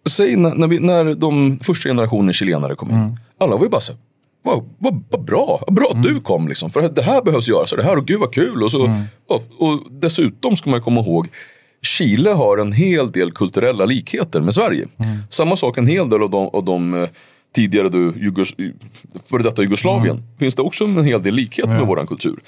säg 0.09 0.35
när, 0.35 0.55
när, 0.55 0.67
vi, 0.67 0.79
när 0.79 1.13
de 1.13 1.59
första 1.59 1.89
generationen 1.89 2.33
chilenare 2.33 2.75
kom 2.75 2.89
in. 2.89 2.95
Mm. 2.95 3.15
Alla 3.37 3.55
var 3.55 3.63
ju 3.63 3.69
bara 3.69 3.81
så 3.81 3.93
vad, 4.43 4.69
vad, 4.77 5.03
vad 5.09 5.23
bra, 5.23 5.63
bra 5.71 5.85
att 5.85 6.05
mm. 6.05 6.13
du 6.13 6.19
kom 6.19 6.47
liksom. 6.47 6.69
För 6.69 6.89
det 6.89 7.01
här 7.01 7.21
behövs 7.21 7.47
göras 7.47 7.71
och 7.71 7.77
det 7.77 7.83
här 7.83 7.97
och 7.97 8.05
gud 8.07 8.19
vad 8.19 8.33
kul. 8.33 8.63
Och, 8.63 8.71
så, 8.71 8.85
mm. 8.85 9.03
och, 9.27 9.43
och, 9.57 9.79
dessutom 9.91 10.55
ska 10.55 10.69
man 10.69 10.81
komma 10.81 11.01
ihåg 11.01 11.27
Chile 11.81 12.29
har 12.29 12.57
en 12.57 12.71
hel 12.71 13.11
del 13.11 13.31
kulturella 13.31 13.85
likheter 13.85 14.41
med 14.41 14.53
Sverige. 14.53 14.87
Mm. 14.97 15.17
Samma 15.29 15.55
sak 15.55 15.77
en 15.77 15.87
hel 15.87 16.09
del 16.09 16.23
av 16.23 16.29
de, 16.29 16.47
av 16.47 16.65
de 16.65 16.93
eh, 16.93 17.09
tidigare 17.55 17.89
du, 17.89 18.13
Jugos, 18.17 18.55
före 19.29 19.43
detta 19.43 19.61
Jugoslavien. 19.61 20.15
Mm. 20.15 20.29
Finns 20.39 20.55
det 20.55 20.61
också 20.61 20.83
en 20.83 21.05
hel 21.05 21.23
del 21.23 21.35
likheter 21.35 21.77
med 21.77 21.87
vår 21.87 22.05
kultur. 22.07 22.39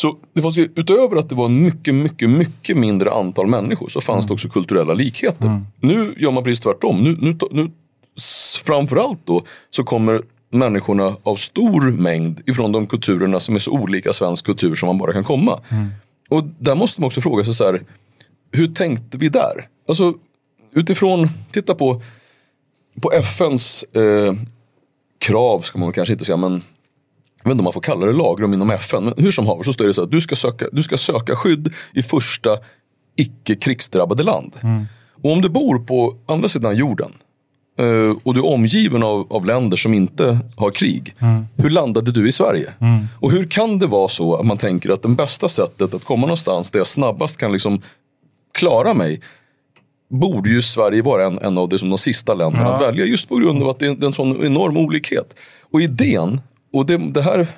Så 0.00 0.16
det 0.32 0.42
fanns 0.42 0.58
ju, 0.58 0.68
utöver 0.74 1.16
att 1.16 1.28
det 1.28 1.34
var 1.34 1.46
en 1.46 1.62
mycket, 1.62 1.94
mycket, 1.94 2.30
mycket 2.30 2.76
mindre 2.76 3.10
antal 3.10 3.46
människor 3.46 3.88
så 3.88 4.00
fanns 4.00 4.24
mm. 4.24 4.28
det 4.28 4.34
också 4.34 4.48
kulturella 4.48 4.94
likheter. 4.94 5.46
Mm. 5.46 5.66
Nu 5.80 6.14
gör 6.16 6.30
man 6.30 6.44
precis 6.44 6.60
tvärtom. 6.60 7.04
Nu, 7.04 7.16
nu, 7.20 7.38
nu, 7.50 7.70
framförallt 8.64 9.26
då 9.26 9.44
så 9.70 9.84
kommer 9.84 10.22
människorna 10.50 11.16
av 11.22 11.36
stor 11.36 11.92
mängd 11.92 12.40
ifrån 12.46 12.72
de 12.72 12.86
kulturerna 12.86 13.40
som 13.40 13.54
är 13.54 13.58
så 13.58 13.70
olika 13.70 14.12
svensk 14.12 14.46
kultur 14.46 14.74
som 14.74 14.86
man 14.86 14.98
bara 14.98 15.12
kan 15.12 15.24
komma. 15.24 15.60
Mm. 15.68 15.88
Och 16.28 16.44
där 16.58 16.74
måste 16.74 17.00
man 17.00 17.06
också 17.06 17.20
fråga 17.20 17.44
sig 17.44 17.54
så 17.54 17.64
här, 17.64 17.82
hur 18.52 18.66
tänkte 18.66 19.18
vi 19.18 19.28
där? 19.28 19.68
Alltså 19.88 20.14
utifrån, 20.72 21.28
titta 21.52 21.74
på, 21.74 22.02
på 23.00 23.12
FNs 23.12 23.82
eh, 23.82 24.34
krav 25.18 25.60
ska 25.60 25.78
man 25.78 25.92
kanske 25.92 26.12
inte 26.12 26.24
säga, 26.24 26.36
men 26.36 26.62
jag 27.42 27.48
vet 27.48 27.52
inte 27.52 27.60
om 27.60 27.64
man 27.64 27.72
får 27.72 27.80
kalla 27.80 28.06
det 28.06 28.12
lagrum 28.12 28.54
inom 28.54 28.70
FN, 28.70 29.04
men 29.04 29.14
hur 29.16 29.30
som 29.30 29.46
haver 29.46 29.62
så 29.62 29.72
står 29.72 29.86
det 29.86 29.94
så 29.94 30.02
att 30.02 30.10
du 30.10 30.20
ska 30.20 30.36
söka, 30.36 30.66
du 30.72 30.82
ska 30.82 30.96
söka 30.96 31.36
skydd 31.36 31.74
i 31.92 32.02
första 32.02 32.58
icke 33.16 33.54
krigsdrabbade 33.54 34.22
land. 34.22 34.56
Mm. 34.62 34.84
Och 35.22 35.32
om 35.32 35.40
du 35.40 35.48
bor 35.48 35.78
på 35.78 36.16
andra 36.26 36.48
sidan 36.48 36.76
jorden 36.76 37.12
uh, 37.80 38.16
och 38.22 38.34
du 38.34 38.40
är 38.40 38.46
omgiven 38.46 39.02
av, 39.02 39.32
av 39.32 39.46
länder 39.46 39.76
som 39.76 39.94
inte 39.94 40.38
har 40.56 40.70
krig. 40.70 41.14
Mm. 41.18 41.44
Hur 41.56 41.70
landade 41.70 42.12
du 42.12 42.28
i 42.28 42.32
Sverige? 42.32 42.72
Mm. 42.80 43.06
Och 43.20 43.30
hur 43.30 43.46
kan 43.50 43.78
det 43.78 43.86
vara 43.86 44.08
så 44.08 44.36
att 44.36 44.46
man 44.46 44.58
tänker 44.58 44.90
att 44.90 45.02
det 45.02 45.08
bästa 45.08 45.48
sättet 45.48 45.94
att 45.94 46.04
komma 46.04 46.26
någonstans 46.26 46.70
där 46.70 46.80
jag 46.80 46.86
snabbast 46.86 47.36
kan 47.36 47.52
liksom 47.52 47.82
klara 48.54 48.94
mig 48.94 49.20
borde 50.10 50.50
ju 50.50 50.62
Sverige 50.62 51.02
vara 51.02 51.26
en, 51.26 51.38
en 51.38 51.58
av 51.58 51.68
de, 51.68 51.76
de 51.76 51.98
sista 51.98 52.34
länderna 52.34 52.64
ja. 52.64 52.74
att 52.74 52.82
välja 52.82 53.04
just 53.04 53.28
på 53.28 53.36
grund 53.36 53.62
av 53.62 53.68
att 53.68 53.78
det 53.78 53.86
är 53.86 54.04
en 54.04 54.12
sån 54.12 54.44
enorm 54.44 54.76
olikhet. 54.76 55.34
Och 55.72 55.80
idén 55.80 56.40
och 56.72 56.86
det, 56.86 56.96
det, 56.96 57.22
här, 57.22 57.48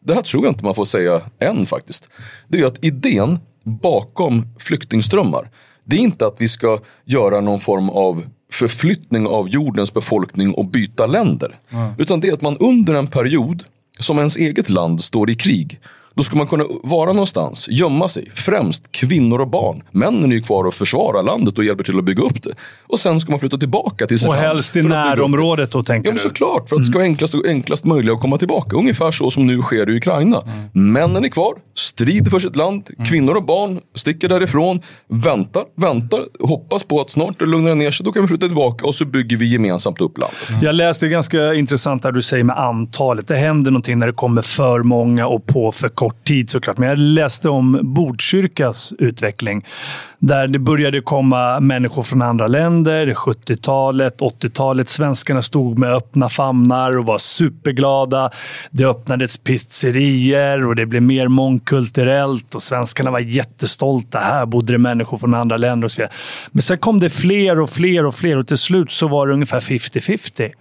det 0.00 0.14
här 0.14 0.22
tror 0.22 0.44
jag 0.44 0.50
inte 0.50 0.64
man 0.64 0.74
får 0.74 0.84
säga 0.84 1.20
än 1.38 1.66
faktiskt. 1.66 2.08
Det 2.48 2.60
är 2.60 2.66
att 2.66 2.84
idén 2.84 3.38
bakom 3.64 4.46
flyktingströmmar, 4.58 5.50
det 5.84 5.96
är 5.96 6.00
inte 6.00 6.26
att 6.26 6.36
vi 6.38 6.48
ska 6.48 6.78
göra 7.04 7.40
någon 7.40 7.60
form 7.60 7.90
av 7.90 8.24
förflyttning 8.52 9.26
av 9.26 9.48
jordens 9.48 9.94
befolkning 9.94 10.54
och 10.54 10.66
byta 10.66 11.06
länder. 11.06 11.58
Mm. 11.70 11.92
Utan 11.98 12.20
det 12.20 12.28
är 12.28 12.32
att 12.32 12.42
man 12.42 12.56
under 12.58 12.94
en 12.94 13.06
period 13.06 13.64
som 13.98 14.18
ens 14.18 14.36
eget 14.36 14.68
land 14.68 15.00
står 15.00 15.30
i 15.30 15.34
krig 15.34 15.80
då 16.14 16.22
ska 16.22 16.36
man 16.36 16.46
kunna 16.46 16.64
vara 16.82 17.12
någonstans, 17.12 17.68
gömma 17.68 18.08
sig. 18.08 18.30
Främst 18.34 18.92
kvinnor 18.92 19.40
och 19.40 19.48
barn. 19.48 19.82
Männen 19.90 20.32
är 20.32 20.36
ju 20.36 20.42
kvar 20.42 20.64
och 20.64 20.74
försvarar 20.74 21.22
landet 21.22 21.58
och 21.58 21.64
hjälper 21.64 21.84
till 21.84 21.98
att 21.98 22.04
bygga 22.04 22.22
upp 22.22 22.42
det. 22.42 22.50
Och 22.86 23.00
sen 23.00 23.20
ska 23.20 23.30
man 23.30 23.40
flytta 23.40 23.58
tillbaka 23.58 24.06
till 24.06 24.18
sitt 24.18 24.28
Och 24.28 24.34
helst 24.34 24.76
i 24.76 24.82
närområdet 24.82 25.70
då, 25.70 25.82
tänker 25.82 26.08
ja, 26.08 26.12
men 26.12 26.18
såklart. 26.18 26.68
För 26.68 26.76
att 26.76 26.82
det 26.82 26.86
ska 26.86 26.94
vara 26.94 27.04
mm. 27.04 27.12
enklast, 27.12 27.34
enklast 27.46 27.84
möjliga 27.84 28.14
att 28.14 28.20
komma 28.20 28.36
tillbaka. 28.36 28.76
Ungefär 28.76 29.10
så 29.10 29.30
som 29.30 29.46
nu 29.46 29.62
sker 29.62 29.90
i 29.90 29.96
Ukraina. 29.96 30.42
Mm. 30.72 30.92
Männen 30.92 31.24
är 31.24 31.28
kvar, 31.28 31.54
strider 31.74 32.30
för 32.30 32.38
sitt 32.38 32.56
land. 32.56 32.90
Mm. 32.96 33.04
Kvinnor 33.04 33.34
och 33.34 33.44
barn 33.44 33.80
sticker 33.94 34.28
därifrån. 34.28 34.80
Väntar, 35.08 35.64
väntar, 35.76 36.20
hoppas 36.40 36.84
på 36.84 37.00
att 37.00 37.10
snart 37.10 37.38
det 37.38 37.46
lugnar 37.46 37.74
ner 37.74 37.90
sig. 37.90 38.04
Då 38.04 38.12
kan 38.12 38.22
vi 38.22 38.28
flytta 38.28 38.46
tillbaka 38.46 38.86
och 38.86 38.94
så 38.94 39.04
bygger 39.04 39.36
vi 39.36 39.52
gemensamt 39.52 40.00
upp 40.00 40.18
landet. 40.18 40.50
Mm. 40.50 40.64
Jag 40.64 40.74
läste 40.74 41.08
ganska 41.08 41.54
intressant 41.54 42.02
där 42.02 42.12
du 42.12 42.22
säger 42.22 42.44
med 42.44 42.58
antalet. 42.58 43.28
Det 43.28 43.36
händer 43.36 43.70
någonting 43.70 43.98
när 43.98 44.06
det 44.06 44.12
kommer 44.12 44.42
för 44.42 44.82
många 44.82 45.26
och 45.26 45.46
på 45.46 45.72
för 45.72 45.88
kort 46.02 46.24
tid 46.24 46.50
såklart. 46.50 46.78
Men 46.78 46.88
jag 46.88 46.98
läste 46.98 47.48
om 47.48 47.80
Botkyrkas 47.82 48.94
utveckling. 48.98 49.66
Där 50.18 50.46
det 50.46 50.58
började 50.58 51.00
komma 51.00 51.60
människor 51.60 52.02
från 52.02 52.22
andra 52.22 52.46
länder. 52.46 53.06
70-talet, 53.06 54.20
80-talet. 54.20 54.88
Svenskarna 54.88 55.42
stod 55.42 55.78
med 55.78 55.94
öppna 55.94 56.28
famnar 56.28 56.98
och 56.98 57.06
var 57.06 57.18
superglada. 57.18 58.30
Det 58.70 58.84
öppnades 58.84 59.38
pizzerier 59.38 60.66
och 60.66 60.76
det 60.76 60.86
blev 60.86 61.02
mer 61.02 61.28
mångkulturellt. 61.28 62.54
Och 62.54 62.62
svenskarna 62.62 63.10
var 63.10 63.20
jättestolta. 63.20 64.18
Här 64.18 64.46
bodde 64.46 64.72
det 64.72 64.78
människor 64.78 65.16
från 65.16 65.34
andra 65.34 65.56
länder. 65.56 65.84
och 65.84 65.92
så 65.92 66.06
Men 66.52 66.62
sen 66.62 66.78
kom 66.78 67.00
det 67.00 67.10
fler 67.10 67.60
och 67.60 67.70
fler 67.70 68.06
och 68.06 68.14
fler 68.14 68.38
och 68.38 68.46
till 68.46 68.56
slut 68.56 68.90
så 68.90 69.08
var 69.08 69.26
det 69.26 69.32
ungefär 69.32 69.60
50-50. 69.60 70.52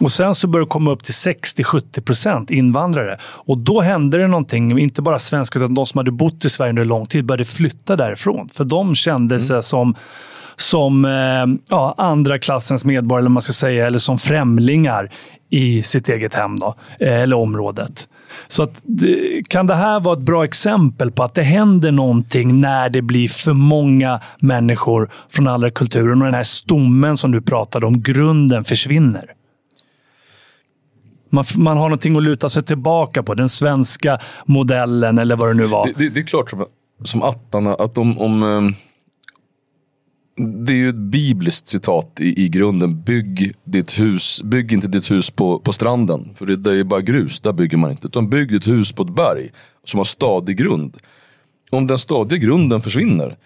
Och 0.00 0.12
sen 0.12 0.34
så 0.34 0.48
började 0.48 0.66
det 0.66 0.70
komma 0.70 0.90
upp 0.90 1.02
till 1.02 1.14
60-70 1.14 2.00
procent 2.00 2.50
invandrare. 2.50 3.18
Och 3.22 3.58
då 3.58 3.80
hände 3.80 4.18
det 4.18 4.26
någonting. 4.26 4.78
Inte 4.78 5.02
bara 5.02 5.18
svenskar, 5.18 5.60
utan 5.60 5.74
de 5.74 5.86
som 5.86 5.98
hade 5.98 6.10
bott 6.10 6.44
i 6.44 6.50
Sverige 6.50 6.70
under 6.70 6.84
lång 6.84 7.06
tid 7.06 7.24
började 7.24 7.44
flytta 7.44 7.96
därifrån. 7.96 8.48
För 8.48 8.64
de 8.64 8.94
kände 8.94 9.40
sig 9.40 9.54
mm. 9.54 9.62
som 9.62 9.94
som 10.56 11.04
eh, 11.04 11.60
ja, 11.70 11.94
andra 11.98 12.38
klassens 12.38 12.84
medborgare, 12.84 13.22
eller, 13.22 13.30
man 13.30 13.42
ska 13.42 13.52
säga, 13.52 13.86
eller 13.86 13.98
som 13.98 14.18
främlingar 14.18 15.10
i 15.50 15.82
sitt 15.82 16.08
eget 16.08 16.34
hem 16.34 16.58
då, 16.58 16.74
eh, 17.00 17.20
eller 17.20 17.36
området. 17.36 18.08
Så 18.48 18.62
att, 18.62 18.82
kan 19.48 19.66
det 19.66 19.74
här 19.74 20.00
vara 20.00 20.16
ett 20.16 20.24
bra 20.24 20.44
exempel 20.44 21.10
på 21.10 21.22
att 21.22 21.34
det 21.34 21.42
händer 21.42 21.92
någonting 21.92 22.60
när 22.60 22.90
det 22.90 23.02
blir 23.02 23.28
för 23.28 23.52
många 23.52 24.20
människor 24.38 25.10
från 25.30 25.46
alla 25.46 25.70
kulturer 25.70 26.10
och 26.10 26.16
den 26.16 26.34
här 26.34 26.42
stommen 26.42 27.16
som 27.16 27.32
du 27.32 27.42
pratade 27.42 27.86
om, 27.86 28.02
grunden 28.02 28.64
försvinner? 28.64 29.24
Man, 31.32 31.44
man 31.58 31.76
har 31.76 31.84
någonting 31.84 32.16
att 32.16 32.22
luta 32.22 32.48
sig 32.48 32.62
tillbaka 32.62 33.22
på. 33.22 33.34
Den 33.34 33.48
svenska 33.48 34.18
modellen 34.46 35.18
eller 35.18 35.36
vad 35.36 35.48
det 35.48 35.54
nu 35.54 35.64
var. 35.64 35.86
Det, 35.86 35.92
det, 35.98 36.08
det 36.08 36.20
är 36.20 36.24
klart 36.24 36.50
som, 36.50 36.64
som 37.02 37.22
attarna 37.22 37.74
att 37.74 37.98
om, 37.98 38.18
om 38.18 38.42
ehm, 38.42 38.74
det 40.36 40.72
är 40.72 40.76
ju 40.76 40.88
ett 40.88 40.94
bibliskt 40.94 41.68
citat 41.68 42.20
i, 42.20 42.44
i 42.44 42.48
grunden. 42.48 43.02
Bygg, 43.02 43.54
ditt 43.64 44.00
hus, 44.00 44.42
bygg 44.42 44.72
inte 44.72 44.88
ditt 44.88 45.10
hus 45.10 45.30
på, 45.30 45.58
på 45.58 45.72
stranden. 45.72 46.30
För 46.34 46.46
det, 46.46 46.56
det 46.56 46.78
är 46.78 46.84
bara 46.84 47.00
grus, 47.00 47.40
där 47.40 47.52
bygger 47.52 47.76
man 47.76 47.90
inte. 47.90 48.06
Utan 48.06 48.30
bygg 48.30 48.48
ditt 48.48 48.68
hus 48.68 48.92
på 48.92 49.02
ett 49.02 49.14
berg 49.14 49.50
som 49.84 49.98
har 49.98 50.04
stadig 50.04 50.56
grund. 50.56 50.96
Om 51.70 51.86
den 51.86 51.98
stadiga 51.98 52.38
grunden 52.38 52.80
försvinner. 52.80 53.36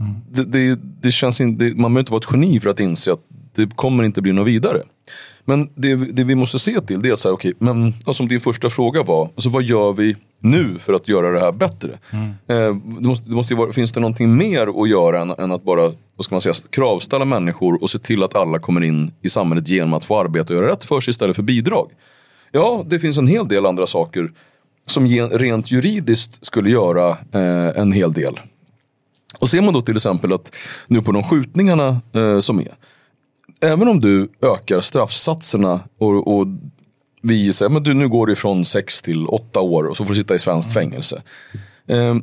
Mm. 0.00 0.12
Det, 0.30 0.44
det, 0.44 0.80
det, 1.02 1.12
känns 1.12 1.40
in, 1.40 1.48
man 1.48 1.60
behöver 1.60 2.00
inte 2.00 2.12
vara 2.12 2.20
ett 2.20 2.32
geni 2.32 2.60
för 2.60 2.70
att 2.70 2.80
inse 2.80 3.12
att 3.12 3.20
det 3.54 3.76
kommer 3.76 4.04
inte 4.04 4.22
bli 4.22 4.32
något 4.32 4.46
vidare. 4.46 4.82
Men 5.44 5.68
det, 5.74 5.94
det 5.94 6.24
vi 6.24 6.34
måste 6.34 6.58
se 6.58 6.80
till 6.80 7.02
det 7.02 7.08
är 7.08 7.16
så 7.16 7.28
här, 7.28 7.34
okay, 7.34 7.52
men, 7.58 7.94
som 8.12 8.28
din 8.28 8.40
första 8.40 8.70
fråga 8.70 9.02
var, 9.02 9.22
alltså, 9.24 9.48
vad 9.48 9.62
gör 9.62 9.92
vi 9.92 10.16
nu 10.38 10.78
för 10.78 10.92
att 10.92 11.08
göra 11.08 11.30
det 11.30 11.40
här 11.40 11.52
bättre? 11.52 11.90
Mm. 12.10 12.28
Eh, 12.28 12.82
det 13.00 13.08
måste, 13.08 13.28
det 13.28 13.34
måste 13.34 13.54
vara, 13.54 13.72
finns 13.72 13.92
det 13.92 14.00
någonting 14.00 14.36
mer 14.36 14.82
att 14.82 14.88
göra 14.88 15.20
än, 15.20 15.30
än 15.30 15.52
att 15.52 15.64
bara 15.64 15.82
vad 16.16 16.24
ska 16.24 16.34
man 16.34 16.40
säga, 16.40 16.54
kravställa 16.70 17.24
människor 17.24 17.82
och 17.82 17.90
se 17.90 17.98
till 17.98 18.22
att 18.22 18.36
alla 18.36 18.58
kommer 18.58 18.84
in 18.84 19.12
i 19.22 19.28
samhället 19.28 19.68
genom 19.68 19.92
att 19.92 20.04
få 20.04 20.18
arbeta 20.18 20.54
och 20.54 20.60
göra 20.60 20.72
rätt 20.72 20.84
för 20.84 21.00
sig 21.00 21.10
istället 21.10 21.36
för 21.36 21.42
bidrag. 21.42 21.90
Ja, 22.52 22.84
det 22.86 23.00
finns 23.00 23.18
en 23.18 23.26
hel 23.26 23.48
del 23.48 23.66
andra 23.66 23.86
saker 23.86 24.30
som 24.86 25.06
rent 25.30 25.70
juridiskt 25.70 26.46
skulle 26.46 26.70
göra 26.70 27.08
eh, 27.10 27.80
en 27.80 27.92
hel 27.92 28.12
del. 28.12 28.40
Och 29.38 29.50
ser 29.50 29.60
man 29.60 29.74
då 29.74 29.82
till 29.82 29.96
exempel 29.96 30.32
att 30.32 30.56
nu 30.86 31.02
på 31.02 31.12
de 31.12 31.22
skjutningarna 31.22 32.00
eh, 32.14 32.38
som 32.38 32.58
är. 32.58 32.74
Även 33.62 33.88
om 33.88 34.00
du 34.00 34.28
ökar 34.42 34.80
straffsatserna 34.80 35.80
och, 35.98 36.38
och 36.38 36.46
vi 37.22 37.52
säger 37.52 37.70
men 37.70 37.82
du, 37.82 37.94
nu 37.94 38.08
går 38.08 38.26
det 38.26 38.36
från 38.36 38.64
sex 38.64 39.02
till 39.02 39.26
åtta 39.26 39.60
år 39.60 39.84
och 39.84 39.96
så 39.96 40.04
får 40.04 40.14
du 40.14 40.20
sitta 40.20 40.34
i 40.34 40.38
svenskt 40.38 40.74
fängelse. 40.74 41.22
Eh, 41.88 42.16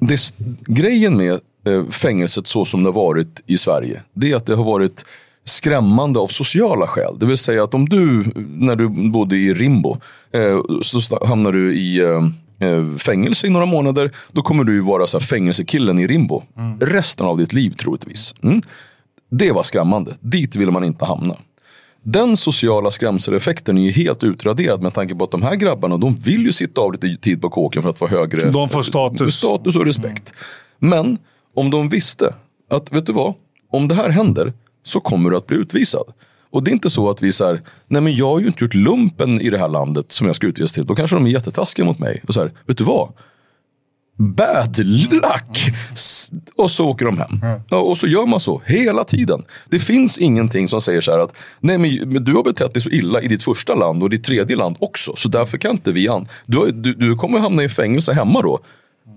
det, 0.00 0.34
grejen 0.66 1.16
med 1.16 1.40
eh, 1.66 1.84
fängelset 1.90 2.46
så 2.46 2.64
som 2.64 2.82
det 2.82 2.88
har 2.88 2.94
varit 2.94 3.42
i 3.46 3.56
Sverige, 3.56 4.02
det 4.14 4.32
är 4.32 4.36
att 4.36 4.46
det 4.46 4.54
har 4.54 4.64
varit 4.64 5.04
skrämmande 5.44 6.18
av 6.18 6.26
sociala 6.26 6.86
skäl. 6.86 7.18
Det 7.18 7.26
vill 7.26 7.36
säga 7.36 7.64
att 7.64 7.74
om 7.74 7.88
du, 7.88 8.24
när 8.36 8.76
du 8.76 8.88
bodde 8.88 9.36
i 9.36 9.54
Rimbo, 9.54 9.96
eh, 10.32 10.60
så 10.82 11.26
hamnar 11.26 11.52
du 11.52 11.74
i 11.74 12.00
eh, 12.00 12.68
eh, 12.68 12.94
fängelse 12.96 13.46
i 13.46 13.50
några 13.50 13.66
månader. 13.66 14.10
Då 14.32 14.42
kommer 14.42 14.64
du 14.64 14.80
vara 14.80 15.06
så 15.06 15.18
här, 15.18 15.24
fängelsekillen 15.24 15.98
i 15.98 16.06
Rimbo. 16.06 16.42
Mm. 16.56 16.80
Resten 16.80 17.26
av 17.26 17.38
ditt 17.38 17.52
liv 17.52 17.70
troligtvis. 17.70 18.34
Mm. 18.42 18.62
Det 19.30 19.52
var 19.52 19.62
skrämmande. 19.62 20.16
Dit 20.20 20.56
vill 20.56 20.70
man 20.70 20.84
inte 20.84 21.04
hamna. 21.04 21.36
Den 22.02 22.36
sociala 22.36 22.90
skrämseleffekten 22.90 23.78
är 23.78 23.82
ju 23.82 23.90
helt 23.90 24.24
utraderad 24.24 24.82
med 24.82 24.94
tanke 24.94 25.14
på 25.14 25.24
att 25.24 25.30
de 25.30 25.42
här 25.42 25.54
grabbarna 25.54 25.96
de 25.96 26.14
vill 26.14 26.46
ju 26.46 26.52
sitta 26.52 26.80
av 26.80 26.92
lite 26.92 27.16
tid 27.16 27.42
på 27.42 27.48
kåken 27.48 27.82
för 27.82 27.90
att 27.90 27.98
få 27.98 28.08
högre 28.08 28.50
de 28.50 28.68
får 28.68 28.82
status. 28.82 29.34
status 29.34 29.76
och 29.76 29.86
respekt. 29.86 30.32
Men 30.78 31.18
om 31.54 31.70
de 31.70 31.88
visste 31.88 32.34
att, 32.70 32.92
vet 32.92 33.06
du 33.06 33.12
vad? 33.12 33.34
Om 33.72 33.88
det 33.88 33.94
här 33.94 34.10
händer 34.10 34.52
så 34.82 35.00
kommer 35.00 35.30
du 35.30 35.36
att 35.36 35.46
bli 35.46 35.56
utvisad. 35.56 36.04
Och 36.50 36.64
det 36.64 36.70
är 36.70 36.72
inte 36.72 36.90
så 36.90 37.10
att 37.10 37.22
vi 37.22 37.32
så 37.32 37.58
nej 37.88 38.02
men 38.02 38.16
jag 38.16 38.26
har 38.26 38.40
ju 38.40 38.46
inte 38.46 38.64
gjort 38.64 38.74
lumpen 38.74 39.40
i 39.40 39.50
det 39.50 39.58
här 39.58 39.68
landet 39.68 40.12
som 40.12 40.26
jag 40.26 40.36
ska 40.36 40.46
utvisas 40.46 40.72
till. 40.72 40.86
Då 40.86 40.94
kanske 40.94 41.16
de 41.16 41.26
är 41.26 41.30
jättetaskiga 41.30 41.86
mot 41.86 41.98
mig. 41.98 42.22
Och 42.28 42.34
så 42.34 42.40
här, 42.40 42.52
vet 42.66 42.78
du 42.78 42.84
vad? 42.84 43.12
Bad 44.20 44.78
luck! 44.78 45.72
Och 46.56 46.70
så 46.70 46.88
åker 46.88 47.04
de 47.06 47.18
hem. 47.18 47.40
Mm. 47.42 47.60
Och 47.70 47.98
så 47.98 48.06
gör 48.06 48.26
man 48.26 48.40
så 48.40 48.62
hela 48.66 49.04
tiden. 49.04 49.42
Det 49.70 49.78
finns 49.78 50.18
ingenting 50.18 50.68
som 50.68 50.80
säger 50.80 51.00
så 51.00 51.10
här 51.10 51.18
att 51.18 51.36
nej 51.60 51.78
men 51.78 52.24
du 52.24 52.34
har 52.34 52.42
betett 52.42 52.74
dig 52.74 52.82
så 52.82 52.90
illa 52.90 53.22
i 53.22 53.28
ditt 53.28 53.42
första 53.42 53.74
land 53.74 54.02
och 54.02 54.10
ditt 54.10 54.24
tredje 54.24 54.56
land 54.56 54.76
också. 54.80 55.12
Så 55.16 55.28
därför 55.28 55.58
kan 55.58 55.70
inte 55.70 55.92
vi 55.92 56.08
an. 56.08 56.28
Du, 56.46 56.70
du, 56.70 56.94
du 56.94 57.16
kommer 57.16 57.38
hamna 57.38 57.64
i 57.64 57.68
fängelse 57.68 58.12
hemma 58.12 58.42
då. 58.42 58.58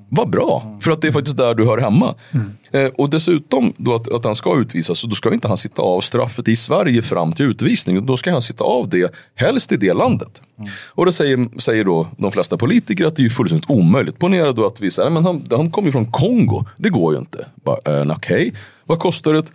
Vad 0.10 0.30
bra, 0.30 0.78
för 0.82 0.92
att 0.92 1.02
det 1.02 1.08
är 1.08 1.12
faktiskt 1.12 1.38
där 1.38 1.56
du 1.56 1.66
hör 1.66 1.78
hemma. 1.78 2.16
Mm. 2.32 2.52
Eh, 2.72 2.92
och 2.98 3.10
dessutom 3.10 3.74
då 3.78 3.96
att, 3.96 4.14
att 4.14 4.26
han 4.26 4.36
ska 4.36 4.60
utvisas, 4.60 5.00
så 5.00 5.08
då 5.08 5.16
ska 5.16 5.34
inte 5.34 5.48
han 5.48 5.58
sitta 5.58 5.82
av 5.82 6.02
straffet 6.02 6.48
i 6.48 6.56
Sverige 6.56 7.02
fram 7.02 7.34
till 7.34 7.46
utvisning. 7.46 8.06
Då 8.06 8.18
ska 8.18 8.32
han 8.32 8.42
sitta 8.42 8.64
av 8.64 8.90
det, 8.90 9.14
helst 9.36 9.72
i 9.72 9.78
det 9.78 9.94
landet. 9.94 10.42
Mm. 10.58 10.72
Och 10.90 11.06
då 11.06 11.12
säger, 11.12 11.60
säger 11.60 11.86
då 11.86 12.08
de 12.18 12.32
flesta 12.32 12.58
politiker 12.58 13.06
att 13.06 13.16
det 13.16 13.26
är 13.26 13.30
fullständigt 13.30 13.70
omöjligt. 13.70 14.20
Ponera 14.20 14.52
då 14.52 14.66
att 14.66 14.82
vi 14.82 14.92
säger, 14.92 15.10
men 15.10 15.26
han, 15.26 15.48
han 15.52 15.72
kommer 15.72 15.92
från 15.92 16.12
Kongo, 16.12 16.66
det 16.78 16.90
går 16.90 17.14
ju 17.14 17.20
inte. 17.20 17.40
Eh, 17.66 18.02
Okej, 18.02 18.12
okay. 18.12 18.52
vad 18.86 19.00
kostar 19.00 19.34
ett 19.34 19.52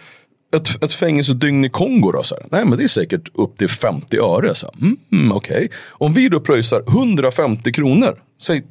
ett, 0.56 0.84
ett 0.84 0.92
fängelsedygn 0.92 1.64
i 1.64 1.70
Kongo 1.70 2.12
då? 2.12 2.22
Så 2.22 2.34
här. 2.34 2.44
Nej, 2.50 2.64
men 2.64 2.78
det 2.78 2.84
är 2.84 2.88
säkert 2.88 3.28
upp 3.34 3.58
till 3.58 3.68
50 3.68 4.16
öre. 4.16 4.54
Så 4.54 4.70
mm, 4.80 4.96
mm, 5.12 5.32
okay. 5.32 5.68
Om 5.88 6.12
vi 6.12 6.28
då 6.28 6.40
pröjsar 6.40 6.82
150 6.88 7.72
kronor, 7.72 8.18
säg 8.42 8.62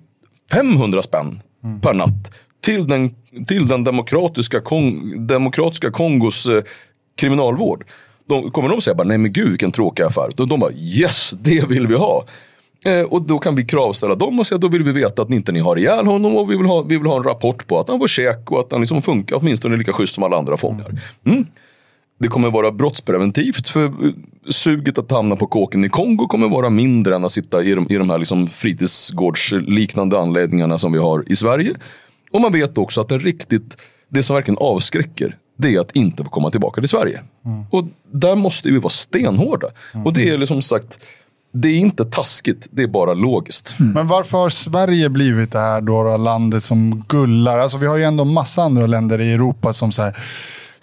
500 0.52 1.02
spänn 1.02 1.42
mm. 1.68 1.82
per 1.82 1.94
natt 1.94 2.32
till 2.62 2.88
den, 2.88 3.16
till 3.48 3.68
den 3.68 3.84
demokratiska, 3.84 4.60
Kong, 4.60 5.14
demokratiska 5.28 5.92
Kongos 5.92 6.46
eh, 6.46 6.64
kriminalvård. 7.16 7.86
De, 8.30 8.52
kommer 8.52 8.70
de 8.70 8.82
säga 8.82 8.96
bara, 8.96 9.08
nej 9.08 9.18
men 9.18 9.34
gud 9.34 9.50
vilken 9.50 9.72
tråkig 9.72 10.04
affär. 10.04 10.30
De, 10.36 10.50
de 10.50 10.60
bara, 10.60 10.72
yes, 10.72 11.32
det 11.32 11.68
vill 11.68 11.88
vi 11.88 11.96
ha. 11.96 12.26
Eh, 12.86 13.02
och 13.02 13.22
då 13.22 13.40
kan 13.40 13.56
vi 13.56 13.66
kravställa 13.66 14.16
dem 14.16 14.40
och 14.40 14.48
säga, 14.48 14.58
då 14.58 14.68
vill 14.68 14.84
vi 14.84 14.92
veta 14.92 15.22
att 15.22 15.30
inte 15.30 15.52
ni 15.52 15.60
har 15.60 15.78
ihjäl 15.78 16.06
honom 16.06 16.36
och 16.36 16.52
vi 16.52 16.58
vill 16.58 16.66
ha, 16.66 16.82
vi 16.82 16.98
vill 16.98 17.08
ha 17.08 17.18
en 17.18 17.24
rapport 17.24 17.68
på 17.68 17.80
att 17.80 17.90
han 17.90 18.00
får 18.00 18.08
käk 18.08 18.52
och 18.52 18.60
att 18.60 18.72
han 18.72 18.82
liksom 18.82 19.02
funkar 19.02 19.36
åtminstone 19.36 19.78
lika 19.78 19.94
schysst 19.94 20.16
som 20.16 20.24
alla 20.24 20.38
andra 20.38 20.58
fångar. 20.58 21.02
Mm. 21.26 21.46
Det 22.20 22.28
kommer 22.28 22.52
vara 22.52 22.72
brottspreventivt 22.72 23.70
för 23.70 23.94
suget 24.50 24.98
att 24.98 25.12
hamna 25.12 25.36
på 25.36 25.48
kåken 25.48 25.86
i 25.86 25.90
Kongo 25.90 26.28
kommer 26.28 26.48
vara 26.48 26.70
mindre 26.70 27.16
än 27.16 27.26
att 27.26 27.32
sitta 27.32 27.64
i 27.64 27.76
de, 27.76 27.88
i 27.90 27.96
de 27.96 28.10
här 28.10 28.18
liksom 28.18 28.48
fritidsgårdsliknande 28.48 30.20
anläggningarna 30.20 30.78
som 30.78 30.94
vi 30.94 31.00
har 31.00 31.24
i 31.28 31.36
Sverige. 31.36 31.74
Och 32.32 32.42
man 32.42 32.52
vet 32.52 32.78
också 32.78 33.02
att 33.02 33.10
det 33.10 33.18
riktigt, 33.18 33.78
det 34.10 34.24
som 34.24 34.36
verkligen 34.36 34.58
avskräcker, 34.58 35.38
det 35.58 35.76
är 35.76 35.80
att 35.80 35.92
inte 35.92 36.24
få 36.24 36.30
komma 36.30 36.52
tillbaka 36.52 36.82
till 36.82 36.90
Sverige. 36.90 37.20
Mm. 37.46 37.64
Och 37.72 37.86
där 38.14 38.36
måste 38.36 38.70
vi 38.72 38.78
vara 38.80 38.90
stenhårda. 38.90 39.68
Mm. 39.94 40.06
Och 40.06 40.14
det 40.14 40.30
är 40.30 40.38
liksom 40.38 40.62
sagt, 40.62 41.00
det 41.54 41.68
är 41.68 41.78
inte 41.78 42.06
taskigt, 42.06 42.68
det 42.72 42.84
är 42.84 42.88
bara 42.88 43.14
logiskt. 43.14 43.76
Mm. 43.80 43.92
Men 43.92 44.08
varför 44.08 44.38
har 44.38 44.50
Sverige 44.50 45.10
blivit 45.10 45.52
det 45.52 45.60
här 45.60 45.82
då, 45.82 46.04
då, 46.04 46.18
landet 46.18 46.64
som 46.64 47.04
gullar? 47.08 47.60
Alltså, 47.60 47.78
vi 47.78 47.88
har 47.88 47.98
ju 47.98 48.04
ändå 48.04 48.26
massa 48.26 48.64
andra 48.64 48.88
länder 48.88 49.22
i 49.22 49.34
Europa 49.34 49.74
som 49.74 49.92
så 49.92 50.04
här, 50.04 50.18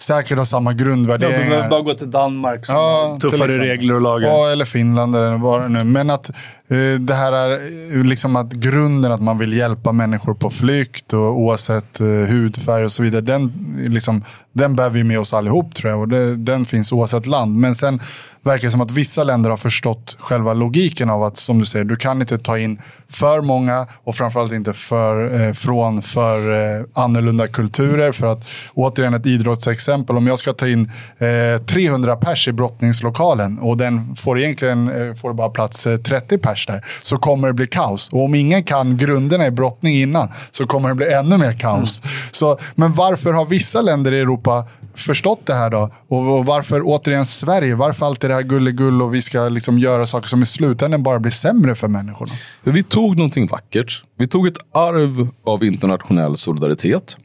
säkert 0.05 0.37
har 0.37 0.45
samma 0.45 0.73
grundvärderingar. 0.73 1.39
Ja, 1.39 1.43
vi 1.43 1.49
behöver 1.49 1.69
bara 1.69 1.81
gå 1.81 1.93
till 1.93 2.11
Danmark 2.11 2.65
som 2.65 2.75
ja, 2.75 3.17
har 3.21 3.29
tuffare 3.29 3.51
regler 3.51 3.93
och 3.93 4.01
lagar. 4.01 4.29
Ja, 4.29 4.51
eller 4.51 4.65
Finland 4.65 5.15
eller 5.15 5.37
vad 5.37 5.61
det 5.61 5.69
nu 5.69 5.83
Men 5.83 6.09
att 6.09 6.31
uh, 6.71 6.99
det 6.99 7.13
här 7.13 7.33
är 7.33 7.51
eh, 7.97 8.03
liksom 8.03 8.35
att 8.35 8.51
grunden 8.51 9.11
att 9.11 9.21
man 9.21 9.37
vill 9.37 9.53
hjälpa 9.53 9.91
människor 9.91 10.33
på 10.33 10.49
flykt 10.49 11.13
och 11.13 11.39
oavsett 11.39 12.01
uh, 12.01 12.25
hudfärg 12.25 12.85
och 12.85 12.91
så 12.91 13.03
vidare. 13.03 13.21
Den, 13.21 13.53
liksom, 13.89 14.23
den 14.53 14.75
bär 14.75 14.89
vi 14.89 15.03
med 15.03 15.19
oss 15.19 15.33
allihop 15.33 15.75
tror 15.75 15.91
jag 15.91 15.99
och 15.99 16.07
det, 16.07 16.35
den 16.35 16.65
finns 16.65 16.91
oavsett 16.91 17.25
land. 17.25 17.55
Men 17.55 17.75
sen 17.75 17.99
verkar 18.45 18.67
det 18.67 18.71
som 18.71 18.81
att 18.81 18.91
vissa 18.91 19.23
länder 19.23 19.49
har 19.49 19.57
förstått 19.57 20.15
själva 20.19 20.53
logiken 20.53 21.09
av 21.09 21.23
att, 21.23 21.37
som 21.37 21.59
du 21.59 21.65
säger, 21.65 21.85
du 21.85 21.95
kan 21.95 22.21
inte 22.21 22.37
ta 22.37 22.59
in 22.59 22.81
för 23.09 23.41
många 23.41 23.87
och 24.03 24.15
framförallt 24.15 24.53
inte 24.53 24.73
för, 24.73 25.41
eh, 25.41 25.53
från 25.53 26.01
för 26.01 26.53
eh, 26.53 26.85
annorlunda 26.93 27.47
kulturer. 27.47 28.11
För 28.11 28.27
att, 28.27 28.45
återigen 28.73 29.13
ett 29.13 29.25
idrottsexempel, 29.25 30.17
om 30.17 30.27
jag 30.27 30.39
ska 30.39 30.53
ta 30.53 30.67
in 30.67 30.91
eh, 31.17 31.61
300 31.65 32.15
pers 32.15 32.47
i 32.47 32.51
brottningslokalen 32.51 33.59
och 33.59 33.77
den 33.77 34.15
får 34.15 34.39
egentligen 34.39 35.09
eh, 35.09 35.13
får 35.13 35.33
bara 35.33 35.49
plats 35.49 35.83
30 35.83 36.35
eh, 36.35 36.41
pers 36.41 36.67
där, 36.67 36.85
så 37.01 37.17
kommer 37.17 37.47
det 37.47 37.53
bli 37.53 37.67
kaos. 37.67 38.09
Och 38.09 38.23
om 38.23 38.35
ingen 38.35 38.63
kan 38.63 38.97
grunderna 38.97 39.47
i 39.47 39.51
brottning 39.51 39.95
innan 39.95 40.29
så 40.51 40.67
kommer 40.67 40.89
det 40.89 40.95
bli 40.95 41.13
ännu 41.13 41.37
mer 41.37 41.51
kaos. 41.51 42.01
Mm. 42.03 42.15
Så, 42.31 42.57
men 42.75 42.93
varför 42.93 43.33
har 43.33 43.45
vissa 43.45 43.81
länder 43.81 44.11
i 44.11 44.19
Europa 44.19 44.67
förstått 44.95 45.39
det 45.45 45.53
här 45.53 45.69
då? 45.69 45.89
Och, 46.07 46.37
och 46.37 46.45
varför 46.45 46.81
återigen 46.83 47.25
Sverige? 47.25 47.75
Varför 47.75 48.05
alltid 48.05 48.29
det 48.29 48.34
här 48.35 48.43
gulligull 48.43 49.01
och 49.01 49.13
vi 49.13 49.21
ska 49.21 49.49
liksom 49.49 49.79
göra 49.79 50.05
saker 50.05 50.27
som 50.27 50.41
i 50.41 50.45
slutändan 50.45 51.03
bara 51.03 51.19
blir 51.19 51.31
sämre 51.31 51.75
för 51.75 51.87
människorna? 51.87 52.31
Vi 52.63 52.83
tog 52.83 53.17
någonting 53.17 53.47
vackert. 53.47 54.03
Vi 54.17 54.27
tog 54.27 54.47
ett 54.47 54.57
arv 54.71 55.27
av 55.43 55.63
internationell 55.63 56.35
solidaritet. 56.35 57.17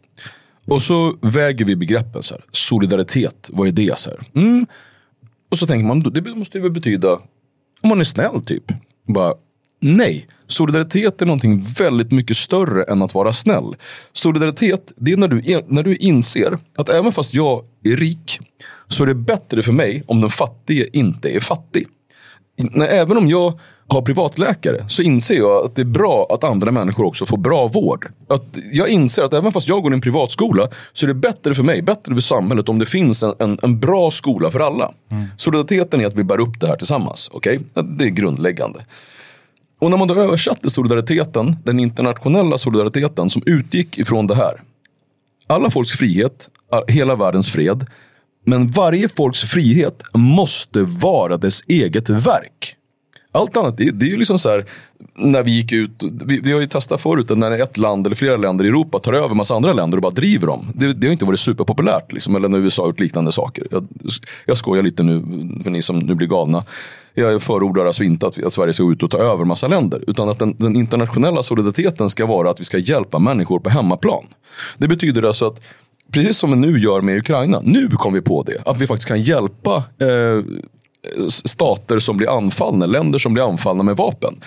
Och 0.67 0.83
så 0.83 1.17
väger 1.23 1.65
vi 1.65 1.77
begreppen. 1.77 2.23
Så 2.23 2.35
här. 2.35 2.45
Solidaritet, 2.53 3.51
vad 3.53 3.69
är 3.69 3.73
det? 3.73 3.99
Så 3.99 4.11
mm. 4.35 4.67
Och 5.51 5.59
så 5.59 5.67
tänker 5.67 5.87
man, 5.87 6.01
det 6.01 6.35
måste 6.35 6.59
ju 6.59 6.71
betyda 6.71 7.13
om 7.83 7.89
man 7.89 8.01
är 8.01 8.05
snäll 8.05 8.45
typ. 8.45 8.65
Bara, 9.09 9.35
Nej, 9.81 10.27
solidaritet 10.47 11.23
är 11.23 11.27
någonting 11.27 11.61
väldigt 11.79 12.13
mycket 12.13 12.37
större 12.37 12.85
än 12.85 13.03
att 13.03 13.15
vara 13.15 13.33
snäll. 13.33 13.77
Solidaritet, 14.13 14.93
det 14.97 15.13
är 15.13 15.17
när 15.17 15.29
du, 15.29 15.63
när 15.69 15.83
du 15.83 15.97
inser 15.97 16.59
att 16.77 16.89
även 16.89 17.13
fast 17.13 17.35
jag 17.35 17.65
är 17.85 17.97
rik 17.97 18.41
så 18.89 19.03
är 19.03 19.07
det 19.07 19.15
bättre 19.15 19.63
för 19.63 19.73
mig 19.73 20.03
om 20.07 20.21
den 20.21 20.31
fattige 20.31 20.89
inte 20.93 21.37
är 21.37 21.41
fattig. 21.41 21.87
När, 22.57 22.87
även 22.87 23.17
om 23.17 23.31
jag 23.31 23.59
har 23.89 24.03
privatläkare 24.03 24.85
så 24.89 25.03
inser 25.03 25.37
jag 25.37 25.65
att 25.65 25.77
det 25.77 25.83
är 25.83 25.87
bra 25.87 26.27
att 26.31 26.45
andra 26.45 26.73
människor 26.73 27.07
också 27.07 27.27
får 27.27 27.37
bra 27.37 27.69
vård. 27.69 28.13
Att 28.29 28.59
jag 28.73 28.89
inser 28.89 29.23
att 29.23 29.35
även 29.35 29.53
fast 29.53 29.69
jag 29.69 29.83
går 29.83 29.93
i 29.93 29.95
en 29.95 30.01
privatskola 30.01 30.69
så 30.93 31.07
är 31.07 31.09
det 31.09 31.15
bättre 31.15 31.55
för 31.55 31.63
mig, 31.63 31.83
bättre 31.83 32.15
för 32.15 32.21
samhället 32.21 32.69
om 32.69 32.79
det 32.79 32.87
finns 32.87 33.23
en, 33.23 33.35
en, 33.39 33.59
en 33.63 33.81
bra 33.81 34.11
skola 34.11 34.51
för 34.51 34.61
alla. 34.61 34.93
Mm. 35.11 35.27
Solidariteten 35.37 36.01
är 36.01 36.07
att 36.07 36.15
vi 36.15 36.25
bär 36.25 36.41
upp 36.41 36.61
det 36.61 36.67
här 36.67 36.77
tillsammans. 36.77 37.31
Okay? 37.33 37.59
Det 37.99 38.05
är 38.05 38.09
grundläggande. 38.09 38.81
Och 39.81 39.91
när 39.91 39.97
man 39.97 40.09
då 40.09 40.15
översatte 40.15 40.71
solidariteten, 40.71 41.57
den 41.65 41.81
internationella 41.81 42.59
solidariteten 42.59 43.31
som 43.31 43.43
utgick 43.47 43.99
ifrån 43.99 44.27
det 44.27 44.35
här. 44.35 44.63
Alla 45.47 45.71
folks 45.71 45.91
frihet, 45.91 46.49
hela 46.89 47.15
världens 47.15 47.53
fred. 47.53 47.87
Men 48.47 48.67
varje 48.69 49.09
folks 49.09 49.41
frihet 49.41 50.03
måste 50.15 50.83
vara 50.83 51.37
dess 51.37 51.63
eget 51.67 52.09
verk. 52.09 52.77
Allt 53.33 53.57
annat, 53.57 53.77
det, 53.77 53.91
det 53.91 54.07
är 54.07 54.11
ju 54.11 54.17
liksom 54.17 54.39
så 54.39 54.49
här, 54.49 54.65
när 55.15 55.43
vi 55.43 55.51
gick 55.51 55.73
ut, 55.73 55.91
vi, 56.25 56.41
vi 56.41 56.53
har 56.53 56.61
ju 56.61 56.67
testat 56.67 57.01
förut, 57.01 57.29
när 57.29 57.51
ett 57.51 57.77
land 57.77 58.07
eller 58.07 58.17
flera 58.17 58.37
länder 58.37 58.65
i 58.65 58.69
Europa 58.69 58.99
tar 58.99 59.13
över 59.13 59.35
massa 59.35 59.55
andra 59.55 59.73
länder 59.73 59.99
och 59.99 60.03
bara 60.03 60.13
driver 60.13 60.47
dem. 60.47 60.73
Det, 60.75 60.93
det 60.93 61.07
har 61.07 61.13
inte 61.13 61.25
varit 61.25 61.41
superpopulärt, 61.41 62.13
liksom, 62.13 62.37
eller 62.37 62.49
när 62.49 62.59
USA 62.59 62.83
har 62.83 62.89
gjort 62.89 63.01
liknande 63.01 63.33
saker. 63.33 63.67
Jag, 63.71 63.87
jag 64.47 64.57
skojar 64.57 64.83
lite 64.83 65.03
nu, 65.03 65.23
för 65.63 65.71
ni 65.71 65.83
som 65.83 65.99
nu 65.99 66.15
blir 66.15 66.27
galna. 66.27 66.65
Jag 67.15 67.43
förordar 67.43 67.87
alltså 67.87 68.03
inte 68.05 68.27
att, 68.27 68.53
Sverige 68.53 68.73
ska 68.73 68.83
gå 68.83 68.93
ut 68.93 69.03
och 69.03 69.11
ta 69.11 69.19
över 69.19 69.45
massa 69.45 69.69
länder. 69.69 70.05
Utan 70.07 70.29
att 70.29 70.39
den, 70.39 70.57
den, 70.59 70.77
internationella 70.77 71.43
solidariteten 71.43 72.09
ska 72.09 72.27
vara 72.27 72.51
att 72.51 72.61
vi 72.61 72.65
ska 72.65 72.79
hjälpa 72.79 73.19
människor 73.19 73.61
på 73.61 73.71
hemmaplan. 73.71 74.25
Det 74.79 74.89
betyder 74.89 75.23
alltså 75.23 75.47
att 75.47 75.61
precis 76.13 76.39
som 76.39 76.51
vi 76.51 76.57
nu 76.57 76.79
gör 76.79 77.01
med 77.01 77.19
Ukraina, 77.19 77.61
nu 77.63 77.89
kom 77.89 78.13
vi 78.13 78.21
på 78.21 78.43
det. 78.43 78.63
Att 78.67 78.81
vi 78.81 78.87
faktiskt 78.87 79.09
kan 79.09 79.23
hjälpa 79.23 79.77
eh, 79.77 80.45
stater 81.29 81.99
som 81.99 82.17
blir 82.17 82.37
anfallna, 82.37 82.87
länder 82.87 83.19
som 83.19 83.35
blir 83.35 83.49
anfallna 83.49 83.83
med 83.83 83.97
vapen. 83.97 84.41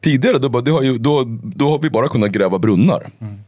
Tidigare 0.00 0.38
då, 0.38 0.60
det 0.60 0.70
har 0.70 0.82
ju, 0.82 0.98
då, 0.98 1.24
då 1.42 1.70
har 1.70 1.78
vi 1.78 1.90
bara 1.90 2.08
kunnat 2.08 2.30
gräva 2.30 2.58
brunnar. 2.58 3.10
Mm. 3.20 3.38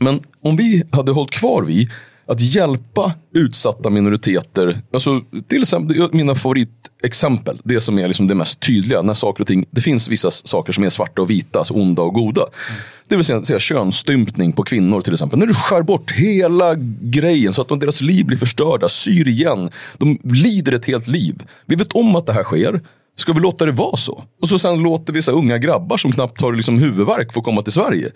Men 0.00 0.20
om 0.40 0.56
vi 0.56 0.84
hade 0.92 1.12
hållit 1.12 1.30
kvar 1.30 1.62
vid 1.62 1.90
att 2.28 2.40
hjälpa 2.40 3.14
utsatta 3.34 3.90
minoriteter. 3.90 4.78
Alltså, 4.92 5.20
till 5.48 5.62
exempel 5.62 6.08
mina 6.12 6.34
favoritexempel, 6.34 7.58
det 7.64 7.80
som 7.80 7.98
är 7.98 8.08
liksom 8.08 8.28
det 8.28 8.34
mest 8.34 8.60
tydliga. 8.60 9.02
När 9.02 9.14
saker 9.14 9.42
och 9.42 9.46
ting, 9.46 9.66
det 9.70 9.80
finns 9.80 10.08
vissa 10.08 10.30
saker 10.30 10.72
som 10.72 10.84
är 10.84 10.90
svarta 10.90 11.22
och 11.22 11.30
vita, 11.30 11.58
alltså 11.58 11.74
onda 11.74 12.02
och 12.02 12.14
goda. 12.14 12.40
Mm. 12.40 12.80
Det 13.08 13.16
vill 13.16 13.24
säga, 13.24 13.42
säga 13.42 13.58
könsstympning 13.58 14.52
på 14.52 14.62
kvinnor 14.62 15.00
till 15.00 15.12
exempel. 15.12 15.38
När 15.38 15.46
du 15.46 15.54
skär 15.54 15.82
bort 15.82 16.10
hela 16.10 16.74
grejen 17.00 17.52
så 17.52 17.62
att 17.62 17.80
deras 17.80 18.00
liv 18.00 18.26
blir 18.26 18.36
förstörda, 18.38 18.88
syr 18.88 19.28
igen. 19.28 19.70
De 19.98 20.18
lider 20.22 20.72
ett 20.72 20.84
helt 20.84 21.08
liv. 21.08 21.42
Vi 21.66 21.76
vet 21.76 21.92
om 21.92 22.16
att 22.16 22.26
det 22.26 22.32
här 22.32 22.44
sker. 22.44 22.80
Ska 23.18 23.32
vi 23.32 23.40
låta 23.40 23.66
det 23.66 23.72
vara 23.72 23.96
så? 23.96 24.24
Och 24.42 24.48
så 24.48 24.58
sen 24.58 24.82
låter 24.82 25.12
vi 25.12 25.22
så 25.22 25.32
unga 25.32 25.58
grabbar 25.58 25.96
som 25.96 26.12
knappt 26.12 26.40
har 26.40 26.52
liksom 26.52 26.78
huvudvärk 26.78 27.32
få 27.32 27.42
komma 27.42 27.62
till 27.62 27.72
Sverige. 27.72 28.10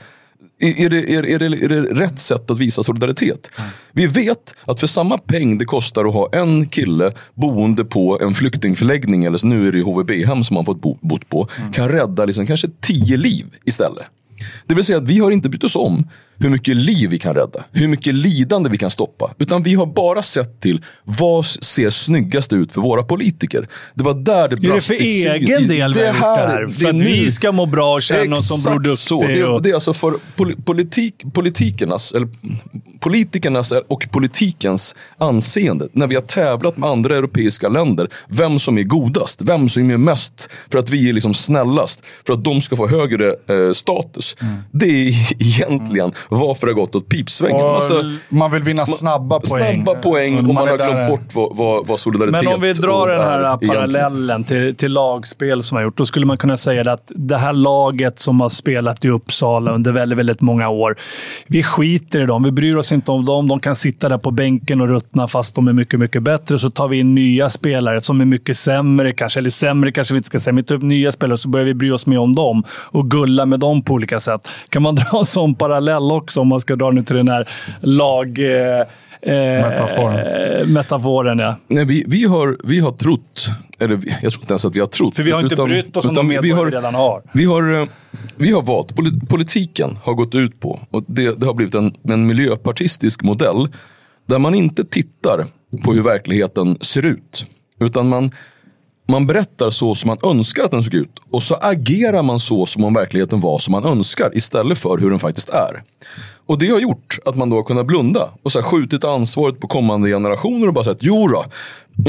Är 0.62 0.90
det, 0.90 1.14
är, 1.14 1.26
är, 1.26 1.38
det, 1.38 1.46
är 1.46 1.68
det 1.68 1.82
rätt 1.82 2.18
sätt 2.18 2.50
att 2.50 2.58
visa 2.58 2.82
solidaritet? 2.82 3.50
Mm. 3.58 3.70
Vi 3.92 4.06
vet 4.06 4.54
att 4.64 4.80
för 4.80 4.86
samma 4.86 5.18
peng 5.18 5.58
det 5.58 5.64
kostar 5.64 6.04
att 6.04 6.12
ha 6.12 6.28
en 6.32 6.66
kille 6.66 7.12
boende 7.34 7.84
på 7.84 8.20
en 8.22 8.34
flyktingförläggning, 8.34 9.24
eller 9.24 9.46
nu 9.46 9.68
är 9.68 9.72
det 9.72 9.82
HVB-hem 9.82 10.44
som 10.44 10.54
man 10.54 10.64
fått 10.64 10.80
bo, 10.80 10.98
bott 11.00 11.28
på, 11.28 11.48
mm. 11.58 11.72
kan 11.72 11.88
rädda 11.88 12.24
liksom 12.24 12.46
kanske 12.46 12.68
tio 12.80 13.16
liv 13.16 13.46
istället. 13.64 14.04
Det 14.66 14.74
vill 14.74 14.84
säga 14.84 14.98
att 14.98 15.08
vi 15.08 15.18
har 15.18 15.30
inte 15.30 15.48
brytt 15.48 15.64
oss 15.64 15.76
om 15.76 16.08
hur 16.40 16.50
mycket 16.50 16.76
liv 16.76 17.10
vi 17.10 17.18
kan 17.18 17.34
rädda, 17.34 17.64
hur 17.72 17.88
mycket 17.88 18.14
lidande 18.14 18.70
vi 18.70 18.78
kan 18.78 18.90
stoppa. 18.90 19.34
Utan 19.38 19.62
vi 19.62 19.74
har 19.74 19.86
bara 19.86 20.22
sett 20.22 20.60
till 20.60 20.84
vad 21.04 21.46
ser 21.46 21.90
snyggast 21.90 22.52
ut 22.52 22.72
för 22.72 22.80
våra 22.80 23.02
politiker. 23.02 23.68
Det 23.94 24.04
var 24.04 24.14
där 24.14 24.48
det 24.48 24.56
brast 24.56 24.90
Är 24.90 24.98
det 24.98 25.00
för 25.00 25.34
egen 25.34 25.68
del 25.68 25.68
vi 25.68 25.80
har 25.80 25.88
gjort 25.88 25.96
det 25.96 26.26
här? 26.26 26.68
För 26.68 26.88
att 26.88 26.94
vi 26.94 27.30
ska 27.30 27.52
må 27.52 27.66
bra 27.66 27.94
och 27.94 28.02
känna 28.02 28.36
oss 28.36 28.62
som 28.62 28.82
Bror 28.82 28.94
så. 28.94 29.26
Det, 29.26 29.44
och... 29.44 29.62
det 29.62 29.70
är 29.70 29.74
alltså 29.74 29.92
för 29.92 30.14
politik, 30.64 31.14
politikernas, 31.32 32.12
eller 32.12 32.28
politikernas 33.00 33.72
och 33.88 34.08
politikens 34.10 34.94
anseende. 35.18 35.88
När 35.92 36.06
vi 36.06 36.14
har 36.14 36.22
tävlat 36.22 36.76
med 36.76 36.90
andra 36.90 37.16
europeiska 37.16 37.68
länder. 37.68 38.08
Vem 38.28 38.58
som 38.58 38.78
är 38.78 38.82
godast, 38.82 39.42
vem 39.42 39.68
som 39.68 39.90
är 39.90 39.96
mest 39.96 40.50
för 40.70 40.78
att 40.78 40.90
vi 40.90 41.08
är 41.08 41.12
liksom 41.12 41.34
snällast. 41.34 42.06
För 42.26 42.32
att 42.32 42.44
de 42.44 42.60
ska 42.60 42.76
få 42.76 42.88
högre 42.88 43.26
eh, 43.26 43.72
status. 43.72 44.36
Mm. 44.40 44.54
Det 44.72 44.86
är 44.86 45.32
egentligen 45.42 46.12
varför 46.38 46.66
det 46.66 46.72
har 46.72 46.80
gått 46.80 46.94
åt 46.94 47.08
pipsvängen. 47.08 47.66
Alltså, 47.66 48.02
man 48.28 48.50
vill 48.50 48.62
vinna 48.62 48.86
snabba 48.86 49.40
poäng. 49.40 49.82
Snabba 49.82 50.00
poäng 50.00 50.38
och 50.38 50.44
man, 50.44 50.54
man 50.54 50.68
har 50.68 50.76
glömt 50.76 50.92
där. 50.92 51.08
bort 51.08 51.34
vad, 51.34 51.56
vad, 51.56 51.86
vad, 51.86 51.98
solidaritet 51.98 52.44
Men 52.44 52.54
om 52.54 52.60
vi 52.60 52.72
drar 52.72 53.08
den 53.08 53.20
här 53.20 53.56
parallellen 53.56 54.44
till, 54.44 54.76
till 54.76 54.92
lagspel 54.92 55.62
som 55.62 55.76
har 55.76 55.82
gjort, 55.82 55.96
då 55.96 56.06
skulle 56.06 56.26
man 56.26 56.36
kunna 56.36 56.56
säga 56.56 56.92
att 56.92 57.12
det 57.14 57.36
här 57.36 57.52
laget 57.52 58.18
som 58.18 58.40
har 58.40 58.48
spelat 58.48 59.04
i 59.04 59.08
Uppsala 59.08 59.72
under 59.72 59.92
väldigt, 59.92 60.18
väldigt 60.18 60.40
många 60.40 60.68
år. 60.68 60.96
Vi 61.46 61.62
skiter 61.62 62.22
i 62.22 62.26
dem. 62.26 62.42
Vi 62.42 62.50
bryr 62.50 62.76
oss 62.76 62.92
inte 62.92 63.10
om 63.10 63.24
dem. 63.24 63.48
De 63.48 63.60
kan 63.60 63.76
sitta 63.76 64.08
där 64.08 64.18
på 64.18 64.30
bänken 64.30 64.80
och 64.80 64.88
ruttna 64.88 65.28
fast 65.28 65.54
de 65.54 65.68
är 65.68 65.72
mycket, 65.72 66.00
mycket 66.00 66.22
bättre. 66.22 66.58
Så 66.58 66.70
tar 66.70 66.88
vi 66.88 66.98
in 66.98 67.14
nya 67.14 67.50
spelare 67.50 68.00
som 68.00 68.20
är 68.20 68.24
mycket 68.24 68.56
sämre, 68.56 69.12
kanske. 69.12 69.40
Eller 69.40 69.50
sämre 69.50 69.92
kanske 69.92 70.14
vi 70.14 70.18
inte 70.18 70.26
ska 70.26 70.40
säga. 70.40 70.54
Men 70.54 70.64
tar 70.64 70.74
upp 70.74 70.82
nya 70.82 71.12
spelare 71.12 71.38
så 71.38 71.48
börjar 71.48 71.66
vi 71.66 71.74
bry 71.74 71.90
oss 71.90 72.06
mer 72.06 72.18
om 72.18 72.34
dem 72.34 72.64
och 72.70 73.10
gulla 73.10 73.46
med 73.46 73.60
dem 73.60 73.82
på 73.82 73.94
olika 73.94 74.20
sätt. 74.20 74.48
Kan 74.68 74.82
man 74.82 74.94
dra 75.10 75.18
en 75.18 75.24
sån 75.24 75.54
parallell 75.54 76.10
också 76.12 76.19
om 76.36 76.48
man 76.48 76.60
ska 76.60 76.76
dra 76.76 76.90
nu 76.90 77.04
till 77.04 77.16
den 77.16 77.28
här 77.28 77.48
lag... 77.80 78.38
Eh, 78.38 78.80
eh 79.22 79.70
metaforen. 79.70 80.72
metaforen 80.72 81.38
ja. 81.38 81.56
Nej, 81.68 81.84
vi, 81.84 82.04
vi, 82.06 82.24
har, 82.24 82.56
vi 82.64 82.80
har 82.80 82.92
trott, 82.92 83.48
eller 83.78 84.00
jag 84.22 84.32
tror 84.32 84.42
inte 84.42 84.52
ens 84.52 84.64
att 84.64 84.76
vi 84.76 84.80
har 84.80 84.86
trott. 84.86 85.16
För 85.16 85.22
vi 85.22 85.30
har 85.30 85.40
inte 85.40 85.54
utan, 85.54 85.68
brytt 85.68 85.96
oss 85.96 86.04
om 86.04 86.14
de 86.14 86.28
vi, 86.28 86.50
har, 86.50 86.64
vi 86.64 86.70
redan 86.70 86.94
har. 86.94 87.22
Vi 87.34 87.44
har, 87.44 87.80
eh, 87.80 87.86
vi 88.36 88.52
har 88.52 88.62
valt, 88.62 88.94
politiken 89.28 89.98
har 90.02 90.14
gått 90.14 90.34
ut 90.34 90.60
på, 90.60 90.80
och 90.90 91.04
det, 91.06 91.40
det 91.40 91.46
har 91.46 91.54
blivit 91.54 91.74
en, 91.74 91.94
en 92.08 92.26
miljöpartistisk 92.26 93.22
modell, 93.22 93.68
där 94.26 94.38
man 94.38 94.54
inte 94.54 94.84
tittar 94.84 95.46
på 95.84 95.92
hur 95.92 96.02
verkligheten 96.02 96.76
ser 96.80 97.06
ut. 97.06 97.46
Utan 97.80 98.08
man, 98.08 98.30
man 99.10 99.26
berättar 99.26 99.70
så 99.70 99.94
som 99.94 100.08
man 100.08 100.18
önskar 100.30 100.64
att 100.64 100.70
den 100.70 100.82
såg 100.82 100.94
ut 100.94 101.12
och 101.30 101.42
så 101.42 101.54
agerar 101.54 102.22
man 102.22 102.40
så 102.40 102.66
som 102.66 102.84
om 102.84 102.94
verkligheten 102.94 103.40
var 103.40 103.58
som 103.58 103.72
man 103.72 103.84
önskar 103.84 104.36
istället 104.36 104.78
för 104.78 104.98
hur 104.98 105.10
den 105.10 105.18
faktiskt 105.18 105.48
är. 105.48 105.82
Och 106.46 106.58
det 106.58 106.68
har 106.68 106.80
gjort 106.80 107.18
att 107.24 107.36
man 107.36 107.50
då 107.50 107.56
har 107.56 107.62
kunnat 107.62 107.86
blunda 107.86 108.28
och 108.42 108.52
så 108.52 108.60
här 108.60 108.66
skjutit 108.66 109.04
ansvaret 109.04 109.60
på 109.60 109.66
kommande 109.66 110.08
generationer 110.08 110.68
och 110.68 110.74
bara 110.74 110.84
sagt 110.84 111.00
jo 111.02 111.28
då, 111.28 111.44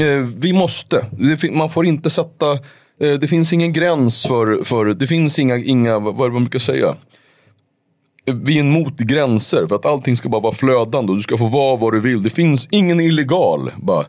eh, 0.02 0.20
vi 0.36 0.52
måste. 0.52 1.06
man 1.52 1.70
får 1.70 1.86
inte 1.86 2.10
sätta, 2.10 2.52
eh, 3.00 3.18
det 3.20 3.28
finns 3.28 3.52
ingen 3.52 3.72
gräns 3.72 4.26
för, 4.26 4.64
för 4.64 4.84
det 4.84 5.06
finns 5.06 5.38
inga, 5.38 5.56
inga 5.56 5.98
vad 5.98 6.20
är 6.20 6.24
det 6.24 6.32
man 6.32 6.44
brukar 6.44 6.58
säga? 6.58 6.96
vi 8.24 8.56
är 8.56 8.60
emot 8.60 8.98
gränser 8.98 9.66
för 9.66 9.76
att 9.76 9.86
allting 9.86 10.16
ska 10.16 10.28
bara 10.28 10.40
vara 10.40 10.52
flödande 10.52 11.10
och 11.10 11.16
du 11.16 11.22
ska 11.22 11.38
få 11.38 11.46
vara 11.46 11.76
vad 11.76 11.92
du 11.92 12.00
vill. 12.00 12.22
Det 12.22 12.30
finns 12.30 12.68
ingen 12.70 13.00
illegal. 13.00 13.70
Bara, 13.76 14.04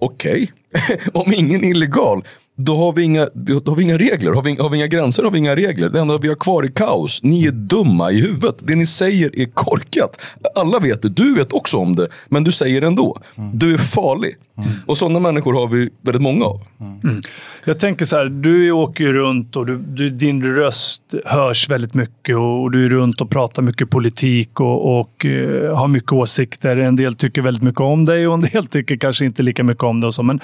okej, 0.00 0.32
okay. 0.32 0.46
om 1.12 1.32
ingen 1.32 1.64
illegal, 1.64 2.24
då 2.60 2.76
har 2.76 2.92
vi 2.92 3.02
inga, 3.02 3.28
då 3.34 3.70
har 3.70 3.76
vi 3.76 3.82
inga 3.82 3.98
regler. 3.98 4.32
Har 4.32 4.42
vi, 4.42 4.56
har 4.56 4.68
vi 4.68 4.76
inga 4.76 4.86
gränser 4.86 5.22
har 5.22 5.30
vi 5.30 5.38
inga 5.38 5.56
regler. 5.56 5.88
Det 5.88 6.00
enda 6.00 6.18
vi 6.18 6.28
har 6.28 6.34
kvar 6.34 6.62
är 6.62 6.68
kaos. 6.68 7.22
Ni 7.22 7.46
är 7.46 7.50
dumma 7.50 8.10
i 8.10 8.20
huvudet. 8.20 8.56
Det 8.58 8.74
ni 8.74 8.86
säger 8.86 9.40
är 9.40 9.44
korkat. 9.44 10.36
Alla 10.54 10.78
vet 10.78 11.02
det. 11.02 11.08
Du 11.08 11.34
vet 11.34 11.52
också 11.52 11.76
om 11.76 11.96
det. 11.96 12.08
Men 12.28 12.44
du 12.44 12.52
säger 12.52 12.80
det 12.80 12.86
ändå. 12.86 13.18
Du 13.52 13.74
är 13.74 13.78
farlig. 13.78 14.36
Mm. 14.58 14.70
Och 14.86 14.98
sådana 14.98 15.18
människor 15.18 15.54
har 15.54 15.68
vi 15.68 15.90
väldigt 16.02 16.22
många 16.22 16.44
av. 16.44 16.60
Mm. 16.80 17.20
Jag 17.64 17.78
tänker 17.78 18.04
så 18.04 18.16
här, 18.16 18.24
du 18.24 18.72
åker 18.72 19.04
ju 19.04 19.12
runt 19.12 19.56
och 19.56 19.66
du, 19.66 19.76
du, 19.76 20.10
din 20.10 20.56
röst 20.56 21.02
hörs 21.24 21.68
väldigt 21.68 21.94
mycket 21.94 22.36
och 22.36 22.70
du 22.70 22.84
är 22.84 22.88
runt 22.88 23.20
och 23.20 23.30
pratar 23.30 23.62
mycket 23.62 23.90
politik 23.90 24.60
och, 24.60 24.98
och 24.98 25.24
uh, 25.24 25.74
har 25.74 25.88
mycket 25.88 26.12
åsikter. 26.12 26.76
En 26.76 26.96
del 26.96 27.14
tycker 27.14 27.42
väldigt 27.42 27.62
mycket 27.62 27.80
om 27.80 28.04
dig 28.04 28.28
och 28.28 28.34
en 28.34 28.40
del 28.40 28.66
tycker 28.66 28.96
kanske 28.96 29.24
inte 29.24 29.42
lika 29.42 29.64
mycket 29.64 29.84
om 29.84 30.00
dig. 30.00 30.06
Och 30.06 30.14
så. 30.14 30.22
Men 30.22 30.40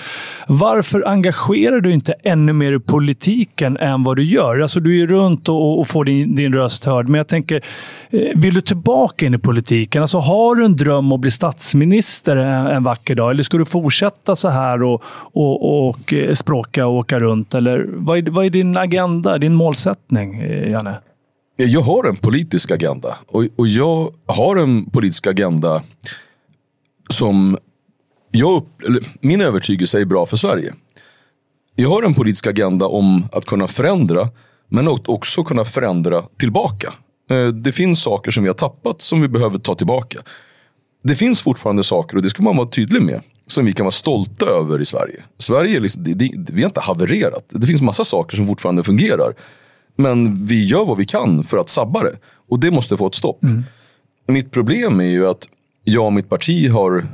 varför 0.48 1.08
engagerar 1.08 1.80
du 1.80 1.92
inte 1.92 2.03
ännu 2.22 2.52
mer 2.52 2.72
i 2.72 2.78
politiken 2.78 3.76
än 3.76 4.04
vad 4.04 4.16
du 4.16 4.24
gör? 4.24 4.60
Alltså, 4.60 4.80
du 4.80 5.02
är 5.02 5.06
runt 5.06 5.48
och, 5.48 5.78
och 5.78 5.86
får 5.86 6.04
din, 6.04 6.34
din 6.34 6.52
röst 6.52 6.84
hörd, 6.84 7.08
men 7.08 7.18
jag 7.18 7.28
tänker, 7.28 7.64
eh, 8.10 8.20
vill 8.34 8.54
du 8.54 8.60
tillbaka 8.60 9.26
in 9.26 9.34
i 9.34 9.38
politiken? 9.38 10.02
Alltså, 10.02 10.18
har 10.18 10.54
du 10.54 10.64
en 10.64 10.76
dröm 10.76 11.12
att 11.12 11.20
bli 11.20 11.30
statsminister 11.30 12.36
en, 12.36 12.66
en 12.66 12.84
vacker 12.84 13.14
dag? 13.14 13.30
Eller 13.30 13.42
ska 13.42 13.58
du 13.58 13.64
fortsätta 13.64 14.36
så 14.36 14.48
här 14.48 14.82
och, 14.82 15.02
och, 15.32 15.88
och 15.88 16.14
eh, 16.14 16.34
språka 16.34 16.86
och 16.86 16.94
åka 16.94 17.18
runt? 17.18 17.54
Eller 17.54 17.86
vad 17.88 18.18
är, 18.18 18.30
vad 18.30 18.46
är 18.46 18.50
din 18.50 18.76
agenda, 18.76 19.38
din 19.38 19.54
målsättning, 19.54 20.40
eh, 20.40 20.70
Janne? 20.70 20.94
Jag 21.56 21.80
har 21.80 22.08
en 22.08 22.16
politisk 22.16 22.70
agenda. 22.70 23.18
Och, 23.26 23.44
och 23.56 23.66
jag 23.66 24.12
har 24.26 24.56
en 24.56 24.90
politisk 24.90 25.26
agenda 25.26 25.82
som 27.10 27.58
jag 28.30 28.56
upp, 28.56 28.68
min 29.20 29.40
övertygelse 29.40 30.00
är 30.00 30.04
bra 30.04 30.26
för 30.26 30.36
Sverige. 30.36 30.74
Jag 31.76 31.88
har 31.88 32.02
en 32.02 32.14
politisk 32.14 32.46
agenda 32.46 32.86
om 32.86 33.28
att 33.32 33.44
kunna 33.44 33.66
förändra, 33.66 34.28
men 34.68 34.88
också 34.88 35.44
kunna 35.44 35.64
förändra 35.64 36.22
tillbaka. 36.38 36.92
Eh, 37.30 37.46
det 37.46 37.72
finns 37.72 38.02
saker 38.02 38.30
som 38.30 38.42
vi 38.42 38.48
har 38.48 38.54
tappat 38.54 39.02
som 39.02 39.20
vi 39.20 39.28
behöver 39.28 39.58
ta 39.58 39.74
tillbaka. 39.74 40.18
Det 41.02 41.14
finns 41.14 41.40
fortfarande 41.40 41.84
saker, 41.84 42.16
och 42.16 42.22
det 42.22 42.30
ska 42.30 42.42
man 42.42 42.56
vara 42.56 42.68
tydlig 42.68 43.02
med, 43.02 43.20
som 43.46 43.64
vi 43.64 43.72
kan 43.72 43.84
vara 43.84 43.92
stolta 43.92 44.46
över 44.46 44.80
i 44.80 44.84
Sverige. 44.84 45.22
Sverige 45.38 45.80
liksom, 45.80 46.04
det, 46.04 46.14
det, 46.14 46.52
vi 46.52 46.62
har 46.62 46.68
inte 46.68 46.80
havererat. 46.80 47.44
Det 47.48 47.66
finns 47.66 47.82
massa 47.82 48.04
saker 48.04 48.36
som 48.36 48.46
fortfarande 48.46 48.82
fungerar. 48.82 49.34
Men 49.96 50.46
vi 50.46 50.66
gör 50.66 50.84
vad 50.84 50.98
vi 50.98 51.04
kan 51.04 51.44
för 51.44 51.58
att 51.58 51.68
sabba 51.68 52.02
det. 52.02 52.16
Och 52.48 52.60
det 52.60 52.70
måste 52.70 52.96
få 52.96 53.06
ett 53.06 53.14
stopp. 53.14 53.42
Mm. 53.44 53.64
Mitt 54.28 54.50
problem 54.50 55.00
är 55.00 55.04
ju 55.04 55.26
att 55.28 55.48
jag 55.84 56.06
och 56.06 56.12
mitt 56.12 56.28
parti 56.28 56.70
har 56.70 57.06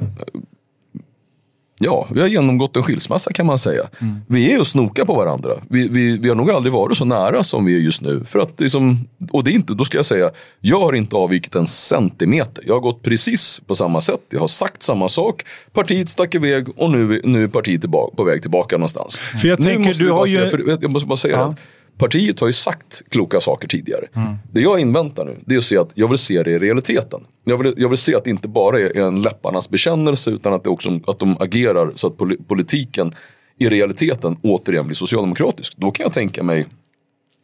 Ja, 1.82 2.06
vi 2.10 2.20
har 2.20 2.28
genomgått 2.28 2.76
en 2.76 2.82
skilsmässa 2.82 3.32
kan 3.32 3.46
man 3.46 3.58
säga. 3.58 3.82
Mm. 4.00 4.16
Vi 4.26 4.52
är 4.52 4.60
och 4.60 4.66
snokar 4.66 5.04
på 5.04 5.14
varandra. 5.14 5.50
Vi, 5.68 5.88
vi, 5.88 6.18
vi 6.18 6.28
har 6.28 6.36
nog 6.36 6.50
aldrig 6.50 6.72
varit 6.72 6.96
så 6.96 7.04
nära 7.04 7.42
som 7.44 7.64
vi 7.64 7.74
är 7.74 7.78
just 7.78 8.02
nu. 8.02 8.24
För 8.24 8.38
att 8.38 8.60
liksom, 8.60 9.08
och 9.32 9.44
det 9.44 9.50
är 9.50 9.52
inte, 9.52 9.74
då 9.74 9.84
ska 9.84 9.98
jag 9.98 10.06
säga, 10.06 10.30
jag 10.60 10.80
har 10.80 10.92
inte 10.92 11.16
avvikit 11.16 11.54
en 11.54 11.66
centimeter. 11.66 12.64
Jag 12.66 12.74
har 12.74 12.80
gått 12.80 13.02
precis 13.02 13.60
på 13.66 13.74
samma 13.74 14.00
sätt. 14.00 14.20
Jag 14.30 14.40
har 14.40 14.48
sagt 14.48 14.82
samma 14.82 15.08
sak. 15.08 15.42
Partiet 15.72 16.08
stack 16.08 16.34
iväg 16.34 16.68
och 16.76 16.90
nu, 16.90 17.20
nu 17.24 17.44
är 17.44 17.48
partiet 17.48 17.80
tillbaka, 17.80 18.16
på 18.16 18.24
väg 18.24 18.42
tillbaka 18.42 18.76
någonstans. 18.76 19.18
För 19.18 19.48
jag 19.48 19.62
tänker, 19.62 19.92
du 19.92 20.10
har 20.10 20.26
ju... 20.26 20.48
Säga, 20.48 20.78
jag 20.80 20.92
måste 20.92 21.08
bara 21.08 21.16
säga 21.16 21.36
ja. 21.36 21.44
att 21.44 21.58
Partiet 22.00 22.40
har 22.40 22.46
ju 22.46 22.52
sagt 22.52 23.02
kloka 23.08 23.40
saker 23.40 23.68
tidigare. 23.68 24.06
Mm. 24.14 24.34
Det 24.52 24.60
jag 24.60 24.80
inväntar 24.80 25.24
nu, 25.24 25.36
det 25.46 25.54
är 25.54 25.58
att 25.58 25.64
se 25.64 25.78
att 25.78 25.90
jag 25.94 26.08
vill 26.08 26.18
se 26.18 26.42
det 26.42 26.50
i 26.50 26.58
realiteten. 26.58 27.20
Jag 27.44 27.58
vill, 27.58 27.74
jag 27.76 27.88
vill 27.88 27.98
se 27.98 28.14
att 28.14 28.24
det 28.24 28.30
inte 28.30 28.48
bara 28.48 28.80
är 28.80 28.96
en 28.96 29.22
läpparnas 29.22 29.70
bekännelse 29.70 30.30
utan 30.30 30.54
att, 30.54 30.64
det 30.64 30.70
också, 30.70 31.00
att 31.06 31.18
de 31.18 31.36
agerar 31.40 31.92
så 31.94 32.06
att 32.06 32.18
politiken 32.48 33.12
i 33.58 33.68
realiteten 33.68 34.36
återigen 34.42 34.86
blir 34.86 34.94
socialdemokratisk. 34.94 35.76
Då 35.76 35.90
kan 35.90 36.04
jag 36.04 36.12
tänka 36.12 36.42
mig 36.42 36.66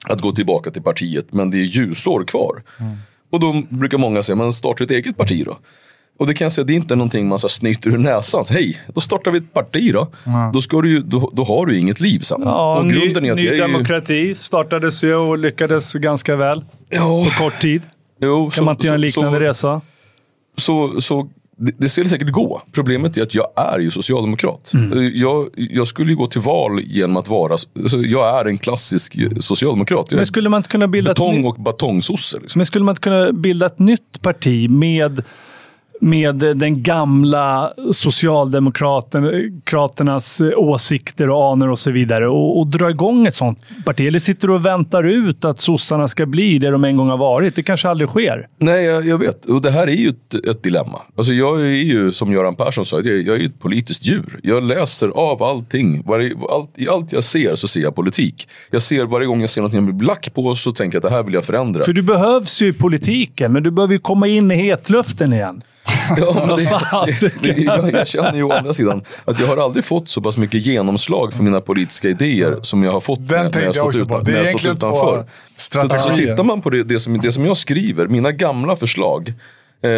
att 0.08 0.20
gå 0.20 0.32
tillbaka 0.32 0.70
till 0.70 0.82
partiet 0.82 1.32
men 1.32 1.50
det 1.50 1.58
är 1.58 1.64
ljusår 1.64 2.24
kvar. 2.24 2.62
Mm. 2.80 2.96
Och 3.30 3.40
då 3.40 3.62
brukar 3.68 3.98
många 3.98 4.22
säga, 4.22 4.36
men 4.36 4.52
starta 4.52 4.84
ett 4.84 4.90
eget 4.90 5.16
parti 5.16 5.44
då. 5.44 5.58
Och 6.18 6.26
det 6.26 6.34
kan 6.34 6.44
jag 6.44 6.52
säga, 6.52 6.64
det 6.64 6.72
är 6.72 6.76
inte 6.76 6.96
någonting 6.96 7.28
man 7.28 7.38
så 7.38 7.48
snyter 7.48 7.90
ur 7.90 7.98
näsan. 7.98 8.44
Så, 8.44 8.54
Hej, 8.54 8.80
då 8.94 9.00
startar 9.00 9.30
vi 9.30 9.38
ett 9.38 9.52
parti 9.52 9.92
då. 9.92 10.08
Då, 10.52 10.60
ska 10.60 10.80
du 10.80 10.90
ju, 10.90 11.00
då, 11.00 11.30
då 11.34 11.44
har 11.44 11.66
du 11.66 11.78
inget 11.78 12.00
liv 12.00 12.18
sen. 12.18 12.40
Ja, 12.44 12.78
och 12.78 12.88
grunden 12.90 13.22
ny, 13.22 13.28
är 13.28 13.32
att 13.32 13.38
ny 13.38 13.44
jag 13.44 13.54
är 13.54 13.56
ju, 13.56 13.72
demokrati 13.72 14.34
startades 14.34 15.04
ju 15.04 15.14
och 15.14 15.38
lyckades 15.38 15.92
ganska 15.94 16.36
väl 16.36 16.64
ja, 16.90 17.24
på 17.24 17.30
kort 17.44 17.60
tid. 17.60 17.82
jo, 18.20 18.50
Kan 18.50 18.64
man 18.64 18.74
inte 18.74 18.86
göra 18.86 18.94
en 18.94 19.00
liknande 19.00 19.38
så, 19.38 19.40
resa? 19.44 19.80
så, 20.56 21.00
så 21.00 21.28
det, 21.58 21.72
det 21.78 21.88
ser 21.88 22.04
säkert 22.04 22.30
gå. 22.30 22.62
Problemet 22.72 23.16
är 23.16 23.22
att 23.22 23.34
jag 23.34 23.46
är 23.56 23.78
ju 23.78 23.90
socialdemokrat. 23.90 24.72
Mm. 24.74 25.12
Jag, 25.14 25.48
jag 25.56 25.86
skulle 25.86 26.10
ju 26.10 26.16
gå 26.16 26.26
till 26.26 26.40
val 26.40 26.80
genom 26.84 27.16
att 27.16 27.28
vara, 27.28 27.52
alltså, 27.82 27.98
jag 27.98 28.40
är 28.40 28.44
en 28.44 28.58
klassisk 28.58 29.16
socialdemokrat. 29.40 30.06
Jag 30.10 30.16
Men 30.16 30.26
skulle 30.26 30.48
man 30.48 30.58
inte 30.58 30.68
kunna 30.68 30.88
bilda 30.88 31.10
ett 31.10 31.16
betong 31.16 31.34
nytt- 31.36 31.46
och 31.46 31.62
batongsosse. 31.62 32.38
Liksom. 32.40 32.58
Men 32.58 32.66
skulle 32.66 32.84
man 32.84 32.92
inte 32.92 33.02
kunna 33.02 33.32
bilda 33.32 33.66
ett 33.66 33.78
nytt 33.78 34.22
parti 34.22 34.70
med, 34.70 35.22
med 36.00 36.34
den 36.34 36.82
gamla 36.82 37.72
socialdemokraternas 37.92 40.42
åsikter 40.56 41.30
och 41.30 41.52
anor 41.52 41.70
och 41.70 41.78
så 41.78 41.90
vidare 41.90 42.28
och, 42.28 42.58
och 42.58 42.66
dra 42.66 42.90
igång 42.90 43.26
ett 43.26 43.34
sånt 43.34 43.62
parti? 43.84 44.00
Eller 44.00 44.18
sitter 44.18 44.48
du 44.48 44.54
och 44.54 44.66
väntar 44.66 45.04
ut 45.04 45.44
att 45.44 45.60
sossarna 45.60 46.08
ska 46.08 46.26
bli 46.26 46.58
det 46.58 46.70
de 46.70 46.84
en 46.84 46.96
gång 46.96 47.08
har 47.08 47.18
varit? 47.18 47.56
Det 47.56 47.62
kanske 47.62 47.88
aldrig 47.88 48.08
sker. 48.08 48.46
Nej, 48.58 48.84
jag, 48.84 49.06
jag 49.06 49.18
vet. 49.18 49.44
Och 49.44 49.62
det 49.62 49.70
här 49.70 49.86
är 49.86 49.92
ju 49.92 50.08
ett, 50.08 50.34
ett 50.34 50.62
dilemma. 50.62 51.00
Alltså 51.16 51.32
jag 51.32 51.60
är 51.60 51.64
ju, 51.64 52.12
som 52.12 52.32
Göran 52.32 52.56
Persson 52.56 52.86
sa, 52.86 52.96
jag, 52.96 53.22
jag 53.22 53.36
är 53.36 53.40
ju 53.40 53.46
ett 53.46 53.60
politiskt 53.60 54.06
djur. 54.06 54.40
Jag 54.42 54.62
läser 54.62 55.08
av 55.08 55.42
allting. 55.42 56.02
Varje, 56.06 56.36
allt, 56.50 56.70
I 56.76 56.88
allt 56.88 57.12
jag 57.12 57.24
ser 57.24 57.54
så 57.54 57.68
ser 57.68 57.80
jag 57.80 57.94
politik. 57.94 58.48
Jag 58.70 58.82
ser 58.82 59.04
varje 59.04 59.26
gång 59.26 59.40
jag 59.40 59.50
ser 59.50 59.60
någonting 59.60 59.78
jag 59.78 59.84
blir 59.84 60.06
black 60.06 60.34
på 60.34 60.54
så 60.54 60.72
tänker 60.72 60.96
jag 60.96 61.06
att 61.06 61.10
det 61.10 61.16
här 61.16 61.22
vill 61.22 61.34
jag 61.34 61.44
förändra. 61.44 61.84
För 61.84 61.92
du 61.92 62.02
behövs 62.02 62.62
ju 62.62 62.68
i 62.68 62.72
politiken, 62.72 63.52
men 63.52 63.62
du 63.62 63.70
behöver 63.70 63.94
ju 63.94 63.98
komma 63.98 64.26
in 64.26 64.50
i 64.50 64.54
hetluften 64.54 65.32
igen. 65.32 65.62
Ja, 66.16 66.56
det, 67.06 67.42
det, 67.42 67.52
det, 67.52 67.62
jag, 67.62 67.92
jag 67.92 68.08
känner 68.08 68.34
ju 68.34 68.42
å 68.42 68.52
andra 68.52 68.74
sidan 68.74 69.02
att 69.24 69.40
jag 69.40 69.46
har 69.46 69.56
aldrig 69.56 69.84
fått 69.84 70.08
så 70.08 70.20
pass 70.20 70.36
mycket 70.36 70.66
genomslag 70.66 71.32
för 71.32 71.42
mina 71.42 71.60
politiska 71.60 72.08
idéer 72.08 72.58
som 72.62 72.82
jag 72.82 72.92
har 72.92 73.00
fått 73.00 73.28
Den 73.28 73.44
när, 73.44 73.50
när 73.50 73.60
jag 73.60 73.68
jag 73.68 73.74
stått, 73.74 73.86
också 73.86 74.02
utan, 74.02 74.22
när 74.24 74.32
är 74.32 74.36
jag 74.36 74.60
stått 74.60 74.72
utanför. 74.72 74.98
Så, 74.98 75.22
så 75.22 75.26
strategier. 75.56 76.16
tittar 76.16 76.44
man 76.44 76.62
på 76.62 76.70
det, 76.70 76.82
det, 76.82 77.00
som, 77.00 77.18
det 77.18 77.32
som 77.32 77.44
jag 77.44 77.56
skriver, 77.56 78.06
mina 78.06 78.32
gamla 78.32 78.76
förslag, 78.76 79.32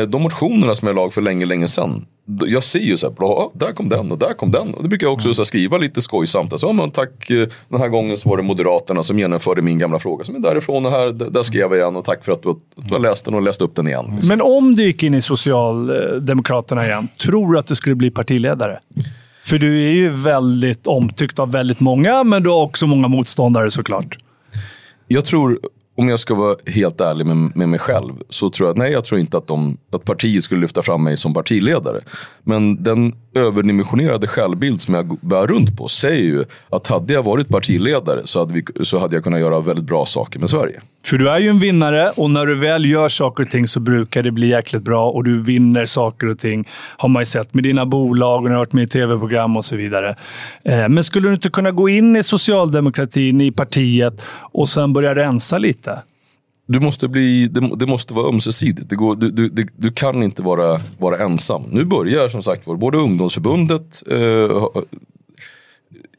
de 0.09 0.23
motionerna 0.23 0.75
som 0.75 0.89
jag 0.89 0.95
lag 0.95 1.13
för 1.13 1.21
länge, 1.21 1.47
länge 1.47 1.69
sedan. 1.69 2.07
Jag 2.47 2.63
ser 2.63 2.79
ju 2.79 2.97
så 2.97 3.07
här, 3.07 3.15
bla, 3.15 3.51
där 3.55 3.73
kom 3.73 3.89
den 3.89 4.13
och 4.13 4.19
där 4.19 4.33
kom 4.35 4.51
den. 4.51 4.75
Och 4.75 4.83
det 4.83 4.89
brukar 4.89 5.07
jag 5.07 5.15
också 5.15 5.35
så 5.35 5.43
här, 5.43 5.45
skriva 5.45 5.79
lite 5.79 6.01
skojsamt. 6.01 6.53
Alltså, 6.53 6.67
ja, 6.67 6.73
men 6.73 6.91
tack, 6.91 7.31
eh, 7.31 7.49
den 7.69 7.81
här 7.81 7.89
gången 7.89 8.17
så 8.17 8.29
var 8.29 8.37
det 8.37 8.43
Moderaterna 8.43 9.03
som 9.03 9.19
genomförde 9.19 9.63
min 9.63 9.79
gamla 9.79 9.99
fråga. 9.99 10.25
Som 10.25 10.35
är 10.35 10.39
därifrån 10.41 10.87
och 10.87 10.93
här, 10.93 11.31
där 11.31 11.43
skrev 11.43 11.63
jag 11.63 11.77
igen 11.77 11.97
och 11.97 12.05
tack 12.05 12.25
för 12.25 12.33
att 12.33 12.43
du, 12.43 12.51
att 12.51 12.57
du 12.75 12.95
har 12.95 13.01
läst 13.01 13.25
den 13.25 13.35
och 13.35 13.43
läst 13.43 13.61
upp 13.61 13.77
den 13.77 13.89
igen. 13.89 14.05
Liksom. 14.15 14.29
Men 14.29 14.41
om 14.41 14.77
du 14.77 14.85
gick 14.85 15.03
in 15.03 15.15
i 15.15 15.21
Socialdemokraterna 15.21 16.87
igen, 16.87 17.09
tror 17.17 17.53
du 17.53 17.59
att 17.59 17.67
du 17.67 17.75
skulle 17.75 17.95
bli 17.95 18.11
partiledare? 18.11 18.81
För 19.45 19.59
du 19.59 19.85
är 19.85 19.93
ju 19.93 20.09
väldigt 20.09 20.87
omtyckt 20.87 21.39
av 21.39 21.53
väldigt 21.53 21.81
många, 21.81 22.25
men 22.25 22.43
du 22.43 22.49
har 22.49 22.63
också 22.63 22.87
många 22.87 23.09
motståndare 23.09 23.71
såklart. 23.71 24.19
Jag 25.07 25.25
tror, 25.25 25.59
om 25.99 26.09
jag 26.09 26.19
ska 26.19 26.35
vara 26.35 26.57
helt 26.67 27.01
ärlig 27.01 27.27
med, 27.27 27.57
med 27.57 27.69
mig 27.69 27.79
själv, 27.79 28.13
så 28.29 28.51
tror 28.51 28.69
jag, 28.69 28.77
nej 28.77 28.93
jag 28.93 29.05
tror 29.05 29.21
inte 29.21 29.39
att, 29.39 29.47
de, 29.47 29.79
att 29.93 30.05
partiet 30.05 30.45
skulle 30.45 30.61
lyfta 30.61 30.83
fram 30.83 31.05
mig 31.05 31.17
som 31.17 31.35
partiledare. 31.35 32.01
Men 32.43 32.83
den 32.83 33.13
överdimensionerade 33.35 34.27
självbild 34.27 34.81
som 34.81 34.95
jag 34.95 35.19
bär 35.21 35.47
runt 35.47 35.77
på 35.77 35.89
säger 35.89 36.23
ju 36.23 36.45
att 36.69 36.87
hade 36.87 37.13
jag 37.13 37.23
varit 37.23 37.49
partiledare 37.49 38.21
så 38.25 38.39
hade, 38.39 38.55
vi, 38.55 38.65
så 38.85 38.99
hade 38.99 39.17
jag 39.17 39.25
kunnat 39.25 39.41
göra 39.41 39.61
väldigt 39.61 39.85
bra 39.85 40.07
saker 40.07 40.39
med 40.39 40.51
Sverige. 40.51 40.81
För 41.09 41.19
du 41.19 41.29
är 41.31 41.39
ju 41.39 41.49
en 41.49 41.59
vinnare 41.59 42.11
och 42.17 42.31
när 42.31 42.47
du 42.47 42.55
väl 42.55 42.85
gör 42.85 43.09
saker 43.09 43.43
och 43.43 43.51
ting 43.51 43.69
så 43.69 43.81
brukar 43.81 44.23
det 44.23 44.31
bli 44.31 44.49
jäkligt 44.49 44.83
bra 44.83 45.11
och 45.11 45.25
du 45.25 45.43
vinner 45.43 45.87
saker 45.87 46.27
och 46.27 46.39
ting. 46.39 46.69
Har 46.97 47.09
man 47.09 47.21
ju 47.21 47.25
sett 47.25 47.55
med 47.55 47.65
dina 47.65 47.87
bolag 47.87 48.37
och 48.37 48.43
när 48.43 48.51
du 48.51 48.55
har 48.55 48.59
varit 48.59 48.73
med 48.73 48.85
i 48.85 48.87
tv-program 48.87 49.57
och 49.57 49.65
så 49.65 49.77
vidare. 49.77 50.17
Eh, 50.65 50.89
men 50.89 51.05
skulle 51.05 51.29
du 51.29 51.35
inte 51.35 51.49
kunna 51.49 51.71
gå 51.71 51.89
in 51.89 52.17
i 52.17 52.23
socialdemokratin, 52.23 53.41
i 53.41 53.53
partiet 53.53 54.23
och 54.41 54.69
sen 54.69 54.93
börja 54.93 55.15
rensa 55.15 55.59
lite? 55.59 55.99
Du 56.67 56.81
måste 56.81 57.09
bli, 57.09 57.49
det, 57.49 57.71
det 57.77 57.87
måste 57.87 58.15
vara 58.15 58.29
ömsesidigt. 58.29 58.91
Det 58.91 58.97
går, 58.97 59.17
du, 59.17 59.31
du, 59.31 59.49
du, 59.49 59.69
du 59.77 59.91
kan 59.91 60.23
inte 60.23 60.43
vara, 60.43 60.81
vara 60.99 61.19
ensam. 61.19 61.63
Nu 61.63 61.85
börjar 61.85 62.29
som 62.29 62.43
sagt 62.43 62.67
var 62.67 62.77
både 62.77 62.99
ungdomsförbundet 62.99 64.03
eh, 64.11 64.69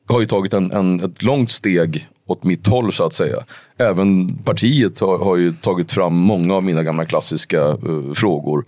har 0.10 0.20
ju 0.20 0.26
tagit 0.26 0.54
en, 0.54 0.72
en, 0.72 1.04
ett 1.04 1.24
långt 1.24 1.52
steg 1.52 2.08
åt 2.32 2.44
mitt 2.44 2.68
håll 2.68 2.92
så 2.92 3.04
att 3.04 3.14
säga. 3.14 3.38
Även 3.78 4.38
partiet 4.38 5.00
har, 5.00 5.18
har 5.18 5.38
ju 5.38 5.54
tagit 5.54 5.92
fram 5.92 6.16
många 6.16 6.56
av 6.56 6.64
mina 6.64 6.84
gamla 6.84 7.06
klassiska 7.06 7.62
eh, 7.68 8.14
frågor. 8.16 8.66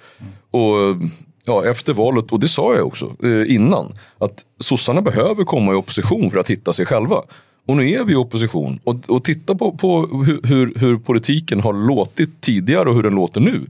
Och 0.51 0.80
eh, 0.80 0.95
ja, 1.45 1.66
efter 1.66 1.93
valet, 1.93 2.32
och 2.32 2.39
det 2.39 2.47
sa 2.47 2.76
jag 2.76 2.88
också 2.88 3.16
eh, 3.24 3.55
innan, 3.55 3.93
att 4.18 4.45
sossarna 4.59 5.01
behöver 5.01 5.43
komma 5.43 5.72
i 5.72 5.76
opposition 5.76 6.32
för 6.32 6.39
att 6.39 6.49
hitta 6.49 6.74
sig 6.74 6.86
själva. 6.86 7.22
Och 7.68 7.78
nu 7.78 7.89
är 7.89 8.03
vi 8.03 8.14
i 8.14 8.16
opposition. 8.16 8.80
Och, 8.84 8.95
och 9.07 9.24
titta 9.24 9.55
på, 9.55 9.72
på 9.72 10.07
hur, 10.26 10.41
hur, 10.43 10.74
hur 10.76 10.97
politiken 10.97 11.59
har 11.59 11.74
låtit 11.74 12.41
tidigare 12.41 12.89
och 12.89 12.95
hur 12.95 13.03
den 13.03 13.16
låter 13.16 13.41
nu. 13.41 13.66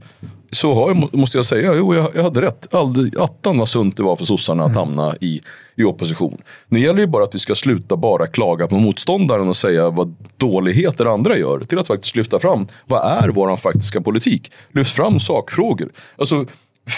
Så 0.54 0.74
har 0.74 1.16
måste 1.16 1.38
jag 1.38 1.44
säga, 1.44 1.74
jo 1.74 1.94
jag, 1.94 2.10
jag 2.14 2.22
hade 2.22 2.42
rätt. 2.42 2.74
Aldrig, 2.74 3.18
attan 3.18 3.58
vad 3.58 3.68
sunt 3.68 3.96
det 3.96 4.02
var 4.02 4.16
för 4.16 4.24
sossarna 4.24 4.64
att 4.64 4.74
hamna 4.74 5.16
i, 5.20 5.40
i 5.76 5.84
opposition. 5.84 6.40
Nu 6.68 6.80
gäller 6.80 7.00
det 7.00 7.06
bara 7.06 7.24
att 7.24 7.34
vi 7.34 7.38
ska 7.38 7.54
sluta 7.54 7.96
bara 7.96 8.26
klaga 8.26 8.66
på 8.66 8.76
motståndaren 8.76 9.48
och 9.48 9.56
säga 9.56 9.90
vad 9.90 10.16
dåligheter 10.36 11.06
andra 11.06 11.38
gör. 11.38 11.60
Till 11.60 11.78
att 11.78 11.86
faktiskt 11.86 12.16
lyfta 12.16 12.40
fram, 12.40 12.66
vad 12.86 13.24
är 13.24 13.28
vår 13.28 13.56
faktiska 13.56 14.00
politik? 14.00 14.52
Lyft 14.72 14.96
fram 14.96 15.20
sakfrågor. 15.20 15.88
Alltså, 16.16 16.46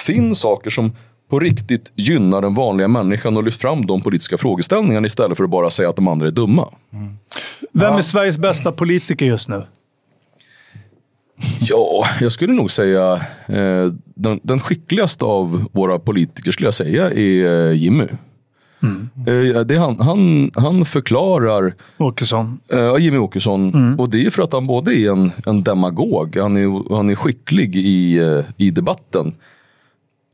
finn 0.06 0.34
saker 0.34 0.70
som 0.70 0.92
på 1.30 1.40
riktigt 1.40 1.92
gynnar 1.96 2.42
den 2.42 2.54
vanliga 2.54 2.88
människan 2.88 3.36
och 3.36 3.44
lyft 3.44 3.60
fram 3.60 3.86
de 3.86 4.02
politiska 4.02 4.38
frågeställningarna 4.38 5.06
istället 5.06 5.36
för 5.36 5.44
att 5.44 5.50
bara 5.50 5.70
säga 5.70 5.88
att 5.88 5.96
de 5.96 6.08
andra 6.08 6.26
är 6.26 6.30
dumma. 6.30 6.68
Vem 7.72 7.94
är 7.94 8.02
Sveriges 8.02 8.38
bästa 8.38 8.72
politiker 8.72 9.26
just 9.26 9.48
nu? 9.48 9.62
Ja, 11.60 12.06
jag 12.20 12.32
skulle 12.32 12.52
nog 12.52 12.70
säga 12.70 13.12
eh, 13.46 13.92
den, 14.14 14.40
den 14.42 14.60
skickligaste 14.60 15.24
av 15.24 15.64
våra 15.72 15.98
politiker 15.98 16.52
skulle 16.52 16.66
jag 16.66 16.74
säga 16.74 17.10
är 17.10 17.66
eh, 17.66 17.72
Jimmy. 17.72 18.06
Eh, 19.26 19.60
det 19.60 19.76
han, 19.76 20.00
han, 20.00 20.50
han 20.54 20.84
förklarar, 20.84 21.74
Åkesson. 21.98 22.58
eh, 22.68 22.96
Jimmy 22.98 23.18
Åkesson, 23.18 23.94
och 23.98 24.10
det 24.10 24.26
är 24.26 24.30
för 24.30 24.42
att 24.42 24.52
han 24.52 24.66
både 24.66 24.96
är 24.96 25.10
en, 25.10 25.30
en 25.46 25.62
demagog, 25.62 26.36
han 26.36 26.56
är, 26.56 26.94
han 26.94 27.10
är 27.10 27.14
skicklig 27.14 27.76
i, 27.76 28.18
eh, 28.18 28.44
i 28.56 28.70
debatten. 28.70 29.34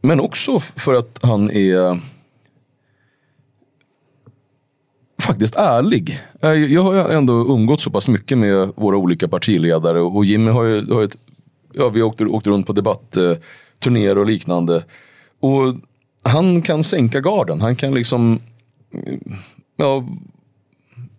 Men 0.03 0.20
också 0.20 0.61
för 0.61 0.94
att 0.94 1.18
han 1.22 1.51
är 1.51 2.01
faktiskt 5.20 5.56
ärlig. 5.56 6.20
Eh, 6.42 6.52
jag 6.52 6.82
har 6.82 7.10
ändå 7.10 7.32
umgått 7.32 7.80
så 7.80 7.90
pass 7.90 8.08
mycket 8.08 8.38
med 8.38 8.72
våra 8.76 8.96
olika 8.96 9.28
partiledare 9.28 10.00
och 10.00 10.24
Jimmy 10.24 10.50
har 10.50 10.64
ju, 10.64 10.92
har 10.92 11.02
ett, 11.02 11.16
ja, 11.72 11.88
vi 11.88 12.02
åkte, 12.02 12.24
åkte 12.24 12.50
runt 12.50 12.66
på 12.66 12.72
debattturnéer 12.72 14.18
och 14.18 14.26
liknande. 14.26 14.84
Och 15.40 15.74
han 16.22 16.62
kan 16.62 16.82
sänka 16.82 17.20
garden. 17.20 17.60
Han 17.60 17.76
kan 17.76 17.94
liksom, 17.94 18.40
eh, 18.94 19.14
ja, 19.76 20.04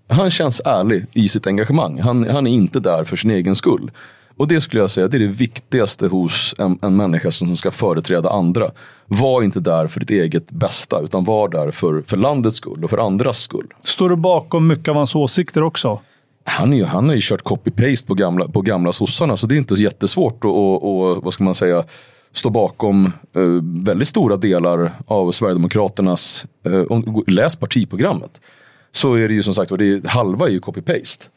han 0.07 0.31
känns 0.31 0.61
ärlig 0.65 1.05
i 1.13 1.27
sitt 1.27 1.47
engagemang. 1.47 1.99
Han, 1.99 2.29
han 2.29 2.47
är 2.47 2.51
inte 2.51 2.79
där 2.79 3.03
för 3.03 3.15
sin 3.15 3.31
egen 3.31 3.55
skull. 3.55 3.91
Och 4.37 4.47
det 4.47 4.61
skulle 4.61 4.81
jag 4.81 4.91
säga 4.91 5.07
det 5.07 5.17
är 5.17 5.19
det 5.19 5.27
viktigaste 5.27 6.07
hos 6.07 6.55
en, 6.57 6.79
en 6.81 6.95
människa 6.95 7.31
som 7.31 7.55
ska 7.55 7.71
företräda 7.71 8.29
andra. 8.29 8.71
Var 9.07 9.43
inte 9.43 9.59
där 9.59 9.87
för 9.87 9.99
ditt 9.99 10.09
eget 10.09 10.51
bästa, 10.51 10.99
utan 10.99 11.23
var 11.23 11.49
där 11.49 11.71
för, 11.71 12.03
för 12.07 12.17
landets 12.17 12.57
skull 12.57 12.83
och 12.83 12.89
för 12.89 12.97
andras 12.97 13.37
skull. 13.37 13.67
Står 13.79 14.09
du 14.09 14.15
bakom 14.15 14.67
mycket 14.67 14.89
av 14.89 14.95
hans 14.95 15.15
åsikter 15.15 15.63
också? 15.63 15.99
Han, 16.43 16.73
är 16.73 16.85
han 16.85 17.07
har 17.07 17.15
ju 17.15 17.21
kört 17.23 17.43
copy-paste 17.43 18.07
på 18.07 18.13
gamla, 18.13 18.47
på 18.47 18.61
gamla 18.61 18.91
sossarna, 18.91 19.37
så 19.37 19.47
det 19.47 19.55
är 19.55 19.57
inte 19.57 19.75
så 19.75 19.83
jättesvårt 19.83 20.37
att, 20.37 20.45
och, 20.45 21.01
och, 21.01 21.23
vad 21.23 21.33
ska 21.33 21.43
man 21.43 21.55
säga, 21.55 21.83
stå 22.33 22.49
bakom 22.49 23.05
eh, 23.35 23.41
väldigt 23.83 24.07
stora 24.07 24.35
delar 24.35 24.93
av 25.07 25.31
Sverigedemokraternas, 25.31 26.45
eh, 26.65 27.01
läs 27.27 27.55
partiprogrammet, 27.55 28.41
så 28.91 29.13
är 29.13 29.27
det 29.27 29.33
ju 29.33 29.43
som 29.43 29.53
sagt 29.53 29.77
det 29.77 29.85
är, 29.85 30.07
halva 30.07 30.47
är 30.47 30.51
ju 30.51 30.59
copy-paste. 30.59 31.29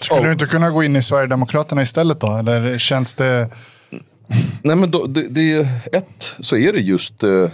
Skulle 0.00 0.20
Ja. 0.20 0.26
du 0.26 0.32
inte 0.32 0.46
kunna 0.46 0.70
gå 0.70 0.82
in 0.82 0.96
i 0.96 1.02
Sverigedemokraterna 1.02 1.82
istället 1.82 2.20
då? 2.20 2.36
Eller 2.36 2.78
känns 2.78 3.14
det... 3.14 3.48
Nej, 4.62 4.76
men 4.76 4.90
då, 4.90 5.06
det, 5.06 5.22
det, 5.28 5.68
ett 5.92 6.34
så 6.40 6.56
är 6.56 6.72
det 6.72 6.80
just 6.80 7.22
eh, 7.22 7.30
eh, 7.30 7.48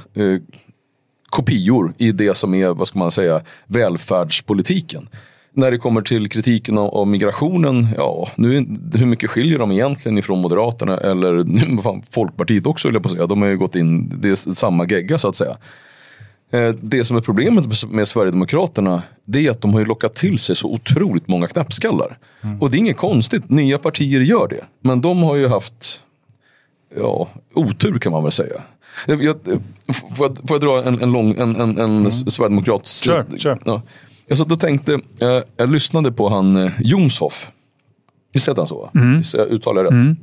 kopior 1.30 1.94
i 1.98 2.12
det 2.12 2.36
som 2.36 2.54
är, 2.54 2.68
vad 2.68 2.88
ska 2.88 2.98
man 2.98 3.10
säga, 3.10 3.40
välfärdspolitiken. 3.66 5.08
När 5.54 5.70
det 5.70 5.78
kommer 5.78 6.02
till 6.02 6.28
kritiken 6.28 6.78
av, 6.78 6.94
av 6.94 7.06
migrationen, 7.06 7.88
ja, 7.96 8.28
nu, 8.36 8.66
hur 8.94 9.06
mycket 9.06 9.30
skiljer 9.30 9.58
de 9.58 9.72
egentligen 9.72 10.18
ifrån 10.18 10.40
Moderaterna 10.40 10.98
eller 10.98 11.82
fan, 11.82 12.02
Folkpartiet 12.10 12.66
också, 12.66 12.88
höll 12.88 12.94
jag 12.94 13.02
på 13.02 13.08
att 13.08 13.12
säga. 13.14 13.26
De 13.26 13.42
har 13.42 13.48
ju 13.48 13.56
gått 13.58 13.76
in, 13.76 14.20
det 14.20 14.28
är 14.30 14.34
samma 14.34 14.86
gegga 14.86 15.18
så 15.18 15.28
att 15.28 15.36
säga. 15.36 15.56
Eh, 16.52 16.74
Det 16.80 17.04
som 17.04 17.16
är 17.16 17.20
problemet 17.20 17.86
med- 17.90 18.08
Sverigedemokraterna 18.08 19.02
det 19.24 19.46
är 19.46 19.50
att 19.50 19.60
de 19.60 19.74
har 19.74 19.84
lockat 19.84 20.14
till 20.14 20.38
sig 20.38 20.56
så 20.56 20.72
otroligt 20.72 21.28
många 21.28 21.46
knäppskallar. 21.46 22.18
Och 22.60 22.70
det 22.70 22.76
är 22.76 22.78
inget 22.78 22.96
konstigt, 22.96 23.50
nya 23.50 23.78
partier 23.78 24.20
gör 24.20 24.48
det. 24.48 24.64
Men 24.80 25.00
de 25.00 25.22
har 25.22 25.36
ju 25.36 25.48
haft 25.48 26.00
ja, 26.96 27.28
otur 27.54 27.98
kan 27.98 28.12
man 28.12 28.22
väl 28.22 28.32
säga. 28.32 28.62
Jag, 29.06 29.24
jag, 29.24 29.36
får, 29.92 30.26
jag, 30.26 30.48
får 30.48 30.54
jag 30.54 30.60
dra 30.60 30.84
en, 30.84 31.02
en 31.02 31.12
lång, 31.12 31.32
en, 31.38 31.56
en, 31.56 31.78
en 31.78 31.98
mm. 31.98 32.10
sverigedemokrats... 32.12 33.02
Kör, 33.02 33.26
kör. 33.36 33.58
Ja. 33.64 33.82
Jag 34.26 34.38
satt 34.38 34.52
och 34.52 34.60
tänkte, 34.60 35.00
jag, 35.18 35.36
eh, 35.36 35.42
jag 35.56 35.70
lyssnade 35.70 36.12
på 36.12 36.28
han 36.28 36.56
eh, 36.56 36.72
Jomshoff. 36.78 37.50
Visst 38.32 38.48
heter 38.48 38.60
han 38.60 38.68
så? 38.68 38.90
Mm. 38.94 39.22
Jag 39.34 39.48
uttalar 39.48 39.82
rätt. 39.82 39.92
Mm. 39.92 40.16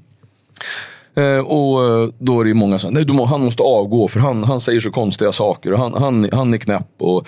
Eh, 1.19 1.39
och 1.39 1.85
eh, 1.85 2.09
då 2.19 2.41
är 2.41 2.45
det 2.45 2.53
många 2.53 2.79
som 2.79 2.95
säger 2.95 3.25
han 3.25 3.41
måste 3.41 3.63
avgå 3.63 4.07
för 4.07 4.19
han, 4.19 4.43
han 4.43 4.59
säger 4.59 4.81
så 4.81 4.91
konstiga 4.91 5.31
saker. 5.31 5.73
Och 5.73 5.79
han, 5.79 5.93
han, 5.93 6.29
han 6.31 6.53
är 6.53 6.57
knäpp. 6.57 6.87
Och, 6.99 7.27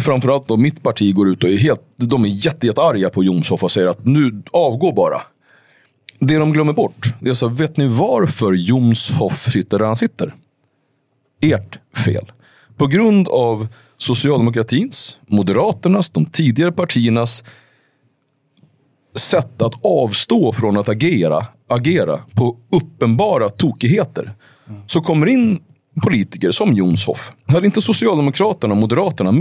framförallt 0.00 0.48
då 0.48 0.56
mitt 0.56 0.82
parti 0.82 1.14
går 1.14 1.28
ut 1.28 1.44
och 1.44 1.50
är 1.50 1.56
helt, 1.56 1.80
de 1.96 2.24
är 2.24 2.28
jätte, 2.28 2.66
jättearga 2.66 3.10
på 3.10 3.24
Jomshof 3.24 3.64
och 3.64 3.70
säger 3.70 3.86
att 3.86 4.06
nu 4.06 4.42
avgå 4.50 4.92
bara. 4.92 5.20
Det 6.18 6.38
de 6.38 6.52
glömmer 6.52 6.72
bort, 6.72 7.14
det 7.20 7.30
är 7.30 7.34
så 7.34 7.48
vet 7.48 7.76
ni 7.76 7.86
varför 7.86 8.52
Jomshof 8.52 9.38
sitter 9.52 9.78
där 9.78 9.86
han 9.86 9.96
sitter? 9.96 10.34
Ert 11.40 11.78
fel. 12.04 12.32
På 12.76 12.86
grund 12.86 13.28
av 13.28 13.68
socialdemokratins, 13.96 15.18
moderaternas, 15.26 16.10
de 16.10 16.26
tidigare 16.26 16.72
partiernas 16.72 17.44
sätt 19.16 19.62
att 19.62 19.74
avstå 19.84 20.52
från 20.52 20.76
att 20.76 20.88
agera, 20.88 21.46
agera 21.72 22.20
på 22.34 22.56
uppenbara 22.72 23.50
tokigheter. 23.50 24.32
Så 24.86 25.00
kommer 25.00 25.26
in 25.26 25.60
politiker 26.00 26.50
som 26.50 26.72
Jonshoff. 26.72 27.32
Hade 27.46 27.66
inte 27.66 27.82
Socialdemokraterna 27.82 28.74
och 28.74 28.80
Moderaterna 28.80 29.32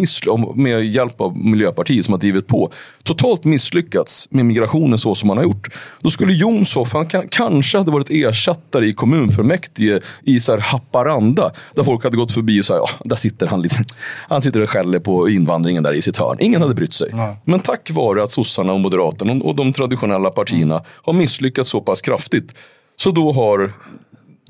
med 0.56 0.86
hjälp 0.86 1.22
av 1.22 1.38
Miljöpartiet 1.38 2.06
som 2.06 2.12
har 2.12 2.20
drivit 2.20 2.48
på 2.48 2.72
totalt 3.04 3.44
misslyckats 3.44 4.28
med 4.32 4.46
migrationen 4.46 4.98
så 4.98 5.16
som 5.16 5.28
man 5.28 5.38
har 5.38 5.44
gjort. 5.44 5.70
Då 6.02 6.10
skulle 6.10 6.34
Jonshoff, 6.34 6.94
han 6.94 7.08
kanske 7.32 7.78
hade 7.78 7.92
varit 7.92 8.10
ersättare 8.10 8.88
i 8.88 8.94
kommunfullmäktige 8.94 10.00
i 10.24 10.40
så 10.40 10.60
Haparanda. 10.60 11.52
Där 11.76 11.84
folk 11.84 12.04
hade 12.04 12.18
gått 12.18 12.32
förbi 12.32 12.62
och 12.62 12.66
sagt, 12.66 12.78
ja, 12.78 12.90
där 13.10 13.16
sitter 13.16 13.48
han 13.48 13.62
lite. 13.62 13.84
Han 14.30 14.42
sitter 14.42 14.62
och 14.62 14.70
skäller 14.70 15.00
på 15.00 15.30
invandringen 15.30 15.84
där 15.84 15.94
i 15.94 16.02
sitt 16.02 16.18
hörn. 16.18 16.38
Ingen 16.40 16.62
hade 16.62 16.76
brytt 16.76 16.94
sig. 16.94 17.10
Nej. 17.14 17.36
Men 17.44 17.60
tack 17.60 17.92
vare 17.92 18.24
att 18.24 18.32
sossarna 18.32 18.74
och 18.74 18.80
Moderaterna 18.80 19.44
och 19.44 19.56
de 19.56 19.74
traditionella 19.74 20.30
partierna 20.30 20.84
har 20.88 21.14
misslyckats 21.14 21.70
så 21.70 21.82
pass 21.82 22.02
kraftigt. 22.02 22.56
Så 22.98 23.12
då 23.12 23.32
har 23.32 23.74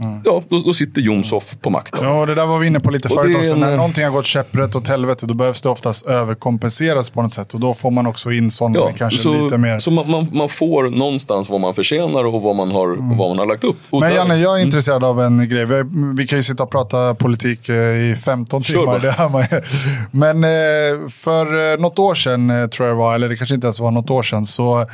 Mm. 0.02 0.22
Ja, 0.26 0.44
då, 0.50 0.58
då, 0.66 0.74
sitter 0.74 1.02
Jomshof 1.02 1.56
på 1.62 1.70
makten. 1.70 2.06
Ja, 2.06 2.26
det 2.26 2.36
där 2.36 2.46
var 2.46 2.60
vi 2.60 2.68
inne 2.68 2.80
på 2.80 2.92
lite 2.92 3.10
förut 3.10 3.36
också. 3.36 3.52
En... 3.52 3.60
När 3.60 3.78
någonting 3.78 4.04
har 4.04 4.12
gått 4.12 4.26
käpprätt 4.26 4.76
åt 4.76 4.88
helvete, 4.88 5.26
då 5.26 5.34
behövs 5.34 5.62
det 5.62 5.70
oftast 5.70 6.06
överkompenseras 6.06 7.10
på 7.10 7.22
något 7.22 7.34
sätt. 7.34 7.54
Och 7.54 7.60
då 7.60 7.74
får 7.74 7.92
man 7.92 8.08
också 8.08 8.32
in 8.32 8.52
sådana 8.52 8.80
ja, 8.80 8.92
kanske 8.98 9.20
så, 9.20 9.44
lite 9.44 9.58
mer... 9.58 9.80
Så 9.80 9.92
man, 9.92 10.12
man, 10.12 10.28
man, 10.34 10.50
får 10.50 10.90
någonstans 10.90 11.50
vad 11.50 11.62
man 11.62 11.74
förtjänar 11.74 12.26
och 12.26 12.42
vad 12.42 12.56
man 12.56 12.72
har, 12.72 12.88
mm. 12.88 13.18
vad 13.18 13.30
man 13.30 13.40
har 13.40 13.46
lagt 13.46 13.64
upp. 13.64 13.78
Och 13.90 14.00
Men 14.00 14.14
Janne, 14.14 14.36
jag 14.36 14.52
är 14.52 14.58
mm. 14.58 14.68
intresserad 14.68 15.04
av 15.04 15.22
en 15.22 15.50
grej. 15.50 15.66
Vi, 15.66 15.84
vi, 16.18 16.28
kan 16.28 16.40
ju 16.40 16.44
sitta 16.44 16.64
och 16.64 16.72
prata 16.72 17.16
politik 17.16 17.70
eh, 17.70 17.76
i 17.76 18.16
15 18.26 18.62
timmar. 18.62 19.00
Det 19.00 19.12
här 19.12 19.30
man, 19.30 19.44
Men 20.12 20.44
eh, 20.44 21.10
för 21.10 21.74
eh, 21.74 21.80
något 21.80 22.00
år 22.00 22.16
sedan, 22.16 22.70
tror 22.70 22.88
jag 22.88 22.98
det 22.98 23.00
var, 23.00 23.16
eller 23.16 23.30
det 23.30 23.36
kanske 23.36 23.56
inte 23.56 23.68
ens 23.68 23.80
var 23.80 23.92
något 23.92 24.10
år 24.10 24.24
sedan, 24.24 24.46
så 24.46 24.86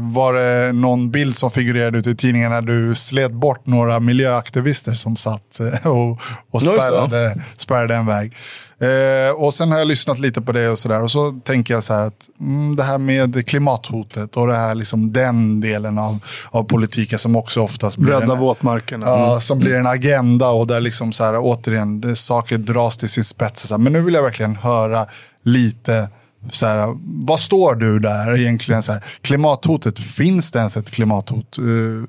var 0.00 0.34
det 0.34 0.72
någon 0.72 1.10
bild 1.10 1.36
som 1.36 1.50
figurerade 1.50 1.98
ute 1.98 2.10
i 2.10 2.16
tidningen 2.16 2.50
när 2.50 2.62
du 2.62 2.94
sled 2.94 3.34
bort 3.34 3.63
några 3.64 4.00
miljöaktivister 4.00 4.94
som 4.94 5.16
satt 5.16 5.60
eh, 5.60 5.86
och, 5.86 6.20
och 6.50 6.62
spärrade, 6.62 7.40
spärrade 7.56 7.94
en 7.94 8.06
väg. 8.06 8.36
Eh, 8.78 9.34
och 9.36 9.54
sen 9.54 9.70
har 9.70 9.78
jag 9.78 9.88
lyssnat 9.88 10.18
lite 10.18 10.40
på 10.40 10.52
det 10.52 10.68
och 10.68 10.78
sådär. 10.78 11.02
Och 11.02 11.10
så 11.10 11.40
tänker 11.44 11.74
jag 11.74 11.84
så 11.84 11.94
här 11.94 12.00
att 12.00 12.28
mm, 12.40 12.76
det 12.76 12.82
här 12.82 12.98
med 12.98 13.46
klimathotet 13.46 14.36
och 14.36 14.46
det 14.46 14.56
här, 14.56 14.74
liksom, 14.74 15.12
den 15.12 15.60
delen 15.60 15.98
av, 15.98 16.18
av 16.50 16.64
politiken 16.64 17.18
som 17.18 17.36
också 17.36 17.60
oftast 17.60 17.96
blir, 17.96 18.12
Rädda 18.12 18.32
en, 18.32 18.38
våtmarkerna. 18.38 19.06
Ja, 19.06 19.28
mm. 19.28 19.40
som 19.40 19.58
blir 19.58 19.74
en 19.74 19.86
agenda 19.86 20.48
och 20.48 20.66
där 20.66 20.80
liksom 20.80 21.12
så 21.12 21.24
här, 21.24 21.38
återigen 21.38 22.16
saker 22.16 22.58
dras 22.58 22.98
till 22.98 23.08
sin 23.08 23.24
spets. 23.24 23.72
Men 23.78 23.92
nu 23.92 24.00
vill 24.00 24.14
jag 24.14 24.22
verkligen 24.22 24.56
höra 24.56 25.06
lite 25.42 26.08
så 26.50 26.66
här, 26.66 26.94
vad 27.26 27.40
står 27.40 27.74
du 27.74 27.98
där 27.98 28.36
egentligen? 28.38 28.82
Så 28.82 28.92
här, 28.92 29.04
klimathotet, 29.20 30.00
finns 30.00 30.52
det 30.52 30.58
ens 30.58 30.76
ett 30.76 30.90
klimathot? 30.90 31.58
Uh, 31.58 32.04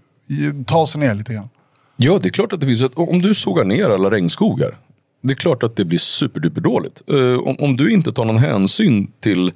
ta 0.65 0.87
sig 0.87 1.01
ner 1.01 1.13
lite 1.13 1.33
grann. 1.33 1.49
Ja, 1.97 2.19
det 2.21 2.27
är 2.27 2.31
klart 2.31 2.53
att 2.53 2.59
det 2.59 2.67
finns 2.67 2.83
Att 2.83 2.95
Om 2.95 3.21
du 3.21 3.33
sågar 3.33 3.65
ner 3.65 3.89
alla 3.89 4.11
regnskogar, 4.11 4.77
det 5.21 5.33
är 5.33 5.35
klart 5.35 5.63
att 5.63 5.75
det 5.75 5.85
blir 5.85 5.99
superduper 5.99 6.61
dåligt. 6.61 7.01
Uh, 7.11 7.39
om, 7.39 7.55
om 7.59 7.77
du 7.77 7.91
inte 7.91 8.11
tar 8.11 8.25
någon 8.25 8.37
hänsyn 8.37 9.11
till 9.19 9.47
uh, 9.47 9.53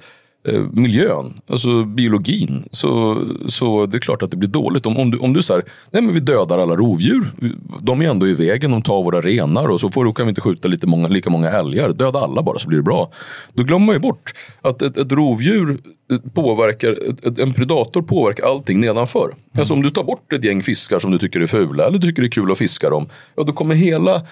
miljön, 0.72 1.40
alltså 1.50 1.84
biologin, 1.84 2.64
så, 2.70 3.22
så 3.46 3.86
det 3.86 3.96
är 3.96 4.00
klart 4.00 4.22
att 4.22 4.30
det 4.30 4.36
blir 4.36 4.48
dåligt. 4.48 4.86
Om, 4.86 4.96
om 4.96 5.10
du, 5.10 5.18
om 5.18 5.32
du 5.32 5.42
säger, 5.42 5.64
nej 5.90 6.02
men 6.02 6.14
vi 6.14 6.20
dödar 6.20 6.58
alla 6.58 6.76
rovdjur, 6.76 7.32
de 7.80 8.02
är 8.02 8.10
ändå 8.10 8.28
i 8.28 8.34
vägen, 8.34 8.70
de 8.70 8.82
tar 8.82 9.02
våra 9.02 9.20
renar 9.20 9.68
och 9.68 9.80
så 9.80 9.88
får, 9.88 10.12
kan 10.12 10.26
vi 10.26 10.30
inte 10.30 10.40
skjuta 10.40 10.68
lite 10.68 10.86
många, 10.86 11.08
lika 11.08 11.30
många 11.30 11.50
älgar. 11.50 11.92
Döda 11.92 12.18
alla 12.18 12.42
bara 12.42 12.58
så 12.58 12.68
blir 12.68 12.78
det 12.78 12.84
bra. 12.84 13.10
Då 13.52 13.62
glömmer 13.62 13.86
man 13.86 13.94
ju 13.94 14.00
bort 14.00 14.32
att 14.60 14.82
ett, 14.82 14.96
ett 14.96 15.12
rovdjur 15.12 15.78
påverkar, 16.34 16.96
en 17.40 17.52
predator 17.54 18.02
påverkar 18.02 18.46
allting 18.46 18.80
nedanför. 18.80 19.24
Mm. 19.24 19.38
Alltså 19.58 19.74
om 19.74 19.82
du 19.82 19.90
tar 19.90 20.04
bort 20.04 20.32
ett 20.32 20.44
gäng 20.44 20.62
fiskar 20.62 20.98
som 20.98 21.10
du 21.10 21.18
tycker 21.18 21.40
är 21.40 21.46
fula 21.46 21.86
eller 21.86 21.98
tycker 21.98 22.22
det 22.22 22.28
är 22.28 22.30
kul 22.30 22.52
att 22.52 22.58
fiska 22.58 22.90
dem. 22.90 23.08
Ja, 23.36 23.42
då 23.42 23.52
kommer 23.52 23.74
hela 23.74 24.22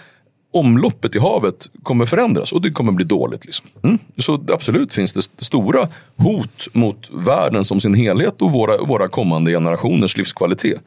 omloppet 0.52 1.14
i 1.14 1.18
havet 1.18 1.70
kommer 1.82 2.06
förändras 2.06 2.52
och 2.52 2.62
det 2.62 2.70
kommer 2.70 2.92
bli 2.92 3.04
dåligt. 3.04 3.44
Liksom. 3.44 3.66
Mm. 3.82 3.98
Så 4.18 4.44
absolut 4.52 4.92
finns 4.92 5.12
det 5.12 5.44
stora 5.44 5.88
hot 6.16 6.68
mot 6.72 7.10
världen 7.12 7.64
som 7.64 7.80
sin 7.80 7.94
helhet 7.94 8.42
och 8.42 8.52
våra, 8.52 8.84
våra 8.84 9.08
kommande 9.08 9.50
generationers 9.50 10.16
livskvalitet. 10.16 10.80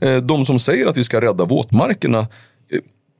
Eh, 0.00 0.16
de 0.16 0.44
som 0.44 0.58
säger 0.58 0.86
att 0.86 0.96
vi 0.96 1.04
ska 1.04 1.20
rädda 1.20 1.44
våtmarkerna 1.44 2.26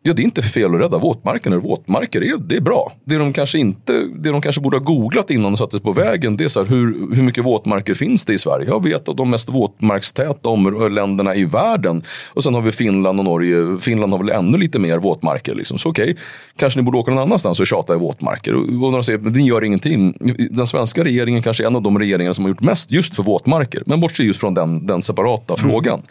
Ja, 0.06 0.12
det 0.12 0.22
är 0.22 0.24
inte 0.24 0.42
fel 0.42 0.74
att 0.74 0.80
rädda 0.80 0.98
våtmarker. 0.98 1.50
Våtmarker 1.50 2.22
är, 2.22 2.38
det 2.38 2.56
är 2.56 2.60
bra. 2.60 2.92
Det 3.04 3.18
de, 3.18 3.32
kanske 3.32 3.58
inte, 3.58 3.92
det 3.92 4.30
de 4.30 4.40
kanske 4.40 4.60
borde 4.60 4.76
ha 4.76 4.84
googlat 4.84 5.30
innan 5.30 5.52
de 5.52 5.56
sattes 5.56 5.80
på 5.80 5.92
vägen 5.92 6.36
det 6.36 6.44
är 6.44 6.48
så 6.48 6.64
här, 6.64 6.70
hur, 6.70 7.14
hur 7.14 7.22
mycket 7.22 7.44
våtmarker 7.44 7.94
finns 7.94 8.24
det 8.24 8.32
i 8.32 8.38
Sverige? 8.38 8.66
Jag 8.68 8.84
vet 8.84 9.08
att 9.08 9.16
de 9.16 9.30
mest 9.30 9.48
våtmarkstäta 9.48 10.54
länderna 10.88 11.34
i 11.34 11.44
världen. 11.44 12.02
Och 12.28 12.42
sen 12.42 12.54
har 12.54 12.62
vi 12.62 12.72
Finland 12.72 13.18
och 13.18 13.24
Norge. 13.24 13.78
Finland 13.80 14.12
har 14.12 14.18
väl 14.18 14.28
ännu 14.28 14.58
lite 14.58 14.78
mer 14.78 14.98
våtmarker. 14.98 15.54
Liksom. 15.54 15.78
Så 15.78 15.88
okej, 15.88 16.02
okay, 16.02 16.16
kanske 16.56 16.80
ni 16.80 16.84
borde 16.84 16.98
åka 16.98 17.10
någon 17.10 17.22
annanstans 17.22 17.60
och 17.60 17.66
tjata 17.66 17.94
i 17.94 17.98
våtmarker. 17.98 18.54
Och, 18.54 18.84
och 18.84 18.92
de 18.92 19.04
säger 19.04 19.26
att 19.26 19.34
det 19.34 19.40
gör 19.40 19.64
ingenting. 19.64 20.16
Den 20.50 20.66
svenska 20.66 21.04
regeringen 21.04 21.42
kanske 21.42 21.64
är 21.64 21.66
en 21.66 21.76
av 21.76 21.82
de 21.82 21.98
regeringar 21.98 22.32
som 22.32 22.44
har 22.44 22.48
gjort 22.48 22.60
mest 22.60 22.90
just 22.90 23.16
för 23.16 23.22
våtmarker. 23.22 23.82
Men 23.86 24.00
bortse 24.00 24.22
just 24.22 24.40
från 24.40 24.54
den, 24.54 24.86
den 24.86 25.02
separata 25.02 25.54
mm. 25.54 25.70
frågan. 25.70 26.02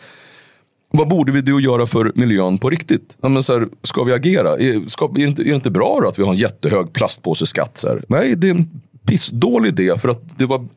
Vad 0.97 1.07
borde 1.07 1.31
vi 1.31 1.41
då 1.41 1.59
göra 1.59 1.85
för 1.85 2.11
miljön 2.15 2.57
på 2.57 2.69
riktigt? 2.69 3.17
Ja, 3.21 3.29
men 3.29 3.43
så 3.43 3.53
här, 3.53 3.67
ska 3.83 4.03
vi 4.03 4.13
agera? 4.13 4.49
Är, 4.49 4.89
ska, 4.89 5.05
är, 5.05 5.13
det 5.13 5.21
inte, 5.21 5.41
är 5.41 5.45
det 5.45 5.55
inte 5.55 5.71
bra 5.71 5.99
då 6.01 6.07
att 6.07 6.19
vi 6.19 6.23
har 6.23 6.31
en 6.31 6.37
jättehög 6.37 6.93
plastpåseskatt? 6.93 7.77
Så 7.77 7.87
här? 7.87 8.03
Nej, 8.07 8.35
det 8.35 8.47
är 8.47 8.51
en 8.51 8.81
pissdålig 9.07 9.69
idé. 9.69 9.97
För 9.97 10.09
att 10.09 10.37
det 10.37 10.45
var, 10.45 10.67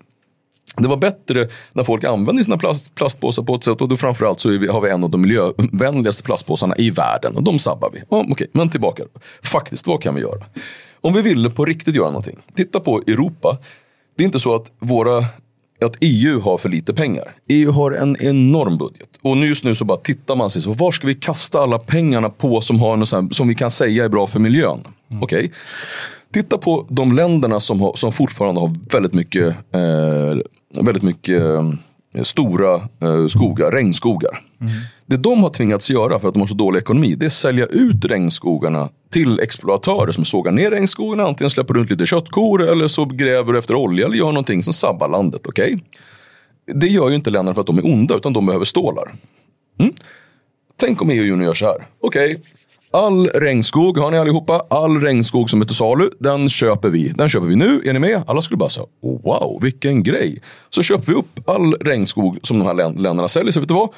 det 0.76 0.88
var 0.88 0.96
bättre 0.96 1.48
när 1.72 1.84
folk 1.84 2.04
använde 2.04 2.44
sina 2.44 2.56
plast, 2.56 2.94
plastpåsar 2.94 3.42
på 3.42 3.54
ett 3.54 3.64
sätt. 3.64 3.80
Och 3.80 3.88
då 3.88 3.96
framförallt 3.96 4.40
så 4.40 4.48
vi, 4.48 4.66
har 4.66 4.80
vi 4.80 4.90
en 4.90 5.04
av 5.04 5.10
de 5.10 5.20
miljövänligaste 5.20 6.22
plastpåsarna 6.22 6.76
i 6.76 6.90
världen. 6.90 7.36
Och 7.36 7.44
de 7.44 7.58
sabbar 7.58 7.90
vi. 7.92 8.02
Ja, 8.10 8.26
Okej, 8.30 8.48
men 8.52 8.68
tillbaka. 8.68 9.02
Faktiskt, 9.42 9.86
vad 9.86 10.02
kan 10.02 10.14
vi 10.14 10.20
göra? 10.20 10.44
Om 11.00 11.14
vi 11.14 11.22
ville 11.22 11.50
på 11.50 11.64
riktigt 11.64 11.94
göra 11.94 12.08
någonting. 12.08 12.38
Titta 12.54 12.80
på 12.80 13.02
Europa. 13.06 13.58
Det 14.16 14.22
är 14.22 14.26
inte 14.26 14.40
så 14.40 14.54
att 14.54 14.72
våra 14.78 15.24
att 15.80 15.96
EU 16.00 16.40
har 16.40 16.58
för 16.58 16.68
lite 16.68 16.94
pengar. 16.94 17.34
EU 17.48 17.70
har 17.70 17.92
en 17.92 18.16
enorm 18.20 18.78
budget. 18.78 19.08
Och 19.22 19.36
just 19.36 19.64
nu 19.64 19.74
så 19.74 19.84
bara 19.84 19.98
tittar 19.98 20.36
man 20.36 20.50
sig, 20.50 20.62
så 20.62 20.72
var 20.72 20.92
ska 20.92 21.06
vi 21.06 21.14
kasta 21.14 21.60
alla 21.60 21.78
pengarna 21.78 22.30
på 22.30 22.60
som, 22.60 22.80
har 22.80 22.96
något 22.96 23.12
här, 23.12 23.28
som 23.34 23.48
vi 23.48 23.54
kan 23.54 23.70
säga 23.70 24.04
är 24.04 24.08
bra 24.08 24.26
för 24.26 24.40
miljön? 24.40 24.80
Mm. 25.10 25.22
Okay. 25.22 25.50
Titta 26.32 26.58
på 26.58 26.86
de 26.88 27.12
länderna 27.12 27.60
som, 27.60 27.80
har, 27.80 27.94
som 27.96 28.12
fortfarande 28.12 28.60
har 28.60 28.72
väldigt 28.92 29.12
mycket, 29.12 29.46
eh, 29.74 30.82
väldigt 30.82 31.02
mycket 31.02 31.42
eh, 31.42 31.72
stora 32.24 32.74
eh, 32.74 33.26
skogar, 33.28 33.70
regnskogar. 33.70 34.42
Mm. 34.60 34.72
Det 35.06 35.16
de 35.16 35.42
har 35.42 35.50
tvingats 35.50 35.90
göra 35.90 36.18
för 36.18 36.28
att 36.28 36.34
de 36.34 36.40
har 36.40 36.46
så 36.46 36.54
dålig 36.54 36.78
ekonomi, 36.78 37.14
det 37.14 37.24
är 37.24 37.26
att 37.26 37.32
sälja 37.32 37.66
ut 37.66 38.04
regnskogarna 38.04 38.88
till 39.10 39.40
exploatörer 39.40 40.12
som 40.12 40.24
sågar 40.24 40.52
ner 40.52 40.70
regnskogarna. 40.70 41.28
Antingen 41.28 41.50
släpper 41.50 41.74
runt 41.74 41.90
lite 41.90 42.06
köttkor 42.06 42.62
eller 42.62 42.88
så 42.88 43.04
gräver 43.04 43.54
efter 43.54 43.74
olja 43.74 44.06
eller 44.06 44.16
gör 44.16 44.26
någonting 44.26 44.62
som 44.62 44.72
sabbar 44.72 45.08
landet. 45.08 45.46
Okay? 45.46 45.78
Det 46.74 46.86
gör 46.86 47.08
ju 47.08 47.14
inte 47.14 47.30
länderna 47.30 47.54
för 47.54 47.60
att 47.60 47.66
de 47.66 47.78
är 47.78 47.86
onda, 47.86 48.16
utan 48.16 48.32
de 48.32 48.46
behöver 48.46 48.64
stålar. 48.64 49.14
Mm? 49.78 49.92
Tänk 50.76 51.02
om 51.02 51.10
EU 51.10 51.42
gör 51.42 51.54
så 51.54 51.66
här. 51.66 51.86
Okej, 52.00 52.30
okay 52.30 52.42
all 52.96 53.26
regnskog, 53.28 53.98
har 53.98 54.10
ni 54.10 54.18
allihopa? 54.18 54.66
All 54.70 55.00
regnskog 55.00 55.50
som 55.50 55.60
är 55.60 55.64
till 55.64 55.76
salu, 55.76 56.10
den 56.20 56.48
köper 56.48 56.88
vi. 56.88 57.08
Den 57.08 57.28
köper 57.28 57.46
vi 57.46 57.56
nu. 57.56 57.82
Är 57.84 57.92
ni 57.92 57.98
med? 57.98 58.22
Alla 58.26 58.42
skulle 58.42 58.58
bara 58.58 58.70
säga, 58.70 58.86
wow, 59.02 59.58
vilken 59.62 60.02
grej. 60.02 60.38
Så 60.70 60.82
köper 60.82 61.06
vi 61.06 61.14
upp 61.14 61.48
all 61.48 61.74
regnskog 61.74 62.38
som 62.42 62.58
de 62.58 62.64
här 62.66 62.74
länderna 62.74 63.28
säljer. 63.28 63.52
Så 63.52 63.60
vet 63.60 63.68
du 63.68 63.74
vad? 63.74 63.88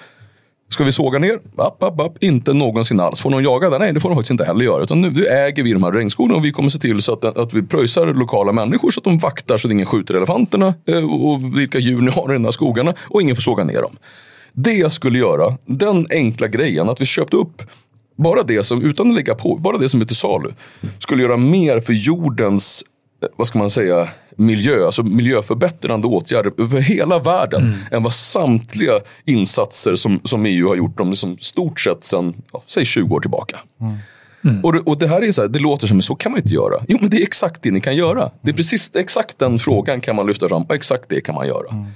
Ska 0.71 0.85
vi 0.85 0.93
såga 0.93 1.19
ner? 1.19 1.39
App, 1.57 1.83
app, 1.83 2.01
app. 2.01 2.25
Inte 2.25 2.53
någonsin 2.53 3.01
alls. 3.01 3.21
Får 3.21 3.31
någon 3.31 3.45
jaga 3.45 3.71
den? 3.71 3.81
Nej, 3.81 3.93
det 3.93 4.01
får 4.01 4.09
de 4.09 4.17
faktiskt 4.17 4.31
inte 4.31 4.45
heller 4.45 4.65
göra. 4.65 4.83
Utan 4.83 5.01
nu 5.01 5.27
äger 5.27 5.63
vi 5.63 5.73
de 5.73 5.83
här 5.83 5.93
regnskogarna 5.93 6.37
och 6.37 6.45
vi 6.45 6.53
kommer 6.53 6.69
se 6.69 6.79
till 6.79 7.03
så 7.03 7.13
att, 7.13 7.25
att 7.25 7.55
vi 7.55 7.63
pröjsar 7.63 8.07
lokala 8.07 8.53
människor 8.53 8.91
så 8.91 9.01
att 9.01 9.05
de 9.05 9.19
vaktar 9.19 9.59
så 9.59 9.69
att 9.69 9.73
ingen 9.73 9.87
skjuter 9.87 10.15
elefanterna 10.15 10.75
eh, 10.89 11.15
och 11.15 11.59
vilka 11.59 11.79
djur 11.79 12.01
ni 12.01 12.11
har 12.11 12.31
i 12.31 12.33
de 12.33 12.45
här 12.45 12.51
skogarna 12.51 12.95
och 13.09 13.23
ingen 13.23 13.37
får 13.37 13.43
såga 13.43 13.65
ner 13.65 13.83
dem. 13.83 13.97
Det 14.53 14.75
jag 14.75 14.93
skulle 14.93 15.19
göra, 15.19 15.57
den 15.67 16.07
enkla 16.11 16.47
grejen 16.47 16.89
att 16.89 17.01
vi 17.01 17.07
köpte 17.07 17.37
upp 17.37 17.63
bara 18.19 18.43
det 18.43 18.65
som, 18.65 18.83
utan 18.83 19.11
att 19.11 19.15
lägga 19.15 19.35
på, 19.35 19.57
bara 19.57 19.79
det 19.79 19.89
som 19.89 20.01
är 20.01 20.05
till 20.05 20.17
salu, 20.17 20.51
skulle 20.99 21.23
göra 21.23 21.37
mer 21.37 21.81
för 21.81 21.93
jordens, 21.93 22.85
eh, 23.23 23.29
vad 23.37 23.47
ska 23.47 23.59
man 23.59 23.71
säga, 23.71 24.09
miljö, 24.37 24.87
alltså 24.87 25.03
miljöförbättrande 25.03 26.07
åtgärder 26.07 26.67
för 26.67 26.79
hela 26.79 27.19
världen 27.19 27.63
mm. 27.63 27.79
än 27.91 28.03
vad 28.03 28.13
samtliga 28.13 28.93
insatser 29.25 29.97
som, 29.97 30.21
som 30.25 30.47
EU 30.47 30.69
har 30.69 30.77
gjort, 30.77 30.99
de 30.99 31.11
liksom 31.11 31.39
stort 31.39 31.81
sett 31.81 32.05
sedan, 32.05 32.35
ja, 32.53 32.63
säg 32.67 32.85
20 32.85 33.15
år 33.15 33.21
tillbaka. 33.21 33.59
Mm. 33.81 33.97
Mm. 34.45 34.65
Och, 34.65 34.73
det, 34.73 34.81
och 34.81 34.99
det 34.99 35.07
här 35.07 35.23
är 35.23 35.33
så 35.33 35.43
här, 35.43 35.49
det 35.49 35.59
låter 35.59 35.87
som, 35.87 35.97
men 35.97 36.03
så 36.03 36.15
kan 36.15 36.33
man 36.33 36.41
inte 36.41 36.55
göra. 36.55 36.85
Jo, 36.89 36.99
men 37.01 37.11
det 37.11 37.17
är 37.17 37.23
exakt 37.23 37.63
det 37.63 37.71
ni 37.71 37.81
kan 37.81 37.97
göra. 37.97 38.31
Det 38.43 38.51
är 38.51 38.55
precis 38.55 38.97
exakt 38.97 39.39
den 39.39 39.59
frågan 39.59 40.01
kan 40.01 40.17
man 40.17 40.27
lyfta 40.27 40.49
fram 40.49 40.63
och 40.63 40.75
exakt 40.75 41.09
det 41.09 41.21
kan 41.21 41.35
man 41.35 41.47
göra. 41.47 41.71
Mm. 41.71 41.87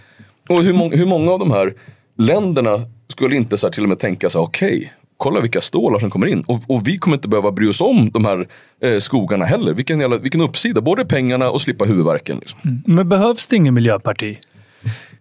Och 0.49 0.63
hur, 0.63 0.73
må, 0.73 0.91
hur 0.91 1.07
många 1.07 1.33
av 1.33 1.39
de 1.39 1.51
här 1.51 1.75
länderna 2.19 2.81
skulle 3.09 3.37
inte 3.37 3.57
så 3.57 3.71
till 3.71 3.83
och 3.83 3.89
med 3.89 3.99
tänka 3.99 4.31
så 4.31 4.41
okej, 4.41 4.77
okay, 4.77 4.89
kolla 5.23 5.41
vilka 5.41 5.61
stålar 5.61 5.99
som 5.99 6.11
kommer 6.11 6.27
in. 6.27 6.45
Och, 6.47 6.61
och, 6.67 6.89
vi 6.89 6.99
kommer 6.99 7.17
inte 7.17 7.29
behöva 7.29 7.53
bry 7.53 7.69
oss 7.69 7.81
om 7.81 8.11
de 8.11 8.25
här 8.25 8.49
eh, 8.83 8.99
skogarna 8.99 9.45
heller. 9.45 9.75
Vilken, 9.75 10.01
jävla, 10.01 10.19
vilken 10.19 10.41
uppsida, 10.41 10.81
både 10.81 11.05
pengarna 11.05 11.51
och 11.51 11.61
slippa 11.61 11.85
huvudvärken. 11.85 12.39
Liksom. 12.39 12.61
Mm. 12.65 12.83
Men 12.87 13.09
behövs 13.09 13.47
det 13.47 13.57
ingen 13.57 13.75
miljöparti? 13.75 14.39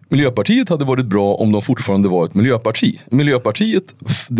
Miljöpartiet 0.08 0.68
hade 0.68 0.84
varit 0.84 1.06
bra 1.06 1.34
om 1.34 1.52
de 1.52 1.62
fortfarande 1.62 2.08
var 2.08 2.24
ett 2.24 2.34
miljöparti. 2.34 3.00
Miljöpartiet, 3.10 3.94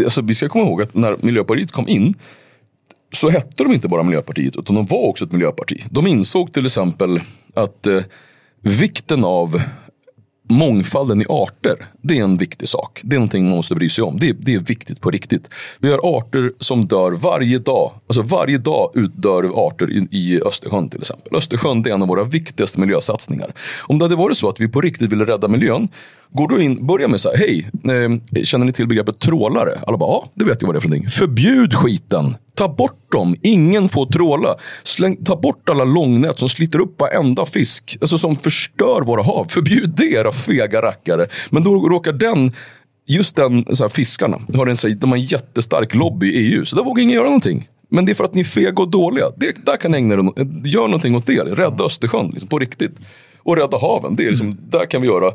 alltså 0.05 0.23
vi 0.23 0.35
ska 0.35 0.49
komma 0.49 0.65
ihåg 0.65 0.83
att 0.83 0.95
när 0.95 1.17
Miljöpartiet 1.21 1.73
kom 1.73 1.89
in 1.89 2.15
så 3.13 3.31
hette 3.31 3.63
de 3.65 3.73
inte 3.73 3.89
bara 3.89 4.03
Miljöpartiet 4.03 4.57
utan 4.57 4.75
de 4.77 4.87
var 4.87 5.09
också 5.09 5.25
ett 5.25 5.33
miljöparti. 5.33 5.85
De 5.91 6.07
insåg 6.07 6.53
till 6.53 6.67
exempel 6.67 7.21
att 7.55 7.87
eh, 7.87 7.99
vikten 8.61 9.25
av 9.25 9.63
mångfalden 10.53 11.23
i 11.23 11.25
arter, 11.29 11.87
det 12.03 12.19
är 12.19 12.25
en 12.25 12.37
viktig 12.37 12.69
sak. 12.69 13.01
Det 13.05 13.17
är 13.17 13.19
någonting 13.19 13.45
man 13.45 13.57
måste 13.57 13.75
bry 13.75 13.89
sig 13.89 14.05
om. 14.05 14.19
Det 14.19 14.29
är, 14.29 14.37
det 14.39 14.55
är 14.55 14.61
viktigt 14.61 15.01
på 15.01 15.11
riktigt. 15.11 15.49
Vi 15.79 15.91
har 15.91 16.01
arter 16.19 16.53
som 16.59 16.87
dör 16.87 17.13
varje 17.13 17.59
dag. 17.59 17.93
Alltså 18.07 18.23
varje 18.23 18.59
dag 18.59 18.91
utdör 18.95 19.67
arter 19.67 19.91
i, 19.91 20.09
i 20.11 20.41
Östersjön 20.43 20.89
till 20.89 21.01
exempel. 21.01 21.37
Östersjön 21.37 21.87
är 21.87 21.91
en 21.91 22.03
av 22.03 22.09
våra 22.09 22.25
viktigaste 22.25 22.81
miljösatsningar. 22.81 23.53
Om 23.81 23.99
det 23.99 24.05
hade 24.05 24.17
varit 24.17 24.37
så 24.37 24.49
att 24.49 24.61
vi 24.61 24.69
på 24.69 24.81
riktigt 24.81 25.13
ville 25.13 25.25
rädda 25.25 25.49
miljön, 25.49 25.89
Går 26.35 26.49
då 26.49 26.61
in, 26.61 26.87
börja 26.87 27.09
med 27.09 27.21
så 27.21 27.31
här, 27.31 27.37
hej, 27.37 27.71
eh, 28.35 28.43
känner 28.43 28.67
ni 28.67 28.73
till 28.73 28.89
begreppet 28.89 29.19
trålare? 29.19 29.71
Alla 29.87 29.97
bara, 29.97 30.11
ja, 30.11 30.31
det 30.35 30.45
vet 30.45 30.63
jag 30.63 30.67
vad 30.67 30.75
det 30.75 30.79
är 30.79 30.81
för 30.81 30.89
någonting. 30.89 31.09
Förbjud 31.09 31.75
skiten. 31.75 32.37
Ta 32.55 32.69
bort 32.69 33.13
dem. 33.13 33.37
Ingen 33.43 33.89
får 33.89 34.07
tråla. 34.07 34.55
Släng, 34.83 35.25
ta 35.25 35.37
bort 35.37 35.69
alla 35.69 35.85
långnät 35.85 36.39
som 36.39 36.49
sliter 36.49 36.79
upp 36.79 37.01
varenda 37.01 37.47
fisk. 37.47 37.99
Alltså 38.01 38.19
som 38.19 38.37
förstör 38.37 39.03
våra 39.07 39.23
hav. 39.23 39.47
Förbjud 39.49 39.93
det, 39.97 40.13
era 40.13 40.33
fega 40.33 40.83
rackare. 40.83 41.27
Men 41.51 41.63
då 41.63 41.89
råkar 41.89 42.13
den 42.13 42.53
just 43.07 43.37
den 43.37 43.77
så 43.77 43.85
här, 43.85 43.89
fiskarna, 43.89 44.41
har 44.55 44.67
en, 44.67 44.99
de 44.99 45.11
har 45.11 45.17
en 45.17 45.23
jättestark 45.23 45.95
lobby 45.95 46.27
i 46.27 46.55
EU, 46.55 46.65
så 46.65 46.77
där 46.77 46.85
vågar 46.85 47.03
ingen 47.03 47.15
göra 47.15 47.25
någonting. 47.25 47.69
Men 47.91 48.05
det 48.05 48.13
är 48.13 48.15
för 48.15 48.25
att 48.25 48.35
ni 48.35 48.41
är 48.41 48.45
fega 48.45 48.83
och 48.83 48.91
dåliga. 48.91 49.25
Det, 49.37 49.65
där 49.65 49.77
kan 49.77 49.91
ni 49.91 49.99
ägna 49.99 50.15
er, 50.15 50.19
gör 50.65 50.83
någonting 50.83 51.17
åt 51.17 51.27
det. 51.27 51.43
Rädda 51.43 51.85
Östersjön 51.85 52.31
liksom, 52.31 52.49
på 52.49 52.59
riktigt. 52.59 52.97
Och 53.39 53.57
rädda 53.57 53.79
haven, 53.79 54.17
det 54.17 54.25
är 54.25 54.29
liksom, 54.29 54.59
där 54.71 54.87
kan 54.87 55.03
vi 55.03 55.09
göra 55.09 55.33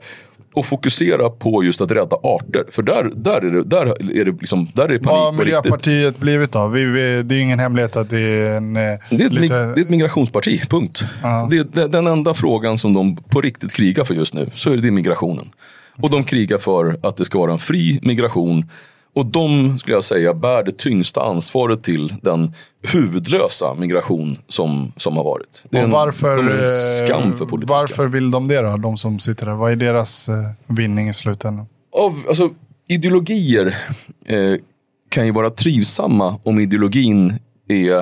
och 0.57 0.65
fokusera 0.65 1.29
på 1.29 1.63
just 1.63 1.81
att 1.81 1.91
rädda 1.91 2.15
arter. 2.23 2.63
För 2.71 2.83
där, 2.83 3.11
där 3.15 3.41
är 3.41 3.51
det, 3.51 3.63
där 3.63 3.85
är 4.19 4.25
det, 4.25 4.31
liksom, 4.31 4.67
där 4.73 4.83
är 4.83 4.87
det 4.87 4.99
panik 4.99 5.07
Vad 5.07 5.25
har 5.25 5.31
Miljöpartiet 5.43 6.05
riktigt. 6.05 6.21
blivit 6.21 6.51
då? 6.51 6.67
Vi, 6.67 6.85
vi, 6.85 7.23
det 7.23 7.35
är 7.35 7.39
ingen 7.39 7.59
hemlighet 7.59 7.95
att 7.95 8.09
det 8.09 8.19
är 8.19 8.57
en... 8.57 8.75
Eh, 8.75 8.81
det 8.81 9.23
är 9.23 9.25
ett, 9.25 9.33
lite... 9.33 9.55
det 9.55 9.79
är 9.79 9.81
ett 9.81 9.89
migrationsparti, 9.89 10.69
punkt. 10.69 11.03
Uh. 11.23 11.49
Det 11.49 11.57
är 11.57 11.87
den 11.87 12.07
enda 12.07 12.33
frågan 12.33 12.77
som 12.77 12.93
de 12.93 13.15
på 13.15 13.41
riktigt 13.41 13.73
krigar 13.73 14.03
för 14.03 14.13
just 14.13 14.33
nu. 14.33 14.49
Så 14.53 14.71
är 14.71 14.77
det 14.77 14.91
migrationen. 14.91 15.49
Och 16.01 16.09
de 16.09 16.23
krigar 16.23 16.57
för 16.57 16.99
att 17.03 17.17
det 17.17 17.25
ska 17.25 17.39
vara 17.39 17.51
en 17.51 17.59
fri 17.59 17.99
migration 18.01 18.65
och 19.17 19.25
de, 19.25 19.77
skulle 19.77 19.97
jag 19.97 20.03
säga, 20.03 20.33
bär 20.33 20.63
det 20.63 20.77
tyngsta 20.77 21.21
ansvaret 21.21 21.83
till 21.83 22.13
den 22.21 22.53
huvudlösa 22.93 23.73
migration 23.73 24.37
som, 24.47 24.93
som 24.97 25.17
har 25.17 25.23
varit. 25.23 25.63
Det 25.69 25.77
är 25.77 25.83
och 25.83 25.89
varför, 25.89 26.37
en, 26.37 26.47
en 26.47 27.07
skam 27.07 27.33
för 27.33 27.45
politiken. 27.45 27.77
Varför 27.77 28.07
vill 28.07 28.31
de 28.31 28.47
det 28.47 28.61
då, 28.61 28.77
de 28.77 28.97
som 28.97 29.19
sitter 29.19 29.45
där? 29.45 29.53
Vad 29.53 29.71
är 29.71 29.75
deras 29.75 30.29
eh, 30.29 30.35
vinning 30.67 31.09
i 31.09 31.13
slutändan? 31.13 31.65
Av, 31.91 32.25
alltså, 32.27 32.49
ideologier 32.87 33.77
eh, 34.25 34.55
kan 35.09 35.25
ju 35.25 35.31
vara 35.31 35.49
trivsamma 35.49 36.39
om 36.43 36.59
ideologin 36.59 37.39
är 37.67 37.99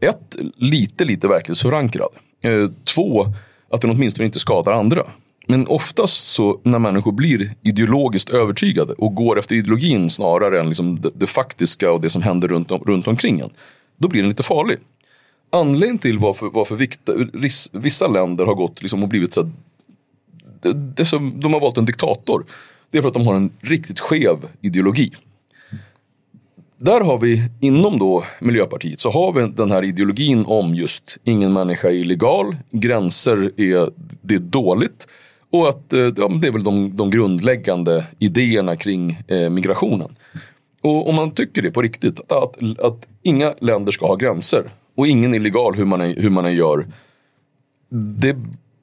ett, 0.00 0.36
lite, 0.56 1.04
lite 1.04 1.28
verklighetsförankrad. 1.28 2.10
Eh, 2.44 2.70
två, 2.94 3.26
att 3.72 3.80
den 3.80 3.90
åtminstone 3.90 4.26
inte 4.26 4.38
skadar 4.38 4.72
andra. 4.72 5.02
Men 5.46 5.66
oftast 5.68 6.26
så 6.26 6.60
när 6.62 6.78
människor 6.78 7.12
blir 7.12 7.54
ideologiskt 7.62 8.30
övertygade 8.30 8.92
och 8.92 9.14
går 9.14 9.38
efter 9.38 9.54
ideologin 9.54 10.10
snarare 10.10 10.60
än 10.60 10.68
liksom 10.68 11.00
det, 11.00 11.10
det 11.14 11.26
faktiska 11.26 11.92
och 11.92 12.00
det 12.00 12.10
som 12.10 12.22
händer 12.22 12.48
runt, 12.48 12.70
om, 12.70 12.82
runt 12.86 13.08
omkring 13.08 13.40
en. 13.40 13.50
Då 13.98 14.08
blir 14.08 14.22
den 14.22 14.28
lite 14.28 14.42
farlig. 14.42 14.78
Anledningen 15.52 15.98
till 15.98 16.18
varför, 16.18 16.50
varför 16.52 16.76
vikta, 16.76 17.12
vissa 17.72 18.08
länder 18.08 18.46
har 18.46 18.54
gått 18.54 18.82
liksom 18.82 19.02
och 19.02 19.08
blivit 19.08 19.32
så 19.32 19.42
här, 19.42 19.50
det, 20.62 20.72
det 20.72 21.04
som, 21.04 21.40
de 21.40 21.52
har 21.52 21.60
valt 21.60 21.78
en 21.78 21.84
diktator. 21.84 22.44
Det 22.90 22.98
är 22.98 23.02
för 23.02 23.08
att 23.08 23.14
de 23.14 23.26
har 23.26 23.34
en 23.34 23.50
riktigt 23.60 24.00
skev 24.00 24.36
ideologi. 24.60 25.12
Där 26.78 27.00
har 27.00 27.18
vi 27.18 27.50
inom 27.60 27.98
då 27.98 28.24
Miljöpartiet 28.40 29.00
så 29.00 29.10
har 29.10 29.32
vi 29.32 29.52
den 29.52 29.70
här 29.70 29.84
ideologin 29.84 30.44
om 30.46 30.74
just 30.74 31.18
ingen 31.24 31.52
människa 31.52 31.88
är 31.88 31.94
illegal, 31.94 32.56
gränser 32.70 33.60
är, 33.60 33.90
det 34.22 34.34
är 34.34 34.38
dåligt. 34.38 35.06
Och 35.56 35.68
att 35.68 35.92
eh, 35.92 36.00
ja, 36.00 36.28
det 36.40 36.46
är 36.46 36.52
väl 36.52 36.64
de, 36.64 36.96
de 36.96 37.10
grundläggande 37.10 38.04
idéerna 38.18 38.76
kring 38.76 39.18
eh, 39.28 39.50
migrationen. 39.50 40.16
Och 40.82 41.08
om 41.08 41.14
man 41.14 41.30
tycker 41.30 41.62
det 41.62 41.70
på 41.70 41.82
riktigt, 41.82 42.20
att, 42.20 42.32
att, 42.32 42.80
att, 42.80 43.06
inga 43.22 43.54
länder 43.60 43.92
ska 43.92 44.06
ha 44.06 44.16
gränser 44.16 44.70
och 44.96 45.06
ingen 45.06 45.34
illegal 45.34 45.74
hur 45.74 45.84
man, 45.84 46.00
hur 46.00 46.30
man 46.30 46.54
gör. 46.54 46.86
Det 48.18 48.36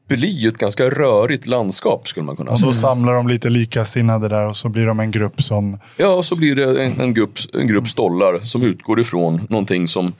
blir 0.07 0.29
ju 0.29 0.47
ett 0.47 0.57
ganska 0.57 0.89
rörigt 0.89 1.47
landskap 1.47 2.07
skulle 2.07 2.25
man 2.25 2.35
kunna 2.35 2.57
säga. 2.57 2.67
Och 2.67 2.75
så 2.75 2.81
samlar 2.81 3.13
de 3.13 3.27
lite 3.27 3.49
likasinnade 3.49 4.27
där 4.27 4.45
och 4.45 4.55
så 4.55 4.69
blir 4.69 4.85
de 4.85 4.99
en 4.99 5.11
grupp 5.11 5.43
som... 5.43 5.79
Ja, 5.97 6.13
och 6.13 6.25
så 6.25 6.39
blir 6.39 6.55
det 6.55 6.83
en, 6.83 7.01
en, 7.01 7.13
grupp, 7.13 7.31
en 7.53 7.67
grupp 7.67 7.87
stollar 7.87 8.39
som 8.39 8.63
utgår 8.63 8.99
ifrån 8.99 9.47
någonting 9.49 9.87
som 9.87 10.13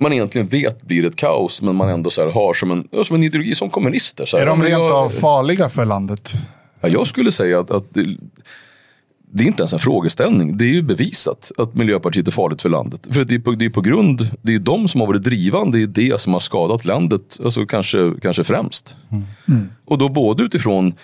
man 0.00 0.12
egentligen 0.12 0.46
vet 0.46 0.82
blir 0.82 1.04
ett 1.04 1.16
kaos, 1.16 1.62
men 1.62 1.76
man 1.76 1.88
ändå 1.88 2.10
så 2.10 2.24
här 2.24 2.30
har 2.30 2.54
som 2.54 2.70
en, 2.70 3.04
som 3.04 3.16
en 3.16 3.22
ideologi 3.22 3.54
som 3.54 3.70
kommunister. 3.70 4.26
Så 4.26 4.36
här, 4.36 4.42
är 4.42 4.46
de 4.46 4.62
rent 4.62 4.92
av 4.92 5.08
farliga 5.08 5.68
för 5.68 5.84
landet? 5.84 6.32
Ja, 6.80 6.88
jag 6.88 7.06
skulle 7.06 7.32
säga 7.32 7.60
att, 7.60 7.70
att 7.70 7.94
det, 7.94 8.16
det, 9.32 9.44
är 9.44 9.46
inte 9.46 9.62
ens 9.62 9.72
en 9.72 9.78
frågeställning. 9.78 10.56
Det 10.56 10.64
är 10.64 10.72
ju 10.72 10.82
bevisat 10.82 11.52
att 11.58 11.74
Miljöpartiet 11.74 12.28
är 12.28 12.32
farligt 12.32 12.62
för 12.62 12.68
landet. 12.68 13.08
För 13.10 13.24
det 13.24 13.34
är 13.34 13.38
på, 13.38 13.50
det 13.50 13.64
är 13.64 13.70
på 13.70 13.80
grund, 13.80 14.30
det 14.42 14.54
är 14.54 14.58
de 14.58 14.88
som 14.88 15.00
har 15.00 15.08
varit 15.08 15.22
drivande 15.22 15.78
i 15.78 15.86
det 15.86 16.20
som 16.20 16.32
har 16.32 16.40
skadat 16.40 16.84
landet, 16.84 17.38
alltså 17.44 17.66
kanske, 17.66 18.12
kanske 18.22 18.44
främst. 18.44 18.96
Mm. 19.10 19.24
Mm. 19.48 19.68
Och 19.84 19.98
då 19.98 20.08
både 20.08 20.42
utifrån 20.42 20.94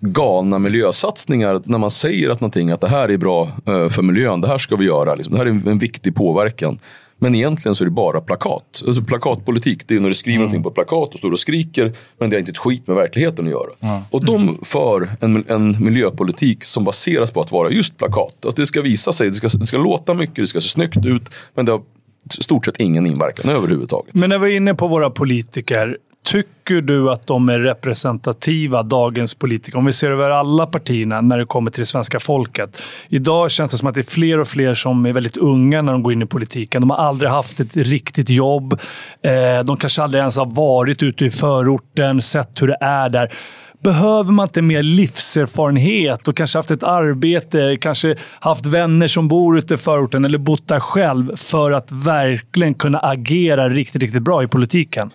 galna 0.00 0.58
miljösatsningar 0.58 1.60
när 1.64 1.78
man 1.78 1.90
säger 1.90 2.30
att 2.30 2.40
någonting, 2.40 2.70
att 2.70 2.80
det 2.80 2.88
här 2.88 3.08
är 3.08 3.16
bra 3.16 3.48
eh, 3.66 3.88
för 3.88 4.02
miljön, 4.02 4.40
det 4.40 4.48
här 4.48 4.58
ska 4.58 4.76
vi 4.76 4.84
göra, 4.84 5.14
liksom, 5.14 5.32
det 5.32 5.38
här 5.38 5.46
är 5.46 5.70
en 5.70 5.78
viktig 5.78 6.14
påverkan. 6.14 6.78
Men 7.18 7.34
egentligen 7.34 7.74
så 7.74 7.84
är 7.84 7.86
det 7.86 7.90
bara 7.90 8.20
plakat. 8.20 8.82
Alltså 8.86 9.02
plakatpolitik, 9.02 9.88
det 9.88 9.96
är 9.96 10.00
när 10.00 10.08
du 10.08 10.14
skriver 10.14 10.36
mm. 10.36 10.42
någonting 10.42 10.62
på 10.62 10.70
plakat 10.70 11.12
och 11.12 11.18
står 11.18 11.32
och 11.32 11.38
skriker. 11.38 11.92
Men 12.18 12.30
det 12.30 12.36
har 12.36 12.38
inte 12.38 12.50
ett 12.50 12.58
skit 12.58 12.86
med 12.86 12.96
verkligheten 12.96 13.44
att 13.44 13.50
göra. 13.50 13.70
Mm. 13.80 14.02
Och 14.10 14.24
de 14.24 14.58
för 14.62 15.10
en, 15.20 15.44
en 15.48 15.84
miljöpolitik 15.84 16.64
som 16.64 16.84
baseras 16.84 17.30
på 17.30 17.40
att 17.40 17.52
vara 17.52 17.70
just 17.70 17.96
plakat. 17.96 18.44
Att 18.44 18.56
det 18.56 18.66
ska 18.66 18.82
visa 18.82 19.12
sig, 19.12 19.28
det 19.28 19.34
ska, 19.34 19.48
det 19.48 19.66
ska 19.66 19.78
låta 19.78 20.14
mycket, 20.14 20.36
det 20.36 20.46
ska 20.46 20.60
se 20.60 20.68
snyggt 20.68 21.06
ut. 21.06 21.34
Men 21.54 21.64
det 21.64 21.72
har 21.72 21.82
stort 22.28 22.64
sett 22.64 22.80
ingen 22.80 23.06
inverkan 23.06 23.50
överhuvudtaget. 23.50 24.14
Men 24.14 24.30
när 24.30 24.38
vi 24.38 24.52
är 24.52 24.56
inne 24.56 24.74
på 24.74 24.88
våra 24.88 25.10
politiker. 25.10 25.96
Tycker 26.24 26.80
du 26.80 27.10
att 27.10 27.26
de 27.26 27.48
är 27.48 27.58
representativa, 27.58 28.82
dagens 28.82 29.34
politiker? 29.34 29.78
Om 29.78 29.84
vi 29.84 29.92
ser 29.92 30.10
över 30.10 30.30
alla 30.30 30.66
partierna 30.66 31.20
när 31.20 31.38
det 31.38 31.44
kommer 31.44 31.70
till 31.70 31.80
det 31.80 31.86
svenska 31.86 32.20
folket. 32.20 32.82
Idag 33.08 33.50
känns 33.50 33.70
det 33.70 33.78
som 33.78 33.88
att 33.88 33.94
det 33.94 34.00
är 34.00 34.10
fler 34.10 34.40
och 34.40 34.48
fler 34.48 34.74
som 34.74 35.06
är 35.06 35.12
väldigt 35.12 35.36
unga 35.36 35.82
när 35.82 35.92
de 35.92 36.02
går 36.02 36.12
in 36.12 36.22
i 36.22 36.26
politiken. 36.26 36.82
De 36.82 36.90
har 36.90 36.96
aldrig 36.96 37.30
haft 37.30 37.60
ett 37.60 37.76
riktigt 37.76 38.30
jobb. 38.30 38.80
Eh, 39.22 39.64
de 39.64 39.76
kanske 39.76 40.02
aldrig 40.02 40.20
ens 40.20 40.36
har 40.36 40.46
varit 40.46 41.02
ute 41.02 41.24
i 41.24 41.30
förorten, 41.30 42.22
sett 42.22 42.62
hur 42.62 42.66
det 42.66 42.78
är 42.80 43.08
där. 43.08 43.32
Behöver 43.80 44.32
man 44.32 44.44
inte 44.44 44.62
mer 44.62 44.82
livserfarenhet 44.82 46.28
och 46.28 46.36
kanske 46.36 46.58
haft 46.58 46.70
ett 46.70 46.82
arbete, 46.82 47.76
kanske 47.80 48.16
haft 48.40 48.66
vänner 48.66 49.06
som 49.06 49.28
bor 49.28 49.58
ute 49.58 49.74
i 49.74 49.76
förorten 49.76 50.24
eller 50.24 50.38
bott 50.38 50.68
där 50.68 50.80
själv 50.80 51.36
för 51.36 51.70
att 51.70 51.92
verkligen 51.92 52.74
kunna 52.74 52.98
agera 52.98 53.68
riktigt, 53.68 54.02
riktigt 54.02 54.22
bra 54.22 54.42
i 54.42 54.46
politiken? 54.46 55.10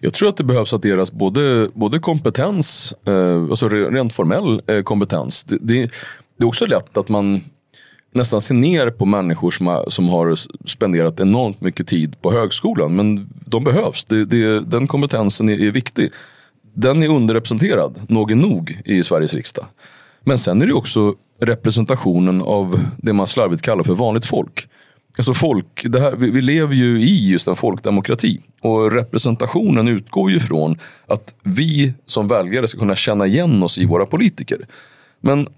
Jag 0.00 0.14
tror 0.14 0.28
att 0.28 0.36
det 0.36 0.44
behövs 0.44 0.74
adderas 0.74 1.12
både, 1.12 1.68
både 1.74 1.98
kompetens, 1.98 2.94
eh, 3.06 3.42
alltså 3.50 3.68
rent 3.68 4.12
formell 4.12 4.62
eh, 4.66 4.82
kompetens. 4.82 5.44
Det, 5.44 5.58
det, 5.60 5.90
det, 6.36 6.44
är 6.44 6.48
också 6.48 6.66
lätt 6.66 6.96
att 6.96 7.08
man 7.08 7.40
nästan 8.14 8.40
ser 8.40 8.54
ner 8.54 8.90
på 8.90 9.06
människor 9.06 9.50
som 9.50 9.66
har, 9.66 9.90
som 9.90 10.08
har 10.08 10.34
spenderat 10.68 11.20
enormt 11.20 11.60
mycket 11.60 11.86
tid 11.86 12.22
på 12.22 12.32
högskolan. 12.32 12.96
Men 12.96 13.28
de 13.46 13.64
behövs. 13.64 14.04
Det, 14.04 14.24
det, 14.24 14.60
den 14.60 14.86
kompetensen 14.86 15.48
är, 15.48 15.60
är 15.60 15.70
viktig 15.70 16.10
den 16.80 17.02
är 17.02 17.08
underrepresenterad, 17.08 18.00
nog 18.08 18.36
nog, 18.36 18.80
i 18.84 19.02
Sveriges 19.02 19.34
riksdag. 19.34 19.66
Men 20.24 20.38
sen 20.38 20.62
är 20.62 20.66
det 20.66 20.72
också 20.72 21.14
representationen 21.40 22.42
av 22.42 22.80
det 22.96 23.12
man 23.12 23.26
slarvigt 23.26 23.62
kallar 23.62 23.84
för 23.84 23.94
vanligt 23.94 24.26
folk. 24.26 24.68
Alltså 25.18 25.34
folk, 25.34 25.82
det 25.84 26.00
här, 26.00 26.16
vi, 26.16 26.30
vi 26.30 26.42
lever 26.42 26.74
ju 26.74 27.02
i 27.02 27.30
just 27.30 27.48
en 27.48 27.56
folkdemokrati. 27.56 28.40
Och 28.60 28.92
representationen 28.92 29.88
utgår 29.88 30.30
ju 30.30 30.40
från 30.40 30.78
att 31.06 31.34
vi 31.42 31.94
som 32.06 32.28
väljare 32.28 32.68
ska 32.68 32.78
kunna 32.78 32.96
känna 32.96 33.26
igen 33.26 33.62
oss 33.62 33.78
i 33.78 33.84
våra 33.84 34.06
politiker. 34.06 34.66
Men 35.20 35.48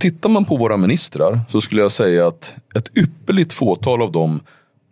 tittar 0.00 0.28
man 0.28 0.44
på 0.44 0.56
våra 0.56 0.76
ministrar 0.76 1.40
så 1.48 1.60
skulle 1.60 1.82
jag 1.82 1.90
säga 1.90 2.26
att 2.26 2.54
ett 2.74 2.98
ypperligt 2.98 3.52
fåtal 3.52 4.02
av 4.02 4.12
dem 4.12 4.40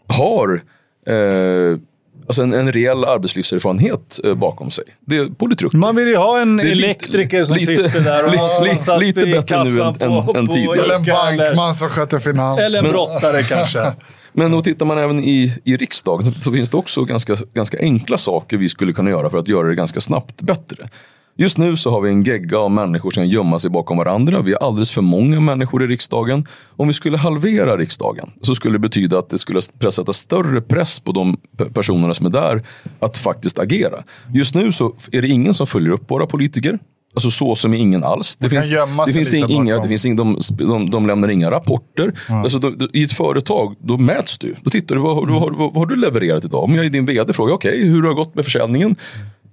har 0.06 0.62
eh, 1.06 1.78
alltså 2.26 2.42
en, 2.42 2.52
en 2.54 2.72
reell 2.72 3.04
arbetslivserfarenhet 3.04 4.20
eh, 4.24 4.34
bakom 4.34 4.70
sig. 4.70 4.84
Det 5.06 5.16
är 5.16 5.26
politruker. 5.26 5.78
Man 5.78 5.96
vill 5.96 6.08
ju 6.08 6.16
ha 6.16 6.40
en 6.40 6.56
lite- 6.56 6.70
elektriker 6.70 7.44
som 7.44 7.56
lite- 7.56 7.76
sitter 7.76 8.00
där 8.00 8.24
och 8.24 8.30
li- 8.30 8.36
har 8.36 8.64
li- 8.64 8.76
satt 8.78 9.00
lite 9.00 9.20
i 9.20 9.32
bättre 9.32 9.64
nu 9.64 9.80
än- 9.80 9.94
än- 10.00 10.36
än 10.36 10.46
tidigare. 10.48 10.82
Eller 10.82 10.94
en 10.94 11.04
bankman 11.04 11.74
som 11.74 11.88
sköter 11.88 12.18
finans. 12.18 12.60
Eller 12.60 12.78
en 12.78 12.88
brottare 12.90 13.42
kanske. 13.42 13.92
Men 14.32 14.52
då 14.52 14.60
tittar 14.60 14.86
man 14.86 14.98
även 14.98 15.24
i, 15.24 15.52
i 15.64 15.76
riksdagen 15.76 16.24
så, 16.34 16.40
så 16.40 16.52
finns 16.52 16.70
det 16.70 16.76
också 16.76 17.04
ganska, 17.04 17.36
ganska 17.54 17.78
enkla 17.80 18.16
saker 18.18 18.56
vi 18.56 18.68
skulle 18.68 18.92
kunna 18.92 19.10
göra 19.10 19.30
för 19.30 19.38
att 19.38 19.48
göra 19.48 19.68
det 19.68 19.74
ganska 19.74 20.00
snabbt 20.00 20.42
bättre. 20.42 20.88
Just 21.36 21.58
nu 21.58 21.76
så 21.76 21.90
har 21.90 22.00
vi 22.00 22.10
en 22.10 22.22
gegga 22.22 22.58
av 22.58 22.70
människor 22.70 23.10
som 23.10 23.26
gömmer 23.26 23.58
sig 23.58 23.70
bakom 23.70 23.96
varandra. 23.96 24.42
Vi 24.42 24.52
är 24.52 24.56
alldeles 24.62 24.90
för 24.90 25.02
många 25.02 25.40
människor 25.40 25.84
i 25.84 25.86
riksdagen. 25.86 26.46
Om 26.76 26.86
vi 26.88 26.92
skulle 26.94 27.16
halvera 27.16 27.76
riksdagen 27.76 28.30
så 28.42 28.54
skulle 28.54 28.74
det 28.74 28.78
betyda 28.78 29.18
att 29.18 29.28
det 29.28 29.38
skulle 29.38 29.62
sätta 29.90 30.12
större 30.12 30.60
press 30.60 31.00
på 31.00 31.12
de 31.12 31.36
pe- 31.58 31.72
personerna 31.72 32.14
som 32.14 32.26
är 32.26 32.30
där 32.30 32.62
att 33.00 33.16
faktiskt 33.16 33.58
agera. 33.58 34.02
Just 34.34 34.54
nu 34.54 34.72
så 34.72 34.94
är 35.12 35.22
det 35.22 35.28
ingen 35.28 35.54
som 35.54 35.66
följer 35.66 35.90
upp 35.90 36.10
våra 36.10 36.26
politiker. 36.26 36.78
Alltså 37.14 37.30
så 37.30 37.54
som 37.54 37.74
är 37.74 37.78
ingen 37.78 38.04
alls. 38.04 38.36
Det 38.36 38.48
finns, 38.50 38.72
det 39.06 39.12
finns 39.12 39.30
inga, 39.50 39.74
det 39.82 39.88
finns 39.88 40.04
ing, 40.06 40.16
de, 40.16 40.38
de, 40.58 40.90
de 40.90 41.06
lämnar 41.06 41.28
inga 41.28 41.50
rapporter. 41.50 42.12
Alltså, 42.28 42.58
då, 42.58 42.70
då, 42.70 42.88
I 42.92 43.02
ett 43.02 43.12
företag, 43.12 43.74
då 43.80 43.98
mäts 43.98 44.38
du. 44.38 44.54
Då 44.62 44.70
tittar 44.70 44.94
du, 44.94 45.00
vad, 45.00 45.14
har 45.16 45.26
du- 45.26 45.32
vad, 45.32 45.42
har- 45.42 45.50
vad, 45.50 45.76
har 45.76 45.86
du 45.86 45.96
levererat 45.96 46.44
idag? 46.44 46.64
Om 46.64 46.74
jag 46.74 46.84
är 46.84 46.90
din 46.90 47.06
vd 47.06 47.32
frågar, 47.32 47.54
okej, 47.54 47.82
hur 47.86 48.02
har 48.02 48.08
det 48.08 48.14
gått 48.14 48.34
med 48.34 48.44
försäljningen? 48.44 48.96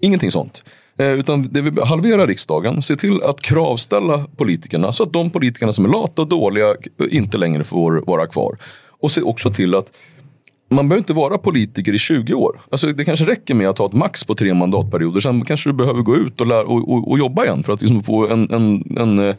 Ingenting 0.01 0.31
sånt. 0.31 0.63
Eh, 1.01 1.11
utan 1.11 1.47
det 1.51 1.61
vi 1.61 1.81
halvera 1.81 2.25
riksdagen, 2.25 2.81
se 2.81 2.95
till 2.95 3.23
att 3.23 3.41
kravställa 3.41 4.25
politikerna 4.37 4.91
så 4.91 5.03
att 5.03 5.13
de 5.13 5.29
politikerna 5.29 5.73
som 5.73 5.85
är 5.85 5.89
lata 5.89 6.21
och 6.21 6.27
dåliga 6.27 6.75
inte 7.11 7.37
längre 7.37 7.63
får 7.63 8.03
vara 8.07 8.27
kvar. 8.27 8.57
Och 9.01 9.11
se 9.11 9.21
också 9.21 9.51
till 9.51 9.75
att 9.75 9.85
man 10.69 10.89
behöver 10.89 11.01
inte 11.01 11.13
vara 11.13 11.37
politiker 11.37 11.93
i 11.93 11.97
20 11.97 12.33
år. 12.33 12.61
Alltså 12.71 12.87
det 12.87 13.05
kanske 13.05 13.25
räcker 13.25 13.53
med 13.53 13.69
att 13.69 13.77
ha 13.77 13.85
ett 13.85 13.93
max 13.93 14.23
på 14.23 14.35
tre 14.35 14.53
mandatperioder. 14.53 15.19
Sen 15.19 15.45
kanske 15.45 15.69
du 15.69 15.73
behöver 15.73 16.01
gå 16.01 16.15
ut 16.15 16.41
och, 16.41 16.47
lära, 16.47 16.63
och, 16.63 16.91
och, 16.91 17.11
och 17.11 17.19
jobba 17.19 17.45
igen 17.45 17.63
för 17.63 17.73
att 17.73 17.81
liksom 17.81 18.03
få 18.03 18.27
en, 18.27 18.51
en, 18.51 18.97
en 18.97 19.19
eh, 19.19 19.35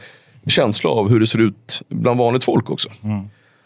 känsla 0.46 0.90
av 0.90 1.08
hur 1.08 1.20
det 1.20 1.26
ser 1.26 1.40
ut 1.40 1.82
bland 1.88 2.18
vanligt 2.18 2.44
folk 2.44 2.70
också. 2.70 2.88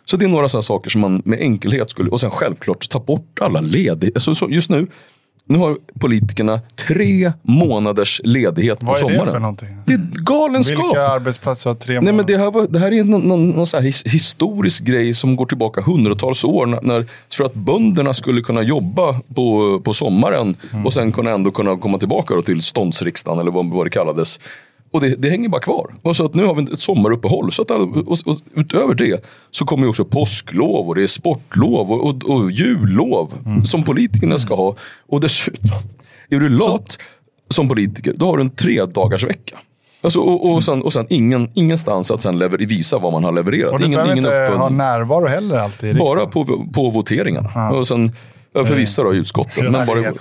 Så 0.05 0.17
det 0.17 0.25
är 0.25 0.29
några 0.29 0.49
sådana 0.49 0.63
saker 0.63 0.91
som 0.91 1.01
man 1.01 1.23
med 1.25 1.41
enkelhet 1.41 1.91
skulle... 1.91 2.11
Och 2.11 2.21
sen 2.21 2.31
självklart 2.31 2.89
ta 2.89 3.01
bort 3.01 3.39
alla 3.41 3.61
ledigheter. 3.61 4.13
Alltså, 4.15 4.35
så 4.35 4.49
just 4.51 4.71
nu, 4.71 4.87
nu 5.49 5.59
har 5.59 5.77
politikerna 6.01 6.61
tre 6.89 7.33
månaders 7.43 8.21
ledighet 8.25 8.81
på 8.81 8.87
Vad 8.87 8.97
är 8.97 9.01
sommaren. 9.01 9.25
det 9.25 9.31
för 9.31 9.39
någonting? 9.41 9.69
Det 9.87 9.93
är 9.93 10.01
galenskap. 10.15 10.85
Vilka 10.85 11.09
arbetsplatser 11.09 11.71
har 11.71 11.75
tre 11.75 11.95
Nej, 11.95 12.03
men 12.05 12.15
månader? 12.17 12.33
det 12.33 12.45
här, 12.45 12.51
var, 12.51 12.67
det 12.71 12.79
här 12.79 12.93
är 12.93 13.05
någon, 13.05 13.21
någon, 13.21 13.51
någon 13.51 13.67
så 13.67 13.77
här 13.77 13.85
his, 13.85 14.05
historisk 14.07 14.85
grej 14.85 15.15
som 15.15 15.37
går 15.37 15.47
tillbaka 15.47 15.81
hundratals 15.81 16.45
år. 16.45 16.67
När, 16.67 17.07
för 17.37 17.45
att 17.45 17.55
bönderna 17.55 18.15
skulle 18.15 18.41
kunna 18.41 18.63
jobba 18.63 19.21
på, 19.35 19.81
på 19.85 19.95
sommaren 19.95 20.57
och 20.85 20.93
sen 20.93 21.13
kunna 21.13 21.31
ändå 21.31 21.51
kunna 21.51 21.77
komma 21.77 21.99
tillbaka 21.99 22.35
till 22.45 22.63
ståndsriksdagen 22.63 23.39
eller 23.41 23.51
vad, 23.51 23.71
vad 23.71 23.87
det 23.87 23.91
kallades. 23.91 24.41
Och 24.97 25.03
det, 25.03 25.15
det 25.15 25.31
hänger 25.31 25.49
bara 25.49 25.61
kvar. 25.61 25.95
Och 26.03 26.17
så 26.17 26.25
att 26.25 26.35
nu 26.35 26.45
har 26.45 26.55
vi 26.55 26.73
ett 26.73 26.81
sommaruppehåll. 26.81 27.53
Så 27.53 27.63
att, 27.63 27.71
all- 27.71 27.83
och, 27.83 28.19
och, 28.25 28.37
utöver 28.55 28.95
det 28.95 29.25
så 29.51 29.65
kommer 29.65 29.89
också 29.89 30.05
påsklov 30.05 30.89
och 30.89 30.95
det 30.95 31.03
är 31.03 31.07
sportlov 31.07 31.93
och, 31.93 32.05
och, 32.09 32.31
och 32.31 32.51
jullov 32.51 33.33
som 33.65 33.85
politikerna 33.85 34.39
ska 34.39 34.55
ha. 34.55 34.77
Och 35.09 35.21
dessutom, 35.21 35.71
är 36.31 36.41
du 36.41 36.49
lat 36.49 36.99
som 37.51 37.69
politiker, 37.69 38.15
då 38.17 38.27
har 38.27 38.37
du 38.37 38.43
en 38.43 38.51
tre 38.51 38.85
dagars 38.85 39.25
vecka. 39.25 39.59
Alltså, 40.03 40.21
och, 40.21 40.51
och 40.55 40.63
sen, 40.65 40.83
och 40.83 40.93
sen 40.93 41.07
ingen, 41.09 41.51
ingenstans 41.55 42.11
att 42.11 42.23
sen 42.23 42.39
lever, 42.39 42.59
visa 42.59 42.99
vad 42.99 43.13
man 43.13 43.25
har 43.25 43.33
levererat. 43.33 43.73
Och 43.73 43.79
du 43.79 43.87
ingen, 43.87 43.97
behöver 43.97 44.13
ingen 44.17 44.25
inte 44.25 44.59
ha 44.59 44.69
närvaro 44.69 45.27
heller 45.27 45.59
alltid. 45.59 45.99
Bara 45.99 46.27
på, 46.27 46.67
på 46.75 46.91
voteringarna. 46.91 47.71
Och 47.71 47.89
sen, 47.89 48.13
ja, 48.61 48.65
för 48.65 48.75
vissa 48.75 49.03
då 49.03 49.15
i 49.15 49.19
utskotten. 49.19 49.73
Men 49.73 49.87
bara, 49.87 50.13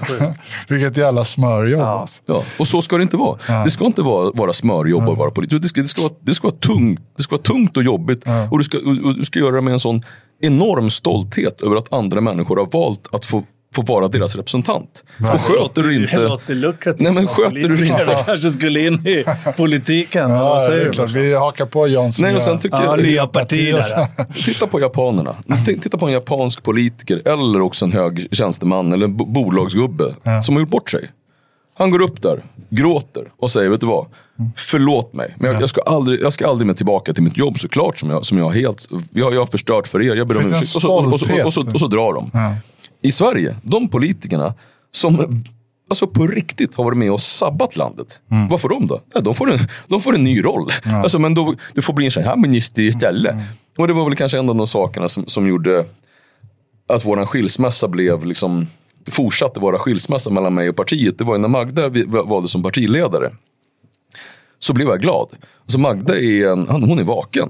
Vilket 0.67 0.97
jävla 0.97 1.25
smörjobb. 1.25 1.81
Alltså. 1.81 2.21
ja. 2.25 2.43
Och 2.59 2.67
så 2.67 2.81
ska 2.81 2.97
det 2.97 3.03
inte 3.03 3.17
vara. 3.17 3.63
Det 3.63 3.71
ska 3.71 3.85
inte 3.85 4.01
vara, 4.01 4.31
vara 4.31 4.53
smörjobb 4.53 5.09
och 5.09 5.17
vara 5.17 5.31
politiker. 5.31 5.59
Det 5.61 5.67
ska, 5.67 5.81
det, 5.81 5.87
ska 5.87 6.01
vara, 6.01 6.13
det, 6.21 6.33
ska 6.33 6.47
vara 6.47 6.57
tungt, 6.57 6.99
det 7.17 7.23
ska 7.23 7.35
vara 7.35 7.43
tungt 7.43 7.77
och 7.77 7.83
jobbigt. 7.83 8.25
Och, 8.51 8.57
du 8.57 8.63
ska, 8.63 8.77
och, 8.77 9.05
och 9.05 9.15
du 9.15 9.25
ska 9.25 9.39
göra 9.39 9.55
det 9.55 9.61
med 9.61 9.73
en 9.73 9.79
sån 9.79 10.01
enorm 10.41 10.89
stolthet 10.89 11.61
över 11.61 11.75
att 11.75 11.93
andra 11.93 12.21
människor 12.21 12.57
har 12.57 12.65
valt 12.71 13.15
att 13.15 13.25
få, 13.25 13.43
få 13.75 13.81
vara 13.81 14.07
deras 14.07 14.35
representant. 14.35 15.03
Och 15.33 15.41
sköter 15.41 15.83
du 15.83 15.89
Det 15.89 15.95
inte... 16.03 16.17
låter 16.27 16.55
lukrativt. 16.55 17.01
Nej, 17.01 17.11
men 17.13 17.27
sköter 17.27 17.51
du 17.69 17.87
inte- 17.87 18.05
Vi 18.05 18.23
kanske 18.25 18.49
skulle 18.49 18.79
in 18.87 19.07
i 19.07 19.23
politiken. 19.57 20.29
Ja, 20.31 20.39
vad 20.49 20.57
det 20.61 20.65
säger 20.65 20.79
är 20.81 20.85
du? 20.85 20.91
klart. 20.91 21.09
Vi 21.11 21.35
hakar 21.35 21.65
på 21.65 21.87
Jans 21.87 22.19
Nej, 22.19 22.35
och 22.35 22.41
sen 22.41 22.59
tycker 22.59 22.77
Ja, 22.77 22.83
jag, 22.97 23.03
nya 23.03 23.27
partier. 23.27 23.83
Titta 24.45 24.67
på 24.67 24.79
japanerna. 24.79 25.35
Titta 25.65 25.97
på 25.97 26.05
en 26.05 26.13
japansk 26.13 26.63
politiker 26.63 27.21
eller 27.25 27.61
också 27.61 27.85
en 27.85 27.91
hög 27.91 28.27
tjänsteman 28.31 28.93
eller 28.93 29.07
bo- 29.07 29.25
bolagsgubbe 29.25 30.13
som 30.43 30.55
har 30.55 30.61
gjort 30.61 30.69
bort 30.69 30.89
sig. 30.89 31.09
Han 31.77 31.91
går 31.91 32.01
upp 32.01 32.21
där, 32.21 32.43
gråter 32.69 33.23
och 33.39 33.51
säger, 33.51 33.69
vet 33.69 33.79
du 33.81 33.87
vad? 33.87 34.05
Förlåt 34.55 35.13
mig, 35.13 35.35
men 35.39 35.51
jag, 35.51 35.61
jag, 35.61 35.69
ska 35.69 35.81
aldrig, 35.81 36.21
jag 36.21 36.33
ska 36.33 36.47
aldrig 36.47 36.67
mer 36.67 36.73
tillbaka 36.73 37.13
till 37.13 37.23
mitt 37.23 37.37
jobb 37.37 37.59
såklart 37.59 37.97
som 37.97 38.09
jag, 38.09 38.25
som 38.25 38.37
jag 38.37 38.49
helt, 38.49 38.87
jag, 39.11 39.33
jag 39.33 39.39
har 39.39 39.45
förstört 39.45 39.87
för 39.87 40.01
er. 40.01 40.15
Jag 40.15 40.27
ber 40.27 40.35
om 40.37 40.41
ursäkt. 40.41 40.85
Och 40.85 40.91
och, 40.99 41.05
och, 41.07 41.45
och, 41.45 41.53
så, 41.53 41.71
och 41.73 41.79
så 41.79 41.87
drar 41.87 42.13
de. 42.13 42.31
I 43.05 43.11
Sverige, 43.11 43.55
de 43.63 43.87
politikerna 43.89 44.53
som 44.91 45.41
alltså 45.89 46.07
på 46.07 46.27
riktigt 46.27 46.75
har 46.75 46.83
varit 46.83 46.97
med 46.97 47.11
och 47.11 47.21
sabbat 47.21 47.75
landet. 47.75 48.19
Vad 48.49 48.61
får 48.61 48.69
de 48.69 48.87
då? 48.87 49.01
Ja, 49.13 49.21
de, 49.21 49.35
får 49.35 49.51
en, 49.51 49.59
de 49.87 50.01
får 50.01 50.15
en 50.15 50.23
ny 50.23 50.43
roll. 50.43 50.69
Alltså, 50.83 51.19
men 51.19 51.33
då, 51.33 51.55
du 51.73 51.81
får 51.81 51.93
bli 51.93 52.05
en 52.05 52.11
sån 52.11 52.23
här 52.23 52.35
minister 52.35 52.83
istället. 52.83 53.35
Och 53.77 53.87
det 53.87 53.93
var 53.93 54.05
väl 54.05 54.15
kanske 54.15 54.39
en 54.39 54.49
av 54.49 54.55
de 54.55 54.67
sakerna 54.67 55.09
som, 55.09 55.27
som 55.27 55.47
gjorde 55.47 55.85
att 56.89 57.05
vår 57.05 57.25
skilsmässa 57.25 57.87
blev 57.87 58.25
liksom 58.25 58.67
fortsatte 59.11 59.59
vara 59.59 59.79
skilsmässa 59.79 60.29
mellan 60.29 60.53
mig 60.53 60.69
och 60.69 60.75
partiet. 60.75 61.17
Det 61.17 61.23
var 61.23 61.37
när 61.37 61.47
Magda 61.47 61.89
valdes 62.23 62.51
som 62.51 62.63
partiledare. 62.63 63.31
Så 64.59 64.73
blev 64.73 64.87
jag 64.87 65.01
glad. 65.01 65.27
Alltså 65.61 65.79
Magda 65.79 66.19
är, 66.19 66.51
en, 66.51 66.67
hon 66.67 66.99
är 66.99 67.03
vaken. 67.03 67.49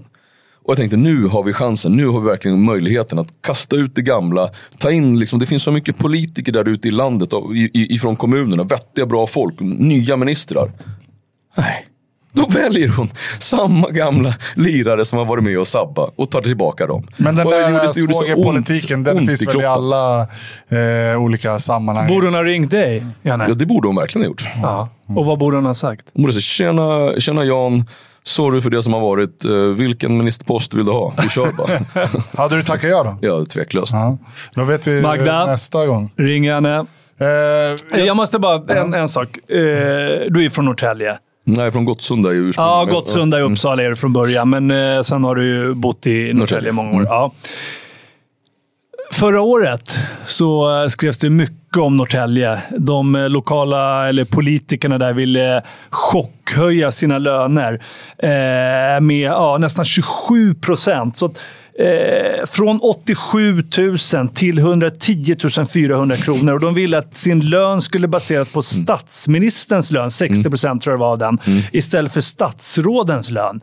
Och 0.68 0.72
jag 0.72 0.78
tänkte 0.78 0.98
nu 0.98 1.28
har 1.28 1.44
vi 1.44 1.54
chansen, 1.54 1.92
nu 1.96 2.08
har 2.08 2.20
vi 2.22 2.28
verkligen 2.28 2.62
möjligheten 2.62 3.20
att 3.20 3.28
kasta 3.42 3.76
ut 3.76 3.96
det 3.96 4.02
gamla. 4.02 4.50
Ta 4.78 4.92
in, 4.92 5.20
liksom, 5.20 5.40
det 5.40 5.46
finns 5.46 5.64
så 5.64 5.72
mycket 5.72 5.98
politiker 5.98 6.52
där 6.52 6.68
ute 6.70 6.88
i 6.88 6.92
landet, 6.92 7.34
och 7.34 7.56
i, 7.56 7.60
i, 7.74 7.94
ifrån 7.96 8.16
kommunerna, 8.16 8.64
vettiga 8.64 9.06
bra 9.06 9.28
folk, 9.28 9.54
nya 9.60 10.18
ministrar. 10.18 10.72
Nej, 11.58 11.86
då 12.32 12.46
väljer 12.46 12.88
hon 12.88 13.10
samma 13.40 13.90
gamla 13.90 14.34
lirare 14.56 15.06
som 15.06 15.20
har 15.20 15.26
varit 15.26 15.44
med 15.44 15.60
och 15.60 15.68
sabba 15.68 16.10
och 16.16 16.32
tar 16.32 16.42
tillbaka 16.42 16.88
dem. 16.88 17.08
Men 17.18 17.36
den 17.36 17.46
Och 17.46 17.52
där 17.52 17.70
gjorde- 18.00 18.14
svågerpolitiken, 18.14 19.04
den 19.04 19.18
ont 19.18 19.28
finns 19.28 19.42
i 19.42 19.46
väl 19.46 19.62
i 19.62 19.66
alla 19.66 20.22
eh, 21.12 21.22
olika 21.22 21.60
sammanhang. 21.60 22.08
Borde 22.08 22.28
hon 22.28 22.34
ha 22.34 22.44
ringt 22.44 22.72
dig, 22.72 23.06
Janne? 23.24 23.46
Ja, 23.48 23.54
det 23.54 23.66
borde 23.66 23.88
hon 23.88 23.96
verkligen 23.96 24.24
ha 24.26 24.30
gjort. 24.30 24.44
Ja. 24.62 24.90
Och 25.16 25.26
vad 25.26 25.40
borde 25.40 25.58
hon 25.58 25.66
ha 25.66 25.74
sagt? 25.74 26.06
Hon 26.14 26.22
borde 26.24 26.34
säga, 26.34 26.42
tjena, 26.42 27.20
tjena 27.20 27.44
Jan, 27.44 27.84
sorry 28.28 28.62
för 28.62 28.70
det 28.70 28.84
som 28.84 28.94
har 28.94 29.02
varit. 29.02 29.46
Eh, 29.46 29.52
vilken 29.54 30.18
ministerpost 30.18 30.74
vill 30.74 30.86
du 30.86 30.92
ha? 30.92 31.14
Vi 31.22 31.30
kör 31.30 31.52
bara. 31.52 32.08
Hade 32.44 32.56
du 32.56 32.62
tackat 32.64 32.90
ja 32.90 33.04
då? 33.04 33.28
ja, 33.28 33.46
tveklöst. 33.46 33.94
Ja. 33.94 34.18
Då 34.54 34.64
vet 34.64 34.88
vi 34.88 35.02
Magda. 35.02 35.46
nästa 35.46 35.86
gång. 35.86 36.12
Ring 36.16 36.46
Janne. 36.46 36.86
Eh, 37.20 37.28
jag, 37.28 38.08
Jag 38.08 38.16
måste 38.16 38.40
bara... 38.40 38.80
En, 38.80 38.94
en 38.94 39.10
sak. 39.10 39.38
Eh, 39.50 39.58
du 40.30 40.46
är 40.46 40.50
från 40.50 40.66
Norrtälje. 40.66 41.18
Nej, 41.48 41.72
från 41.72 41.86
Gottsunda 41.86 42.30
är 42.30 42.34
ursprungligen. 42.34 42.78
Ja, 42.80 42.86
Gottsunda 42.86 43.40
i 43.40 43.42
Uppsala 43.42 43.84
är 43.84 43.90
du 43.90 43.96
från 43.96 44.14
början, 44.14 44.50
men 44.50 44.72
eh, 44.72 45.02
sen 45.02 45.24
har 45.24 45.36
du 45.36 45.74
bott 45.74 46.08
i 46.08 46.34
Norrtälje 46.34 46.70
i 46.70 46.74
många 46.74 46.98
år. 46.98 47.06
Ja. 47.10 47.32
Förra 49.20 49.42
året 49.42 50.00
så 50.26 50.70
skrevs 50.90 51.18
det 51.18 51.30
mycket 51.30 51.78
om 51.78 51.98
Norrtälje. 51.98 52.62
De 52.78 53.16
eh, 53.16 53.30
lokala 53.30 54.10
eller 54.10 54.26
politikerna 54.26 54.98
där 54.98 55.14
ville 55.14 55.62
chockhöja 55.90 56.92
sina 56.92 57.18
löner 57.18 57.74
eh, 58.18 59.02
med 59.02 59.32
ja, 59.32 59.58
nästan 59.58 59.86
27 59.86 60.56
procent. 60.56 61.18
Så 61.18 61.30
eh, 61.80 62.46
från 62.46 62.80
87 62.80 63.64
000 64.14 64.28
till 64.34 64.60
110 64.60 65.36
400 65.74 66.16
kronor. 66.16 66.54
Och 66.54 66.60
de 66.60 66.74
ville 66.74 66.98
att 66.98 67.16
sin 67.16 67.50
lön 67.50 67.82
skulle 67.82 68.08
baseras 68.08 68.54
på 68.54 68.62
statsministerns 68.64 69.92
lön, 69.92 70.12
60 70.12 70.44
procent 70.50 70.84
tror 70.84 70.92
jag 70.94 71.00
det 71.00 71.02
var 71.04 71.12
av 71.12 71.18
den, 71.18 71.40
istället 71.72 72.14
för 72.14 72.22
statsrådens 72.22 73.32
lön. 73.32 73.62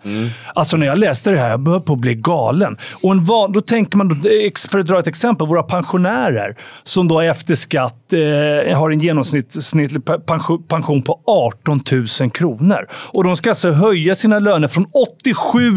Alltså 0.55 0.77
när 0.77 0.87
jag 0.87 0.99
läste 0.99 1.31
det 1.31 1.39
här, 1.39 1.49
jag 1.51 1.61
började 1.61 1.85
på 1.85 1.93
att 1.93 1.99
bli 1.99 2.15
galen. 2.15 2.77
Och 3.03 3.13
en 3.13 3.25
van, 3.25 3.53
då 3.53 3.61
tänker 3.61 3.97
man, 3.99 4.23
för 4.71 4.79
att 4.79 4.87
dra 4.87 4.99
ett 4.99 5.07
exempel, 5.07 5.47
våra 5.47 5.63
pensionärer 5.63 6.57
som 6.83 7.09
då 7.09 7.21
efter 7.21 7.55
skatt 7.55 8.13
eh, 8.13 8.79
har 8.79 8.91
en 8.91 9.01
genomsnittlig 9.01 10.03
pe- 10.03 10.19
pension, 10.19 10.63
pension 10.69 11.03
på 11.03 11.21
18 11.27 11.81
000 12.21 12.31
kronor. 12.31 12.87
Och 12.93 13.25
de 13.25 13.37
ska 13.37 13.51
alltså 13.51 13.71
höja 13.71 14.15
sina 14.15 14.39
löner 14.39 14.69
från 14.69 14.87
87 15.25 15.73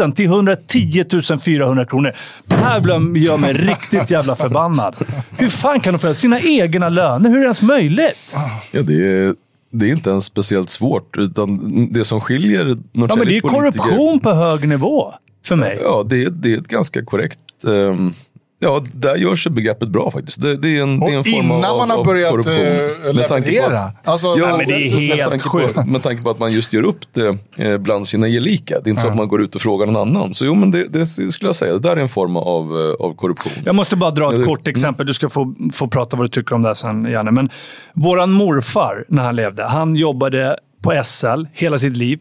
000 0.00 0.12
till 0.12 0.24
110 0.26 1.04
400 1.44 1.73
400 1.74 1.86
kronor. 1.86 2.12
Det 2.46 2.56
här 2.56 2.80
gör 3.18 3.38
mig 3.38 3.52
riktigt 3.52 4.10
jävla 4.10 4.36
förbannad. 4.36 4.96
Hur 5.38 5.48
fan 5.48 5.80
kan 5.80 5.94
de 5.94 5.98
få 5.98 6.14
sina 6.14 6.40
egna 6.40 6.88
löner? 6.88 7.30
Hur 7.30 7.36
är 7.36 7.40
det 7.40 7.44
ens 7.44 7.62
möjligt? 7.62 8.36
Ja, 8.70 8.82
det 8.82 8.94
är, 8.94 9.34
det 9.70 9.86
är 9.86 9.90
inte 9.90 10.10
ens 10.10 10.24
speciellt 10.24 10.70
svårt. 10.70 11.16
Utan 11.18 11.92
det 11.92 12.04
som 12.04 12.20
skiljer 12.20 12.64
Norrtäljes 12.64 13.08
ja, 13.08 13.16
men 13.16 13.26
Det 13.26 13.36
är 13.36 13.40
korruption 13.40 14.20
på 14.20 14.32
hög 14.32 14.68
nivå 14.68 15.14
för 15.44 15.56
mig. 15.56 15.78
Ja, 15.82 16.04
det, 16.06 16.28
det 16.42 16.52
är 16.52 16.58
ett 16.58 16.68
ganska 16.68 17.04
korrekt 17.04 17.38
um, 17.64 18.12
Ja, 18.58 18.82
där 18.92 19.16
gör 19.16 19.36
sig 19.36 19.52
begreppet 19.52 19.88
bra 19.88 20.10
faktiskt. 20.10 20.42
Det, 20.42 20.56
det 20.56 20.78
är 20.78 20.82
en, 20.82 21.00
det 21.00 21.06
är 21.06 21.16
en 21.16 21.24
form 21.24 21.44
innan 21.44 21.64
av, 21.64 21.76
man 21.78 21.90
har 21.90 22.04
börjat 22.04 22.30
korruption. 22.30 22.54
Eh, 22.54 23.14
leverera. 23.14 23.92
Alltså, 24.04 24.26
ja, 24.26 24.56
men 24.56 24.66
det 24.66 24.74
är 24.74 25.16
helt 25.16 25.42
sjukt. 25.42 25.86
Med 25.86 26.02
tanke 26.02 26.22
på 26.22 26.30
att 26.30 26.38
man 26.38 26.52
just 26.52 26.72
gör 26.72 26.82
upp 26.82 27.00
det 27.12 27.38
eh, 27.56 27.78
bland 27.78 28.06
sina 28.06 28.28
gelika. 28.28 28.80
Det 28.80 28.88
är 28.88 28.90
inte 28.90 29.02
så 29.02 29.08
att 29.08 29.16
man 29.16 29.28
går 29.28 29.42
ut 29.42 29.54
och 29.54 29.60
frågar 29.60 29.86
någon 29.86 29.96
annan. 29.96 30.34
Så 30.34 30.44
jo, 30.44 30.54
men 30.54 30.70
det, 30.70 30.84
det 30.84 31.06
skulle 31.06 31.48
jag 31.48 31.56
säga. 31.56 31.72
Det 31.72 31.78
där 31.78 31.96
är 31.96 32.00
en 32.00 32.08
form 32.08 32.36
av, 32.36 32.64
eh, 32.64 33.06
av 33.06 33.14
korruption. 33.14 33.52
Jag 33.64 33.74
måste 33.74 33.96
bara 33.96 34.10
dra 34.10 34.32
ett 34.32 34.38
ja, 34.38 34.44
kort 34.44 34.68
exempel. 34.68 35.06
Du 35.06 35.14
ska 35.14 35.28
få, 35.28 35.54
få 35.72 35.88
prata 35.88 36.16
vad 36.16 36.24
du 36.24 36.28
tycker 36.28 36.54
om 36.54 36.62
det 36.62 36.74
sen, 36.74 37.04
Janne. 37.04 37.30
Men 37.30 37.50
våran 37.94 38.32
morfar, 38.32 39.04
när 39.08 39.22
han 39.22 39.36
levde, 39.36 39.64
han 39.64 39.96
jobbade 39.96 40.58
på 40.82 41.02
SL 41.04 41.44
hela 41.52 41.78
sitt 41.78 41.96
liv 41.96 42.18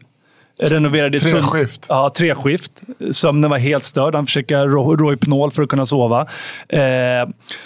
renoverade... 0.61 1.19
Tre 1.19 1.41
skift. 1.41 1.85
Ja, 1.89 2.11
tre 2.17 2.35
skift. 2.35 2.71
Sömnen 3.11 3.49
var 3.49 3.57
helt 3.57 3.83
störd. 3.83 4.15
Han 4.15 4.25
försökte 4.25 4.55
Rohypnol 4.55 5.51
för 5.51 5.63
att 5.63 5.69
kunna 5.69 5.85
sova. 5.85 6.27
Eh, 6.69 6.79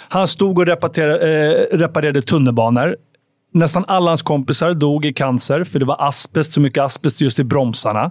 han 0.08 0.28
stod 0.28 0.58
och 0.58 0.66
reparerade, 0.66 1.72
eh, 1.72 1.78
reparerade 1.78 2.22
tunnelbanor. 2.22 2.96
Nästan 3.52 3.84
alla 3.88 4.10
hans 4.10 4.22
kompisar 4.22 4.74
dog 4.74 5.04
i 5.04 5.12
cancer, 5.12 5.64
för 5.64 5.78
det 5.78 5.84
var 5.84 6.08
asbest, 6.08 6.52
så 6.52 6.60
mycket 6.60 6.82
asbest 6.82 7.20
just 7.20 7.38
i 7.38 7.44
bromsarna. 7.44 8.10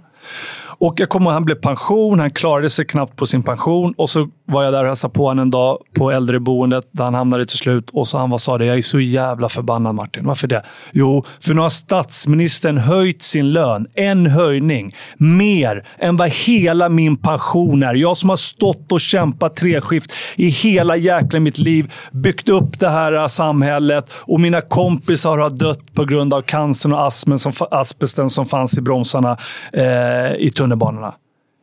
Och 0.80 1.00
jag 1.00 1.10
kommer 1.10 1.26
ihåg, 1.26 1.34
han 1.34 1.46
blev 1.46 1.56
pension, 1.56 2.20
han 2.20 2.32
klarade 2.32 2.70
sig 2.70 2.86
knappt 2.86 3.16
på 3.16 3.26
sin 3.26 3.44
pension. 3.44 3.94
Och 3.98 4.10
så 4.10 4.28
var 4.46 4.64
jag 4.64 4.74
där 4.74 4.82
och 4.82 4.88
hälsade 4.88 5.14
på 5.14 5.28
honom 5.28 5.42
en 5.42 5.50
dag 5.50 5.78
på 5.98 6.12
äldreboendet 6.12 6.90
där 6.92 7.04
han 7.04 7.14
hamnade 7.14 7.46
till 7.46 7.58
slut. 7.58 7.90
Och 7.94 8.08
så 8.08 8.18
han 8.18 8.30
var, 8.30 8.38
sa 8.38 8.58
det, 8.58 8.66
jag 8.66 8.78
är 8.78 8.82
så 8.82 9.00
jävla 9.00 9.50
förbannad 9.50 9.96
Martin. 9.96 10.26
Varför 10.26 10.48
det? 10.48 10.64
Jo, 10.92 11.24
för 11.44 11.54
nu 11.54 11.62
har 11.62 11.70
statsministern 11.70 12.78
höjt 12.78 13.22
sin 13.22 13.52
lön. 13.52 13.88
En 13.94 14.26
höjning. 14.26 14.96
Mer 15.18 15.86
än 16.00 16.18
vad 16.18 16.30
hela 16.30 16.90
min 16.90 17.18
pension 17.18 17.84
är. 17.84 17.94
Jag 17.94 18.18
som 18.18 18.30
har 18.30 18.38
stått 18.38 18.92
och 18.92 19.02
kämpat 19.02 19.56
treskift 19.56 20.14
i 20.36 20.50
hela 20.50 20.96
jäkla 20.96 21.40
mitt 21.40 21.58
liv. 21.58 21.94
Byggt 22.12 22.50
upp 22.50 22.80
det 22.80 22.90
här 22.90 23.28
samhället 23.28 24.12
och 24.22 24.40
mina 24.40 24.62
kompisar 24.62 25.38
har 25.38 25.50
dött 25.50 25.94
på 25.94 26.06
grund 26.06 26.34
av 26.34 26.42
cancern 26.42 26.94
och 26.94 27.06
astmen 27.08 27.40
som, 27.40 27.54
asbesten 27.72 28.30
som 28.30 28.46
fanns 28.46 28.78
i 28.78 28.82
bromsarna 28.82 29.38
eh, 29.74 30.36
i 30.36 30.52
tunnelbanorna. 30.68 31.14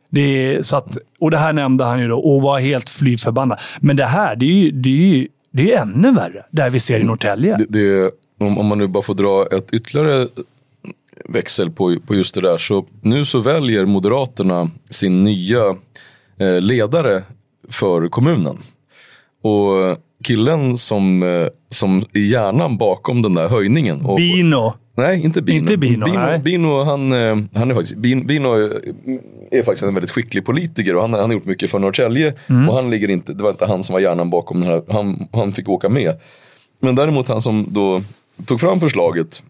Det 0.09 0.21
är, 0.21 0.61
så 0.61 0.77
att, 0.77 0.97
och 1.19 1.31
det 1.31 1.37
här 1.37 1.53
nämnde 1.53 1.83
han 1.83 1.99
ju 1.99 2.07
då 2.07 2.19
och 2.19 2.41
var 2.41 2.59
helt 2.59 2.89
fly 2.89 3.17
förbannad. 3.17 3.59
Men 3.79 3.95
det 3.95 4.05
här, 4.05 4.35
det 4.35 4.45
är 4.45 4.63
ju, 4.63 4.71
det 4.71 4.89
är 4.89 5.15
ju 5.15 5.27
det 5.51 5.73
är 5.73 5.81
ännu 5.81 6.11
värre. 6.11 6.45
Det 6.51 6.69
vi 6.69 6.79
ser 6.79 6.99
i 6.99 7.03
Norrtälje. 7.03 7.57
Det, 7.57 7.65
det, 7.65 8.11
om, 8.39 8.57
om 8.57 8.65
man 8.65 8.77
nu 8.77 8.87
bara 8.87 9.03
får 9.03 9.13
dra 9.13 9.57
ett 9.57 9.73
ytterligare 9.73 10.27
växel 11.29 11.71
på, 11.71 11.97
på 12.07 12.15
just 12.15 12.35
det 12.35 12.41
där. 12.41 12.57
Så 12.57 12.85
nu 13.01 13.25
så 13.25 13.39
väljer 13.39 13.85
Moderaterna 13.85 14.69
sin 14.89 15.23
nya 15.23 15.75
eh, 16.39 16.61
ledare 16.61 17.23
för 17.69 18.07
kommunen. 18.07 18.57
Och 19.43 19.97
killen 20.23 20.77
som, 20.77 21.23
eh, 21.23 21.47
som 21.69 22.03
är 22.13 22.19
hjärnan 22.19 22.77
bakom 22.77 23.21
den 23.21 23.35
där 23.35 23.47
höjningen. 23.47 24.05
Och, 24.05 24.17
Bino. 24.17 24.73
Nej, 24.97 25.23
inte 25.23 25.41
Bino. 25.41 25.59
Inte 25.59 25.77
Bino, 25.77 26.05
Bino. 26.05 26.37
Bino 26.39 26.83
han, 26.83 27.11
eh, 27.11 27.37
han 27.53 27.71
är 27.71 27.75
faktiskt, 27.75 27.95
Bino, 27.95 28.23
Bino 28.23 28.49
är 29.51 29.63
faktiskt 29.63 29.83
en 29.83 29.93
väldigt 29.93 30.11
skicklig 30.11 30.45
politiker 30.45 30.95
och 30.95 31.01
han, 31.01 31.13
han 31.13 31.23
har 31.23 31.33
gjort 31.33 31.45
mycket 31.45 31.71
för 31.71 31.79
Norrtälje. 31.79 32.33
Mm. 32.47 32.69
Och 32.69 32.75
han 32.75 32.89
ligger 32.89 33.09
inte, 33.09 33.33
det 33.33 33.43
var 33.43 33.49
inte 33.49 33.65
han 33.65 33.83
som 33.83 33.93
var 33.93 33.99
hjärnan 33.99 34.29
bakom 34.29 34.59
den 34.59 34.69
här, 34.69 34.83
han, 34.89 35.27
han 35.31 35.51
fick 35.51 35.69
åka 35.69 35.89
med. 35.89 36.19
Men 36.81 36.95
däremot 36.95 37.27
han 37.27 37.41
som 37.41 37.67
då 37.69 38.01
tog 38.45 38.59
fram 38.59 38.79
förslaget 38.79 39.43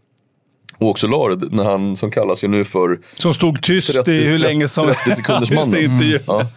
och 0.77 0.89
också 0.89 1.07
la 1.07 1.35
det 1.35 1.55
när 1.55 1.63
han 1.63 1.95
som 1.95 2.11
kallas 2.11 2.43
ju 2.43 2.47
nu 2.47 2.65
för... 2.65 2.99
Som 3.17 3.33
stod 3.33 3.61
tyst 3.61 3.95
30, 3.95 4.11
i 4.11 4.23
hur 4.23 4.37
länge 4.37 4.67
som... 4.67 4.85
30 4.85 5.15
sekunders 5.15 5.51
mannen. 5.51 5.85
Mm. 5.85 6.19
Ja. 6.27 6.47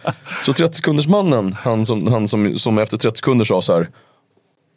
Så 0.45 0.53
30 0.53 0.75
sekunders 0.75 1.07
mannen, 1.07 1.55
han, 1.59 1.85
som, 1.85 2.07
han 2.07 2.27
som, 2.27 2.55
som 2.55 2.77
efter 2.77 2.97
30 2.97 3.17
sekunder 3.17 3.45
sa 3.45 3.61
så 3.61 3.73
här. 3.73 3.89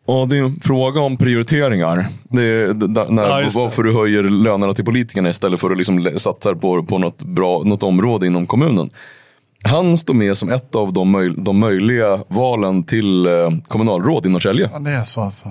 Ja, 0.07 0.27
det 0.29 0.39
är 0.39 0.43
en 0.43 0.61
fråga 0.61 1.01
om 1.01 1.17
prioriteringar. 1.17 2.07
Det 2.23 2.43
är, 2.43 2.73
där, 2.73 3.07
när, 3.09 3.41
ja, 3.41 3.51
varför 3.55 3.83
du 3.83 3.95
höjer 3.95 4.23
lönerna 4.23 4.75
till 4.75 4.85
politikerna 4.85 5.29
istället 5.29 5.61
för 5.61 5.71
att 5.71 5.77
liksom 5.77 6.09
satsa 6.17 6.55
på, 6.55 6.83
på 6.83 6.99
något, 6.99 7.23
bra, 7.23 7.63
något 7.65 7.83
område 7.83 8.27
inom 8.27 8.47
kommunen. 8.47 8.91
Han 9.65 9.99
står 9.99 10.15
med 10.15 10.37
som 10.37 10.51
ett 10.51 10.75
av 10.75 10.93
de, 10.93 11.11
möj 11.11 11.35
de 11.37 11.59
möjliga 11.59 12.19
valen 12.29 12.85
till 12.85 13.27
eh, 13.27 13.33
kommunalråd 13.69 14.27
i 14.27 14.29
Norrtälje. 14.29 14.71
Ja, 14.73 14.79
det 14.79 14.91
är 14.91 15.05
så 15.05 15.21
alltså. 15.21 15.49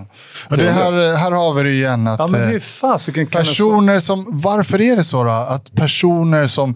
Och 0.49 0.57
det 0.57 0.71
här, 0.71 1.17
här 1.17 1.31
har 1.31 1.53
vi 1.53 1.63
det 1.63 1.71
igen. 1.71 2.07
Att, 2.07 2.19
ja, 2.19 2.27
men 2.27 2.47
hur 2.47 2.59
fasiken 2.59 3.27
kan 3.27 3.41
personer 3.41 3.99
som, 3.99 4.25
varför 4.29 4.81
är 4.81 4.95
det 4.95 5.03
så 5.03 5.23
då? 5.23 5.29
Att 5.29 5.75
personer 5.75 6.47
som 6.47 6.75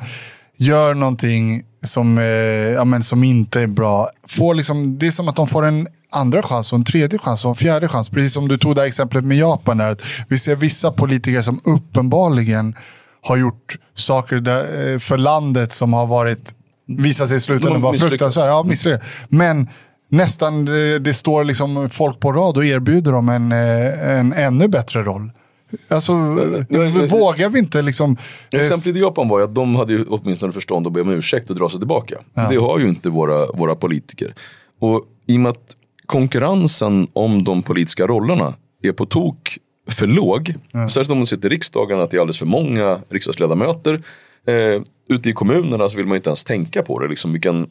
gör 0.57 0.93
någonting 0.93 1.63
som, 1.83 2.17
eh, 2.17 2.23
ja, 2.23 2.85
men 2.85 3.03
som 3.03 3.23
inte 3.23 3.61
är 3.61 3.67
bra, 3.67 4.09
får 4.29 4.55
liksom, 4.55 4.97
det 4.97 5.07
är 5.07 5.11
som 5.11 5.27
att 5.27 5.35
de 5.35 5.47
får 5.47 5.65
en 5.65 5.87
andra 6.09 6.43
chans, 6.43 6.73
och 6.73 6.79
en 6.79 6.85
tredje 6.85 7.19
chans 7.19 7.45
och 7.45 7.49
en 7.49 7.55
fjärde 7.55 7.87
chans. 7.87 8.09
Precis 8.09 8.33
som 8.33 8.47
du 8.47 8.57
tog 8.57 8.75
det 8.75 8.85
exemplet 8.85 9.25
med 9.25 9.37
Japan. 9.37 9.77
Där, 9.77 9.91
att 9.91 10.01
vi 10.27 10.39
ser 10.39 10.55
vissa 10.55 10.91
politiker 10.91 11.41
som 11.41 11.61
uppenbarligen 11.63 12.75
har 13.21 13.37
gjort 13.37 13.77
saker 13.93 14.35
där, 14.35 14.93
eh, 14.93 14.99
för 14.99 15.17
landet 15.17 15.71
som 15.71 15.93
har 15.93 16.07
varit, 16.07 16.55
visat 16.87 17.27
sig 17.27 17.37
i 17.37 17.39
slutändan 17.39 17.81
vara 17.81 17.93
fruktansvärt. 17.93 18.45
Ja, 18.45 18.63
misslyckats. 18.63 19.05
Men 19.29 19.69
nästan, 20.09 20.65
det, 20.65 20.99
det, 20.99 21.13
står 21.13 21.43
liksom 21.43 21.89
folk 21.89 22.19
på 22.19 22.31
rad 22.33 22.57
och 22.57 22.65
erbjuder 22.65 23.11
dem 23.11 23.29
en, 23.29 23.51
eh, 23.51 24.17
en 24.19 24.33
ännu 24.33 24.67
bättre 24.67 25.03
roll. 25.03 25.31
Alltså, 25.89 26.13
vågar 27.11 27.49
vi 27.49 27.59
inte 27.59 27.81
liksom... 27.81 28.17
Exemplet 28.51 28.95
i 28.95 28.99
Japan 28.99 29.27
var 29.27 29.39
ju 29.39 29.45
att 29.45 29.55
de 29.55 29.75
hade 29.75 30.05
åtminstone 30.05 30.53
förstånd 30.53 30.87
att 30.87 30.93
be 30.93 31.01
om 31.01 31.09
ursäkt 31.09 31.49
och 31.49 31.55
dra 31.55 31.69
sig 31.69 31.79
tillbaka. 31.79 32.15
Ja. 32.33 32.47
Det 32.49 32.55
har 32.55 32.79
ju 32.79 32.87
inte 32.87 33.09
våra, 33.09 33.51
våra 33.51 33.75
politiker. 33.75 34.33
Och 34.79 35.05
i 35.27 35.35
och 35.35 35.39
med 35.39 35.49
att 35.49 35.75
konkurrensen 36.05 37.07
om 37.13 37.43
de 37.43 37.63
politiska 37.63 38.07
rollerna 38.07 38.53
är 38.83 38.91
på 38.91 39.05
tok 39.05 39.57
för 39.89 40.07
låg. 40.07 40.53
Mm. 40.73 40.89
Särskilt 40.89 41.11
om 41.11 41.17
man 41.17 41.25
sitter 41.25 41.51
i 41.51 41.55
riksdagen, 41.55 41.99
att 41.99 42.11
det 42.11 42.17
är 42.17 42.21
alldeles 42.21 42.39
för 42.39 42.45
många 42.45 42.99
riksdagsledamöter. 43.09 44.03
Eh, 44.47 44.81
ute 45.09 45.29
i 45.29 45.33
kommunerna 45.33 45.89
så 45.89 45.97
vill 45.97 46.07
man 46.07 46.15
inte 46.15 46.29
ens 46.29 46.43
tänka 46.43 46.83
på 46.83 46.99
det. 46.99 47.07
Liksom 47.07 47.31
vilken, 47.31 47.67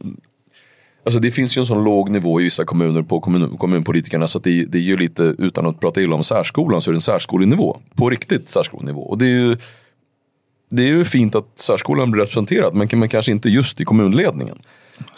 alltså 1.05 1.21
det 1.21 1.31
finns 1.31 1.57
ju 1.57 1.61
en 1.61 1.67
sån 1.67 1.85
låg 1.85 2.11
nivå 2.11 2.41
i 2.41 2.45
vissa 2.45 2.65
kommuner 2.65 3.03
på 3.03 3.21
kommun, 3.21 3.57
kommunpolitikerna 3.57 4.27
så 4.27 4.39
att 4.39 4.45
det, 4.45 4.65
det 4.65 4.79
är 4.79 4.83
ju 4.83 4.97
lite, 4.97 5.23
utan 5.23 5.67
att 5.67 5.81
prata 5.81 6.03
illa 6.03 6.17
om 6.17 6.25
särskolan, 6.25 6.83
så 6.83 6.91
är 6.91 6.93
det 6.93 6.97
en 6.97 7.01
särskolenivå. 7.01 7.77
På 7.95 8.11
riktigt 8.11 8.49
särskolenivå. 8.49 9.01
Och 9.01 9.19
det 9.19 9.25
är 9.25 9.29
ju, 9.29 9.57
det 10.71 10.83
är 10.83 10.89
ju 10.89 11.05
fint 11.05 11.35
att 11.35 11.59
särskolan 11.59 12.11
blir 12.11 12.23
representerad, 12.23 12.75
men, 12.75 12.89
men 12.93 13.09
kanske 13.09 13.33
inte 13.33 13.49
just 13.49 13.81
i 13.81 13.85
kommunledningen. 13.85 14.59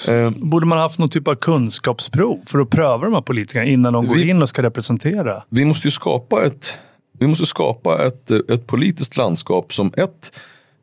Eh, 0.09 0.31
Borde 0.31 0.67
man 0.67 0.79
haft 0.79 0.99
någon 0.99 1.09
typ 1.09 1.29
av 1.29 1.35
kunskapsprov 1.35 2.41
för 2.47 2.59
att 2.59 2.71
pröva 2.71 3.05
de 3.05 3.15
här 3.15 3.21
politikerna 3.21 3.65
innan 3.65 3.93
de 3.93 4.07
går 4.07 4.15
vi, 4.15 4.31
in 4.31 4.43
och 4.43 4.49
ska 4.49 4.63
representera? 4.63 5.43
Vi 5.49 5.65
måste 5.65 5.87
ju 5.87 5.91
skapa 5.93 6.45
ett, 6.45 6.79
vi 7.19 7.27
måste 7.27 7.47
skapa 7.47 8.07
ett, 8.07 8.31
ett 8.31 8.67
politiskt 8.67 9.17
landskap 9.17 9.73
som 9.73 9.93
ett 9.97 10.33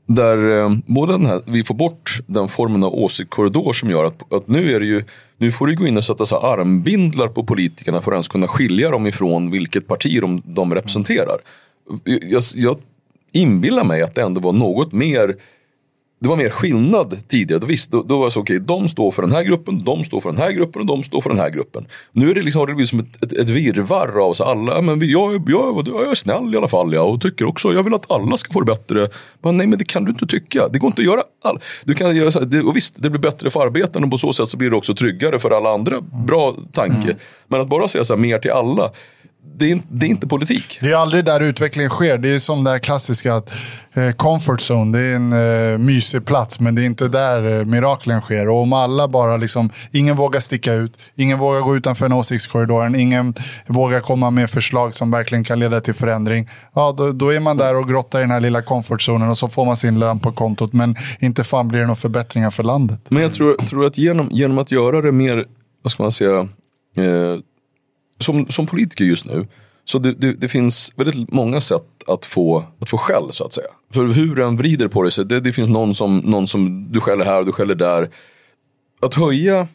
där 0.06 0.62
eh, 0.62 0.72
både 0.86 1.14
den 1.14 1.26
här, 1.26 1.42
vi 1.46 1.64
får 1.64 1.76
bort 1.76 2.20
den 2.28 2.48
formen 2.48 2.84
av 2.84 2.94
åsiktskorridor 2.94 3.74
som 3.74 3.90
gör 3.90 4.06
att, 4.06 4.34
att 4.34 4.48
nu 4.48 4.76
är 4.76 4.80
det 4.80 4.86
ju 4.86 5.04
nu 5.38 5.52
får 5.52 5.68
du 5.68 5.76
gå 5.76 5.88
in 5.88 5.98
och 5.98 6.06
sätta 6.06 6.26
så 6.26 6.40
armbindlar 6.40 7.28
på 7.28 7.44
politikerna 7.44 8.02
för 8.02 8.12
att 8.12 8.16
ens 8.16 8.28
kunna 8.28 8.48
skilja 8.48 8.90
dem 8.90 9.08
ifrån 9.08 9.52
vilket 9.52 9.88
parti 9.88 10.22
de, 10.22 10.42
de 10.46 10.76
representerar. 10.76 11.38
Jag, 12.04 12.44
jag 12.56 12.78
inbillar 13.32 13.84
mig 13.84 14.02
att 14.02 14.16
det 14.16 14.22
ändå 14.22 14.42
var 14.42 14.52
något 14.52 14.94
mer 14.94 15.36
det 16.24 16.30
var 16.30 16.38
mer 16.38 16.50
skillnad 16.50 17.28
tidigare. 17.28 17.60
Då, 17.60 17.68
visst, 17.68 17.92
då, 17.92 18.04
då 18.04 18.18
var 18.18 18.26
det 18.26 18.32
så, 18.32 18.40
okej, 18.40 18.56
okay, 18.56 18.66
de 18.66 18.88
står 18.88 19.12
för 19.12 19.22
den 19.22 19.32
här 19.32 19.44
gruppen, 19.44 19.84
de 19.84 20.04
står 20.04 20.20
för 20.22 20.30
den 20.30 20.42
här 20.42 20.52
gruppen 20.52 20.82
och 20.82 20.86
de 20.86 21.04
står 21.04 21.22
för 21.22 21.30
den 21.30 21.40
här 21.40 21.50
gruppen. 21.50 21.86
Nu 22.12 22.32
är 22.32 22.36
det 22.36 22.42
liksom, 22.42 22.60
har 22.60 22.68
det 22.68 22.74
blivit 22.74 22.90
som 22.90 23.00
ett, 23.00 23.24
ett, 23.24 23.34
ett 23.34 23.50
virrvarr 23.50 24.20
av 24.20 24.34
så 24.34 24.44
alla, 24.44 24.82
men 24.82 25.00
vi, 25.00 25.12
jag, 25.12 25.50
jag, 25.50 25.88
jag 25.88 26.12
är 26.12 26.16
snäll 26.16 26.54
i 26.54 26.58
alla 26.58 26.68
fall, 26.68 26.94
ja, 26.94 27.02
och 27.02 27.22
tycker 27.22 27.46
också, 27.46 27.74
jag 27.74 27.84
vill 27.84 27.94
att 27.94 28.12
alla 28.12 28.38
ska 28.38 28.54
få 28.54 28.60
det 28.60 28.66
bättre. 28.66 29.10
Men 29.42 29.58
nej, 29.58 29.68
men 29.68 29.78
det 29.80 29.86
kan 29.86 30.04
du 30.04 30.12
inte 30.12 30.26
tycka. 30.26 30.68
Det 30.68 30.80
går 30.80 30.88
inte 30.88 31.02
att 31.02 31.06
göra 31.06 31.22
all, 31.44 31.60
Du 31.84 31.94
kan 31.94 32.16
göra 32.16 32.32
så 32.32 32.40
här, 32.40 32.46
det, 32.46 32.62
och 32.62 32.76
visst, 32.76 32.96
det 32.98 33.10
blir 33.10 33.22
bättre 33.22 33.50
för 33.50 33.66
arbetarna 33.66 34.06
och 34.06 34.12
på 34.12 34.18
så 34.18 34.34
sätt 34.34 34.50
så 34.50 34.58
blir 34.58 34.70
det 34.70 34.76
också 34.76 34.96
tryggare 34.96 35.40
för 35.40 35.52
alla 35.52 35.74
andra. 35.74 36.02
Bra 36.02 36.56
tanke. 36.74 37.04
Mm. 37.04 37.18
Men 37.48 37.62
att 37.62 37.70
bara 37.70 37.88
säga 37.88 38.06
så 38.06 38.14
här, 38.14 38.22
mer 38.22 38.40
till 38.40 38.52
alla 38.52 38.92
det 39.58 39.72
är, 39.72 39.80
det 39.90 40.06
är, 40.06 40.10
inte 40.10 40.28
politik. 40.28 40.80
Det 40.82 40.92
är 40.92 40.96
aldrig 40.96 41.26
där 41.26 41.40
utvecklingen 41.40 41.90
sker. 41.90 42.18
Det 42.18 42.30
är 42.30 42.40
som 42.40 42.64
det 42.64 42.72
här 42.72 42.80
klassiska 42.80 43.36
att 43.36 43.52
Eh, 43.96 44.12
comfort 44.12 44.60
zone. 44.60 44.98
Det 44.98 45.04
är 45.04 45.16
en 45.16 45.34
eh, 45.34 45.78
mysig 45.78 46.26
plats, 46.26 46.60
men 46.60 46.76
det 46.76 46.82
är 46.82 46.86
inte 46.86 47.08
där 47.08 47.60
eh, 47.60 47.66
miraklen 47.66 48.22
sker. 48.22 48.50
Och 48.50 48.62
om 48.62 48.74
alla 48.74 49.08
bara 49.08 49.38
liksom, 49.38 49.70
ingen 49.92 50.16
vågar 50.16 50.40
sticka 50.40 50.74
ut, 50.74 50.98
ingen 51.16 51.40
vågar 51.40 51.62
gå 51.62 51.76
utanför 51.76 52.06
en 52.06 52.14
åsiktskorridoren, 52.14 52.96
ingen 52.96 53.34
vågar 53.68 54.00
komma 54.00 54.32
med 54.32 54.50
förslag 54.50 54.96
som 54.96 55.12
verkligen 55.12 55.44
kan 55.44 55.60
leda 55.60 55.82
till 55.82 55.94
förändring. 55.94 56.50
Ja, 56.76 56.92
då, 56.98 57.12
då 57.12 57.34
är 57.34 57.40
man 57.40 57.58
där 57.58 57.76
och 57.76 57.90
grottar 57.90 58.20
i 58.20 58.22
den 58.22 58.32
här 58.32 58.42
lilla 58.42 58.62
comfort 58.62 59.02
zonen 59.02 59.30
och 59.30 59.38
så 59.38 59.48
får 59.48 59.66
man 59.66 59.78
sin 59.78 60.00
lön 60.00 60.20
på 60.20 60.32
kontot. 60.32 60.74
Men 60.74 60.96
inte 61.20 61.44
fan 61.44 61.68
blir 61.68 61.80
det 61.80 61.86
några 61.86 61.96
förbättringar 61.96 62.52
för 62.52 62.64
landet. 62.64 63.02
Men 63.10 63.22
jag 63.22 63.34
tror, 63.34 63.56
tror 63.56 63.86
att 63.86 63.98
genom, 63.98 64.30
genom 64.32 64.58
att 64.58 64.72
göra 64.72 65.02
det 65.02 65.12
mer, 65.12 65.46
vad 65.82 65.92
ska 65.92 66.04
man 66.04 66.12
säga, 66.12 66.40
eh, 66.98 67.40
som, 68.20 68.48
som 68.48 68.68
politiker 68.68 69.06
just 69.06 69.26
nu, 69.26 69.48
så 69.94 70.00
det, 70.00 70.14
det, 70.14 70.34
det, 70.34 70.48
finns 70.48 70.94
väldigt 70.96 71.32
många 71.32 71.62
sätt 71.62 72.04
att 72.08 72.26
få, 72.26 72.66
att 72.80 72.90
få 72.90 72.98
skäll 72.98 73.34
så 73.34 73.46
att 73.46 73.54
säga. 73.54 73.68
För 73.94 74.08
hur 74.08 74.36
den 74.36 74.58
vrider 74.58 74.88
på 74.88 75.04
det, 75.04 75.12
så 75.12 75.24
det, 75.24 75.40
det 75.40 75.54
finns 75.54 75.70
någon 75.70 75.96
som, 75.96 76.18
någon 76.18 76.48
som 76.48 76.92
du 76.92 77.00
skäller 77.00 77.26
här 77.26 77.40
och 77.40 77.46
du 77.46 77.52
skäller 77.52 77.76
där. 77.76 78.10
Att 79.02 79.14
höja, 79.14 79.60
eh, 79.60 79.68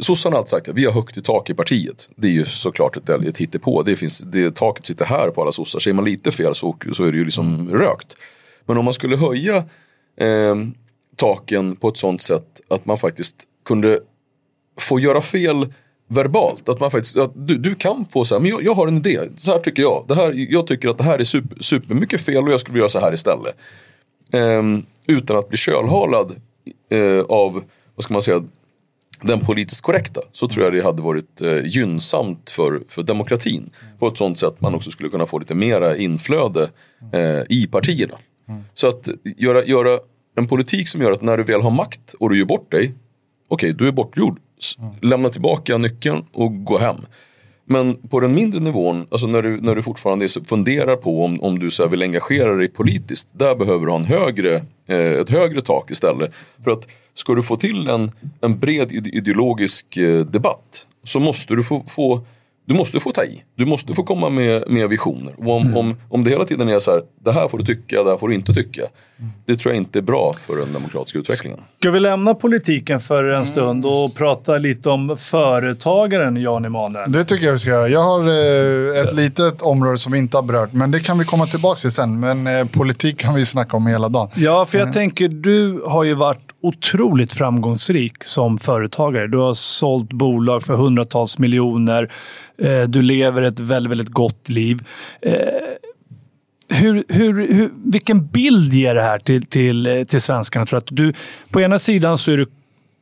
sossarna 0.00 0.34
har 0.34 0.38
alltid 0.38 0.50
sagt 0.50 0.68
att 0.68 0.74
vi 0.74 0.84
har 0.84 0.92
högt 0.92 1.16
i 1.16 1.22
tak 1.22 1.50
i 1.50 1.54
partiet. 1.54 2.08
Det 2.16 2.28
är 2.28 2.32
ju 2.32 2.44
såklart 2.44 2.96
ett, 2.96 3.08
ett 3.08 3.38
hittepå. 3.38 3.82
Det, 3.82 3.96
finns, 3.96 4.18
det, 4.18 4.54
taket 4.54 4.86
sitter 4.86 5.04
här 5.04 5.30
på 5.30 5.42
alla 5.42 5.52
sossar. 5.52 5.78
Säger 5.78 5.94
man 5.94 6.04
lite 6.04 6.30
fel 6.30 6.54
så, 6.54 6.76
så 6.92 7.04
är 7.04 7.12
det 7.12 7.18
ju 7.18 7.24
liksom 7.24 7.70
rökt. 7.70 8.16
Men 8.66 8.78
om 8.78 8.84
man 8.84 8.94
skulle 8.94 9.16
höja 9.16 9.56
eh, 10.16 10.56
taken 11.16 11.76
på 11.76 11.88
ett 11.88 11.96
sånt 11.96 12.22
sätt 12.22 12.60
att 12.68 12.86
man 12.86 12.98
faktiskt 12.98 13.36
kunde 13.64 14.00
få 14.80 15.00
göra 15.00 15.22
fel 15.22 15.72
verbalt. 16.10 16.68
Att 16.68 16.80
man 16.80 16.90
faktiskt, 16.90 17.16
att 17.16 17.32
du, 17.34 17.58
du 17.58 17.74
kan 17.74 18.06
få 18.12 18.24
så 18.24 18.34
här, 18.34 18.40
men 18.40 18.50
jag, 18.50 18.62
jag, 18.62 18.74
har 18.74 18.88
en 18.88 18.96
idé, 18.96 19.20
så 19.36 19.52
här 19.52 19.58
tycker 19.58 19.82
jag. 19.82 20.04
Det 20.08 20.14
här, 20.14 20.32
jag 20.52 20.66
tycker 20.66 20.88
att 20.88 20.98
det 20.98 21.04
här 21.04 21.18
är 21.18 21.24
super, 21.24 21.62
supermycket 21.62 22.20
fel 22.20 22.44
och 22.44 22.52
jag 22.52 22.60
skulle 22.60 22.72
vilja 22.72 22.82
göra 22.82 22.88
så 22.88 23.00
här 23.00 23.14
istället. 23.14 23.56
Um, 24.32 24.86
utan 25.06 25.36
att 25.36 25.48
bli 25.48 25.58
kölhalad 25.58 26.32
uh, 26.94 27.20
av, 27.20 27.62
vad 27.94 28.04
ska 28.04 28.12
man 28.12 28.22
säga, 28.22 28.42
den 29.22 29.40
politiskt 29.40 29.82
korrekta. 29.82 30.20
Så 30.32 30.48
tror 30.48 30.64
jag 30.64 30.74
det 30.74 30.82
hade 30.82 31.02
varit 31.02 31.42
uh, 31.44 31.66
gynnsamt 31.66 32.50
för, 32.50 32.82
för 32.88 33.02
demokratin. 33.02 33.70
På 33.98 34.08
ett 34.08 34.18
sånt 34.18 34.38
sätt 34.38 34.60
man 34.60 34.74
också 34.74 34.90
skulle 34.90 35.08
kunna 35.08 35.26
få 35.26 35.38
lite 35.38 35.54
mera 35.54 35.96
inflöde 35.96 36.62
uh, 37.14 37.42
i 37.48 37.68
partierna. 37.70 38.14
Så 38.74 38.88
att 38.88 39.08
göra, 39.36 39.64
göra 39.64 39.98
en 40.36 40.46
politik 40.46 40.88
som 40.88 41.02
gör 41.02 41.12
att 41.12 41.22
när 41.22 41.36
du 41.36 41.42
väl 41.42 41.60
har 41.60 41.70
makt 41.70 42.14
och 42.18 42.30
du 42.30 42.38
gör 42.38 42.46
bort 42.46 42.70
dig, 42.70 42.94
okej, 43.48 43.70
okay, 43.70 43.72
du 43.72 43.88
är 43.88 43.92
bortgjord 43.92 44.38
lämna 45.00 45.28
tillbaka 45.28 45.78
nyckeln 45.78 46.24
och 46.32 46.64
gå 46.64 46.78
hem. 46.78 46.96
Men 47.64 47.94
på 47.94 48.20
den 48.20 48.34
mindre 48.34 48.60
nivån, 48.60 49.06
alltså 49.10 49.26
när 49.26 49.42
du, 49.42 49.60
när 49.60 49.74
du 49.74 49.82
fortfarande 49.82 50.28
funderar 50.28 50.96
på 50.96 51.24
om, 51.24 51.40
om 51.40 51.58
du 51.58 51.70
så 51.70 51.88
vill 51.88 52.02
engagera 52.02 52.54
dig 52.54 52.68
politiskt, 52.68 53.28
där 53.32 53.54
behöver 53.54 53.86
du 53.86 53.92
ha 53.92 53.98
en 53.98 54.04
högre, 54.04 54.54
eh, 54.88 55.12
ett 55.12 55.30
högre 55.30 55.60
tak 55.60 55.90
istället. 55.90 56.32
För 56.64 56.70
att 56.70 56.88
ska 57.14 57.34
du 57.34 57.42
få 57.42 57.56
till 57.56 57.88
en, 57.88 58.10
en 58.40 58.58
bred 58.58 58.92
ideologisk 58.92 59.96
eh, 59.96 60.20
debatt 60.20 60.86
så 61.04 61.20
måste 61.20 61.54
du 61.54 61.62
få, 61.62 61.84
få 61.88 62.26
du 62.70 62.76
måste 62.76 63.00
få 63.00 63.10
ta 63.10 63.24
i. 63.24 63.42
Du 63.56 63.66
måste 63.66 63.94
få 63.94 64.02
komma 64.02 64.28
med, 64.28 64.64
med 64.66 64.88
visioner. 64.88 65.34
Och 65.38 65.56
om, 65.56 65.62
mm. 65.62 65.76
om, 65.76 65.96
om 66.08 66.24
det 66.24 66.30
hela 66.30 66.44
tiden 66.44 66.68
är 66.68 66.80
så 66.80 66.90
här, 66.90 67.02
det 67.24 67.32
här 67.32 67.48
får 67.48 67.58
du 67.58 67.64
tycka, 67.64 68.02
det 68.02 68.10
här 68.10 68.18
får 68.18 68.28
du 68.28 68.34
inte 68.34 68.54
tycka. 68.54 68.82
Det 69.46 69.56
tror 69.56 69.74
jag 69.74 69.80
inte 69.82 69.98
är 69.98 70.02
bra 70.02 70.32
för 70.46 70.56
den 70.56 70.72
demokratiska 70.72 71.18
utvecklingen. 71.18 71.60
Ska 71.78 71.90
vi 71.90 72.00
lämna 72.00 72.34
politiken 72.34 73.00
för 73.00 73.24
en 73.24 73.46
stund 73.46 73.86
och 73.86 74.14
prata 74.14 74.58
lite 74.58 74.90
om 74.90 75.16
företagaren 75.16 76.36
Jan 76.36 76.64
Emanuel? 76.64 77.12
Det 77.12 77.24
tycker 77.24 77.46
jag 77.46 77.52
vi 77.52 77.58
ska 77.58 77.70
göra. 77.70 77.88
Jag 77.88 78.02
har 78.02 78.28
eh, 78.28 79.02
ett 79.02 79.14
litet 79.14 79.62
område 79.62 79.98
som 79.98 80.12
vi 80.12 80.18
inte 80.18 80.36
har 80.36 80.42
berört, 80.42 80.72
men 80.72 80.90
det 80.90 81.00
kan 81.00 81.18
vi 81.18 81.24
komma 81.24 81.46
tillbaka 81.46 81.76
till 81.76 81.90
sen. 81.90 82.20
Men 82.20 82.46
eh, 82.46 82.66
politik 82.66 83.18
kan 83.18 83.34
vi 83.34 83.46
snacka 83.46 83.76
om 83.76 83.86
hela 83.86 84.08
dagen. 84.08 84.28
Ja, 84.34 84.66
för 84.66 84.78
jag 84.78 84.84
mm. 84.84 84.94
tänker, 84.94 85.28
du 85.28 85.82
har 85.86 86.04
ju 86.04 86.14
varit 86.14 86.49
otroligt 86.62 87.32
framgångsrik 87.32 88.24
som 88.24 88.58
företagare. 88.58 89.26
Du 89.26 89.38
har 89.38 89.54
sålt 89.54 90.12
bolag 90.12 90.62
för 90.62 90.74
hundratals 90.74 91.38
miljoner. 91.38 92.12
Eh, 92.62 92.82
du 92.82 93.02
lever 93.02 93.42
ett 93.42 93.60
väldigt, 93.60 93.90
väldigt 93.90 94.08
gott 94.08 94.48
liv. 94.48 94.80
Eh, 95.22 95.34
hur, 96.68 97.04
hur, 97.08 97.54
hur, 97.54 97.70
vilken 97.84 98.26
bild 98.26 98.74
ger 98.74 98.94
det 98.94 99.02
här 99.02 99.18
till, 99.18 99.46
till, 99.46 99.86
eh, 99.86 100.04
till 100.04 100.20
svenskarna? 100.20 100.66
Tror 100.66 100.78
att 100.78 100.88
du, 100.90 101.12
på 101.50 101.60
ena 101.60 101.78
sidan 101.78 102.18
så 102.18 102.32
är 102.32 102.36
du 102.36 102.46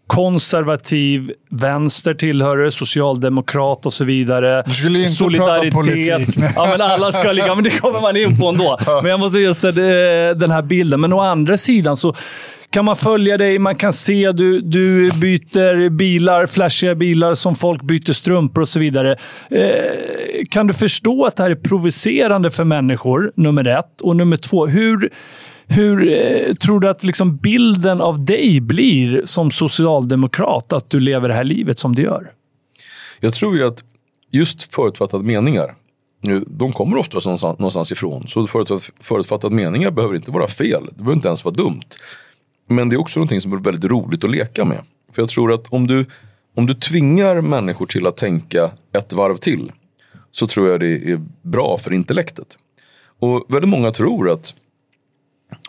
konservativ, 0.06 1.32
vänster 1.50 2.14
tillhörare, 2.14 2.70
socialdemokrat 2.70 3.86
och 3.86 3.92
så 3.92 4.04
vidare. 4.04 4.62
Du 4.66 4.70
skulle 4.70 4.98
inte 4.98 5.12
Solidaritet. 5.12 5.72
prata 5.72 5.84
politik. 5.84 6.44
Ja, 6.56 6.66
men 6.66 6.80
alla 6.80 7.12
ska 7.12 7.32
ligga, 7.32 7.54
men 7.54 7.64
det 7.64 7.70
kommer 7.70 8.00
man 8.00 8.16
in 8.16 8.38
på 8.38 8.48
ändå. 8.48 8.78
Men 9.02 9.10
jag 9.10 9.20
måste 9.20 9.38
just 9.38 9.62
den 9.62 10.50
här 10.50 10.62
bilden. 10.62 11.00
Men 11.00 11.12
å 11.12 11.20
andra 11.20 11.56
sidan 11.56 11.96
så 11.96 12.14
kan 12.70 12.84
man 12.84 12.96
följa 12.96 13.38
dig, 13.38 13.58
man 13.58 13.76
kan 13.76 13.92
se 13.92 14.32
du, 14.32 14.60
du 14.60 15.10
byter 15.20 15.88
bilar, 15.88 16.46
flashiga 16.46 16.94
bilar 16.94 17.34
som 17.34 17.54
folk 17.54 17.82
byter 17.82 18.12
strumpor 18.12 18.60
och 18.60 18.68
så 18.68 18.80
vidare. 18.80 19.16
Eh, 19.50 20.44
kan 20.50 20.66
du 20.66 20.74
förstå 20.74 21.26
att 21.26 21.36
det 21.36 21.42
här 21.42 21.50
är 21.50 21.54
provocerande 21.54 22.50
för 22.50 22.64
människor, 22.64 23.32
nummer 23.36 23.68
ett? 23.68 24.00
Och 24.00 24.16
nummer 24.16 24.36
två, 24.36 24.66
hur, 24.66 25.10
hur 25.66 26.12
eh, 26.12 26.54
tror 26.54 26.80
du 26.80 26.88
att 26.88 27.04
liksom 27.04 27.36
bilden 27.36 28.00
av 28.00 28.24
dig 28.24 28.60
blir 28.60 29.22
som 29.24 29.50
socialdemokrat, 29.50 30.72
att 30.72 30.90
du 30.90 31.00
lever 31.00 31.28
det 31.28 31.34
här 31.34 31.44
livet 31.44 31.78
som 31.78 31.94
du 31.94 32.02
gör? 32.02 32.32
Jag 33.20 33.34
tror 33.34 33.56
ju 33.56 33.66
att 33.66 33.84
just 34.32 34.74
förutfattade 34.74 35.24
meningar, 35.24 35.74
de 36.46 36.72
kommer 36.72 36.96
ofta 36.96 37.18
någonstans 37.42 37.92
ifrån. 37.92 38.28
Så 38.28 38.46
förutfattade 39.00 39.54
meningar 39.54 39.90
behöver 39.90 40.14
inte 40.14 40.30
vara 40.30 40.46
fel. 40.46 40.86
Det 40.90 40.96
behöver 40.96 41.14
inte 41.14 41.28
ens 41.28 41.44
vara 41.44 41.54
dumt. 41.54 41.80
Men 42.68 42.88
det 42.88 42.96
är 42.96 43.00
också 43.00 43.20
någonting 43.20 43.40
som 43.40 43.52
är 43.52 43.56
väldigt 43.56 43.90
roligt 43.90 44.24
att 44.24 44.30
leka 44.30 44.64
med. 44.64 44.80
För 45.12 45.22
jag 45.22 45.28
tror 45.28 45.52
att 45.52 45.68
om 45.68 45.86
du, 45.86 46.06
om 46.54 46.66
du 46.66 46.74
tvingar 46.74 47.40
människor 47.40 47.86
till 47.86 48.06
att 48.06 48.16
tänka 48.16 48.70
ett 48.92 49.12
varv 49.12 49.36
till 49.36 49.72
så 50.32 50.46
tror 50.46 50.68
jag 50.68 50.80
det 50.80 51.10
är 51.10 51.20
bra 51.42 51.78
för 51.78 51.92
intellektet. 51.92 52.58
Och 53.20 53.46
väldigt 53.48 53.68
många 53.68 53.90
tror 53.90 54.30
att 54.30 54.54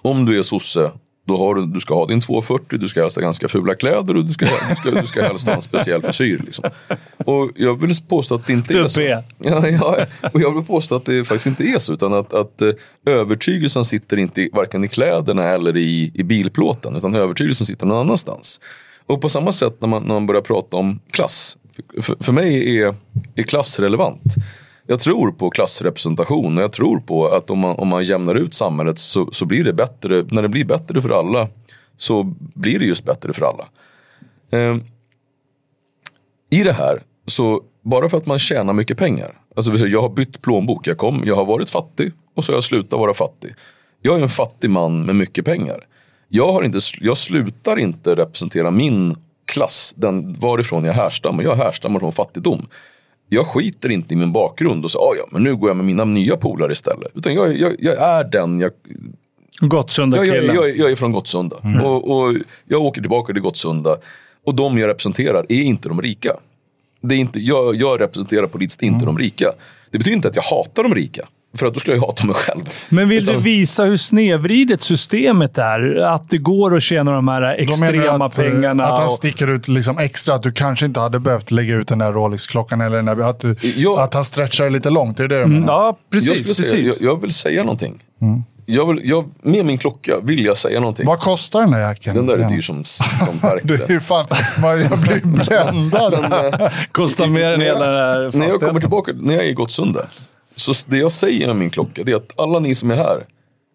om 0.01 0.25
du 0.25 0.39
är 0.39 0.41
sosse 0.41 0.91
då 1.29 1.37
har 1.37 1.55
du, 1.55 1.65
du 1.65 1.79
ska 1.79 1.93
ha 1.93 2.05
din 2.05 2.21
240, 2.21 2.79
du 2.79 2.87
ska 2.87 3.01
helst 3.01 3.15
ha 3.15 3.21
ganska 3.21 3.47
fula 3.47 3.75
kläder 3.75 4.17
och 4.17 4.25
du 4.25 4.31
ska, 4.31 4.45
du 4.69 4.75
ska, 4.75 4.91
du 4.91 5.05
ska 5.05 5.23
helst 5.23 5.47
ha 5.47 5.55
en 5.55 5.61
speciell 5.61 6.01
frisyr. 6.01 6.41
Liksom. 6.45 6.69
Och 7.17 7.51
jag 7.55 7.81
vill 7.81 7.95
påstå 8.07 8.35
att 8.35 8.47
det 8.47 8.53
inte 8.53 8.79
är 8.79 8.87
så. 8.87 9.01
Ja, 9.01 9.23
ja, 9.37 10.05
och 10.33 10.41
jag 10.41 10.55
vill 10.55 10.65
påstå 10.65 10.95
att 10.95 11.05
det 11.05 11.25
faktiskt 11.25 11.45
inte 11.45 11.63
är 11.63 11.79
så. 11.79 11.93
Utan 11.93 12.13
att, 12.13 12.33
att 12.33 12.61
uh, 12.61 13.13
övertygelsen 13.13 13.85
sitter 13.85 14.17
inte 14.17 14.41
i, 14.41 14.49
varken 14.53 14.83
i 14.83 14.87
kläderna 14.87 15.43
eller 15.43 15.77
i, 15.77 16.11
i 16.13 16.23
bilplåten. 16.23 16.95
Utan 16.95 17.15
övertygelsen 17.15 17.65
sitter 17.65 17.85
någon 17.85 17.97
annanstans. 17.97 18.59
Och 19.05 19.21
på 19.21 19.29
samma 19.29 19.51
sätt 19.51 19.75
när 19.79 19.87
man, 19.87 20.03
när 20.03 20.13
man 20.13 20.25
börjar 20.25 20.41
prata 20.41 20.77
om 20.77 20.99
klass. 21.11 21.57
För, 22.01 22.15
för 22.19 22.33
mig 22.33 22.77
är, 22.77 22.95
är 23.35 23.43
klass 23.43 23.79
relevant 23.79 24.35
jag 24.89 24.99
tror 24.99 25.31
på 25.31 25.49
klassrepresentation 25.49 26.57
och 26.57 26.63
jag 26.63 26.71
tror 26.71 26.99
på 26.99 27.27
att 27.27 27.49
om 27.49 27.59
man, 27.59 27.75
om 27.75 27.87
man 27.87 28.03
jämnar 28.03 28.35
ut 28.35 28.53
samhället 28.53 28.99
så, 28.99 29.29
så 29.31 29.45
blir 29.45 29.63
det 29.63 29.73
bättre. 29.73 30.25
När 30.31 30.41
det 30.41 30.49
blir 30.49 30.65
bättre 30.65 31.01
för 31.01 31.09
alla 31.09 31.47
så 31.97 32.23
blir 32.39 32.79
det 32.79 32.85
just 32.85 33.05
bättre 33.05 33.33
för 33.33 33.45
alla. 33.45 33.67
Eh, 34.51 34.77
I 36.49 36.63
det 36.63 36.73
här, 36.73 37.01
så 37.27 37.61
bara 37.81 38.09
för 38.09 38.17
att 38.17 38.25
man 38.25 38.39
tjänar 38.39 38.73
mycket 38.73 38.97
pengar. 38.97 39.41
Alltså 39.55 39.87
jag 39.87 40.01
har 40.01 40.09
bytt 40.09 40.41
plånbok. 40.41 40.87
Jag, 40.87 40.97
kom, 40.97 41.23
jag 41.25 41.35
har 41.35 41.45
varit 41.45 41.69
fattig 41.69 42.11
och 42.35 42.43
så 42.43 42.51
har 42.51 42.57
jag 42.57 42.63
slutat 42.63 42.99
vara 42.99 43.13
fattig. 43.13 43.53
Jag 44.01 44.17
är 44.17 44.21
en 44.21 44.29
fattig 44.29 44.69
man 44.69 45.05
med 45.05 45.15
mycket 45.15 45.45
pengar. 45.45 45.85
Jag, 46.27 46.53
har 46.53 46.63
inte, 46.63 46.79
jag 47.01 47.17
slutar 47.17 47.79
inte 47.79 48.15
representera 48.15 48.71
min 48.71 49.15
klass, 49.45 49.93
den 49.97 50.33
varifrån 50.33 50.85
jag 50.85 50.93
härstammar. 50.93 51.43
Jag 51.43 51.55
härstammar 51.55 51.99
från 51.99 52.11
fattigdom 52.11 52.67
jag 53.29 53.47
skiter 53.47 53.89
inte 53.89 54.13
i 54.13 54.17
min 54.17 54.31
bakgrund 54.31 54.85
och 54.85 54.91
så, 54.91 54.99
ah, 54.99 55.13
ja, 55.17 55.25
men 55.31 55.43
nu 55.43 55.55
går 55.55 55.69
jag 55.69 55.77
med 55.77 55.85
mina 55.85 56.05
nya 56.05 56.37
polare 56.37 56.71
istället. 56.71 57.11
Utan 57.15 57.33
jag, 57.33 57.57
jag, 57.57 57.75
jag 57.79 57.97
är 57.97 58.23
den 58.23 58.59
jag... 58.59 58.71
Gottsunda 59.59 60.25
jag, 60.25 60.45
jag, 60.45 60.77
jag, 60.77 60.91
är 60.91 60.95
från 60.95 61.11
Gottsunda. 61.11 61.55
Mm. 61.63 61.85
Och, 61.85 62.11
och, 62.11 62.35
jag 62.67 62.81
åker 62.81 63.01
tillbaka 63.01 63.33
till 63.33 63.41
Gottsunda. 63.41 63.97
Och 64.45 64.55
de 64.55 64.77
jag 64.77 64.87
representerar 64.87 65.45
är 65.49 65.61
inte 65.61 65.89
de 65.89 66.01
rika. 66.01 66.33
Det 67.01 67.15
är 67.15 67.19
inte, 67.19 67.39
jag, 67.39 67.75
jag 67.75 68.01
representerar 68.01 68.47
politiskt 68.47 68.83
inte 68.83 69.03
mm. 69.03 69.15
de 69.15 69.17
rika. 69.23 69.51
Det 69.91 69.97
betyder 69.97 70.15
inte 70.15 70.27
att 70.27 70.35
jag 70.35 70.43
hatar 70.43 70.83
de 70.83 70.95
rika. 70.95 71.27
För 71.57 71.65
att 71.65 71.73
då 71.73 71.79
skulle 71.79 71.95
jag 71.95 72.01
hata 72.01 72.25
mig 72.25 72.35
själv. 72.35 72.63
Men 72.89 73.09
vill 73.09 73.23
Utan... 73.23 73.33
du 73.33 73.39
visa 73.41 73.83
hur 73.83 73.97
snedvridet 73.97 74.81
systemet 74.81 75.57
är? 75.57 75.95
Att 75.95 76.29
det 76.29 76.37
går 76.37 76.75
att 76.77 76.83
tjäna 76.83 77.11
de 77.11 77.27
här 77.27 77.41
extrema 77.41 78.25
att, 78.25 78.37
pengarna? 78.37 78.85
Att 78.85 78.99
han 78.99 79.07
och... 79.07 79.11
sticker 79.11 79.47
ut 79.47 79.67
liksom 79.67 79.97
extra. 79.97 80.35
Att 80.35 80.43
du 80.43 80.51
kanske 80.51 80.85
inte 80.85 80.99
hade 80.99 81.19
behövt 81.19 81.51
lägga 81.51 81.75
ut 81.75 81.87
den 81.87 81.99
där 81.99 82.11
Rolex-klockan. 82.11 82.81
Eller 82.81 83.01
den 83.01 83.21
att, 83.21 83.39
du, 83.39 83.55
ja. 83.75 84.03
att 84.03 84.13
han 84.13 84.25
stretchar 84.25 84.69
lite 84.69 84.89
långt. 84.89 85.19
Är 85.19 85.27
det 85.27 85.35
det 85.35 85.39
du 85.39 85.45
mm, 85.45 85.59
menar? 85.59 85.73
Ja, 85.73 85.99
precis. 86.11 86.37
Jag, 86.37 86.37
precis. 86.37 86.69
Säga, 86.69 86.87
jag, 86.87 86.95
jag, 86.99 87.21
vill 87.21 87.31
säga 87.31 87.63
någonting. 87.63 88.03
Mm. 88.21 88.43
Jag 88.65 88.93
vill, 88.93 89.09
jag, 89.09 89.31
med 89.41 89.65
min 89.65 89.77
klocka 89.77 90.19
vill 90.23 90.45
jag 90.45 90.57
säga 90.57 90.79
någonting. 90.79 91.05
Vad 91.05 91.19
kostar 91.19 91.61
den 91.61 91.71
där 91.71 91.79
jackan? 91.79 92.15
Den 92.15 92.25
där 92.25 92.37
är 92.37 92.49
dyr 92.49 92.61
som, 92.61 92.83
som 92.85 93.05
du 93.63 93.73
är 93.73 93.99
fan, 93.99 94.25
jag 94.61 94.99
blir 94.99 95.25
bländad. 95.25 96.11
den, 96.31 96.33
eh, 96.33 96.71
Kostar 96.91 97.27
mer 97.27 97.51
än 97.51 97.61
hela 97.61 97.85
När 98.33 98.47
jag 98.47 98.59
kommer 98.59 98.79
tillbaka, 98.79 99.11
när 99.15 99.33
jag 99.33 99.45
är 99.45 99.49
i 99.49 99.53
Gottsunda 99.53 100.07
så 100.59 100.89
det 100.89 100.97
jag 100.97 101.11
säger 101.11 101.47
med 101.47 101.55
min 101.55 101.69
klocka 101.69 102.01
är 102.01 102.15
att 102.15 102.39
alla 102.39 102.59
ni 102.59 102.75
som 102.75 102.91
är 102.91 102.95
här, 102.95 103.25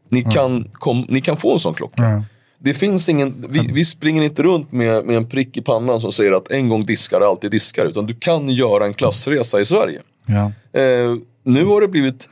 Ni, 0.09 0.23
kan, 0.23 0.71
kom, 0.73 1.07
ni 1.09 1.21
kan 1.21 1.37
få 1.37 1.53
en 1.53 1.59
sån 1.59 1.75
klocka. 1.75 2.03
Det 2.59 2.75
finns 2.75 3.09
ingen, 3.09 3.47
vi, 3.49 3.59
vi 3.73 3.85
springer 3.85 4.23
inte 4.23 4.43
runt 4.43 4.73
med, 4.73 5.05
med 5.05 5.17
en 5.17 5.29
prick 5.29 5.57
i 5.57 5.63
pannan 5.63 6.01
som 6.01 6.13
säger 6.13 6.33
att 6.33 6.51
en 6.51 6.69
gång 6.69 6.85
diskar, 6.85 7.21
alltid 7.21 7.51
diskar. 7.51 7.87
Utan 7.87 8.07
du 8.07 8.15
kan 8.15 8.49
göra 8.49 8.87
en 8.87 8.95
klassresa 8.95 9.61
i 9.61 9.65
Sverige. 9.65 10.01
Ja. 10.27 10.53
Eh, 10.81 11.17
nu 11.45 11.65
har 11.65 11.81
det 11.81 11.89
blivit, 11.89 12.29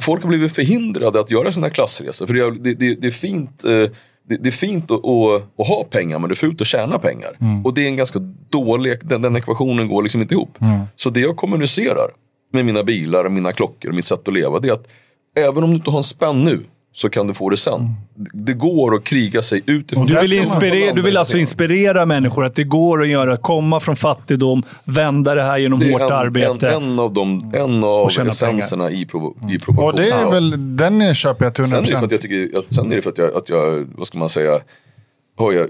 folk 0.00 0.22
har 0.22 0.28
blivit 0.28 0.52
förhindrade 0.54 1.20
att 1.20 1.30
göra 1.30 1.52
sina 1.52 1.70
klassresor. 1.70 2.26
För 2.26 2.34
det, 2.34 2.50
det, 2.50 2.74
det, 2.74 2.94
det 2.94 3.06
är 3.06 3.10
fint, 3.10 3.64
eh, 3.64 3.70
det, 4.28 4.36
det 4.42 4.48
är 4.48 4.50
fint 4.50 4.90
att, 4.90 5.04
att, 5.04 5.42
att 5.58 5.68
ha 5.68 5.84
pengar 5.90 6.18
men 6.18 6.28
det 6.28 6.32
är 6.32 6.36
fult 6.36 6.60
att 6.60 6.66
tjäna 6.66 6.98
pengar. 6.98 7.30
Och 7.64 7.74
det 7.74 7.84
är 7.84 7.88
en 7.88 7.96
ganska 7.96 8.18
dålig, 8.50 8.98
den, 9.02 9.22
den 9.22 9.36
ekvationen 9.36 9.88
går 9.88 10.02
liksom 10.02 10.20
inte 10.22 10.34
ihop. 10.34 10.58
Så 10.96 11.10
det 11.10 11.20
jag 11.20 11.36
kommunicerar 11.36 12.10
med 12.52 12.66
mina 12.66 12.82
bilar, 12.82 13.24
och 13.24 13.32
mina 13.32 13.52
klockor 13.52 13.88
och 13.88 13.94
mitt 13.94 14.04
sätt 14.04 14.28
att 14.28 14.34
leva 14.34 14.58
det 14.58 14.68
är 14.68 14.72
att 14.72 14.88
även 15.36 15.64
om 15.64 15.70
du 15.70 15.76
inte 15.76 15.90
har 15.90 15.98
en 15.98 16.04
spänn 16.04 16.44
nu 16.44 16.64
så 16.92 17.08
kan 17.08 17.26
du 17.26 17.34
få 17.34 17.50
det 17.50 17.56
sen. 17.56 17.94
Det 18.32 18.52
går 18.52 18.94
att 18.94 19.04
kriga 19.04 19.42
sig 19.42 19.62
utifrån. 19.66 20.06
Du 20.06 20.20
vill, 20.20 20.32
inspirera, 20.32 20.94
du 20.94 21.02
vill 21.02 21.16
alltså 21.16 21.38
inspirera 21.38 22.06
människor 22.06 22.44
att 22.44 22.54
det 22.54 22.64
går 22.64 23.02
att 23.02 23.08
göra, 23.08 23.36
komma 23.36 23.80
från 23.80 23.96
fattigdom, 23.96 24.62
vända 24.84 25.34
det 25.34 25.42
här 25.42 25.58
genom 25.58 25.78
Det 25.78 25.86
är 25.86 25.92
hårt 25.92 26.00
en, 26.00 26.12
arbete. 26.12 26.68
En, 26.68 26.82
en 26.82 26.98
av, 26.98 27.12
de, 27.12 27.52
en 27.54 27.84
av 27.84 28.06
essenserna 28.06 28.90
i, 28.90 29.06
provo, 29.06 29.36
i 29.50 29.58
provokationen. 29.58 30.04
Och 30.04 30.10
det 30.10 30.10
är 30.10 30.30
väl, 30.30 30.76
den 30.76 31.14
köper 31.14 31.44
jag 31.44 31.54
till 31.54 31.64
100%. 31.64 31.66
Sen 31.66 31.78
är 31.78 31.82
det 31.82 31.98
för 31.98 32.04
att 32.04 32.10
jag 32.10 32.20
tycker, 32.20 32.58
att, 32.58 32.72
sen 32.72 32.92
är 32.92 32.96
det 32.96 33.02
för 33.02 33.10
att 33.10 33.18
jag, 33.18 33.36
att 33.36 33.48
jag 33.48 33.86
vad 33.96 34.06
ska 34.06 34.18
man 34.18 34.28
säga, 34.28 34.60
har 35.36 35.52
jag, 35.52 35.68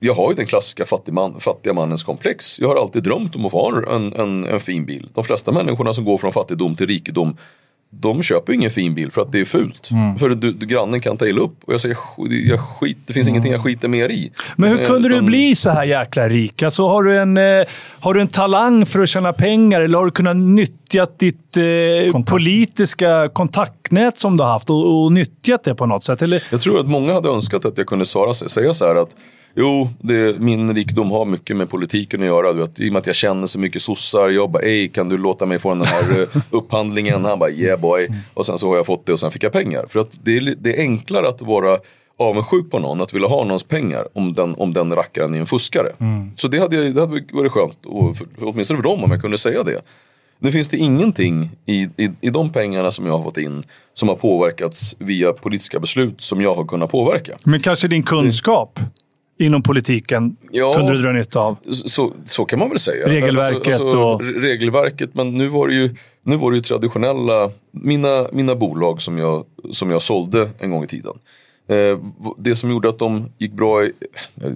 jag 0.00 0.14
har 0.14 0.28
ju 0.30 0.34
den 0.34 0.46
klassiska 0.46 0.86
fattig 0.86 1.12
man, 1.14 1.40
fattiga 1.40 1.72
mannens 1.74 2.02
komplex. 2.02 2.60
Jag 2.60 2.68
har 2.68 2.76
alltid 2.76 3.02
drömt 3.02 3.36
om 3.36 3.46
att 3.46 3.52
få 3.52 3.82
en, 3.90 4.12
en, 4.12 4.44
en 4.46 4.60
fin 4.60 4.86
bil. 4.86 5.08
De 5.14 5.24
flesta 5.24 5.52
människorna 5.52 5.92
som 5.92 6.04
går 6.04 6.18
från 6.18 6.32
fattigdom 6.32 6.76
till 6.76 6.86
rikedom 6.86 7.36
de 7.92 8.22
köper 8.22 8.52
ingen 8.52 8.70
fin 8.70 8.94
bil 8.94 9.10
för 9.12 9.22
att 9.22 9.32
det 9.32 9.40
är 9.40 9.44
fult. 9.44 9.90
Mm. 9.90 10.18
För 10.18 10.28
du, 10.28 10.52
du, 10.52 10.66
grannen 10.66 11.00
kan 11.00 11.16
ta 11.16 11.26
illa 11.26 11.40
upp. 11.40 11.56
Och 11.66 11.72
jag 11.74 11.80
säger, 11.80 11.94
"Sk- 11.94 12.48
jag 12.50 12.60
skit, 12.60 12.98
det 13.06 13.12
finns 13.12 13.28
ingenting 13.28 13.52
jag 13.52 13.62
skiter 13.62 13.88
mer 13.88 14.08
i. 14.08 14.32
Men 14.56 14.70
hur 14.70 14.80
Eh, 14.80 14.86
kunde 14.86 15.08
du 15.08 15.14
utan- 15.14 15.26
bli 15.26 15.54
så 15.54 15.70
här 15.70 15.84
jäkla 15.84 16.28
rik? 16.28 16.62
Alltså, 16.62 16.88
har, 16.88 17.02
du 17.02 17.18
en, 17.18 17.36
eh, 17.36 17.64
har 18.00 18.14
du 18.14 18.20
en 18.20 18.28
talang 18.28 18.86
för 18.86 19.00
att 19.02 19.08
tjäna 19.08 19.32
pengar 19.32 19.80
eller 19.80 19.98
har 19.98 20.04
du 20.04 20.10
kunnat 20.10 20.36
nyttja 20.36 21.06
ditt 21.18 21.56
eh, 21.56 22.12
Kontakt. 22.12 22.30
politiska 22.32 23.28
kontaktnät 23.32 24.18
som 24.18 24.36
du 24.36 24.42
har 24.44 24.50
haft 24.50 24.70
och, 24.70 25.04
och 25.04 25.12
nyttjat 25.12 25.64
det 25.64 25.74
på 25.74 25.86
något 25.86 26.02
sätt? 26.02 26.22
Eller, 26.22 26.42
Jag 26.50 26.60
tror 26.60 26.80
att 26.80 26.88
många 26.88 27.12
hade 27.14 27.28
önskat 27.28 27.64
att 27.64 27.78
jag 27.78 27.86
kunde 27.86 28.04
svara, 28.06 28.34
säga 28.34 28.74
så 28.74 28.86
här 28.86 28.94
att 28.94 29.10
Jo, 29.54 29.88
det, 30.00 30.40
min 30.40 30.74
rikedom 30.74 31.10
har 31.10 31.24
mycket 31.24 31.56
med 31.56 31.70
politiken 31.70 32.20
att 32.20 32.26
göra. 32.26 32.52
Du 32.52 32.58
vet, 32.58 32.80
I 32.80 32.88
och 32.88 32.92
med 32.92 33.00
att 33.00 33.06
jag 33.06 33.16
känner 33.16 33.46
så 33.46 33.58
mycket 33.58 33.82
sossar. 33.82 34.28
Jag 34.28 34.50
bara, 34.50 34.62
ej 34.62 34.88
kan 34.88 35.08
du 35.08 35.18
låta 35.18 35.46
mig 35.46 35.58
få 35.58 35.74
den 35.74 35.82
här 35.82 36.20
eh, 36.20 36.28
upphandlingen? 36.50 37.24
Han 37.24 37.38
bara, 37.38 37.50
yeah 37.50 37.80
boy. 37.80 38.08
Och 38.34 38.46
sen 38.46 38.58
så 38.58 38.68
har 38.68 38.76
jag 38.76 38.86
fått 38.86 39.06
det 39.06 39.12
och 39.12 39.20
sen 39.20 39.30
fick 39.30 39.42
jag 39.42 39.52
pengar. 39.52 39.86
För 39.88 40.00
att 40.00 40.10
det 40.22 40.36
är, 40.36 40.54
det 40.58 40.76
är 40.76 40.80
enklare 40.80 41.28
att 41.28 41.42
vara 41.42 41.78
avundsjuk 42.18 42.70
på 42.70 42.78
någon, 42.78 43.00
att 43.00 43.14
vilja 43.14 43.28
ha 43.28 43.44
någons 43.44 43.64
pengar 43.64 44.08
om 44.12 44.34
den, 44.34 44.54
om 44.54 44.72
den 44.72 44.94
rackaren 44.94 45.34
är 45.34 45.38
en 45.38 45.46
fuskare. 45.46 45.92
Så 46.36 46.48
det 46.48 46.58
hade, 46.58 46.90
det 46.90 47.00
hade 47.00 47.22
varit 47.32 47.52
skönt, 47.52 47.86
och 47.86 48.16
för, 48.16 48.26
för, 48.38 48.46
åtminstone 48.46 48.76
för 48.76 48.84
dem 48.84 49.04
om 49.04 49.10
jag 49.10 49.20
kunde 49.20 49.38
säga 49.38 49.62
det. 49.62 49.80
Nu 50.38 50.52
finns 50.52 50.68
det 50.68 50.76
ingenting 50.76 51.50
i, 51.66 51.82
i, 51.96 52.10
i 52.20 52.30
de 52.30 52.52
pengarna 52.52 52.90
som 52.90 53.06
jag 53.06 53.12
har 53.12 53.24
fått 53.24 53.38
in 53.38 53.62
som 53.92 54.08
har 54.08 54.16
påverkats 54.16 54.96
via 54.98 55.32
politiska 55.32 55.80
beslut 55.80 56.20
som 56.20 56.40
jag 56.40 56.54
har 56.54 56.64
kunnat 56.64 56.90
påverka. 56.90 57.36
men 57.44 57.60
kanske 57.60 57.88
din 57.88 58.02
kunskap 58.02 58.78
inom 59.40 59.62
politiken 59.62 60.36
Ja. 60.52 60.74
kunde 60.74 60.92
du 60.92 61.02
dra 61.02 61.12
nytta 61.12 61.40
av? 61.40 61.56
Så, 61.68 62.12
så 62.24 62.44
kan 62.44 62.58
man 62.58 62.68
väl 62.68 62.78
säga. 62.78 63.08
Regelverket 63.08 63.80
och- 63.80 64.20
re- 64.22 64.40
Regelverket, 64.40 65.10
men 65.14 65.34
nu 65.38 65.48
var 65.48 65.68
det 65.68 65.74
ju, 65.74 65.94
nu 66.22 66.36
var 66.36 66.50
det 66.50 66.56
ju 66.56 66.62
traditionella, 66.62 67.50
mina, 67.70 68.26
mina 68.32 68.54
bolag 68.54 69.02
som 69.02 69.18
jag, 69.18 69.44
som 69.70 69.90
jag 69.90 70.02
sålde 70.02 70.50
en 70.58 70.70
gång 70.70 70.84
i 70.84 70.86
tiden. 70.86 71.12
Eh, 71.68 71.98
det 72.38 72.54
som 72.54 72.70
gjorde 72.70 72.88
att 72.88 72.98
de 72.98 73.24
gick 73.38 73.52
bra, 73.52 73.82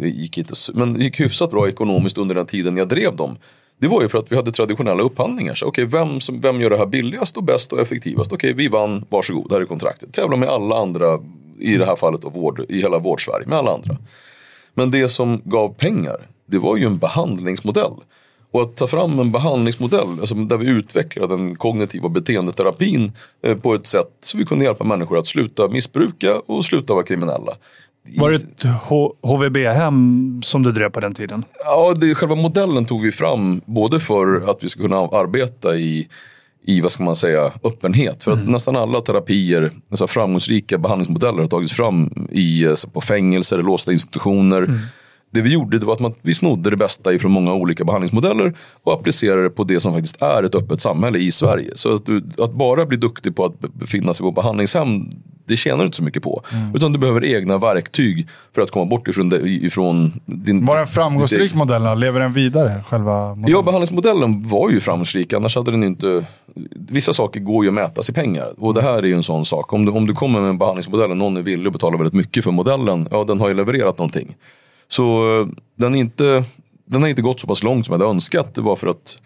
gick 0.00 0.38
inte, 0.38 0.52
men 0.74 1.00
gick 1.00 1.20
hyfsat 1.20 1.50
bra 1.50 1.68
ekonomiskt 1.68 2.18
under 2.18 2.34
den 2.34 2.46
tiden 2.46 2.76
jag 2.76 2.88
drev 2.88 3.16
dem. 3.16 3.36
Det 3.80 3.88
var 3.88 4.02
ju 4.02 4.08
för 4.08 4.18
att 4.18 4.32
vi 4.32 4.36
hade 4.36 4.50
traditionella 4.52 5.02
upphandlingar. 5.02 5.54
Så, 5.54 5.66
okej, 5.66 5.84
vem, 5.84 6.20
som, 6.20 6.40
vem 6.40 6.60
gör 6.60 6.70
det 6.70 6.78
här 6.78 6.86
billigast 6.86 7.36
och 7.36 7.44
bäst 7.44 7.72
och 7.72 7.80
effektivast? 7.80 8.32
Okej, 8.32 8.52
vi 8.52 8.68
vann, 8.68 9.04
varsågod, 9.10 9.52
här 9.52 9.60
är 9.60 9.66
kontraktet. 9.66 10.12
Tävla 10.12 10.36
med 10.36 10.48
alla 10.48 10.76
andra, 10.76 11.06
i 11.60 11.76
det 11.76 11.84
här 11.86 11.96
fallet 11.96 12.22
då, 12.22 12.28
vård, 12.28 12.66
i 12.68 12.80
hela 12.80 12.98
vårdsverige, 12.98 13.46
med 13.46 13.58
alla 13.58 13.70
andra. 13.74 13.96
Men 14.74 14.90
det 14.90 15.08
som 15.08 15.42
gav 15.44 15.74
pengar, 15.74 16.16
det 16.46 16.58
var 16.58 16.76
ju 16.76 16.86
en 16.86 16.98
behandlingsmodell. 16.98 17.92
Och 18.50 18.62
att 18.62 18.76
ta 18.76 18.86
fram 18.86 19.18
en 19.18 19.32
behandlingsmodell 19.32 20.20
alltså 20.20 20.34
där 20.34 20.56
vi 20.56 20.70
utvecklade 20.70 21.36
den 21.36 21.56
kognitiva 21.56 22.08
beteendeterapin 22.08 23.12
eh, 23.42 23.56
på 23.56 23.74
ett 23.74 23.86
sätt 23.86 24.10
så 24.20 24.38
vi 24.38 24.44
kunde 24.44 24.64
hjälpa 24.64 24.84
människor 24.84 25.18
att 25.18 25.26
sluta 25.26 25.68
missbruka 25.68 26.40
och 26.46 26.64
sluta 26.64 26.94
vara 26.94 27.04
kriminella. 27.04 27.52
Var 28.16 28.30
det 28.30 28.36
ett 28.36 28.64
HVB-hem 29.22 30.40
som 30.42 30.62
du 30.62 30.72
drev 30.72 30.90
på 30.90 31.00
den 31.00 31.14
tiden? 31.14 31.44
Ja, 31.64 31.94
det, 31.96 32.14
själva 32.14 32.34
modellen 32.34 32.84
tog 32.84 33.02
vi 33.02 33.12
fram 33.12 33.60
både 33.66 34.00
för 34.00 34.50
att 34.50 34.64
vi 34.64 34.68
ska 34.68 34.82
kunna 34.82 34.96
arbeta 34.96 35.76
i, 35.76 36.08
i 36.66 36.80
vad 36.80 36.92
ska 36.92 37.04
man 37.04 37.16
säga, 37.16 37.52
öppenhet. 37.64 38.24
För 38.24 38.32
att 38.32 38.48
nästan 38.48 38.76
alla 38.76 39.00
terapier, 39.00 39.72
alltså 39.90 40.06
framgångsrika 40.06 40.78
behandlingsmodeller 40.78 41.40
har 41.40 41.46
tagits 41.46 41.72
fram 41.72 42.28
i, 42.30 42.68
alltså 42.68 42.88
på 42.88 43.00
fängelser, 43.00 43.58
låsta 43.58 43.92
institutioner. 43.92 44.78
Det 45.32 45.40
vi 45.40 45.52
gjorde 45.52 45.78
det 45.78 45.86
var 45.86 45.92
att 45.94 46.00
man, 46.00 46.14
vi 46.22 46.34
snodde 46.34 46.70
det 46.70 46.76
bästa 46.76 47.12
ifrån 47.12 47.32
många 47.32 47.54
olika 47.54 47.84
behandlingsmodeller 47.84 48.54
och 48.82 48.92
applicerade 48.92 49.42
det 49.42 49.50
på 49.50 49.64
det 49.64 49.80
som 49.80 49.92
faktiskt 49.92 50.22
är 50.22 50.42
ett 50.42 50.54
öppet 50.54 50.80
samhälle 50.80 51.18
i 51.18 51.30
Sverige. 51.30 51.70
Så 51.74 51.94
att, 51.94 52.06
du, 52.06 52.26
att 52.38 52.54
bara 52.54 52.86
bli 52.86 52.96
duktig 52.96 53.36
på 53.36 53.44
att 53.44 53.60
be- 53.60 53.68
befinna 53.72 54.14
sig 54.14 54.24
på 54.24 54.32
behandlingshem, 54.32 55.10
det 55.46 55.56
tjänar 55.56 55.78
du 55.78 55.84
inte 55.84 55.96
så 55.96 56.02
mycket 56.02 56.22
på. 56.22 56.42
Utan 56.74 56.92
du 56.92 56.98
behöver 56.98 57.24
egna 57.24 57.58
verktyg 57.58 58.28
för 58.54 58.62
att 58.62 58.70
komma 58.70 58.84
bort 58.84 59.08
ifrån, 59.08 59.28
det, 59.28 59.48
ifrån 59.48 60.20
din... 60.26 60.64
Var 60.64 60.76
den 60.76 60.86
framgångsrik 60.86 61.54
modellen? 61.54 62.00
Lever 62.00 62.20
den 62.20 62.32
vidare? 62.32 62.82
Själva 62.86 63.28
modellen? 63.28 63.50
Ja, 63.50 63.62
behandlingsmodellen 63.62 64.48
var 64.48 64.70
ju 64.70 64.80
framgångsrik. 64.80 65.32
Annars 65.32 65.56
hade 65.56 65.70
den 65.70 65.84
inte... 65.84 66.24
Vissa 66.88 67.12
saker 67.12 67.40
går 67.40 67.64
ju 67.64 67.68
att 67.68 67.74
mätas 67.74 68.10
i 68.10 68.12
pengar. 68.12 68.52
Och 68.58 68.74
det 68.74 68.82
här 68.82 68.98
är 68.98 69.02
ju 69.02 69.14
en 69.14 69.22
sån 69.22 69.44
sak. 69.44 69.72
Om 69.72 69.84
du, 69.84 69.92
om 69.92 70.06
du 70.06 70.14
kommer 70.14 70.40
med 70.40 70.50
en 70.50 70.58
behandlingsmodell 70.58 71.10
och 71.10 71.16
någon 71.16 71.36
är 71.36 71.42
villig 71.42 71.66
att 71.66 71.72
betala 71.72 71.96
väldigt 71.96 72.14
mycket 72.14 72.44
för 72.44 72.50
modellen. 72.50 73.08
Ja, 73.10 73.24
den 73.24 73.40
har 73.40 73.48
ju 73.48 73.54
levererat 73.54 73.98
någonting. 73.98 74.36
Så 74.88 75.38
eh, 75.40 75.46
den, 75.78 75.94
är 75.94 75.98
inte, 75.98 76.44
den 76.86 77.02
har 77.02 77.08
inte 77.08 77.22
gått 77.22 77.40
så 77.40 77.46
pass 77.46 77.62
långt 77.62 77.86
som 77.86 77.92
jag 77.92 77.98
hade 77.98 78.10
önskat. 78.10 78.54
Det 78.54 78.60
var 78.60 78.76
för 78.76 78.86
att 78.86 79.18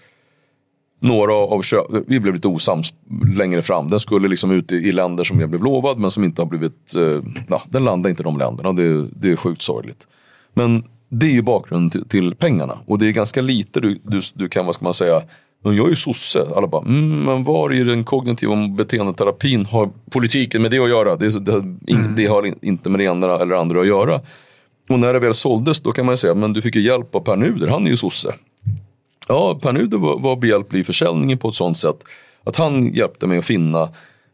några 1.00 1.34
av 1.34 1.62
köp, 1.62 1.86
vi 2.06 2.20
blev 2.20 2.34
lite 2.34 2.48
osams 2.48 2.92
längre 3.36 3.62
fram. 3.62 3.90
Den 3.90 4.00
skulle 4.00 4.28
liksom 4.28 4.50
ut 4.50 4.72
i, 4.72 4.76
i 4.76 4.92
länder 4.92 5.24
som 5.24 5.40
jag 5.40 5.50
blev 5.50 5.62
lovad 5.62 5.98
men 5.98 6.10
som 6.10 6.24
inte 6.24 6.42
har 6.42 6.46
blivit, 6.46 6.94
eh, 6.96 7.22
ja, 7.48 7.62
den 7.66 7.84
landade 7.84 8.10
inte 8.10 8.22
i 8.22 8.24
de 8.24 8.38
länderna. 8.38 8.72
Det, 8.72 9.06
det 9.10 9.30
är 9.30 9.36
sjukt 9.36 9.62
sorgligt. 9.62 10.06
Men 10.54 10.84
det 11.08 11.26
är 11.26 11.30
ju 11.30 11.42
bakgrunden 11.42 11.90
till, 11.90 12.08
till 12.08 12.34
pengarna. 12.34 12.78
Och 12.86 12.98
det 12.98 13.08
är 13.08 13.12
ganska 13.12 13.40
lite 13.40 13.80
du, 13.80 14.00
du, 14.02 14.20
du 14.34 14.48
kan, 14.48 14.66
vad 14.66 14.74
ska 14.74 14.84
man 14.84 14.94
säga, 14.94 15.22
men 15.64 15.76
jag 15.76 15.86
är 15.86 15.90
ju 15.90 15.96
sosse. 15.96 16.46
Alla 16.56 16.66
bara, 16.66 16.82
mm, 16.82 17.24
men 17.24 17.44
var 17.44 17.74
i 17.74 17.84
den 17.84 18.04
kognitiva 18.04 18.68
beteendeterapin 18.68 19.66
har 19.66 19.90
politiken 20.10 20.62
med 20.62 20.70
det 20.70 20.78
att 20.78 20.88
göra? 20.88 21.16
Det, 21.16 21.44
det, 21.44 21.56
in, 21.86 22.14
det 22.16 22.26
har 22.26 22.54
inte 22.64 22.90
med 22.90 23.00
det 23.00 23.04
ena 23.04 23.38
eller 23.38 23.54
andra 23.54 23.80
att 23.80 23.86
göra. 23.86 24.20
Och 24.88 24.98
när 24.98 25.12
det 25.12 25.18
väl 25.18 25.34
såldes 25.34 25.80
då 25.80 25.92
kan 25.92 26.06
man 26.06 26.12
ju 26.12 26.16
säga, 26.16 26.34
men 26.34 26.52
du 26.52 26.62
fick 26.62 26.74
ju 26.74 26.82
hjälp 26.82 27.14
av 27.14 27.20
Per 27.20 27.36
Nuder, 27.36 27.68
han 27.68 27.86
är 27.86 27.90
ju 27.90 27.96
sosse. 27.96 28.34
Ja, 29.28 29.58
Per 29.62 29.72
Nuder 29.72 29.98
var, 29.98 30.18
var 30.18 30.36
behjälplig 30.36 30.80
i 30.80 30.84
försäljningen 30.84 31.38
på 31.38 31.48
ett 31.48 31.54
sånt 31.54 31.76
sätt 31.76 32.04
att 32.44 32.56
han 32.56 32.94
hjälpte 32.94 33.26
mig 33.26 33.38
att 33.38 33.44
finna, 33.44 33.88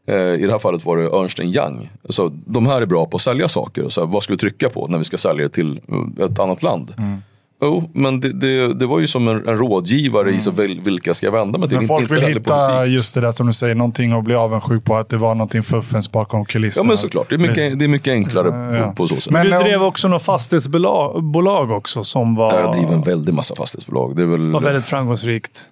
eh, 0.07 0.17
i 0.17 0.43
det 0.47 0.53
här 0.53 0.59
fallet 0.59 0.85
var 0.85 0.97
det 0.97 1.05
Ernst 1.05 1.41
Young. 1.41 1.91
Alltså, 2.05 2.29
de 2.29 2.67
här 2.67 2.83
är 2.83 2.87
bra 2.87 3.07
på 3.07 3.17
att 3.17 3.21
sälja 3.21 3.49
saker. 3.49 3.89
Så 3.89 4.01
här, 4.01 4.09
vad 4.09 4.23
ska 4.23 4.33
vi 4.33 4.39
trycka 4.39 4.71
på 4.71 4.87
när 4.87 4.99
vi 4.99 5.05
ska 5.05 5.19
sälja 5.19 5.43
det 5.43 5.49
till 5.49 5.81
ett 6.21 6.39
annat 6.39 6.63
land? 6.63 6.95
Mm. 6.99 7.23
Jo, 7.65 7.91
men 7.95 8.21
det, 8.21 8.33
det, 8.33 8.75
det 8.75 8.87
var 8.87 9.01
ju 9.01 9.07
som 9.07 9.29
en, 9.29 9.49
en 9.49 9.59
rådgivare 9.59 10.31
i 10.31 10.41
så 10.41 10.51
väl, 10.51 10.81
vilka 10.81 11.15
ska 11.15 11.27
jag 11.27 11.33
vända 11.33 11.59
mig 11.59 11.69
till? 11.69 11.79
Men 11.79 11.87
folk 11.87 12.03
inte 12.03 12.15
vill 12.15 12.23
hitta 12.25 12.67
politik. 12.67 12.95
just 12.95 13.15
det 13.15 13.21
där 13.21 13.33
som 13.33 13.47
du 13.47 13.53
säger, 13.53 13.75
någonting 13.75 14.13
att 14.13 14.25
bli 14.25 14.35
avundsjuk 14.35 14.85
på. 14.85 14.97
Att 14.97 15.09
det 15.09 15.17
var 15.17 15.35
någonting 15.35 15.63
fuffens 15.63 16.13
bakom 16.13 16.45
kulisserna. 16.45 16.85
Ja 16.85 16.89
men 16.89 16.97
såklart, 16.99 17.27
det 17.29 17.35
är 17.35 17.39
mycket, 17.39 17.79
det 17.79 17.85
är 17.85 17.89
mycket 17.89 18.13
enklare 18.13 18.77
Ja. 18.79 18.87
på, 18.87 18.93
på 18.97 19.07
så 19.07 19.17
sätt. 19.21 19.33
Men- 19.33 19.47
Du 19.51 19.59
drev 19.59 19.83
också 19.83 20.09
något 20.09 20.23
fastighetsbolag 20.23 21.25
bolag 21.25 21.71
också 21.71 22.05
som 22.05 22.35
var, 22.35 22.53
Ja, 22.53 22.61
jag 22.61 22.73
driver 22.73 22.95
en 22.95 23.03
väldig 23.03 23.35
massa 23.35 23.55
fastighetsbolag. 23.57 24.17
Det 24.17 24.23
är 24.23 24.27
väl, 24.27 24.53
var 24.53 24.61
väldigt 24.61 24.87
framgångsrikt. 24.87 25.65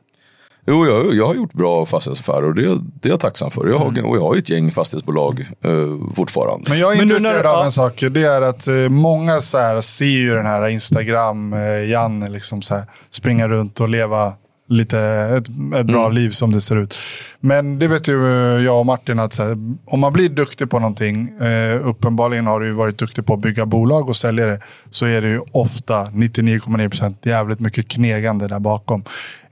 Jo, 0.66 0.86
jag, 0.86 1.14
jag 1.14 1.26
har 1.26 1.34
gjort 1.34 1.52
bra 1.52 1.86
fastighetsaffärer 1.86 2.44
och 2.44 2.54
det, 2.54 2.62
det 3.00 3.08
är 3.08 3.10
jag 3.10 3.20
tacksam 3.20 3.50
för. 3.50 3.68
Jag 3.68 3.78
har, 3.78 3.88
Mm. 3.88 4.04
och 4.04 4.16
jag 4.16 4.20
har 4.22 4.36
ett 4.36 4.50
gäng 4.50 4.70
fastighetsbolag 4.72 5.40
eh, 5.64 5.70
fortfarande. 6.14 6.70
Men 6.70 6.78
jag 6.78 6.92
är 6.92 6.96
Men 6.96 7.02
intresserad 7.02 7.32
när- 7.44 7.50
av 7.52 7.58
ja. 7.58 7.64
en 7.64 7.70
sak. 7.72 8.04
Det 8.10 8.22
är 8.22 8.42
att 8.42 8.66
eh, 8.68 8.74
många 8.88 9.40
så 9.40 9.58
här, 9.58 9.80
ser 9.80 10.04
ju 10.04 10.34
den 10.34 10.46
här 10.46 10.68
Instagram-Janne 10.68 12.30
liksom 12.30 12.62
så 12.62 12.74
här, 12.74 12.84
springa 13.10 13.48
runt 13.48 13.80
och 13.80 13.88
leva 13.88 14.32
lite, 14.72 14.98
ett, 14.98 15.48
ett 15.80 15.86
bra 15.86 16.02
Mm. 16.04 16.12
liv 16.12 16.30
som 16.30 16.50
det 16.50 16.60
ser 16.60 16.76
ut. 16.76 16.94
Men 17.40 17.78
det 17.78 17.88
vet 17.88 18.08
ju 18.08 18.26
eh, 18.26 18.64
jag 18.64 18.78
och 18.80 18.86
Martin 18.86 19.18
att 19.18 19.38
här, 19.38 19.56
om 19.84 20.00
man 20.00 20.12
blir 20.12 20.28
duktig 20.28 20.70
på 20.70 20.78
någonting, 20.78 21.28
eh, 21.40 21.86
uppenbarligen 21.88 22.46
har 22.46 22.60
du 22.60 22.72
varit 22.72 22.98
duktig 22.98 23.26
på 23.26 23.34
att 23.34 23.40
bygga 23.40 23.66
bolag 23.66 24.08
och 24.08 24.16
sälja 24.16 24.46
det, 24.46 24.60
så 24.90 25.06
är 25.06 25.22
det 25.22 25.28
ju 25.28 25.40
ofta 25.52 26.04
99,9% 26.04 27.14
jävligt 27.22 27.60
mycket 27.60 27.88
knegande 27.88 28.48
där 28.48 28.60
bakom. 28.60 29.04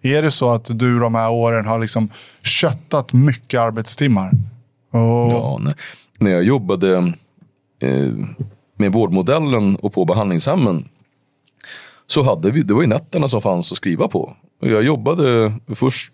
Är 0.03 0.23
det 0.23 0.31
så 0.31 0.51
att 0.51 0.79
du 0.79 0.99
de 0.99 1.15
här 1.15 1.31
åren 1.31 1.67
har 1.67 1.79
liksom 1.79 2.09
köttat 2.43 3.13
mycket 3.13 3.61
arbetstimmar? 3.61 4.31
Och, 4.93 5.33
Ja, 5.33 5.61
när 6.19 6.31
jag 6.31 6.43
jobbade 6.45 6.97
eh, 7.83 8.13
med 8.79 8.93
vårdmodellen 8.93 9.77
och 9.77 9.93
på 9.93 10.05
behandlingshemmen 10.05 10.89
så 12.07 12.23
hade 12.23 12.51
vi, 12.51 12.63
det 12.63 12.75
var 12.75 12.81
ju 12.83 12.89
nätterna 12.89 13.29
som 13.29 13.43
fanns 13.43 13.73
att 13.73 13.77
skriva 13.77 14.09
på. 14.09 14.37
Och 14.61 14.69
jag 14.69 14.83
jobbade 14.83 15.53
först 15.75 16.13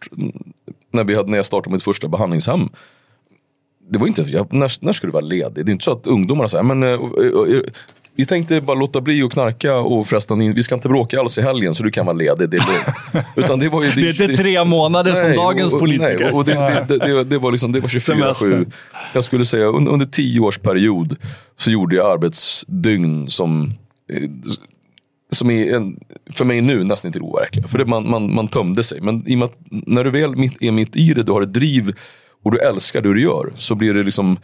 när, 0.93 1.05
vi 1.05 1.15
hade, 1.15 1.31
när 1.31 1.37
jag 1.37 1.47
startade 1.47 1.75
mitt 1.75 1.83
första 1.83 2.09
behandlingshem. 2.09 2.69
Det 3.91 3.99
var 3.99 4.07
inte, 4.07 4.23
jag, 4.23 4.53
när, 4.53 4.85
när 4.85 4.93
ska 4.93 5.07
du 5.07 5.13
vara 5.13 5.25
ledig? 5.25 5.67
Det 5.67 5.71
är 5.71 5.73
inte 5.73 5.85
så 5.85 5.93
att 5.93 6.07
ungdomarna 6.07 6.49
säger, 6.49 6.65
men 6.65 6.83
eh, 6.83 6.89
eh, 6.89 7.57
eh, 7.57 7.61
vi 8.17 8.27
tänkte 8.27 8.61
bara 8.61 8.77
låta 8.77 9.01
bli 9.01 9.23
att 9.23 9.33
knarka 9.33 9.79
och 9.79 10.07
förresten, 10.07 10.55
vi 10.55 10.63
ska 10.63 10.75
inte 10.75 10.89
bråka 10.89 11.21
alls 11.21 11.39
i 11.39 11.43
helgen 11.43 11.75
så 11.75 11.83
du 11.83 11.91
kan 11.91 12.07
vara 12.07 12.17
ledig, 12.17 12.51
det 12.51 12.57
är 12.57 12.67
lugnt. 12.67 13.27
Utan 13.37 13.59
det, 13.59 13.69
var 13.69 13.83
ju, 13.83 13.91
det, 13.91 13.95
det 13.95 14.25
är 14.25 14.31
inte 14.31 14.43
tre 14.43 14.65
månader 14.65 15.13
nej, 15.13 15.23
som 15.23 15.33
dagens 15.33 15.73
och, 15.73 15.81
politiker. 15.81 16.19
Nej, 16.21 16.33
och 16.33 16.45
det, 16.45 16.85
det, 16.89 16.99
det, 16.99 17.25
det, 17.25 17.39
var 17.39 17.53
liksom, 17.53 17.73
det 17.73 17.81
var 17.81 17.89
24-7. 17.89 18.73
Jag 19.13 19.25
skulle 19.25 19.45
säga 19.45 19.67
under, 19.67 19.93
under 19.93 20.07
tio 20.07 20.41
års 20.41 20.59
period 20.59 21.17
så 21.57 21.71
gjorde 21.71 21.97
jag 21.97 22.13
arbetsdygn 22.13 23.31
som 23.31 23.75
som 25.33 25.51
är 25.51 25.75
en, 25.75 26.01
för 26.31 26.45
mig 26.45 26.61
nu 26.61 26.85
nästan 26.85 27.09
inte 27.09 27.21
overkliga. 27.21 27.69
För 27.69 27.79
det, 27.79 27.85
man, 27.85 28.11
man, 28.11 28.35
man 28.35 28.49
tömde 28.49 28.83
sig. 28.83 29.01
Men 29.01 29.29
i 29.29 29.35
och 29.35 29.39
med 29.39 29.47
att 29.47 29.57
när 29.71 30.05
du 30.05 30.11
väl 30.11 30.35
är 30.61 30.73
mitt 30.73 30.97
i 30.97 31.15
det, 31.15 31.23
du 31.23 31.33
har 31.33 31.43
ett 31.43 31.53
driv 31.53 31.97
och 32.45 32.53
du 32.53 32.59
älskar 32.59 33.03
det 33.03 33.15
du 33.15 33.23
gör. 33.23 33.53
Så 33.55 33.75
blir 33.75 33.95
det 33.95 34.03
liksom, 34.03 34.39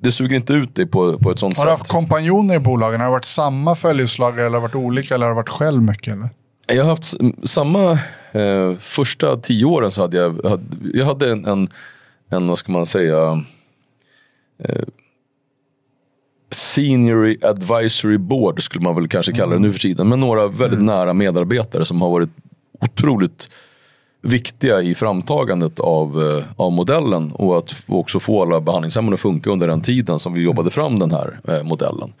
det 0.00 0.10
suger 0.10 0.36
inte 0.36 0.52
ut 0.52 0.74
dig 0.74 0.86
på, 0.86 1.18
på 1.18 1.30
ett 1.30 1.38
sånt 1.38 1.56
sätt. 1.56 1.58
Har 1.58 1.66
du 1.66 1.70
haft 1.70 1.88
kompanjoner 1.88 2.54
i 2.54 2.58
bolagen? 2.58 3.00
Har 3.00 3.06
det 3.06 3.12
varit 3.12 3.24
samma 3.24 3.74
följeslagare 3.74 4.46
eller 4.46 4.58
har 4.58 4.68
det 4.68 4.76
varit 4.76 4.84
olika? 4.84 5.14
Eller 5.14 5.26
har 5.26 5.30
det 5.30 5.36
varit 5.36 5.48
själv 5.48 5.82
mycket? 5.82 6.14
Eller? 6.14 6.28
Jag 6.66 6.82
har 6.82 6.90
haft 6.90 7.14
samma, 7.42 7.98
eh, 8.32 8.74
första 8.78 9.36
tio 9.36 9.64
åren 9.64 9.90
så 9.90 10.00
hade 10.00 10.16
jag, 10.16 10.60
jag 10.94 11.06
hade 11.06 11.32
en, 11.32 11.44
en, 11.44 11.68
en, 12.30 12.48
vad 12.48 12.58
ska 12.58 12.72
man 12.72 12.86
säga, 12.86 13.44
eh, 14.64 14.82
Senior 16.54 17.36
Advisory 17.42 18.18
Board 18.18 18.62
skulle 18.62 18.84
man 18.84 18.94
väl 18.94 19.08
kanske 19.08 19.32
kalla 19.32 19.52
det 19.52 19.58
nu 19.58 19.72
för 19.72 19.78
tiden. 19.78 20.08
Men 20.08 20.20
några 20.20 20.48
väldigt 20.48 20.72
mm. 20.72 20.86
nära 20.86 21.14
medarbetare 21.14 21.84
som 21.84 22.02
har 22.02 22.10
varit 22.10 22.30
otroligt 22.80 23.50
viktiga 24.22 24.80
i 24.82 24.94
framtagandet 24.94 25.80
av, 25.80 26.22
eh, 26.22 26.44
av 26.56 26.72
modellen 26.72 27.32
och 27.32 27.58
att 27.58 27.84
också 27.86 28.20
få 28.20 28.42
alla 28.42 28.60
behandlingshemmen 28.60 29.14
att 29.14 29.20
funka 29.20 29.50
under 29.50 29.66
den 29.66 29.80
tiden 29.80 30.18
som 30.18 30.34
vi 30.34 30.42
jobbade 30.42 30.70
fram 30.70 30.98
den 30.98 31.10
här 31.10 31.40
eh, 31.48 31.62
modellen. 31.62 32.12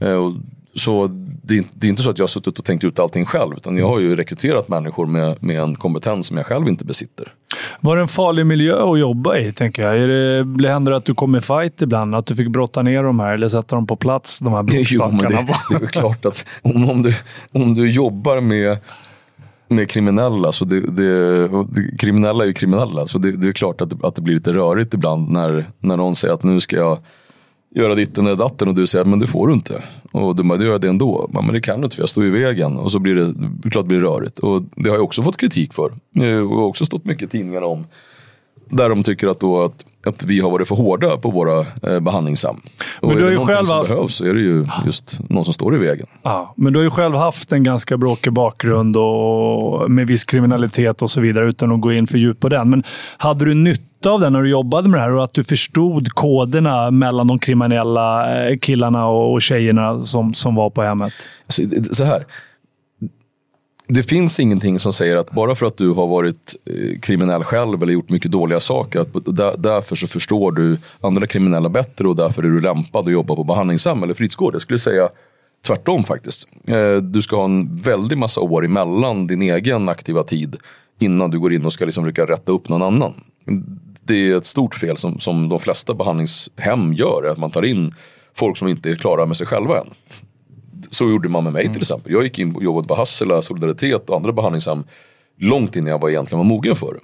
Eh, 0.00 0.32
så 0.74 1.06
det 1.42 1.58
är, 1.58 1.64
det 1.74 1.86
är, 1.86 1.88
inte 1.88 2.02
så 2.02 2.10
att 2.10 2.18
jag 2.18 2.22
har 2.22 2.28
suttit 2.28 2.58
och 2.58 2.64
tänkt 2.64 2.84
ut 2.84 2.98
allting 2.98 3.24
själv, 3.24 3.56
utan 3.56 3.76
jag 3.76 3.88
har 3.88 4.00
ju 4.00 4.16
rekryterat 4.16 4.68
människor 4.68 5.06
med, 5.06 5.42
med 5.42 5.60
en 5.60 5.74
kompetens 5.74 6.26
som 6.26 6.36
jag 6.36 6.46
själv 6.46 6.68
inte 6.68 6.84
besitter. 6.84 7.32
Var 7.80 7.96
det 7.96 8.02
en 8.02 8.08
farlig 8.08 8.46
miljö 8.46 8.92
att 8.92 8.98
jobba 8.98 9.36
i, 9.36 9.52
tänker 9.52 9.82
jag? 9.82 9.98
Är 9.98 10.08
det, 10.08 10.68
händer 10.68 10.92
det 10.92 10.98
att 10.98 11.04
du 11.04 11.14
kommer 11.14 11.38
i 11.38 11.40
fight 11.40 11.82
ibland? 11.82 12.14
Att 12.14 12.26
du 12.26 12.36
fick 12.36 12.48
brotta 12.48 12.82
ner 12.82 13.02
de 13.02 13.20
här 13.20 13.34
eller 13.34 13.48
sätta 13.48 13.76
dem 13.76 13.86
på 13.86 13.96
plats, 13.96 14.38
de 14.38 14.52
här 14.52 14.62
blodstackarna? 14.62 15.22
Det, 15.22 15.78
det 15.78 15.84
är 15.84 15.86
klart 15.86 16.24
att 16.24 16.46
om, 16.62 16.90
om, 16.90 17.02
du, 17.02 17.14
om 17.52 17.74
du 17.74 17.90
jobbar 17.90 18.40
med 18.40 18.78
med 19.68 19.90
kriminella, 19.90 20.52
så 20.52 20.64
det, 20.64 20.80
det, 20.80 21.48
kriminella 21.98 22.44
är 22.44 22.48
ju 22.48 22.52
kriminella. 22.52 23.06
Så 23.06 23.18
det, 23.18 23.32
det 23.32 23.48
är 23.48 23.52
klart 23.52 23.80
att 23.80 23.90
det, 23.90 23.96
att 24.06 24.14
det 24.14 24.22
blir 24.22 24.34
lite 24.34 24.52
rörigt 24.52 24.94
ibland 24.94 25.30
när, 25.30 25.66
när 25.80 25.96
någon 25.96 26.16
säger 26.16 26.34
att 26.34 26.42
nu 26.42 26.60
ska 26.60 26.76
jag 26.76 26.98
göra 27.74 27.94
ditten 27.94 28.26
eller 28.26 28.36
datten 28.36 28.68
och 28.68 28.74
du 28.74 28.86
säger 28.86 29.04
men 29.04 29.18
det 29.18 29.26
får 29.26 29.48
du 29.48 29.54
inte. 29.54 29.82
Och 30.12 30.36
du 30.36 30.42
bara, 30.42 30.58
det 30.58 30.64
gör 30.64 30.72
jag 30.72 30.80
det 30.80 30.88
ändå. 30.88 31.30
Men 31.32 31.52
det 31.52 31.60
kan 31.60 31.80
du 31.80 31.84
inte 31.84 31.96
för 31.96 32.02
jag 32.02 32.08
står 32.08 32.24
i 32.24 32.30
vägen. 32.30 32.76
Och 32.78 32.92
så 32.92 32.98
blir 32.98 33.14
det, 33.14 33.34
klart 33.70 33.84
det 33.84 33.88
blir 33.88 34.00
rörigt. 34.00 34.38
Och 34.38 34.62
det 34.76 34.88
har 34.88 34.96
jag 34.96 35.04
också 35.04 35.22
fått 35.22 35.36
kritik 35.36 35.72
för. 35.72 35.92
Eh, 36.20 36.38
och 36.38 36.56
har 36.56 36.66
också 36.66 36.84
stått 36.84 37.04
mycket 37.04 37.22
i 37.22 37.30
tidningarna 37.30 37.66
om. 37.66 37.86
Där 38.72 38.88
de 38.88 39.02
tycker 39.02 39.28
att, 39.28 39.40
då 39.40 39.62
att, 39.62 39.84
att 40.06 40.24
vi 40.24 40.40
har 40.40 40.50
varit 40.50 40.68
för 40.68 40.76
hårda 40.76 41.16
på 41.16 41.30
våra 41.30 41.58
eh, 41.82 42.00
behandlingshem. 42.00 42.56
Men 43.00 43.10
och 43.10 43.16
är 43.16 43.24
det 43.24 43.30
någonting 43.30 43.64
som 43.64 43.76
haft... 43.76 43.90
behövs 43.90 44.14
så 44.14 44.24
är 44.24 44.34
det 44.34 44.40
ju 44.40 44.66
just 44.86 45.20
någon 45.28 45.44
som 45.44 45.54
står 45.54 45.74
i 45.74 45.78
vägen. 45.78 46.06
Ja, 46.22 46.54
men 46.56 46.72
du 46.72 46.78
har 46.78 46.84
ju 46.84 46.90
själv 46.90 47.14
haft 47.14 47.52
en 47.52 47.62
ganska 47.62 47.96
bråkig 47.96 48.32
bakgrund 48.32 48.96
och 48.96 49.90
med 49.90 50.06
viss 50.06 50.24
kriminalitet 50.24 51.02
och 51.02 51.10
så 51.10 51.20
vidare 51.20 51.48
utan 51.48 51.72
att 51.72 51.80
gå 51.80 51.92
in 51.92 52.06
för 52.06 52.18
djupt 52.18 52.40
på 52.40 52.48
den. 52.48 52.70
Men 52.70 52.82
hade 53.16 53.44
du 53.44 53.54
nytta 53.54 54.10
av 54.10 54.20
det 54.20 54.30
när 54.30 54.42
du 54.42 54.50
jobbade 54.50 54.88
med 54.88 55.00
det 55.00 55.02
här 55.02 55.12
och 55.12 55.24
att 55.24 55.34
du 55.34 55.44
förstod 55.44 56.08
koderna 56.08 56.90
mellan 56.90 57.26
de 57.26 57.38
kriminella 57.38 58.36
eh, 58.48 58.58
killarna 58.58 59.06
och 59.06 59.42
tjejerna 59.42 60.04
som, 60.04 60.34
som 60.34 60.54
var 60.54 60.70
på 60.70 60.82
hemmet? 60.82 61.12
Alltså, 61.46 61.62
så 61.94 62.04
här. 62.04 62.26
Det 63.94 64.02
finns 64.02 64.40
ingenting 64.40 64.78
som 64.78 64.92
säger 64.92 65.16
att 65.16 65.30
bara 65.30 65.54
för 65.54 65.66
att 65.66 65.76
du 65.76 65.90
har 65.90 66.06
varit 66.06 66.56
eh, 66.66 67.00
kriminell 67.00 67.44
själv 67.44 67.82
eller 67.82 67.92
gjort 67.92 68.10
mycket 68.10 68.30
dåliga 68.30 68.60
saker, 68.60 69.00
att 69.00 69.12
därför 69.62 69.96
så 69.96 70.06
förstår 70.06 70.52
du 70.52 70.78
andra 71.00 71.26
kriminella 71.26 71.68
bättre 71.68 72.08
och 72.08 72.16
därför 72.16 72.42
är 72.42 72.48
du 72.48 72.60
lämpad 72.60 73.06
att 73.06 73.12
jobba 73.12 73.36
på 73.36 73.44
behandlingshem 73.44 74.02
eller 74.02 74.14
fritidsgård. 74.14 74.54
Jag 74.54 74.62
skulle 74.62 74.78
säga 74.78 75.08
tvärtom 75.66 76.04
faktiskt. 76.04 76.48
Eh, 76.66 76.96
du 76.96 77.22
ska 77.22 77.36
ha 77.36 77.44
en 77.44 77.76
väldig 77.76 78.18
massa 78.18 78.40
år 78.40 78.64
emellan 78.64 79.26
din 79.26 79.42
egen 79.42 79.88
aktiva 79.88 80.22
tid 80.22 80.56
innan 81.00 81.30
du 81.30 81.40
går 81.40 81.52
in 81.52 81.66
och 81.66 81.72
ska 81.72 81.84
liksom 81.84 82.04
försöka 82.04 82.26
rätta 82.26 82.52
upp 82.52 82.68
någon 82.68 82.82
annan 82.82 83.12
det 84.04 84.30
är 84.30 84.36
ett 84.36 84.44
stort 84.44 84.74
fel 84.74 84.96
som, 84.96 85.18
som 85.18 85.48
de 85.48 85.58
flesta 85.58 85.94
behandlingshem 85.94 86.92
gör. 86.92 87.28
Att 87.30 87.38
man 87.38 87.50
tar 87.50 87.62
in 87.62 87.94
folk 88.34 88.56
som 88.56 88.68
inte 88.68 88.90
är 88.90 88.96
klara 88.96 89.26
med 89.26 89.36
sig 89.36 89.46
själva 89.46 89.80
än. 89.80 89.86
Så 90.92 91.04
gjorde 91.10 91.28
man 91.28 91.44
med 91.44 91.52
mig 91.52 91.62
mm. 91.62 91.72
till 91.72 91.82
exempel. 91.82 92.12
Jag 92.12 92.22
gick 92.22 92.38
in 92.38 92.56
och 92.56 92.64
jobbade 92.64 92.88
på 92.88 92.94
Hassela, 92.94 93.42
Solidaritet 93.42 94.10
och 94.10 94.16
andra 94.16 94.32
behandlingshem 94.32 94.84
långt 95.38 95.76
innan 95.76 95.90
jag 95.90 96.00
var 96.00 96.10
egentligen 96.10 96.38
var 96.38 96.44
mogen 96.44 96.76
för 96.76 96.94
det. 96.94 97.00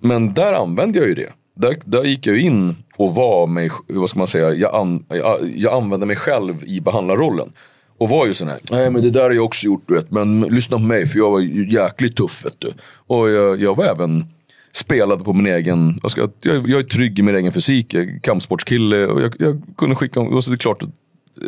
Men 0.00 0.34
där 0.34 0.52
använde 0.52 0.98
jag 0.98 1.08
ju 1.08 1.14
det. 1.14 1.32
Där, 1.56 1.76
där 1.84 2.04
gick 2.04 2.26
jag 2.26 2.38
in 2.38 2.76
och 2.96 3.14
var 3.14 3.46
mig, 3.46 3.70
vad 3.88 4.10
ska 4.10 4.18
man 4.18 4.26
säga, 4.26 4.54
jag, 4.54 4.74
an, 4.74 5.04
jag, 5.08 5.38
jag 5.56 5.72
använde 5.72 6.06
mig 6.06 6.16
själv 6.16 6.64
i 6.64 6.80
behandlarrollen. 6.80 7.52
Och 7.98 8.08
var 8.08 8.26
ju 8.26 8.34
sån 8.34 8.48
här, 8.48 8.58
nej 8.70 8.90
men 8.90 9.02
det 9.02 9.10
där 9.10 9.22
har 9.22 9.30
jag 9.30 9.44
också 9.44 9.66
gjort 9.66 9.82
du 9.86 9.94
vet, 9.94 10.10
men 10.10 10.40
lyssna 10.40 10.76
på 10.76 10.82
mig 10.82 11.06
för 11.06 11.18
jag 11.18 11.30
var 11.30 11.40
jäkligt 11.72 12.16
tuff 12.16 12.44
vet 12.44 12.56
du. 12.58 12.72
Och 13.06 13.30
jag, 13.30 13.60
jag 13.60 13.76
var 13.76 13.84
även 13.84 14.24
spelade 14.72 15.24
på 15.24 15.32
min 15.32 15.46
egen, 15.46 15.98
jag, 16.02 16.10
ska, 16.10 16.28
jag, 16.42 16.68
jag 16.68 16.80
är 16.80 16.82
trygg 16.82 17.18
i 17.18 17.22
min 17.22 17.36
egen 17.36 17.52
fysik, 17.52 17.94
jag 17.94 18.02
är 18.02 18.20
kampsportskille 18.20 19.06
och 19.06 19.22
jag, 19.22 19.34
jag 19.38 19.62
kunde 19.76 19.96
skicka, 19.96 20.20
och 20.20 20.44
så 20.44 20.50
det 20.50 20.54
är 20.54 20.58
klart 20.58 20.82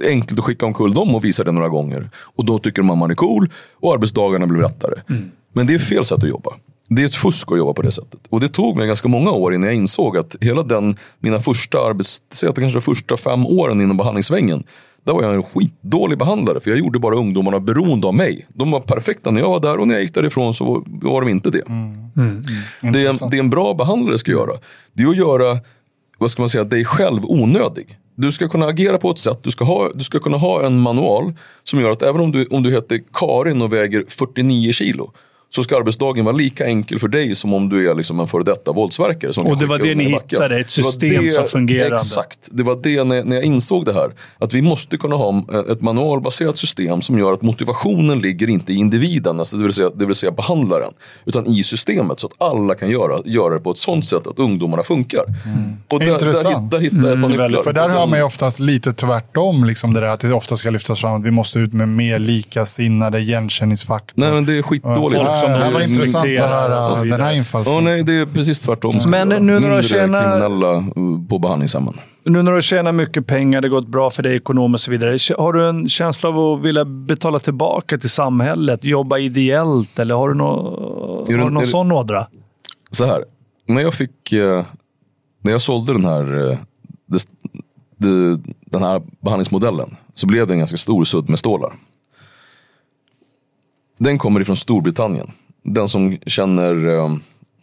enkelt 0.04 0.38
att 0.38 0.44
skicka 0.44 0.66
omkull 0.66 0.94
dem 0.94 1.14
och 1.14 1.24
visa 1.24 1.44
det 1.44 1.52
några 1.52 1.68
gånger. 1.68 2.10
Och 2.16 2.44
då 2.44 2.58
tycker 2.58 2.82
de 2.82 2.90
att 2.90 2.98
man 2.98 3.10
är 3.10 3.14
cool 3.14 3.50
och 3.80 3.94
arbetsdagarna 3.94 4.46
blir 4.46 4.62
lättare. 4.62 5.00
Mm. 5.08 5.30
Men 5.52 5.66
det 5.66 5.74
är 5.74 5.78
fel 5.78 6.04
sätt 6.04 6.22
att 6.22 6.28
jobba. 6.28 6.50
Det 6.88 7.02
är 7.02 7.06
ett 7.06 7.14
fusk 7.14 7.52
att 7.52 7.58
jobba 7.58 7.72
på 7.72 7.82
det 7.82 7.92
sättet. 7.92 8.20
Och 8.30 8.40
det 8.40 8.48
tog 8.48 8.76
mig 8.76 8.86
ganska 8.86 9.08
många 9.08 9.30
år 9.30 9.54
innan 9.54 9.66
jag 9.66 9.76
insåg 9.76 10.16
att 10.16 10.36
hela 10.40 10.62
den, 10.62 10.96
mina 11.18 11.40
första 11.40 11.78
arbets, 11.78 12.22
säg 12.32 12.48
att 12.48 12.54
det 12.54 12.60
kanske 12.60 12.80
första 12.80 13.16
fem 13.16 13.46
åren 13.46 13.80
inom 13.80 13.96
behandlingssvängen 13.96 14.64
där 15.06 15.12
var 15.12 15.22
jag 15.22 15.34
en 15.34 15.42
skitdålig 15.42 16.18
behandlare 16.18 16.60
för 16.60 16.70
jag 16.70 16.78
gjorde 16.78 16.98
bara 16.98 17.16
ungdomarna 17.16 17.60
beroende 17.60 18.06
av 18.06 18.14
mig. 18.14 18.46
De 18.48 18.70
var 18.70 18.80
perfekta 18.80 19.30
när 19.30 19.40
jag 19.40 19.48
var 19.48 19.60
där 19.60 19.78
och 19.78 19.88
när 19.88 19.94
jag 19.94 20.02
gick 20.02 20.14
därifrån 20.14 20.54
så 20.54 20.84
var 20.86 21.20
de 21.20 21.30
inte 21.30 21.50
det. 21.50 21.68
Mm. 21.68 22.10
Mm. 22.16 22.42
Det, 22.92 23.06
en, 23.06 23.30
det 23.30 23.38
en 23.38 23.50
bra 23.50 23.74
behandlare 23.74 24.18
ska 24.18 24.30
göra, 24.30 24.52
det 24.92 25.02
är 25.02 25.08
att 25.08 25.16
göra 25.16 25.58
vad 26.18 26.30
ska 26.30 26.42
man 26.42 26.48
säga, 26.48 26.64
dig 26.64 26.84
själv 26.84 27.20
onödig. 27.24 27.98
Du 28.18 28.32
ska 28.32 28.48
kunna 28.48 28.66
agera 28.66 28.98
på 28.98 29.10
ett 29.10 29.18
sätt, 29.18 29.38
du 29.42 29.50
ska, 29.50 29.64
ha, 29.64 29.90
du 29.94 30.04
ska 30.04 30.18
kunna 30.18 30.36
ha 30.36 30.66
en 30.66 30.80
manual 30.80 31.32
som 31.62 31.80
gör 31.80 31.90
att 31.90 32.02
även 32.02 32.20
om 32.20 32.32
du, 32.32 32.46
om 32.46 32.62
du 32.62 32.70
heter 32.70 33.00
Karin 33.12 33.62
och 33.62 33.72
väger 33.72 34.04
49 34.08 34.72
kilo 34.72 35.12
så 35.50 35.62
ska 35.62 35.76
arbetsdagen 35.76 36.24
vara 36.24 36.36
lika 36.36 36.66
enkel 36.66 36.98
för 36.98 37.08
dig 37.08 37.34
som 37.34 37.54
om 37.54 37.68
du 37.68 37.90
är 37.90 37.94
liksom 37.94 38.20
en 38.20 38.26
före 38.26 38.42
detta 38.42 38.72
våldsverkare. 38.72 39.32
Som 39.32 39.46
och 39.46 39.58
det 39.58 39.66
var 39.66 39.78
det 39.78 39.94
ni 39.94 40.04
hittade, 40.04 40.60
ett 40.60 40.70
system 40.70 41.24
det, 41.24 41.30
som 41.30 41.44
fungerade. 41.44 41.96
Exakt, 41.96 42.38
det 42.50 42.62
var 42.62 42.78
det 42.82 43.04
när, 43.04 43.24
när 43.24 43.36
jag 43.36 43.44
insåg 43.44 43.84
det 43.84 43.92
här. 43.92 44.10
Att 44.38 44.54
vi 44.54 44.62
måste 44.62 44.96
kunna 44.96 45.16
ha 45.16 45.44
ett 45.72 45.80
manualbaserat 45.80 46.58
system 46.58 47.02
som 47.02 47.18
gör 47.18 47.32
att 47.32 47.42
motivationen 47.42 48.20
ligger 48.20 48.48
inte 48.48 48.72
i 48.72 48.76
individen, 48.76 49.38
alltså 49.38 49.56
det, 49.56 49.64
vill 49.64 49.72
säga, 49.72 49.90
det 49.94 50.06
vill 50.06 50.14
säga 50.14 50.32
behandlaren, 50.32 50.92
utan 51.24 51.46
i 51.46 51.62
systemet 51.62 52.20
så 52.20 52.26
att 52.26 52.42
alla 52.42 52.74
kan 52.74 52.90
göra, 52.90 53.14
göra 53.24 53.54
det 53.54 53.60
på 53.60 53.70
ett 53.70 53.78
sånt 53.78 54.06
sätt 54.06 54.26
att 54.26 54.38
ungdomarna 54.38 54.82
funkar. 54.82 55.24
Mm. 55.24 55.76
Och 55.88 56.00
där, 56.00 56.12
Intressant. 56.12 56.70
Där, 56.70 56.78
där 56.78 56.84
hittar 56.84 57.08
jag 57.08 57.12
mm, 57.12 57.30
nycklar. 57.30 57.62
För 57.62 57.72
där 57.72 57.88
hör 57.88 58.06
man 58.06 58.18
ju 58.18 58.24
oftast 58.24 58.60
lite 58.60 58.92
tvärtom, 58.92 59.64
liksom 59.64 59.94
det 59.94 60.00
där 60.00 60.08
att 60.08 60.20
det 60.20 60.32
ofta 60.32 60.56
ska 60.56 60.70
lyftas 60.70 61.00
fram 61.00 61.20
att 61.20 61.26
vi 61.26 61.30
måste 61.30 61.58
ut 61.58 61.72
med 61.72 61.88
mer 61.88 62.18
likasinnade 62.18 63.18
igenkänningsfaktor. 63.18 64.20
Nej, 64.20 64.32
men 64.32 64.46
det 64.46 64.58
är 64.58 64.62
skitdåligt. 64.62 65.22
Ja, 65.24 65.35
som 65.36 65.52
det 65.52 65.70
var 65.70 65.80
intressant 65.80 66.40
att 66.40 66.50
höra 66.50 67.04
den 67.04 67.20
här 67.20 67.36
infallsvinkeln. 67.36 67.88
Oh, 67.88 67.92
nej, 67.92 68.02
det 68.02 68.12
är 68.12 68.26
precis 68.26 68.60
tvärtom. 68.60 68.92
Men 69.08 69.28
nu 69.28 69.38
när 69.38 69.60
Mindre 69.60 69.76
du 69.76 69.82
tjänar... 69.82 70.22
kriminella 70.22 70.76
uh, 70.76 71.28
på 71.28 71.38
behandlingshemmen. 71.38 71.94
Nu 72.24 72.42
när 72.42 72.52
du 72.52 72.62
tjänar 72.62 72.92
mycket 72.92 73.26
pengar, 73.26 73.60
det 73.60 73.68
har 73.68 73.70
gått 73.70 73.88
bra 73.88 74.10
för 74.10 74.22
dig 74.22 74.36
ekonomiskt 74.36 74.82
och 74.82 74.84
så 74.84 74.90
vidare. 74.90 75.18
Har 75.38 75.52
du 75.52 75.68
en 75.68 75.88
känsla 75.88 76.28
av 76.28 76.38
att 76.38 76.64
vilja 76.64 76.84
betala 76.84 77.38
tillbaka 77.38 77.98
till 77.98 78.10
samhället? 78.10 78.84
Jobba 78.84 79.18
ideellt? 79.18 79.98
Eller 79.98 80.14
har 80.14 80.28
du, 80.28 80.34
nå, 80.34 80.52
har 81.18 81.24
du 81.26 81.36
någon 81.36 81.54
det, 81.54 81.66
sån 81.66 81.92
ådra? 81.92 82.26
Så 82.90 83.04
här. 83.04 83.24
När 83.66 83.82
jag 83.82 83.94
fick... 83.94 84.32
Eh, 84.32 84.64
när 85.42 85.52
jag 85.52 85.60
sålde 85.60 85.92
den 85.92 86.04
här, 86.04 86.50
eh, 86.50 86.58
det, 87.06 87.28
det, 87.96 88.40
den 88.66 88.82
här 88.82 89.02
behandlingsmodellen 89.20 89.96
så 90.14 90.26
blev 90.26 90.46
det 90.46 90.54
en 90.54 90.58
ganska 90.58 90.76
stor 90.76 91.04
sudd 91.04 91.28
med 91.28 91.38
stålar. 91.38 91.72
Den 93.98 94.18
kommer 94.18 94.40
ifrån 94.40 94.56
Storbritannien 94.56 95.30
den 95.66 95.88
som 95.88 96.18
känner 96.26 96.88
eh, 96.88 97.16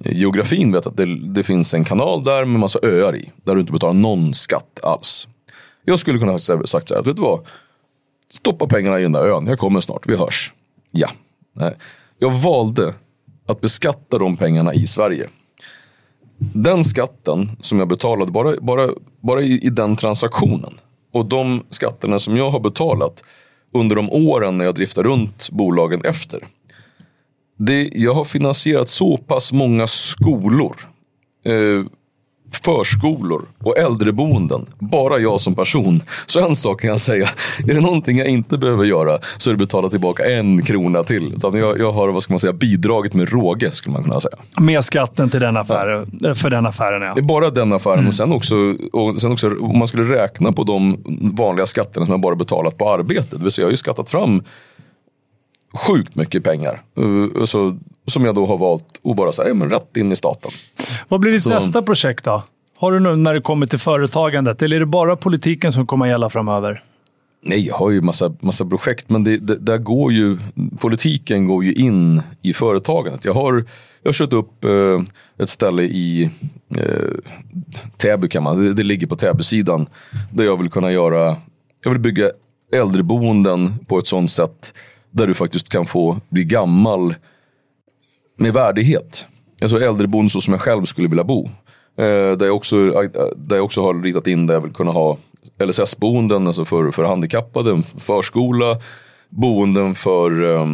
geografin 0.05 0.71
vet 0.71 0.87
att 0.87 0.97
det, 0.97 1.33
det 1.33 1.43
finns 1.43 1.73
en 1.73 1.85
kanal 1.85 2.23
där 2.23 2.45
med 2.45 2.59
massa 2.59 2.79
öar 2.83 3.15
i. 3.15 3.31
Där 3.43 3.55
du 3.55 3.61
inte 3.61 3.73
betalar 3.73 3.93
någon 3.93 4.33
skatt 4.33 4.79
alls. 4.83 5.27
Jag 5.85 5.99
skulle 5.99 6.19
kunna 6.19 6.31
ha 6.31 6.39
sagt 6.39 6.87
så 6.89 6.95
här, 6.95 7.03
vet 7.03 7.15
du 7.15 7.21
vad? 7.21 7.45
Stoppa 8.29 8.67
pengarna 8.67 8.99
i 8.99 9.03
den 9.03 9.11
där 9.11 9.25
ön, 9.25 9.47
jag 9.47 9.59
kommer 9.59 9.79
snart, 9.79 10.07
vi 10.07 10.15
hörs. 10.15 10.53
Ja. 10.91 11.09
Nej. 11.53 11.75
Jag 12.19 12.31
valde 12.31 12.93
att 13.47 13.61
beskatta 13.61 14.17
de 14.17 14.37
pengarna 14.37 14.73
i 14.73 14.87
Sverige. 14.87 15.29
Den 16.37 16.83
skatten 16.83 17.51
som 17.59 17.79
jag 17.79 17.87
betalade 17.87 18.31
bara, 18.31 18.55
bara, 18.61 18.89
bara 19.21 19.41
i, 19.41 19.59
i 19.65 19.69
den 19.69 19.95
transaktionen 19.95 20.73
och 21.13 21.25
de 21.25 21.63
skatterna 21.69 22.19
som 22.19 22.37
jag 22.37 22.49
har 22.51 22.59
betalat 22.59 23.23
under 23.73 23.95
de 23.95 24.09
åren 24.09 24.57
när 24.57 24.65
jag 24.65 24.75
driftar 24.75 25.03
runt 25.03 25.49
bolagen 25.49 26.01
efter. 26.05 26.47
Det, 27.57 27.89
jag 27.95 28.13
har 28.13 28.23
finansierat 28.23 28.89
så 28.89 29.17
pass 29.17 29.53
många 29.53 29.87
skolor, 29.87 30.75
eh, 31.45 31.85
förskolor 32.55 33.45
och 33.63 33.77
äldreboenden. 33.77 34.65
Bara 34.79 35.19
jag 35.19 35.41
som 35.41 35.55
person. 35.55 36.01
Så 36.25 36.47
en 36.47 36.55
sak 36.55 36.81
kan 36.81 36.89
jag 36.89 36.99
säga. 36.99 37.29
Är 37.59 37.73
det 37.73 37.81
någonting 37.81 38.17
jag 38.17 38.27
inte 38.27 38.57
behöver 38.57 38.83
göra 38.83 39.17
så 39.37 39.49
är 39.49 39.53
det 39.53 39.57
betala 39.57 39.89
tillbaka 39.89 40.25
en 40.25 40.61
krona 40.61 41.03
till. 41.03 41.33
Utan 41.35 41.53
jag, 41.53 41.79
jag 41.79 41.91
har 41.91 42.09
vad 42.09 42.23
ska 42.23 42.33
man 42.33 42.39
säga, 42.39 42.53
bidragit 42.53 43.13
med 43.13 43.29
råge 43.29 43.71
skulle 43.71 43.93
man 43.93 44.03
kunna 44.03 44.19
säga. 44.19 44.37
Med 44.59 44.85
skatten 44.85 45.29
till 45.29 45.39
den 45.39 45.57
affären, 45.57 46.11
ja. 46.19 46.33
för 46.33 46.49
den 46.49 46.65
affären 46.65 47.01
ja. 47.01 47.13
Det 47.13 47.21
är 47.21 47.25
bara 47.25 47.49
den 47.49 47.73
affären. 47.73 47.97
Mm. 47.97 48.07
Och, 48.07 48.15
sen 48.15 48.33
också, 48.33 48.55
och 48.93 49.21
sen 49.21 49.31
också 49.31 49.49
om 49.59 49.77
man 49.77 49.87
skulle 49.87 50.15
räkna 50.15 50.51
på 50.51 50.63
de 50.63 50.97
vanliga 51.37 51.65
skatterna 51.65 52.05
som 52.05 52.11
jag 52.11 52.21
bara 52.21 52.35
betalat 52.35 52.77
på 52.77 52.89
arbete. 52.89 53.37
Det 53.37 53.43
vill 53.43 53.51
säga 53.51 53.63
jag 53.63 53.67
har 53.67 53.71
ju 53.71 53.77
skattat 53.77 54.09
fram 54.09 54.43
sjukt 55.87 56.15
mycket 56.15 56.43
pengar. 56.43 56.81
Uh, 56.99 57.45
så, 57.45 57.77
som 58.05 58.25
jag 58.25 58.35
då 58.35 58.45
har 58.45 58.57
valt 58.57 58.85
att 59.03 59.15
bara 59.15 59.31
säga, 59.31 59.53
men 59.53 59.69
rätt 59.69 59.97
in 59.97 60.11
i 60.11 60.15
staten. 60.15 60.51
Vad 61.07 61.19
blir 61.19 61.31
ditt 61.31 61.43
så, 61.43 61.49
nästa 61.49 61.81
projekt 61.81 62.25
då? 62.25 62.43
Har 62.77 62.91
du 62.91 62.99
nu 62.99 63.15
när 63.15 63.33
det 63.33 63.41
kommer 63.41 63.67
till 63.67 63.79
företagandet? 63.79 64.61
Eller 64.61 64.75
är 64.75 64.79
det 64.79 64.85
bara 64.85 65.15
politiken 65.15 65.73
som 65.73 65.87
kommer 65.87 66.05
att 66.05 66.09
gälla 66.09 66.29
framöver? 66.29 66.81
Nej, 67.45 67.67
jag 67.67 67.75
har 67.75 67.91
ju 67.91 68.01
massa, 68.01 68.33
massa 68.39 68.65
projekt, 68.65 69.09
men 69.09 69.23
det, 69.23 69.37
det, 69.37 69.55
där 69.55 69.77
går 69.77 70.11
ju, 70.11 70.37
politiken 70.79 71.47
går 71.47 71.63
ju 71.63 71.73
in 71.73 72.21
i 72.41 72.53
företagandet. 72.53 73.25
Jag 73.25 73.33
har, 73.33 73.53
jag 74.01 74.07
har 74.07 74.13
kört 74.13 74.33
upp 74.33 74.63
eh, 74.65 75.01
ett 75.39 75.49
ställe 75.49 75.83
i 75.83 76.29
eh, 76.77 77.09
Täby, 77.97 78.29
kan 78.29 78.43
man, 78.43 78.65
det, 78.65 78.73
det 78.73 78.83
ligger 78.83 79.07
på 79.07 79.15
Täby-sidan, 79.15 79.87
där 80.31 80.43
jag 80.43 80.57
vill 80.57 80.69
kunna 80.69 80.91
göra, 80.91 81.35
jag 81.83 81.91
vill 81.91 81.99
bygga 81.99 82.29
äldreboenden 82.73 83.73
på 83.87 83.99
ett 83.99 84.07
sånt 84.07 84.31
sätt 84.31 84.73
där 85.11 85.27
du 85.27 85.33
faktiskt 85.33 85.69
kan 85.69 85.85
få 85.85 86.19
bli 86.29 86.43
gammal 86.43 87.15
med 88.35 88.53
värdighet. 88.53 89.25
Alltså 89.61 89.81
äldreboende 89.81 90.29
så 90.29 90.41
som 90.41 90.53
jag 90.53 90.61
själv 90.61 90.85
skulle 90.85 91.07
vilja 91.07 91.23
bo. 91.23 91.45
Eh, 91.97 92.37
där, 92.37 92.45
jag 92.45 92.55
också, 92.55 92.75
eh, 92.75 93.09
där 93.35 93.55
jag 93.55 93.65
också 93.65 93.81
har 93.81 94.03
ritat 94.03 94.27
in 94.27 94.47
där 94.47 94.53
jag 94.53 94.61
vill 94.61 94.73
kunna 94.73 94.91
ha 94.91 95.17
LSS-boenden 95.59 96.47
alltså 96.47 96.65
för, 96.65 96.91
för 96.91 97.03
handikappade, 97.03 97.71
en 97.71 97.83
förskola, 97.83 98.77
boenden 99.29 99.95
för 99.95 100.55
eh, 100.55 100.67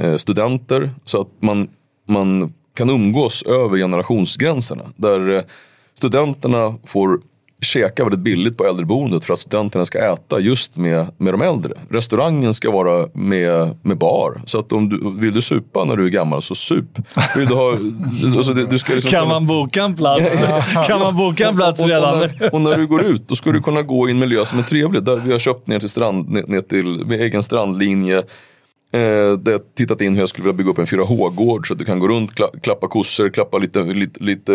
eh, 0.00 0.16
studenter. 0.16 0.90
Så 1.04 1.20
att 1.20 1.28
man, 1.40 1.68
man 2.08 2.52
kan 2.74 2.90
umgås 2.90 3.42
över 3.42 3.76
generationsgränserna. 3.76 4.82
Där 4.96 5.30
eh, 5.30 5.42
studenterna 5.94 6.74
får 6.84 7.20
käka 7.60 8.04
väldigt 8.04 8.20
billigt 8.20 8.56
på 8.56 8.64
äldreboendet 8.64 9.24
för 9.24 9.32
att 9.32 9.38
studenterna 9.38 9.84
ska 9.84 10.12
äta 10.12 10.40
just 10.40 10.76
med, 10.76 11.06
med 11.18 11.34
de 11.34 11.42
äldre. 11.42 11.72
Restaurangen 11.90 12.54
ska 12.54 12.70
vara 12.70 13.08
med, 13.12 13.76
med 13.82 13.98
bar. 13.98 14.42
Så 14.44 14.58
att 14.58 14.72
om 14.72 14.88
du 14.88 15.20
vill 15.20 15.34
du 15.34 15.40
supa 15.40 15.84
när 15.84 15.96
du 15.96 16.04
är 16.04 16.10
gammal, 16.10 16.42
så 16.42 16.54
sup. 16.54 16.98
Vill 17.36 17.48
du 17.48 17.54
ha, 17.54 17.78
alltså 18.36 18.52
det, 18.52 18.66
du 18.66 18.78
ska 18.78 18.94
liksom 18.94 19.10
kan 19.10 19.28
man 19.28 19.46
boka 19.46 19.82
en 19.82 19.96
plats? 19.96 20.24
kan 20.86 21.00
man 21.00 21.16
boka 21.16 21.48
en 21.48 21.56
plats 21.56 21.80
redan? 21.80 22.18
Och, 22.18 22.24
och, 22.24 22.30
när, 22.40 22.54
och, 22.54 22.60
när, 22.60 22.76
du 22.76 22.86
går 22.86 23.04
ut, 23.04 23.28
då 23.28 23.34
ska 23.34 23.52
du 23.52 23.62
kunna 23.62 23.82
gå 23.82 24.08
i 24.08 24.12
en 24.12 24.18
miljö 24.18 24.44
som 24.44 24.58
är 24.58 24.62
trevlig. 24.62 25.02
Där 25.02 25.16
vi 25.16 25.32
har 25.32 25.38
köpt 25.38 25.66
ner 25.66 25.78
till 25.78 25.88
strand, 25.88 26.28
ner, 26.28 26.44
ner 26.46 26.60
till 26.60 27.06
med 27.06 27.20
egen 27.20 27.42
strandlinje 27.42 28.22
Eh, 28.92 29.58
tittat 29.76 30.00
in 30.00 30.14
hur 30.14 30.20
jag 30.20 30.28
skulle 30.28 30.44
vilja 30.44 30.56
bygga 30.56 30.70
upp 30.70 30.78
en 30.78 30.86
4H-gård 30.86 31.68
så 31.68 31.72
att 31.72 31.78
du 31.78 31.84
kan 31.84 31.98
gå 31.98 32.08
runt, 32.08 32.34
kla 32.34 32.46
klappa 32.62 32.88
kossor, 32.88 33.28
klappa 33.28 33.58
lite... 33.58 33.82
lite, 33.82 34.24
lite 34.24 34.52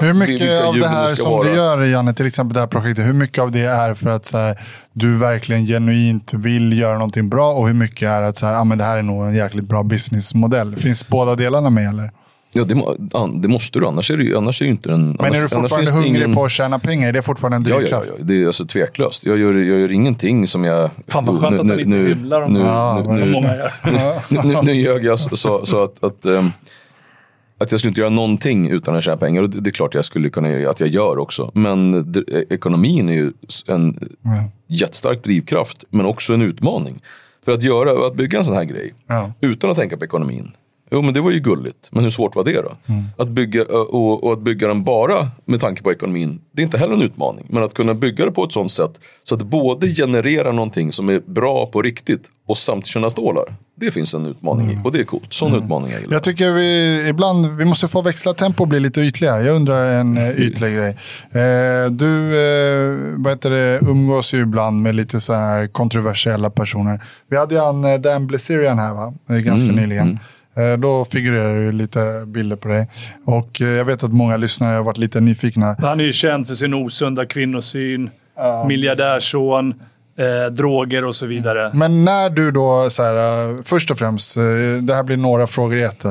hur 0.00 0.14
mycket 0.14 0.64
av 0.64 0.74
det 0.74 0.88
här 0.88 1.14
som 1.14 1.30
vara. 1.30 1.48
du 1.48 1.54
gör, 1.54 1.82
Janne, 1.82 2.14
till 2.14 2.26
exempel 2.26 2.54
det 2.54 2.60
här 2.60 2.66
projektet, 2.66 3.06
hur 3.06 3.12
mycket 3.12 3.38
av 3.38 3.50
det 3.50 3.64
är 3.64 3.94
för 3.94 4.10
att 4.10 4.26
så 4.26 4.38
här, 4.38 4.58
du 4.92 5.18
verkligen 5.18 5.66
genuint 5.66 6.34
vill 6.34 6.78
göra 6.78 6.94
någonting 6.94 7.28
bra 7.28 7.52
och 7.52 7.66
hur 7.66 7.74
mycket 7.74 8.08
är 8.08 8.22
att 8.22 8.36
så 8.36 8.46
här, 8.46 8.54
ah, 8.54 8.64
men 8.64 8.78
det 8.78 8.84
här 8.84 8.98
är 8.98 9.02
nog 9.02 9.26
en 9.26 9.34
jäkligt 9.34 9.64
bra 9.64 9.82
businessmodell? 9.82 10.76
Finns 10.76 11.08
båda 11.08 11.34
delarna 11.34 11.70
med 11.70 11.88
eller? 11.88 12.10
Ja, 12.54 12.64
det, 12.64 12.74
det, 13.42 13.48
måste 13.48 13.78
du. 13.78 13.86
Annars 13.86 14.10
är 14.10 14.16
det 14.16 14.24
ju, 14.24 14.36
annars 14.36 14.62
är 14.62 14.66
inte 14.66 14.92
en... 14.92 15.06
Men 15.06 15.16
annars, 15.20 15.36
är 15.36 15.42
du 15.42 15.48
fortfarande 15.48 15.90
hungrig 15.90 16.16
ingen... 16.16 16.34
på 16.34 16.44
att 16.44 16.50
tjäna 16.50 16.78
pengar? 16.78 17.08
Är 17.08 17.12
det 17.12 17.22
fortfarande 17.22 17.56
en 17.56 17.62
drivkraft? 17.62 17.92
Ja, 17.92 18.14
ja, 18.14 18.16
ja, 18.18 18.24
det 18.24 18.42
är 18.42 18.46
alltså 18.46 18.66
tveklöst. 18.66 19.26
Jag 19.26 19.38
gör, 19.38 19.52
jag 19.52 19.80
gör 19.80 19.92
ingenting 19.92 20.46
som 20.46 20.64
jag... 20.64 20.90
Fan 21.08 21.24
vad 21.24 21.40
skönt 21.40 21.60
att 21.60 21.68
du 21.68 21.82
inte 21.82 21.96
hymlar 21.96 22.42
om 22.42 22.52
nu, 22.52 22.58
nu, 22.58 23.24
nu, 23.24 23.58
nu, 24.42 24.54
nu, 24.54 24.62
nu 24.62 24.72
ljög 24.72 25.04
jag 25.04 25.18
så, 25.18 25.66
så, 25.66 25.84
att, 25.84 26.04
att, 26.04 26.26
um, 26.26 26.52
att 27.58 27.70
jag 27.70 27.80
skulle 27.80 27.88
inte 27.90 28.00
göra 28.00 28.10
någonting 28.10 28.70
utan 28.70 28.96
att 28.96 29.04
tjäna 29.04 29.16
pengar. 29.16 29.42
Och 29.42 29.50
det, 29.50 29.60
det 29.60 29.70
är 29.70 29.72
klart 29.72 29.94
jag 29.94 30.04
skulle 30.04 30.30
kunna 30.30 30.70
att 30.70 30.80
jag 30.80 30.88
gör 30.88 31.18
också. 31.18 31.50
Men 31.54 32.12
det, 32.12 32.24
ekonomin 32.50 33.08
är 33.08 33.12
ju 33.12 33.32
en 33.66 34.08
ja. 34.22 34.50
jättestark 34.66 35.24
drivkraft, 35.24 35.84
men 35.90 36.06
också 36.06 36.34
en 36.34 36.42
utmaning. 36.42 37.02
För 37.44 37.52
att, 37.52 37.62
göra, 37.62 38.06
att 38.06 38.14
bygga 38.14 38.38
en 38.38 38.44
sån 38.44 38.54
här 38.54 38.64
grej 38.64 38.94
ja. 39.06 39.32
utan 39.40 39.70
att 39.70 39.76
tänka 39.76 39.96
på 39.96 40.04
ekonomin 40.04 40.52
Jo, 40.92 41.02
men 41.02 41.14
det 41.14 41.20
var 41.20 41.30
ju 41.30 41.40
gulligt. 41.40 41.88
Men 41.92 42.04
hur 42.04 42.10
svårt 42.10 42.36
var 42.36 42.44
det 42.44 42.62
då? 42.62 42.76
Mm. 42.86 43.04
Att 43.18 43.28
bygga, 43.28 43.64
och, 43.64 44.24
och, 44.24 44.32
att 44.32 44.40
bygga 44.40 44.68
den 44.68 44.84
bara 44.84 45.30
med 45.44 45.60
tanke 45.60 45.82
på 45.82 45.92
ekonomin, 45.92 46.40
det 46.52 46.62
är 46.62 46.64
inte 46.64 46.78
heller 46.78 46.94
en 46.94 47.02
utmaning. 47.02 47.46
Men 47.48 47.62
att 47.62 47.74
kunna 47.74 47.94
bygga 47.94 48.24
det 48.24 48.32
på 48.32 48.44
ett 48.44 48.52
sånt 48.52 48.72
sätt 48.72 49.00
så 49.24 49.34
att 49.34 49.38
det 49.38 49.44
både 49.44 49.88
genererar 49.88 50.52
någonting 50.52 50.92
som 50.92 51.08
är 51.08 51.20
bra 51.20 51.66
på 51.66 51.82
riktigt 51.82 52.30
och 52.48 52.58
samtidigt 52.58 52.86
tjäna 52.86 53.10
stålar. 53.10 53.56
Det 53.80 53.90
finns 53.90 54.14
en 54.14 54.26
utmaning 54.26 54.66
mm. 54.66 54.78
i 54.78 54.84
och 54.84 54.92
det 54.92 55.00
är 55.00 55.04
coolt. 55.04 55.32
Sådana 55.32 55.56
mm. 55.56 55.64
utmaningar 55.64 55.98
gillar 55.98 56.12
jag. 56.12 56.22
tycker 56.22 56.52
vi 56.52 57.08
ibland, 57.08 57.46
vi 57.46 57.64
måste 57.64 57.86
få 57.86 58.02
växla 58.02 58.34
tempo 58.34 58.62
och 58.62 58.68
bli 58.68 58.80
lite 58.80 59.00
ytligare. 59.00 59.44
Jag 59.44 59.56
undrar 59.56 59.84
en 59.84 60.18
uh, 60.18 60.30
ytlig 60.40 60.74
grej. 60.74 60.90
Uh, 60.90 61.90
du 61.90 62.06
uh, 62.06 63.14
vad 63.16 63.32
heter 63.32 63.50
det, 63.50 63.78
umgås 63.82 64.34
ju 64.34 64.40
ibland 64.40 64.82
med 64.82 64.94
lite 64.94 65.20
så 65.20 65.34
här 65.34 65.66
kontroversiella 65.66 66.50
personer. 66.50 67.00
Vi 67.30 67.36
hade 67.36 67.54
ju 67.54 67.60
han 67.60 68.02
Dan 68.02 68.26
Blazerian 68.26 68.78
här 68.78 68.94
va? 68.94 69.14
ganska 69.26 69.70
mm. 69.70 69.76
nyligen. 69.76 70.18
Mm. 70.56 70.72
Eh, 70.72 70.78
då 70.78 71.04
figurerar 71.04 71.58
ju 71.58 71.72
lite 71.72 72.24
bilder 72.26 72.56
på 72.56 72.68
dig. 72.68 72.88
Och 73.24 73.60
eh, 73.60 73.68
jag 73.68 73.84
vet 73.84 74.04
att 74.04 74.12
många 74.12 74.36
lyssnare 74.36 74.76
har 74.76 74.82
varit 74.82 74.98
lite 74.98 75.20
nyfikna. 75.20 75.76
Han 75.78 76.00
är 76.00 76.04
ju 76.04 76.12
känd 76.12 76.46
för 76.46 76.54
sin 76.54 76.74
osunda 76.74 77.26
kvinnosyn, 77.26 78.10
uh, 78.38 78.68
miljardärson, 78.68 79.74
eh, 80.16 80.52
droger 80.52 81.04
och 81.04 81.16
så 81.16 81.26
vidare. 81.26 81.70
Men 81.74 82.04
när 82.04 82.30
du 82.30 82.50
då, 82.50 82.90
så 82.90 83.02
här, 83.02 83.48
eh, 83.50 83.62
först 83.64 83.90
och 83.90 83.98
främst, 83.98 84.34
det 84.80 84.94
här 84.94 85.02
blir 85.02 85.16
några 85.16 85.46
frågor 85.46 85.78
i 85.78 85.82
ett. 85.82 86.04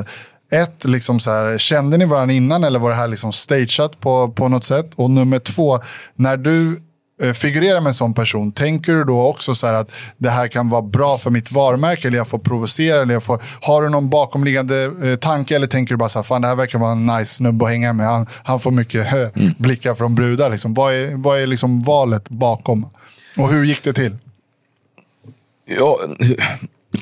Ett, 0.52 0.84
liksom 0.84 1.20
så 1.20 1.30
här, 1.30 1.58
kände 1.58 1.96
ni 1.96 2.04
varandra 2.04 2.34
innan 2.34 2.64
eller 2.64 2.78
var 2.78 2.90
det 2.90 2.96
här 2.96 3.08
liksom 3.08 3.32
stageat 3.32 4.00
på, 4.00 4.28
på 4.28 4.48
något 4.48 4.64
sätt? 4.64 4.90
Och 4.96 5.10
nummer 5.10 5.38
två, 5.38 5.78
när 6.14 6.36
du 6.36 6.80
figurerar 7.32 7.80
med 7.80 7.86
en 7.86 7.94
sån 7.94 8.14
person, 8.14 8.52
tänker 8.52 8.94
du 8.94 9.04
då 9.04 9.22
också 9.22 9.54
så 9.54 9.66
att 9.66 9.90
det 10.18 10.30
här 10.30 10.48
kan 10.48 10.68
vara 10.68 10.82
bra 10.82 11.18
för 11.18 11.30
mitt 11.30 11.52
varumärke 11.52 12.08
eller 12.08 12.18
jag 12.18 12.28
får 12.28 12.38
provocera? 12.38 13.02
Eller 13.02 13.14
jag 13.14 13.22
får, 13.22 13.42
har 13.60 13.82
du 13.82 13.88
någon 13.88 14.10
bakomliggande 14.10 14.84
eh, 14.84 15.16
tanke 15.16 15.56
eller 15.56 15.66
tänker 15.66 15.94
du 15.94 15.98
bara 15.98 16.08
så 16.08 16.18
här, 16.18 16.24
fan 16.24 16.42
det 16.42 16.48
här 16.48 16.54
verkar 16.54 16.78
vara 16.78 16.92
en 16.92 17.06
nice 17.06 17.34
snubbe 17.34 17.64
att 17.64 17.70
hänga 17.70 17.92
med. 17.92 18.06
Han, 18.06 18.26
han 18.42 18.60
får 18.60 18.70
mycket 18.70 19.12
mm. 19.12 19.54
blickar 19.58 19.94
från 19.94 20.14
brudar. 20.14 20.50
Liksom. 20.50 20.74
Vad 20.74 20.94
är, 20.94 21.16
vad 21.16 21.40
är 21.40 21.46
liksom 21.46 21.80
valet 21.80 22.28
bakom? 22.28 22.86
Och 23.36 23.48
hur 23.48 23.64
gick 23.64 23.84
det 23.84 23.92
till? 23.92 24.16
Ja, 25.64 25.98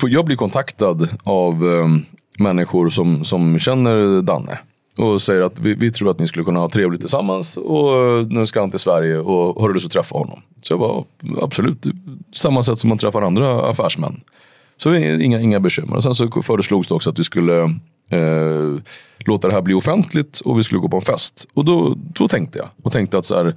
jag 0.03 0.25
blir 0.25 0.35
kontaktad 0.35 1.09
av 1.23 1.63
um, 1.63 2.05
människor 2.37 2.89
som, 2.89 3.23
som 3.23 3.59
känner 3.59 4.21
Danne 4.21 4.59
och 4.97 5.21
säger 5.21 5.41
att 5.41 5.59
vi, 5.59 5.73
vi, 5.73 5.91
tror 5.91 6.09
att 6.09 6.19
ni 6.19 6.27
skulle 6.27 6.45
kunna 6.45 6.59
ha 6.59 6.69
trevligt 6.69 7.01
tillsammans 7.01 7.57
och 7.57 7.95
eh, 7.97 8.27
nu 8.27 8.45
ska 8.45 8.59
han 8.59 8.71
till 8.71 8.79
Sverige 8.79 9.17
och 9.17 9.61
har 9.61 9.67
du 9.67 9.73
lust 9.73 9.85
att 9.85 9.91
träffa 9.91 10.17
honom? 10.17 10.41
Så 10.61 10.73
jag 10.73 10.77
var 10.77 11.05
absolut, 11.41 11.85
samma 12.35 12.63
sätt 12.63 12.79
som 12.79 12.89
man 12.89 12.97
träffar 12.97 13.21
andra 13.21 13.69
affärsmän. 13.69 14.21
Så 14.77 14.95
inga, 14.95 15.39
inga 15.39 15.59
bekymmer. 15.59 15.95
Och 15.95 16.03
sen 16.03 16.15
så 16.15 16.41
föreslogs 16.41 16.87
det 16.87 16.93
också 16.93 17.09
att 17.09 17.19
vi 17.19 17.23
skulle 17.23 17.61
eh, 18.09 18.81
låta 19.17 19.47
det 19.47 19.53
här 19.53 19.61
bli 19.61 19.73
offentligt 19.73 20.39
och 20.39 20.59
vi 20.59 20.63
skulle 20.63 20.81
gå 20.81 20.89
på 20.89 20.95
en 20.95 21.01
fest. 21.01 21.47
Och 21.53 21.65
då, 21.65 21.97
då 21.97 22.27
tänkte 22.27 22.59
jag 22.59 22.67
och 22.83 22.91
tänkte 22.91 23.17
att 23.17 23.25
så 23.25 23.35
här, 23.35 23.55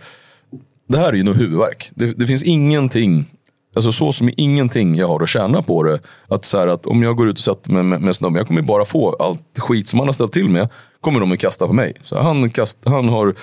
det 0.87 0.99
här 0.99 1.09
är 1.09 1.13
ju 1.13 1.23
nog 1.23 1.37
huvudvärk. 1.37 1.91
Det, 1.95 2.13
det 2.19 2.27
finns 2.27 2.43
ingenting 2.43 3.27
Alltså 3.77 3.93
så 3.93 4.13
som 4.13 4.31
ingenting 4.37 4.95
jag 4.95 5.09
har 5.09 5.23
att 5.23 5.29
tjäna 5.29 5.63
på 5.63 5.83
det. 5.83 5.99
Att, 6.29 6.45
så 6.45 6.59
att 6.59 6.87
om 6.87 7.03
jag 7.03 7.17
går 7.17 7.29
ut 7.29 7.39
och 7.39 7.39
sätter 7.39 7.73
mig 7.73 7.83
med, 7.83 8.01
med 8.01 8.17
snubben, 8.17 8.37
jag 8.37 8.47
kommer 8.47 8.63
bara 8.63 8.85
få 8.85 9.13
allt 9.13 9.59
skit 9.59 9.89
som 9.89 9.99
han 9.99 10.09
har 10.09 10.13
ställt 10.13 10.33
till 10.33 10.49
med. 10.49 10.69
Kommer 11.01 11.21
de 11.21 11.33
att 11.33 11.39
kasta 11.39 11.67
på 11.67 11.73
mig. 11.73 11.93
Så 12.03 12.21
han, 12.21 12.51
kast, 12.51 12.79
han, 12.85 13.09
har, 13.09 13.35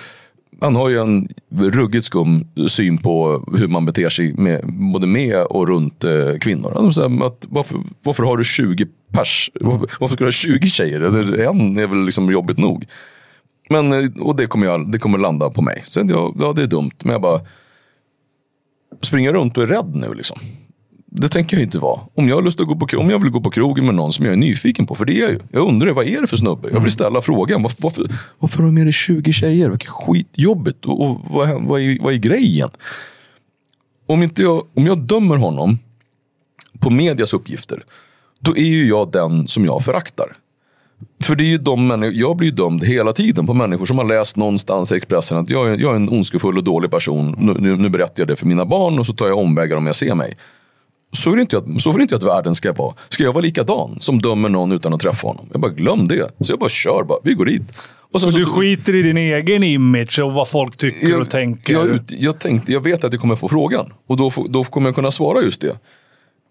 han 0.60 0.76
har 0.76 0.88
ju 0.88 0.98
en 0.98 1.28
ruggigt 1.50 2.04
skum 2.04 2.46
syn 2.68 2.98
på 2.98 3.44
hur 3.58 3.68
man 3.68 3.86
beter 3.86 4.08
sig 4.08 4.32
med, 4.32 4.60
både 4.66 5.06
med 5.06 5.36
och 5.36 5.68
runt 5.68 6.04
eh, 6.04 6.38
kvinnor. 6.40 6.72
Alltså, 6.76 7.02
att, 7.02 7.46
varför, 7.48 7.78
varför 8.04 8.22
har 8.22 8.36
du 8.36 8.44
20 8.44 8.86
pers? 9.12 9.50
Varför, 9.60 9.88
varför 10.00 10.14
ska 10.14 10.24
du 10.24 10.26
ha 10.26 10.32
20 10.32 10.66
tjejer? 10.66 11.00
Alltså, 11.00 11.18
en 11.20 11.78
är 11.78 11.86
väl 11.86 12.04
liksom 12.04 12.32
jobbigt 12.32 12.58
nog. 12.58 12.84
Men, 13.70 13.92
eh, 13.92 14.10
och 14.20 14.36
det 14.36 14.46
kommer, 14.46 14.66
jag, 14.66 14.92
det 14.92 14.98
kommer 14.98 15.18
landa 15.18 15.50
på 15.50 15.62
mig. 15.62 15.84
Sen, 15.88 16.08
ja, 16.08 16.34
ja, 16.40 16.52
det 16.52 16.62
är 16.62 16.66
dumt. 16.66 16.96
Men 17.04 17.12
jag 17.12 17.22
bara, 17.22 17.40
Springa 19.02 19.32
runt 19.32 19.56
och 19.56 19.62
är 19.62 19.66
rädd 19.66 19.94
nu 19.94 20.14
liksom. 20.14 20.38
Det 21.14 21.28
tänker 21.28 21.56
jag 21.56 21.64
inte 21.64 21.78
vara. 21.78 22.00
Om 22.14 22.28
jag, 22.28 22.36
har 22.36 22.42
lust 22.42 22.60
att 22.60 22.66
gå 22.66 22.76
på, 22.76 22.96
om 22.96 23.10
jag 23.10 23.18
vill 23.18 23.30
gå 23.30 23.40
på 23.40 23.50
krogen 23.50 23.86
med 23.86 23.94
någon 23.94 24.12
som 24.12 24.24
jag 24.24 24.32
är 24.32 24.36
nyfiken 24.36 24.86
på, 24.86 24.94
för 24.94 25.04
det 25.04 25.18
är 25.18 25.20
jag 25.20 25.30
ju. 25.30 25.38
Jag 25.52 25.68
undrar, 25.68 25.90
vad 25.90 26.06
är 26.06 26.20
det 26.20 26.26
för 26.26 26.36
snubbe? 26.36 26.68
Jag 26.72 26.80
vill 26.80 26.92
ställa 26.92 27.20
frågan. 27.22 27.62
Varför, 27.62 27.82
varför, 27.82 28.06
varför 28.38 28.58
har 28.58 28.66
du 28.66 28.72
med 28.72 28.86
dig 28.86 28.92
20 28.92 29.32
tjejer? 29.32 29.70
Vilket 29.70 29.88
skitjobbigt. 29.88 30.84
Och, 30.84 31.00
och 31.00 31.20
vad, 31.30 31.62
vad, 31.62 31.80
är, 31.80 32.02
vad 32.02 32.12
är 32.12 32.18
grejen? 32.18 32.70
Om, 34.06 34.22
inte 34.22 34.42
jag, 34.42 34.66
om 34.74 34.86
jag 34.86 34.98
dömer 34.98 35.36
honom 35.36 35.78
på 36.78 36.90
medias 36.90 37.34
uppgifter, 37.34 37.84
då 38.40 38.56
är 38.56 38.66
ju 38.66 38.88
jag 38.88 39.12
den 39.12 39.48
som 39.48 39.64
jag 39.64 39.84
föraktar. 39.84 40.36
För 41.24 41.34
det 41.36 41.44
är 41.44 41.48
ju 41.48 41.58
de 41.58 41.86
människor, 41.86 42.14
jag 42.14 42.36
blir 42.36 42.48
ju 42.48 42.54
dömd 42.54 42.84
hela 42.84 43.12
tiden 43.12 43.46
på 43.46 43.54
människor 43.54 43.84
som 43.86 43.98
har 43.98 44.04
läst 44.04 44.36
någonstans 44.36 44.92
i 44.92 44.96
Expressen 44.96 45.38
att 45.38 45.50
jag, 45.50 45.72
är- 45.72 45.78
jag 45.78 45.92
är 45.92 45.96
en 45.96 46.08
ondskefull 46.08 46.58
och 46.58 46.64
dålig 46.64 46.90
person. 46.90 47.34
Nu, 47.38 47.76
nu, 47.76 47.76
berättar 47.88 48.14
jag 48.22 48.28
det 48.28 48.36
för 48.36 48.46
mina 48.46 48.64
barn 48.66 48.98
och 48.98 49.06
så 49.06 49.12
tar 49.12 49.26
jag 49.28 49.38
omvägar 49.38 49.76
om 49.76 49.86
jag 49.86 49.96
ser 49.96 50.14
mig. 50.14 50.36
Så, 51.16 51.32
är 51.32 51.36
inte, 51.40 51.58
att- 51.58 51.82
så 51.82 51.92
det 51.98 52.02
inte 52.02 52.16
att 52.16 52.22
världen 52.24 52.54
ska 52.54 52.72
vara. 52.72 52.94
Ska 53.08 53.22
jag 53.24 53.32
vara 53.32 53.42
likadan 53.42 53.96
som 54.00 54.18
dömer 54.18 54.48
någon 54.48 54.72
utan 54.72 54.94
att 54.94 55.00
träffa 55.00 55.28
honom? 55.28 55.46
Jag 55.52 55.60
bara 55.60 55.72
glöm 55.72 56.08
det. 56.08 56.30
Så 56.40 56.52
jag 56.52 56.58
bara 56.58 56.68
kör 56.70 57.04
bara. 57.08 57.18
Vi 57.24 57.34
går 57.34 57.44
dit. 57.44 57.62
Och 58.12 58.20
Så 58.20 58.30
du 58.30 58.44
skiter 58.44 58.94
i 58.96 59.02
din 59.02 59.16
egen 59.16 59.62
image 59.62 60.18
och 60.22 60.32
vad 60.32 60.48
folk 60.48 60.76
tycker 60.76 61.20
och 61.20 61.30
tänker? 61.30 61.72
jag, 61.72 61.98
jag, 62.18 62.38
tänkte, 62.38 62.72
jag 62.72 62.80
vet 62.80 63.04
att 63.04 63.12
jag 63.12 63.20
kommer 63.20 63.36
få 63.36 63.48
frågan. 63.48 63.92
Och 64.06 64.16
då, 64.16 64.30
då 64.48 64.64
kommer 64.64 64.88
jag 64.88 64.94
kunna 64.94 65.10
svara 65.10 65.42
just 65.42 65.60
det. 65.60 65.76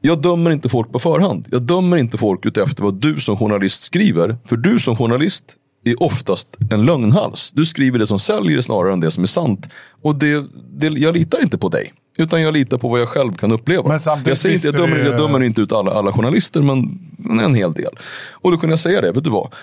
Jag 0.02 0.22
dömer 0.22 0.52
inte 0.52 0.70
folk 0.70 0.92
på 0.92 1.00
förhand. 1.00 1.48
Jag 1.52 1.62
dömer 1.62 1.98
inte 1.98 2.18
folk 2.18 2.46
utefter 2.46 2.84
vad 2.84 2.96
du 2.96 3.20
som 3.20 3.38
journalist 3.38 3.84
skriver. 3.84 4.38
För 4.46 4.56
du 4.56 4.80
som 4.80 4.96
journalist 4.96 5.56
är 5.86 6.04
oftast 6.04 6.58
en 6.72 6.86
lögnhals. 6.86 7.52
Du 7.52 7.66
skriver 7.66 8.00
det 8.00 8.08
som 8.08 8.20
säljer 8.20 8.62
snarare 8.62 8.94
än 8.94 9.00
det 9.00 9.12
som 9.12 9.24
är 9.24 9.28
sant. 9.28 9.70
Och 10.04 10.16
det, 10.16 10.46
det, 10.74 10.88
jag 10.88 11.14
litar 11.14 11.42
inte 11.42 11.58
på 11.58 11.70
dig. 11.70 11.94
Utan 12.18 12.42
jag 12.42 12.54
litar 12.54 12.78
på 12.78 12.90
vad 12.90 13.02
jag 13.02 13.10
själv 13.10 13.34
kan 13.34 13.52
uppleva. 13.52 13.84
Men 13.84 14.00
jag, 14.26 14.38
säger 14.38 14.56
inte, 14.56 14.68
jag, 14.68 14.76
dömer, 14.76 14.98
jag 14.98 15.18
dömer 15.18 15.44
inte 15.44 15.62
ut 15.62 15.72
alla, 15.72 15.92
alla 15.92 16.14
journalister, 16.14 16.62
men, 16.62 17.00
men 17.18 17.40
en 17.40 17.56
hel 17.56 17.74
del. 17.74 17.94
Och 18.32 18.52
då 18.52 18.58
kunde 18.58 18.72
jag 18.72 18.80
säga 18.80 19.02
det, 19.02 19.12
vet 19.12 19.24
du 19.24 19.30
vad? 19.30 19.54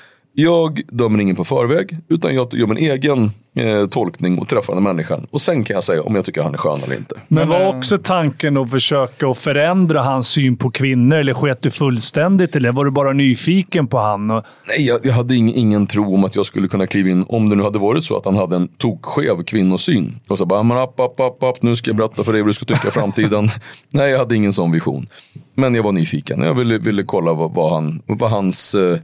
Jag 0.40 0.80
dömer 0.88 1.20
ingen 1.20 1.36
på 1.36 1.44
förväg, 1.44 1.96
utan 2.08 2.34
jag 2.34 2.54
gör 2.54 2.66
min 2.66 2.76
egen 2.76 3.30
eh, 3.54 3.86
tolkning 3.86 4.38
och 4.38 4.48
träffar 4.48 4.74
den 4.74 4.82
människan. 4.82 5.26
Och 5.30 5.40
sen 5.40 5.64
kan 5.64 5.74
jag 5.74 5.84
säga 5.84 6.02
om 6.02 6.14
jag 6.14 6.24
tycker 6.24 6.42
han 6.42 6.54
är 6.54 6.58
skön 6.58 6.80
eller 6.84 6.96
inte. 6.96 7.14
Men 7.28 7.48
var 7.48 7.60
eh, 7.60 7.68
också 7.68 7.98
tanken 7.98 8.56
att 8.56 8.70
försöka 8.70 9.28
att 9.28 9.38
förändra 9.38 10.02
hans 10.02 10.28
syn 10.28 10.56
på 10.56 10.70
kvinnor? 10.70 11.16
Eller 11.16 11.34
sket 11.34 11.62
du 11.62 11.70
fullständigt? 11.70 12.56
Eller 12.56 12.72
var 12.72 12.84
du 12.84 12.90
bara 12.90 13.12
nyfiken 13.12 13.86
på 13.86 13.98
han? 13.98 14.30
Och, 14.30 14.44
Nej, 14.68 14.86
jag, 14.86 15.00
jag 15.02 15.12
hade 15.12 15.34
ing, 15.34 15.54
ingen 15.54 15.86
tro 15.86 16.14
om 16.14 16.24
att 16.24 16.36
jag 16.36 16.46
skulle 16.46 16.68
kunna 16.68 16.86
kliva 16.86 17.08
in, 17.08 17.24
om 17.28 17.48
det 17.48 17.56
nu 17.56 17.62
hade 17.62 17.78
varit 17.78 18.04
så 18.04 18.16
att 18.16 18.24
han 18.24 18.36
hade 18.36 18.56
en 18.56 18.68
tokskev 18.68 19.42
kvinnosyn. 19.42 20.20
Och 20.28 20.38
så 20.38 20.46
bara, 20.46 20.62
men 20.62 20.78
app, 20.78 21.00
app, 21.00 21.20
app, 21.20 21.42
app, 21.42 21.62
nu 21.62 21.76
ska 21.76 21.90
jag 21.90 21.96
berätta 21.96 22.24
för 22.24 22.32
dig 22.32 22.42
vad 22.42 22.48
du 22.48 22.54
ska 22.54 22.64
tycka 22.64 22.88
i 22.88 22.90
framtiden. 22.90 23.48
Nej, 23.90 24.10
jag 24.10 24.18
hade 24.18 24.36
ingen 24.36 24.52
sån 24.52 24.72
vision. 24.72 25.06
Men 25.54 25.74
jag 25.74 25.82
var 25.82 25.92
nyfiken. 25.92 26.42
Jag 26.42 26.54
ville, 26.54 26.78
ville 26.78 27.02
kolla 27.02 27.32
vad, 27.32 27.54
vad, 27.54 27.72
han, 27.72 28.02
vad 28.06 28.30
hans... 28.30 28.74
Eh, 28.74 28.98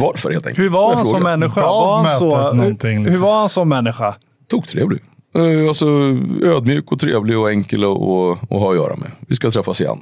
varför 0.00 0.30
helt 0.30 0.46
enkelt. 0.46 0.64
hur 0.64 0.70
var 0.70 0.94
han 0.94 1.06
som 1.06 1.22
människa? 1.22 1.60
Var 1.60 1.96
han 1.96 2.18
så, 2.18 2.52
liksom? 2.52 3.04
hur 3.04 3.18
var 3.20 3.40
han 3.40 3.48
som 3.48 3.68
människa? 3.68 4.14
Toktrevlig. 4.50 5.00
Eh, 5.34 5.68
Alltså, 5.68 5.86
ödmjuk 6.44 6.92
och 6.92 6.98
trevlig 6.98 7.38
och 7.38 7.50
enkel 7.50 7.84
att, 7.84 7.90
att, 7.90 8.42
att 8.42 8.60
ha 8.60 8.70
att 8.70 8.76
göra 8.76 8.96
med. 8.96 9.10
Vi 9.20 9.34
ska 9.34 9.50
träffas 9.50 9.80
igen. 9.80 9.98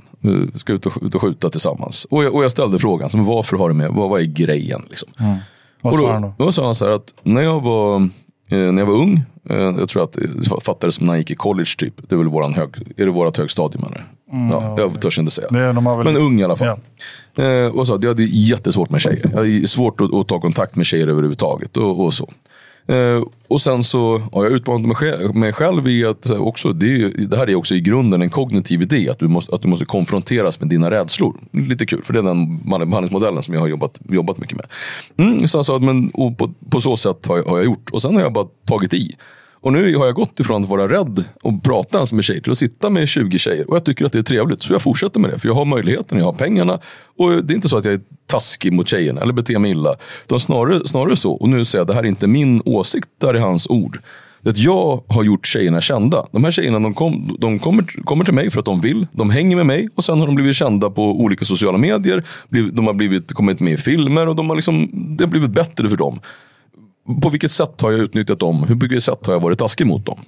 Vi 0.53 0.59
ska 0.59 0.73
ut 0.73 0.87
och, 0.87 0.93
ut 1.03 1.15
och 1.15 1.21
skjuta 1.21 1.49
tillsammans. 1.51 2.07
Och 2.11 2.25
jag, 2.25 2.35
och 2.35 2.45
jag 2.45 2.51
ställde 2.51 2.79
frågan, 2.79 3.11
men 3.13 3.25
varför 3.25 3.57
har 3.57 3.69
du 3.69 3.75
med? 3.75 3.91
Vad, 3.91 4.11
vad 4.11 4.21
är 4.21 4.25
grejen? 4.25 4.83
Liksom? 4.89 5.09
Vad 5.83 5.93
Och 5.93 5.99
svarade 5.99 6.13
han 6.13 6.23
då, 6.23 6.35
då? 6.39 6.45
då 6.45 6.53
sa 6.53 6.65
han 6.65 6.75
så 6.75 6.85
här 6.85 6.93
att 6.93 7.15
när 7.23 7.43
jag 7.43 7.61
var, 7.63 7.97
eh, 8.51 8.59
när 8.59 8.79
jag 8.79 8.87
var 8.87 8.95
ung, 8.95 9.23
jag 9.49 9.89
tror 9.89 10.03
att 10.03 10.12
det 10.12 10.61
fattades 10.65 10.95
som 10.95 11.07
när 11.07 11.12
han 11.12 11.19
gick 11.19 11.31
i 11.31 11.35
college 11.35 11.70
typ. 11.79 11.95
Det 12.09 12.15
är 12.15 12.16
väl 12.16 12.29
våran 12.29 12.55
hög, 12.55 12.69
är 12.97 13.05
det 13.05 13.11
vårat 13.11 13.37
högstadium 13.37 13.85
eller? 13.85 14.07
ja, 14.53 14.75
jag 14.79 15.01
törs 15.01 15.19
inte 15.19 15.31
säga. 15.33 15.49
Mm, 15.51 15.85
Det, 15.85 15.97
väl... 15.97 16.05
Men 16.05 16.16
ung 16.16 16.41
i 16.41 16.45
alla 16.45 16.57
fall. 16.57 16.79
Eh, 17.37 17.66
och 17.66 17.87
så 17.87 17.99
jag 18.03 18.09
hade 18.09 18.25
jättesvårt 18.25 18.91
med 18.91 19.01
tjejer. 19.01 19.31
Jag 19.33 19.39
hade 19.39 19.66
svårt 19.66 20.01
att, 20.01 20.15
att 20.15 20.29
ta 20.29 20.41
kontakt 20.41 20.77
med 20.77 20.87
tjejer 20.87 21.09
överhuvudtaget. 21.09 21.77
Och, 21.77 22.05
och 22.05 22.15
så. 22.15 22.31
Eh, 22.89 23.23
och 23.49 23.61
sen 23.61 23.83
så 23.85 24.19
har 24.33 24.45
jag 24.45 24.53
utmanat 24.53 24.87
mig 24.87 24.97
själv, 24.97 25.35
mig 25.35 25.53
själv 25.53 25.89
i 25.89 26.05
att 26.05 26.25
så 26.25 26.35
här, 26.35 26.43
också, 26.43 26.73
det, 26.73 26.87
är, 26.87 27.27
det 27.27 27.37
här 27.37 27.51
är 27.51 27.55
också 27.55 27.75
i 27.75 27.81
grunden 27.81 28.23
en 28.23 28.31
kognitiv 28.31 28.83
idé. 28.83 29.09
Att 29.11 29.19
du, 29.19 29.29
måste, 29.29 29.55
att 29.55 29.62
du 29.62 29.69
måste 29.69 29.85
konfronteras 29.85 30.61
med 30.61 30.69
dina 30.69 30.91
rädslor. 30.91 31.37
Lite 31.53 31.87
kul, 31.87 32.05
för 32.05 32.12
det 32.12 32.19
är 32.19 32.23
den 32.23 32.59
behandlingsmodellen 32.65 33.43
som 33.43 33.55
jag 33.55 33.61
har 33.61 33.69
jobbat, 33.69 34.01
jobbat 34.09 34.39
mycket 34.39 34.57
med. 34.57 34.66
Mm, 35.16 35.49
så 35.49 35.65
sa 35.65 35.77
att 35.77 35.83
men, 35.83 36.09
på, 36.11 36.51
på 36.70 36.81
så 36.81 36.97
sätt 36.97 37.27
har 37.27 37.37
jag, 37.37 37.45
har 37.45 37.57
jag 37.57 37.65
gjort. 37.65 37.91
Och 37.91 38.03
sen 38.03 38.15
har 38.15 38.23
jag 38.23 38.33
bara 38.33 38.47
tagit 38.66 38.95
i. 38.95 39.16
Och 39.61 39.73
nu 39.73 39.97
har 39.97 40.07
jag 40.07 40.15
gått 40.15 40.41
ifrån 40.41 40.63
att 40.63 40.69
vara 40.69 40.89
rädd 40.89 41.25
och 41.43 41.63
prata 41.63 41.99
ens 41.99 42.13
med 42.13 42.25
tjejer 42.25 42.41
till 42.41 42.53
att 42.53 42.59
sitta 42.59 42.91
med 42.91 43.09
20 43.09 43.39
tjejer. 43.39 43.71
Och 43.71 43.77
jag 43.77 43.85
tycker 43.85 44.07
att 44.07 44.13
det 44.13 44.19
är 44.19 44.23
trevligt. 44.23 44.63
Så 44.63 44.73
jag 44.73 44.83
fortsätter 44.83 45.21
med 45.21 45.31
det. 45.31 45.39
För 45.39 45.49
jag 45.49 45.55
har 45.55 45.65
möjligheten, 45.65 46.19
jag 46.19 46.25
har 46.25 46.33
pengarna. 46.33 46.79
Och 47.19 47.31
det 47.45 47.53
är 47.53 47.55
inte 47.55 47.69
så 47.69 47.77
att 47.77 47.85
jag 47.85 47.95
är 47.95 48.01
taskig 48.27 48.73
mot 48.73 48.89
tjejerna 48.89 49.21
eller 49.21 49.33
beter 49.33 49.59
mig 49.59 49.71
illa. 49.71 49.97
Utan 50.25 50.41
snarare, 50.41 50.89
snarare 50.89 51.17
så, 51.17 51.33
och 51.33 51.49
nu 51.49 51.65
säger 51.65 51.81
jag 51.81 51.85
att 51.85 51.89
det 51.89 51.95
här 51.95 52.03
är 52.03 52.07
inte 52.07 52.27
min 52.27 52.63
åsikt, 52.65 53.09
det 53.21 53.27
här 53.27 53.35
är 53.35 53.39
hans 53.39 53.71
ord. 53.71 54.01
Att 54.43 54.57
jag 54.57 55.03
har 55.09 55.25
gjort 55.25 55.47
tjejerna 55.47 55.81
kända. 55.81 56.27
De 56.33 56.45
här 56.45 56.51
tjejerna 56.51 56.79
de 56.79 56.95
kom, 56.95 57.37
de 57.39 57.59
kommer, 57.59 58.05
kommer 58.05 58.25
till 58.25 58.35
mig 58.35 58.51
för 58.51 58.59
att 58.59 58.65
de 58.65 58.81
vill. 58.81 59.07
De 59.13 59.31
hänger 59.31 59.57
med 59.57 59.67
mig 59.67 59.89
och 59.95 60.05
sen 60.05 60.21
har 60.21 60.27
de 60.27 60.35
blivit 60.35 60.57
kända 60.57 60.91
på 60.91 61.03
olika 61.03 61.45
sociala 61.45 61.79
medier. 61.79 62.25
De 62.73 62.87
har 62.87 62.95
blivit, 62.95 63.33
kommit 63.33 63.61
med 63.61 63.73
i 63.73 63.77
filmer 63.77 64.29
och 64.29 64.37
de 64.37 64.49
har 64.49 64.57
liksom, 64.57 64.91
det 65.19 65.25
har 65.25 65.31
blivit 65.31 65.51
bättre 65.51 65.89
för 65.89 65.97
dem. 65.97 66.21
På 67.23 67.29
vilket 67.29 67.51
sätt 67.51 67.81
har 67.81 67.91
jag 67.91 68.01
utnyttjat 68.01 68.39
dem? 68.39 68.65
Hur 68.69 68.75
mycket 68.75 69.03
sätt 69.03 69.27
har 69.27 69.33
jag 69.33 69.41
varit 69.41 69.59
taskig 69.59 69.87
mot 69.87 70.07
dem? 70.07 70.19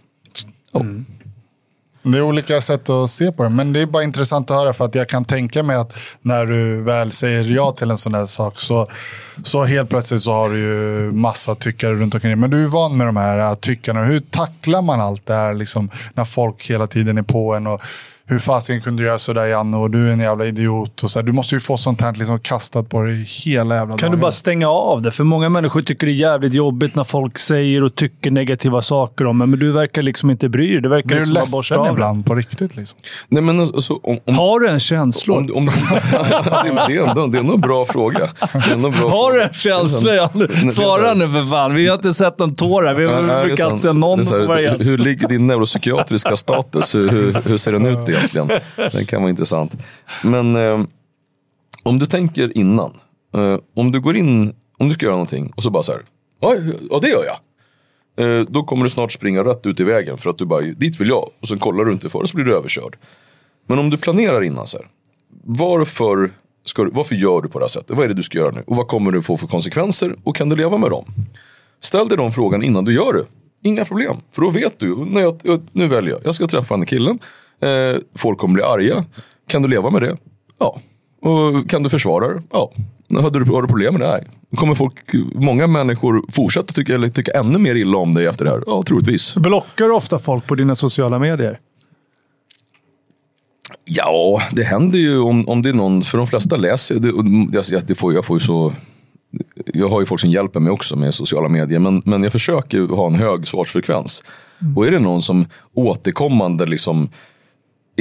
Ja. 0.72 0.80
Mm. 0.80 1.04
Det 2.02 2.18
är 2.18 2.22
olika 2.22 2.60
sätt 2.60 2.90
att 2.90 3.10
se 3.10 3.32
på 3.32 3.42
det, 3.42 3.48
men 3.48 3.72
det 3.72 3.80
är 3.80 3.86
bara 3.86 4.02
intressant 4.02 4.50
att 4.50 4.56
höra 4.56 4.72
för 4.72 4.84
att 4.84 4.94
jag 4.94 5.08
kan 5.08 5.24
tänka 5.24 5.62
mig 5.62 5.76
att 5.76 5.98
när 6.20 6.46
du 6.46 6.82
väl 6.82 7.12
säger 7.12 7.44
ja 7.44 7.72
till 7.72 7.90
en 7.90 7.98
sån 7.98 8.14
här 8.14 8.26
sak 8.26 8.60
så, 8.60 8.86
så 9.42 9.64
helt 9.64 9.90
plötsligt 9.90 10.22
så 10.22 10.32
har 10.32 10.50
du 10.50 10.58
ju 10.58 11.12
massa 11.12 11.54
tyckare 11.54 11.94
runt 11.94 12.14
omkring 12.14 12.30
dig. 12.30 12.36
Men 12.36 12.50
du 12.50 12.64
är 12.64 12.68
van 12.68 12.96
med 12.96 13.06
de 13.06 13.16
här 13.16 13.54
tyckarna. 13.54 14.04
Hur 14.04 14.20
tacklar 14.20 14.82
man 14.82 15.00
allt 15.00 15.26
det 15.26 15.34
här 15.34 15.54
liksom, 15.54 15.90
när 16.14 16.24
folk 16.24 16.70
hela 16.70 16.86
tiden 16.86 17.18
är 17.18 17.22
på 17.22 17.54
en? 17.54 17.66
Och 17.66 17.82
hur 18.30 18.38
fasiken 18.38 18.80
kunde 18.80 19.02
du 19.02 19.06
göra 19.06 19.18
sådär 19.18 19.46
Janne 19.46 19.76
och 19.76 19.90
du 19.90 20.08
är 20.08 20.12
en 20.12 20.20
jävla 20.20 20.46
idiot. 20.46 21.02
Och 21.02 21.10
så 21.10 21.18
här, 21.18 21.26
du 21.26 21.32
måste 21.32 21.54
ju 21.54 21.60
få 21.60 21.76
sånt 21.76 22.00
här 22.00 22.12
liksom 22.12 22.38
kastat 22.38 22.88
på 22.88 23.02
dig 23.02 23.24
hela 23.44 23.74
jävla 23.74 23.96
Kan 23.96 24.06
dagen. 24.06 24.10
du 24.10 24.22
bara 24.22 24.32
stänga 24.32 24.68
av 24.68 25.02
det? 25.02 25.10
För 25.10 25.24
många 25.24 25.48
människor 25.48 25.82
tycker 25.82 26.06
det 26.06 26.12
är 26.12 26.14
jävligt 26.14 26.54
jobbigt 26.54 26.94
när 26.94 27.04
folk 27.04 27.38
säger 27.38 27.84
och 27.84 27.94
tycker 27.94 28.30
negativa 28.30 28.82
saker 28.82 29.26
om 29.26 29.42
en. 29.42 29.50
Men 29.50 29.58
du 29.58 29.72
verkar 29.72 30.02
liksom 30.02 30.30
inte 30.30 30.48
bry 30.48 30.72
dig. 30.72 30.80
Du 30.80 30.88
verkar 30.88 31.16
liksom 31.16 31.34
borstat 31.34 31.56
ledsen 31.56 31.78
av 31.78 31.86
det. 31.86 31.92
ibland 31.92 32.26
på 32.26 32.34
riktigt? 32.34 32.76
Liksom? 32.76 32.98
Nej, 33.28 33.42
men 33.42 33.60
alltså, 33.60 33.94
om, 34.02 34.18
om, 34.24 34.34
Har 34.34 34.60
du 34.60 34.68
en 34.68 34.80
känsla? 34.80 35.34
om, 35.34 35.50
om, 35.54 35.66
det, 35.66 35.72
det, 36.88 36.96
är 36.96 37.08
ändå, 37.08 37.26
det 37.26 37.38
är 37.38 37.40
ändå 37.40 37.54
en 37.54 37.60
bra 37.60 37.84
fråga. 37.84 38.28
Bra 38.76 39.10
Har 39.10 39.32
du 39.32 39.42
en 39.42 39.52
känsla? 39.52 40.30
Svara 40.72 41.14
nu 41.14 41.28
för 41.28 41.50
fan. 41.50 41.74
Vi 41.74 41.88
har 41.88 41.94
inte 41.94 42.14
sett 42.14 42.40
en 42.40 42.54
tår 42.54 42.82
här. 42.82 42.94
Vi 42.94 43.06
brukar 43.46 43.66
inte 43.66 43.78
se 43.78 43.92
någon 43.92 44.26
på 44.26 44.44
varje. 44.46 44.76
Hur 44.80 44.98
ligger 44.98 45.28
din 45.28 45.46
neuropsykiatriska 45.46 46.36
status? 46.36 46.94
Hur, 46.94 47.08
hur, 47.08 47.42
hur 47.44 47.56
ser 47.56 47.72
den 47.72 47.86
ut 47.86 48.06
egentligen? 48.20 48.60
Den 48.76 49.06
kan 49.06 49.22
vara 49.22 49.30
intressant. 49.30 49.76
Men 50.24 50.56
eh, 50.56 50.84
om 51.82 51.98
du 51.98 52.06
tänker 52.06 52.58
innan. 52.58 52.92
Eh, 53.34 53.58
om 53.76 53.92
du 53.92 54.00
går 54.00 54.16
in, 54.16 54.54
om 54.78 54.88
du 54.88 54.94
ska 54.94 55.06
göra 55.06 55.14
någonting 55.14 55.52
och 55.56 55.62
så 55.62 55.70
bara 55.70 55.82
så 55.82 55.92
här. 55.92 56.02
Ja, 56.90 56.98
det 57.02 57.08
gör 57.08 57.24
jag. 57.24 57.38
Eh, 58.20 58.46
då 58.48 58.62
kommer 58.62 58.82
du 58.84 58.90
snart 58.90 59.12
springa 59.12 59.44
rätt 59.44 59.66
ut 59.66 59.80
i 59.80 59.84
vägen 59.84 60.18
för 60.18 60.30
att 60.30 60.38
du 60.38 60.46
bara, 60.46 60.60
dit 60.60 61.00
vill 61.00 61.08
jag. 61.08 61.30
Och 61.40 61.48
sen 61.48 61.58
kollar 61.58 61.84
du 61.84 61.92
inte 61.92 62.10
för 62.10 62.18
och 62.18 62.28
så 62.28 62.36
blir 62.36 62.44
du 62.44 62.56
överkörd. 62.56 62.96
Men 63.66 63.78
om 63.78 63.90
du 63.90 63.96
planerar 63.96 64.42
innan 64.42 64.66
så 64.66 64.78
här. 64.78 64.86
Varför, 65.44 66.32
ska 66.64 66.84
du, 66.84 66.90
varför 66.90 67.14
gör 67.14 67.42
du 67.42 67.48
på 67.48 67.58
det 67.58 67.64
här 67.64 67.68
sättet? 67.68 67.96
Vad 67.96 68.04
är 68.04 68.08
det 68.08 68.14
du 68.14 68.22
ska 68.22 68.38
göra 68.38 68.50
nu? 68.50 68.62
Och 68.66 68.76
vad 68.76 68.88
kommer 68.88 69.12
du 69.12 69.22
få 69.22 69.36
för 69.36 69.46
konsekvenser? 69.46 70.16
Och 70.24 70.36
kan 70.36 70.48
du 70.48 70.56
leva 70.56 70.78
med 70.78 70.90
dem? 70.90 71.04
Ställ 71.80 72.08
dig 72.08 72.18
de 72.18 72.32
frågan 72.32 72.62
innan 72.62 72.84
du 72.84 72.94
gör 72.94 73.12
det. 73.12 73.24
Inga 73.68 73.84
problem. 73.84 74.16
För 74.32 74.42
då 74.42 74.50
vet 74.50 74.78
du, 74.78 74.96
när 74.96 75.20
jag, 75.20 75.60
nu 75.72 75.88
väljer 75.88 76.10
jag. 76.10 76.20
Jag 76.24 76.34
ska 76.34 76.46
träffa 76.46 76.74
den 76.74 76.80
här 76.80 76.86
killen. 76.86 77.18
Eh, 77.60 78.00
folk 78.16 78.38
kommer 78.38 78.54
bli 78.54 78.62
arga. 78.62 79.04
Kan 79.48 79.62
du 79.62 79.68
leva 79.68 79.90
med 79.90 80.02
det? 80.02 80.16
Ja. 80.58 80.80
Och 81.22 81.70
kan 81.70 81.82
du 81.82 81.90
försvara 81.90 82.28
det? 82.28 82.42
Ja. 82.52 82.72
Hade 83.20 83.44
du, 83.44 83.50
har 83.50 83.62
du 83.62 83.68
problem 83.68 83.94
med 83.94 84.02
det? 84.02 84.08
Nej. 84.08 84.26
Kommer 84.56 84.74
folk, 84.74 84.94
många 85.34 85.66
människor 85.66 86.24
fortsätta 86.32 86.72
tycka, 86.72 86.94
eller 86.94 87.08
tycka 87.08 87.32
ännu 87.32 87.58
mer 87.58 87.74
illa 87.74 87.98
om 87.98 88.14
dig 88.14 88.26
efter 88.26 88.44
det 88.44 88.50
här? 88.50 88.62
Ja, 88.66 88.82
troligtvis. 88.86 89.34
Blockar 89.34 89.84
du 89.84 89.92
ofta 89.92 90.18
folk 90.18 90.46
på 90.46 90.54
dina 90.54 90.74
sociala 90.74 91.18
medier? 91.18 91.58
Ja, 93.84 94.42
det 94.52 94.62
händer 94.62 94.98
ju 94.98 95.18
om, 95.18 95.48
om 95.48 95.62
det 95.62 95.68
är 95.68 95.74
någon, 95.74 96.02
för 96.02 96.18
de 96.18 96.26
flesta 96.26 96.56
läser 96.56 96.94
det, 96.94 97.80
det 97.86 97.94
får, 97.94 98.14
jag 98.14 98.24
får 98.24 98.36
ju 98.36 98.40
så 98.40 98.72
jag 99.66 99.88
har 99.88 100.00
ju 100.00 100.06
folk 100.06 100.20
som 100.20 100.30
hjälper 100.30 100.60
mig 100.60 100.72
också 100.72 100.96
med 100.96 101.14
sociala 101.14 101.48
medier, 101.48 101.78
men, 101.78 102.02
men 102.04 102.22
jag 102.22 102.32
försöker 102.32 102.96
ha 102.96 103.06
en 103.06 103.14
hög 103.14 103.48
svarsfrekvens. 103.48 104.22
Och 104.76 104.86
är 104.86 104.90
det 104.90 104.98
någon 104.98 105.22
som 105.22 105.46
återkommande 105.74 106.66
liksom 106.66 107.08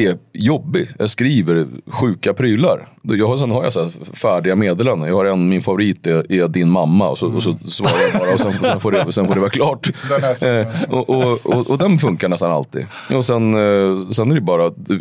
är 0.06 0.18
jobbig. 0.34 0.88
Jag 1.00 1.10
skriver 1.10 1.68
sjuka 1.88 2.34
prylar. 2.34 2.88
Jag 3.02 3.28
har, 3.28 3.38
sen 3.38 3.52
har 3.52 3.64
jag 3.64 3.74
så 3.74 3.90
färdiga 4.14 4.56
meddelanden. 4.56 5.10
Jag 5.10 5.16
har 5.16 5.26
en, 5.26 5.50
min 5.50 5.62
favorit 5.62 6.08
är, 6.08 6.32
är 6.32 6.48
din 6.48 6.70
mamma 6.70 7.10
och 7.10 7.18
så, 7.18 7.36
och 7.36 7.44
så 7.44 7.54
svarar 7.66 8.02
jag 8.12 8.22
bara 8.22 8.34
och 8.34 8.40
sen, 8.40 8.54
sen, 8.62 8.80
får, 8.80 8.92
det, 8.92 9.12
sen 9.12 9.28
får 9.28 9.36
det 9.36 9.42
vara 9.42 9.50
klart. 9.50 9.90
Den 10.10 10.60
Eh, 10.60 10.68
och, 10.90 11.10
och, 11.10 11.46
och, 11.46 11.70
och 11.70 11.78
den 11.78 12.00
funkar 12.00 12.30
nästan 12.30 12.52
alltid. 12.52 12.86
Och 13.14 13.26
sen, 13.26 13.54
eh, 13.54 14.10
sen 14.10 14.32
är 14.32 14.36
det 14.36 14.42
bara 14.42 14.66
att, 14.66 14.92
eh, 14.92 14.98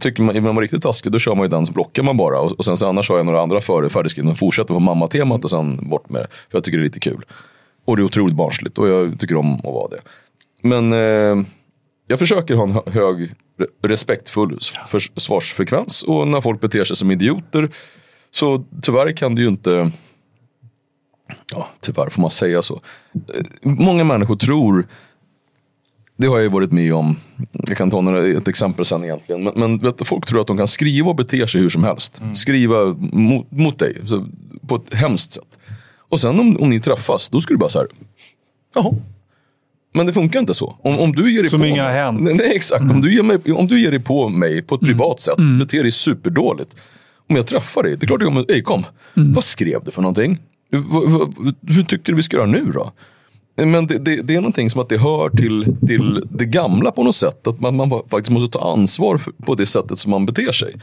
Tycker 0.00 0.22
man, 0.22 0.42
man 0.42 0.54
vara 0.54 0.64
riktigt 0.64 0.82
taskig, 0.82 1.12
då 1.12 1.18
kör 1.18 1.34
man 1.34 1.44
ju 1.44 1.48
den, 1.48 1.66
så 1.66 1.72
blockar 1.72 2.02
man 2.02 2.16
bara. 2.16 2.40
Och, 2.40 2.52
och 2.52 2.64
sen 2.64 2.76
så 2.76 2.88
annars 2.88 3.08
har 3.08 3.16
jag 3.16 3.26
några 3.26 3.40
andra 3.40 3.60
färdigskrivna 3.60 4.30
och 4.30 4.38
fortsätter 4.38 4.74
på 4.74 4.80
mammatemat 4.80 5.44
och 5.44 5.50
sen 5.50 5.88
bort 5.88 6.10
med 6.10 6.22
det. 6.22 6.26
För 6.30 6.58
jag 6.58 6.64
tycker 6.64 6.78
det 6.78 6.82
är 6.82 6.84
lite 6.84 7.00
kul. 7.00 7.24
Och 7.84 7.96
det 7.96 8.02
är 8.02 8.04
otroligt 8.04 8.36
barnsligt 8.36 8.78
och 8.78 8.88
jag 8.88 9.18
tycker 9.20 9.36
om 9.36 9.54
att 9.54 9.64
vara 9.64 9.88
det. 9.88 10.00
Men 10.62 10.92
eh, 10.92 11.46
jag 12.12 12.18
försöker 12.18 12.54
ha 12.54 12.62
en 12.64 12.70
hö- 12.70 12.90
hög 12.90 13.18
re- 13.58 13.66
respektfull 13.82 14.58
svarsfrekvens. 15.16 16.02
Och 16.02 16.28
när 16.28 16.40
folk 16.40 16.60
beter 16.60 16.84
sig 16.84 16.96
som 16.96 17.10
idioter 17.10 17.70
så 18.30 18.64
tyvärr 18.82 19.12
kan 19.16 19.34
det 19.34 19.42
ju 19.42 19.48
inte 19.48 19.90
Ja, 21.52 21.68
tyvärr 21.82 22.08
får 22.10 22.20
man 22.20 22.30
säga 22.30 22.62
så. 22.62 22.80
Eh, 23.14 23.42
Många 23.62 24.04
människor 24.04 24.36
tror 24.36 24.86
det 26.16 26.26
har 26.26 26.36
jag 26.36 26.42
ju 26.42 26.48
varit 26.48 26.72
med 26.72 26.94
om. 26.94 27.16
Jag 27.52 27.76
kan 27.76 27.90
ta 27.90 28.00
några, 28.00 28.26
ett 28.26 28.48
exempel 28.48 28.84
sen 28.84 29.04
egentligen. 29.04 29.42
Men, 29.44 29.52
men 29.56 29.78
vet, 29.78 30.06
folk 30.06 30.26
tror 30.26 30.40
att 30.40 30.46
de 30.46 30.56
kan 30.56 30.66
skriva 30.66 31.08
och 31.10 31.16
bete 31.16 31.46
sig 31.46 31.60
hur 31.60 31.68
som 31.68 31.84
helst. 31.84 32.22
Skriva 32.34 32.84
mot, 33.12 33.50
mot 33.50 33.78
dig 33.78 33.96
på 34.66 34.74
ett 34.76 34.94
hemskt 34.94 35.32
sätt. 35.32 35.46
Och 36.08 36.20
sen 36.20 36.40
om, 36.40 36.56
om 36.60 36.68
ni 36.68 36.80
träffas, 36.80 37.30
då 37.30 37.40
ska 37.40 37.54
du 37.54 37.58
bara 37.58 37.70
så 37.70 37.78
här. 37.78 37.88
Jaha. 38.74 38.92
Men 39.94 40.06
det 40.06 40.12
funkar 40.12 40.40
inte 40.40 40.54
så. 40.54 40.76
Om, 40.82 40.98
om 40.98 41.12
du 41.12 41.34
ger 41.34 41.42
dig 41.42 41.50
Som 41.50 41.60
på 41.60 41.66
inga 41.66 41.84
har 41.84 41.90
hänt. 41.90 42.20
Nej, 42.20 42.34
nej, 42.38 42.56
exakt. 42.56 42.82
Om, 42.82 43.00
du 43.00 43.14
ger 43.14 43.22
mig, 43.22 43.52
om 43.52 43.66
du 43.66 43.80
ger 43.80 43.90
dig 43.90 44.00
på 44.00 44.28
mig 44.28 44.62
på 44.62 44.74
ett 44.74 44.80
privat 44.80 45.20
sätt, 45.20 45.36
beter 45.58 45.82
dig 45.82 45.92
superdåligt. 45.92 46.76
Om 47.28 47.36
jag 47.36 47.46
träffar 47.46 47.82
dig, 47.82 47.96
det 47.96 48.04
är 48.04 48.06
klart 48.06 48.20
jag 48.20 48.28
kommer, 48.28 48.44
hej 48.48 48.62
kom. 48.62 48.84
Vad 49.14 49.44
skrev 49.44 49.80
du 49.84 49.90
för 49.90 50.02
någonting? 50.02 50.38
V- 50.70 50.78
v- 51.38 51.52
hur 51.74 51.82
tycker 51.82 52.12
du 52.12 52.16
vi 52.16 52.22
ska 52.22 52.36
göra 52.36 52.46
nu 52.46 52.64
då? 52.74 52.92
Men 53.64 53.86
det, 53.86 53.98
det, 53.98 54.16
det 54.22 54.34
är 54.34 54.40
någonting 54.40 54.70
som 54.70 54.80
att 54.80 54.88
det 54.88 54.98
hör 54.98 55.30
till, 55.30 55.76
till 55.86 56.22
det 56.30 56.44
gamla 56.44 56.90
på 56.90 57.02
något 57.02 57.14
sätt. 57.16 57.46
Att 57.46 57.60
man, 57.60 57.76
man 57.76 57.90
faktiskt 57.90 58.30
måste 58.30 58.58
ta 58.58 58.72
ansvar 58.72 59.18
för, 59.18 59.32
på 59.32 59.54
det 59.54 59.66
sättet 59.66 59.98
som 59.98 60.10
man 60.10 60.26
beter 60.26 60.52
sig. 60.52 60.74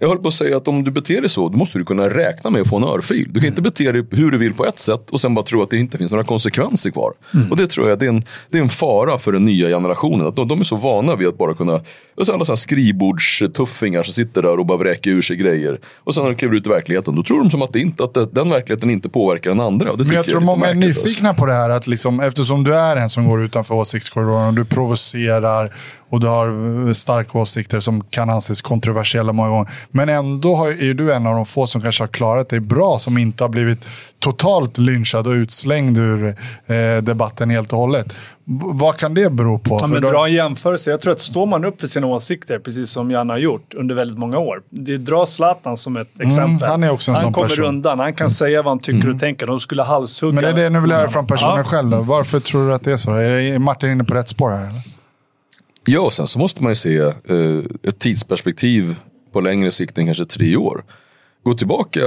Jag 0.00 0.08
höll 0.08 0.18
på 0.18 0.28
att 0.28 0.34
säga 0.34 0.56
att 0.56 0.68
om 0.68 0.84
du 0.84 0.90
beter 0.90 1.20
dig 1.20 1.30
så, 1.30 1.48
då 1.48 1.56
måste 1.56 1.78
du 1.78 1.84
kunna 1.84 2.10
räkna 2.10 2.50
med 2.50 2.60
att 2.60 2.68
få 2.68 2.76
en 2.76 2.84
örfil. 2.84 3.28
Du 3.30 3.40
kan 3.40 3.48
inte 3.48 3.62
bete 3.62 3.92
dig 3.92 4.06
hur 4.10 4.30
du 4.30 4.38
vill 4.38 4.54
på 4.54 4.66
ett 4.66 4.78
sätt 4.78 5.10
och 5.10 5.20
sen 5.20 5.34
bara 5.34 5.44
tro 5.44 5.62
att 5.62 5.70
det 5.70 5.76
inte 5.76 5.98
finns 5.98 6.12
några 6.12 6.24
konsekvenser 6.24 6.90
kvar. 6.90 7.12
Och 7.50 7.56
det 7.56 7.66
tror 7.66 7.88
jag 7.88 7.98
det 7.98 8.04
är, 8.04 8.08
en, 8.08 8.22
det 8.50 8.58
är 8.58 8.62
en 8.62 8.68
fara 8.68 9.18
för 9.18 9.32
den 9.32 9.44
nya 9.44 9.68
generationen. 9.68 10.26
Att 10.26 10.36
de, 10.36 10.48
de 10.48 10.60
är 10.60 10.64
så 10.64 10.76
vana 10.76 11.16
vid 11.16 11.28
att 11.28 11.38
bara 11.38 11.54
kunna, 11.54 11.80
och 12.14 12.26
sen 12.26 12.34
alla 12.34 12.44
sådana 12.44 12.56
skrivbordstuffingar 12.56 14.02
som 14.02 14.14
sitter 14.14 14.42
där 14.42 14.58
och 14.58 14.66
bara 14.66 14.78
vräker 14.78 15.10
ur 15.10 15.22
sig 15.22 15.36
grejer. 15.36 15.80
Och 15.96 16.14
sen 16.14 16.22
när 16.22 16.30
de 16.30 16.36
kliver 16.36 16.54
ut 16.54 16.66
i 16.66 16.70
verkligheten, 16.70 17.16
då 17.16 17.22
tror 17.22 17.42
de 17.42 17.50
som 17.50 17.62
att, 17.62 17.72
det 17.72 17.80
inte, 17.80 18.04
att 18.04 18.14
det, 18.14 18.26
den 18.26 18.50
verkligheten 18.50 18.90
inte 18.90 19.08
påverkar 19.08 19.50
den 19.50 19.60
andra. 19.60 19.90
Och 19.90 19.98
det 19.98 20.04
Men 20.04 20.14
jag 20.14 20.24
tycker 20.24 20.32
tror 20.32 20.40
lite 20.40 20.46
många 20.46 20.66
är 20.66 20.70
alltså. 20.70 21.06
nyfikna 21.06 21.34
på 21.34 21.46
det 21.46 21.54
här, 21.54 21.70
att 21.70 21.86
liksom, 21.86 22.20
eftersom 22.20 22.64
du 22.64 22.74
är 22.74 22.96
en 22.96 23.08
som 23.08 23.28
går 23.28 23.44
utanför 23.44 23.74
åsiktskorridoren 23.74 24.46
och 24.46 24.54
du 24.54 24.64
provocerar 24.64 25.74
och 26.08 26.20
du 26.20 26.26
har 26.26 26.48
eh, 26.86 26.92
starka 26.92 27.38
åsikter 27.38 27.80
som 27.80 28.04
kan 28.04 28.30
anses 28.30 28.62
kontroversiella 28.62 29.32
många 29.32 29.48
gånger. 29.48 29.70
Men 29.90 30.08
ändå 30.08 30.56
har, 30.56 30.68
är 30.68 30.94
du 30.94 31.12
en 31.12 31.26
av 31.26 31.34
de 31.34 31.44
få 31.44 31.66
som 31.66 31.80
kanske 31.80 32.02
har 32.02 32.08
klarat 32.08 32.48
dig 32.48 32.60
bra, 32.60 32.98
som 32.98 33.18
inte 33.18 33.44
har 33.44 33.48
blivit 33.48 33.78
totalt 34.18 34.78
lynchad 34.78 35.26
och 35.26 35.32
utslängd 35.32 35.98
ur 35.98 36.26
eh, 36.66 37.02
debatten 37.02 37.50
helt 37.50 37.72
och 37.72 37.78
hållet. 37.78 38.14
Vad 38.46 38.96
kan 38.96 39.14
det 39.14 39.30
bero 39.32 39.58
på? 39.58 39.78
Ja, 39.82 39.86
men 39.86 40.02
då- 40.02 40.10
dra 40.10 40.26
en 40.26 40.32
jämförelse. 40.34 40.90
Jag 40.90 41.00
tror 41.00 41.12
att 41.12 41.20
står 41.20 41.46
man 41.46 41.64
upp 41.64 41.80
för 41.80 41.86
sina 41.86 42.06
åsikter, 42.06 42.58
precis 42.58 42.90
som 42.90 43.10
Janne 43.10 43.32
har 43.32 43.38
gjort 43.38 43.74
under 43.74 43.94
väldigt 43.94 44.18
många 44.18 44.38
år. 44.38 44.62
Det 44.70 44.96
drar 44.96 45.26
Zlatan 45.26 45.76
som 45.76 45.96
ett 45.96 46.20
exempel. 46.20 46.68
han 46.68 46.82
är 46.82 46.90
också 46.90 47.10
en 47.10 47.14
han 47.14 47.22
sån 47.24 47.32
kommer 47.32 47.48
person. 47.48 47.64
undan. 47.64 47.98
Han 47.98 48.14
kan 48.14 48.30
säga 48.30 48.62
vad 48.62 48.70
han 48.70 48.78
tycker 48.78 49.10
och 49.14 49.20
tänker. 49.20 49.46
De 49.46 49.60
skulle 49.60 49.82
halshugga. 49.82 50.32
men 50.34 50.44
det 50.44 50.50
är 50.50 50.54
det 50.54 50.70
nu 50.70 50.80
vill 50.80 50.92
höra 50.92 51.08
från 51.08 51.26
personen 51.26 51.56
Ja. 51.56 51.64
själv. 51.64 51.90
Då. 51.90 52.02
Varför 52.02 52.40
tror 52.40 52.68
du 52.68 52.74
att 52.74 52.82
det 52.84 52.92
är 52.92 52.96
så? 52.96 53.12
Är 53.14 53.58
Martin 53.58 53.90
inne 53.90 54.04
på 54.04 54.14
rätt 54.14 54.28
spår 54.28 54.50
här? 54.50 54.58
Eller? 54.68 54.80
Ja, 55.86 56.00
och 56.00 56.12
sen 56.12 56.26
så 56.26 56.38
måste 56.38 56.62
man 56.62 56.72
ju 56.72 56.76
se 56.76 56.98
eh, 56.98 57.10
ett 57.82 57.98
tidsperspektiv 57.98 58.96
på 59.32 59.40
längre 59.40 59.70
sikt 59.70 59.98
än 59.98 60.06
kanske 60.06 60.24
tre 60.24 60.56
år. 60.56 60.84
Gå 61.44 61.54
tillbaka, 61.54 62.00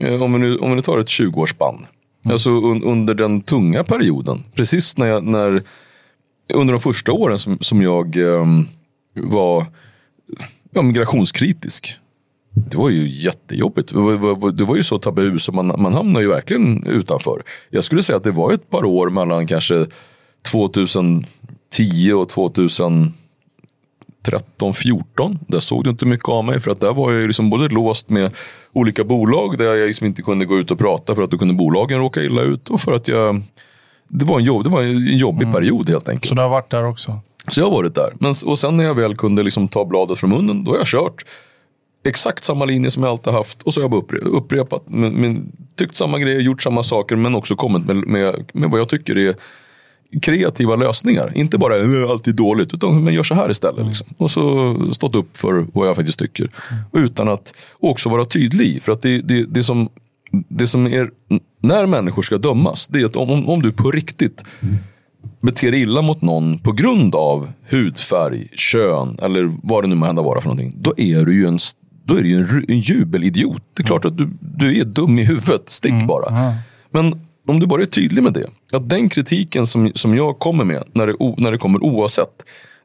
eh, 0.00 0.22
om, 0.22 0.32
vi 0.32 0.38
nu, 0.38 0.56
om 0.58 0.70
vi 0.70 0.76
nu 0.76 0.82
tar 0.82 0.98
ett 0.98 1.06
20-årsspann. 1.06 1.86
Mm. 2.28 2.34
Alltså 2.34 2.50
un, 2.50 2.82
under 2.82 3.14
den 3.14 3.40
tunga 3.40 3.84
perioden. 3.84 4.44
Precis 4.54 4.96
när, 4.96 5.06
jag, 5.06 5.24
när 5.24 5.62
under 6.54 6.72
de 6.72 6.80
första 6.80 7.12
åren 7.12 7.38
som, 7.38 7.58
som 7.60 7.82
jag 7.82 8.16
um, 8.16 8.68
var 9.14 9.66
ja, 10.70 10.82
migrationskritisk. 10.82 11.96
Det 12.54 12.76
var 12.76 12.90
ju 12.90 13.08
jättejobbigt. 13.08 13.92
Det 13.92 13.98
var, 13.98 14.50
det 14.50 14.64
var 14.64 14.76
ju 14.76 14.82
så 14.82 14.98
tabu 14.98 15.38
så 15.38 15.52
man, 15.52 15.66
man 15.66 15.94
hamnade 15.94 16.24
ju 16.24 16.30
verkligen 16.30 16.86
utanför. 16.86 17.42
Jag 17.70 17.84
skulle 17.84 18.02
säga 18.02 18.16
att 18.16 18.24
det 18.24 18.30
var 18.30 18.52
ett 18.52 18.70
par 18.70 18.84
år 18.84 19.10
mellan 19.10 19.46
kanske 19.46 19.86
2010 20.52 22.12
och 22.14 22.28
2013, 24.24 24.74
14. 24.74 25.38
Där 25.48 25.60
såg 25.60 25.84
du 25.84 25.90
inte 25.90 26.06
mycket 26.06 26.28
av 26.28 26.44
mig 26.44 26.60
för 26.60 26.70
att 26.70 26.80
där 26.80 26.92
var 26.92 27.12
jag 27.12 27.26
liksom 27.26 27.50
både 27.50 27.68
låst 27.68 28.10
med 28.10 28.30
olika 28.72 29.04
bolag 29.04 29.58
där 29.58 29.64
jag 29.64 29.86
liksom 29.86 30.06
inte 30.06 30.22
kunde 30.22 30.44
gå 30.44 30.58
ut 30.58 30.70
och 30.70 30.78
prata 30.78 31.14
för 31.14 31.22
att 31.22 31.30
då 31.30 31.38
kunde 31.38 31.54
bolagen 31.54 31.98
råka 31.98 32.22
illa 32.22 32.42
ut 32.42 32.68
och 32.68 32.80
för 32.80 32.92
att 32.92 33.08
jag 33.08 33.42
det 34.08 34.24
var 34.24 34.38
en, 34.38 34.44
jobb, 34.44 34.64
det 34.64 34.70
var 34.70 34.82
en 34.82 35.18
jobbig 35.18 35.52
period 35.52 35.88
helt 35.88 36.08
enkelt. 36.08 36.28
Så 36.28 36.34
du 36.34 36.42
har 36.42 36.48
varit 36.48 36.70
där 36.70 36.84
också? 36.84 37.20
Så 37.48 37.60
jag 37.60 37.66
har 37.66 37.72
varit 37.72 37.94
där. 37.94 38.12
Men, 38.20 38.34
och 38.46 38.58
sen 38.58 38.76
när 38.76 38.84
jag 38.84 38.94
väl 38.94 39.16
kunde 39.16 39.42
liksom 39.42 39.68
ta 39.68 39.84
bladet 39.84 40.18
från 40.18 40.30
munnen, 40.30 40.64
då 40.64 40.70
har 40.70 40.78
jag 40.78 40.86
kört 40.86 41.24
exakt 42.06 42.44
samma 42.44 42.64
linje 42.64 42.90
som 42.90 43.02
jag 43.02 43.10
alltid 43.10 43.32
haft. 43.32 43.62
Och 43.62 43.74
så 43.74 43.80
har 43.80 43.82
jag 43.82 43.90
bara 43.90 44.00
uppre 44.00 44.18
upprepat. 44.18 44.82
Men, 44.86 45.12
men, 45.12 45.52
tyckt 45.76 45.94
samma 45.94 46.18
grejer, 46.18 46.40
gjort 46.40 46.62
samma 46.62 46.82
saker, 46.82 47.16
men 47.16 47.34
också 47.34 47.56
kommit 47.56 47.86
med, 47.86 47.96
med, 47.96 48.50
med 48.52 48.70
vad 48.70 48.80
jag 48.80 48.88
tycker 48.88 49.18
är 49.18 49.34
kreativa 50.22 50.76
lösningar. 50.76 51.32
Inte 51.34 51.58
bara 51.58 51.76
"Äh, 51.76 52.10
allt 52.10 52.26
är 52.26 52.32
dåligt, 52.32 52.74
utan 52.74 53.04
men 53.04 53.14
gör 53.14 53.22
så 53.22 53.34
här 53.34 53.50
istället. 53.50 53.86
Liksom. 53.86 54.06
Och 54.16 54.30
så 54.30 54.76
stått 54.92 55.14
upp 55.14 55.36
för 55.36 55.66
vad 55.72 55.88
jag 55.88 55.96
faktiskt 55.96 56.18
tycker. 56.18 56.50
Utan 56.92 57.28
att 57.28 57.54
också 57.80 58.08
vara 58.08 58.24
tydlig. 58.24 58.82
För 58.82 58.92
att 58.92 59.02
det, 59.02 59.20
det, 59.20 59.44
det, 59.44 59.62
som, 59.62 59.88
det 60.48 60.66
som 60.66 60.86
är, 60.86 61.10
när 61.62 61.86
människor 61.86 62.22
ska 62.22 62.38
dömas, 62.38 62.88
det 62.88 63.00
är 63.00 63.06
att 63.06 63.16
om, 63.16 63.48
om 63.48 63.62
du 63.62 63.72
på 63.72 63.90
riktigt 63.90 64.44
beter 65.40 65.70
dig 65.70 65.80
illa 65.80 66.02
mot 66.02 66.22
någon 66.22 66.58
på 66.58 66.72
grund 66.72 67.14
av 67.14 67.48
hudfärg, 67.70 68.48
kön 68.54 69.18
eller 69.22 69.50
vad 69.62 69.84
det 69.84 69.88
nu 69.88 69.94
må 69.94 70.06
hända 70.06 70.22
vara 70.22 70.40
för 70.40 70.48
någonting. 70.48 70.72
Då 70.76 70.94
är 70.96 71.24
du 71.24 71.34
ju 71.34 71.46
en, 71.46 71.58
då 72.04 72.14
är 72.14 72.22
du 72.22 72.36
en, 72.36 72.64
en 72.68 72.80
jubelidiot. 72.80 73.62
Det 73.76 73.82
är 73.82 73.86
klart 73.86 74.04
att 74.04 74.16
du, 74.16 74.28
du 74.40 74.80
är 74.80 74.84
dum 74.84 75.18
i 75.18 75.24
huvudet. 75.24 75.70
Stick 75.70 76.06
bara. 76.08 76.54
Men 76.90 77.20
om 77.48 77.60
du 77.60 77.66
bara 77.66 77.82
är 77.82 77.86
tydlig 77.86 78.22
med 78.22 78.32
det. 78.32 78.46
Att 78.72 78.88
den 78.88 79.08
kritiken 79.08 79.66
som, 79.66 79.92
som 79.94 80.16
jag 80.16 80.38
kommer 80.38 80.64
med 80.64 80.82
när 80.92 81.06
det, 81.06 81.14
när 81.38 81.52
det 81.52 81.58
kommer 81.58 81.84
oavsett. 81.84 82.42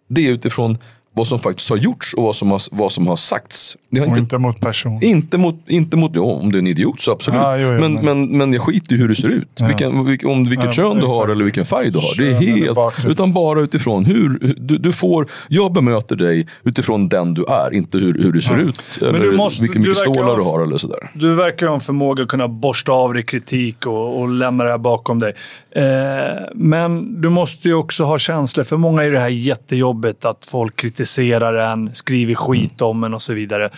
Det 0.07 0.27
är 0.27 0.31
utifrån 0.31 0.77
vad 1.15 1.27
som 1.27 1.40
faktiskt 1.40 1.69
har 1.69 1.77
gjorts 1.77 2.14
och 2.14 2.23
vad 2.23 2.35
som 2.35 2.52
har, 2.52 2.61
vad 2.72 2.91
som 2.91 3.07
har 3.07 3.15
sagts. 3.15 3.77
Det 3.90 3.99
har 3.99 4.06
Och 4.06 4.10
inte 4.10 4.19
inte 4.19 4.38
mot 4.38 4.60
person. 4.60 5.03
inte 5.03 5.38
mot, 5.38 5.56
inte 5.68 5.98
mot 5.98 6.11
ja, 6.15 6.22
om 6.22 6.52
du 6.52 6.57
är 6.57 6.61
en 6.61 6.68
idiot 6.68 7.02
så 7.02 7.11
absolut. 7.11 7.40
Ja, 7.41 7.57
jo, 7.57 7.68
jo, 7.73 7.80
men, 7.80 7.94
men- 7.94 8.03
men, 8.06 8.38
men 8.38 8.53
jag 8.53 8.61
skiter 8.61 8.95
i 8.95 8.98
hur 8.98 9.07
du 9.07 9.15
ser 9.15 9.27
ut. 9.30 9.61
Vilken, 9.68 10.06
vilken, 10.06 10.30
om 10.30 10.44
vilket 10.45 10.65
Ja, 10.65 10.72
kön 10.72 10.98
du 10.99 11.06
har 11.06 11.27
eller 11.27 11.44
vilken 11.44 11.65
färg 11.65 11.91
du 11.91 11.98
har. 11.99 12.18
Det 12.18 12.27
är 12.30 12.34
helt, 12.34 13.06
utan 13.11 13.34
bara 13.34 13.61
utifrån 13.61 14.06
hur 14.06 14.56
du, 14.57 14.77
du 14.77 14.91
får, 14.91 15.27
jag 15.48 15.73
bemöter 15.73 16.15
dig 16.15 16.48
utifrån 16.64 17.10
den 17.10 17.34
du 17.34 17.45
är, 17.45 17.73
inte 17.73 17.98
hur, 17.98 18.14
hur 18.23 18.31
du 18.31 18.41
ser 18.41 18.57
ut. 18.57 18.81
Eller 19.02 19.19
du 19.19 19.31
måste- 19.38 19.61
vilken 19.61 19.81
du 19.81 19.88
mycket 19.90 20.02
verkar 20.02 20.14
stålar 20.14 20.30
ha- 20.30 20.38
du 20.38 20.44
har 20.44 20.64
eller 20.64 20.77
sådär. 20.77 21.11
Du 21.14 21.35
verkar 21.35 21.68
ha 21.68 21.73
en 21.73 21.80
förmåga 21.80 22.23
att 22.23 22.30
kunna 22.30 22.48
borsta 22.48 22.91
av 22.91 23.14
dig 23.14 23.23
kritik 23.26 23.85
och, 23.85 24.22
och 24.22 24.27
lämna 24.30 24.64
det 24.64 24.69
här 24.69 24.77
bakom 24.77 25.19
dig. 25.19 25.34
Eh, 25.76 26.44
men 26.54 27.22
du 27.22 27.30
måste 27.30 27.68
ju 27.68 27.74
också 27.74 28.04
ha 28.04 28.18
känslor. 28.18 28.64
För 28.64 28.78
många 28.78 29.04
är 29.04 29.12
det 29.12 29.20
här 29.20 29.30
jättejobbigt 29.30 30.26
att 30.26 30.45
folk 30.45 30.76
kritiserar 30.76 31.54
en, 31.54 31.94
skriver 31.94 32.36
skit 32.36 32.82
om 32.82 33.04
en 33.04 33.14
och 33.14 33.22
så 33.22 33.34
vidare. 33.34 33.70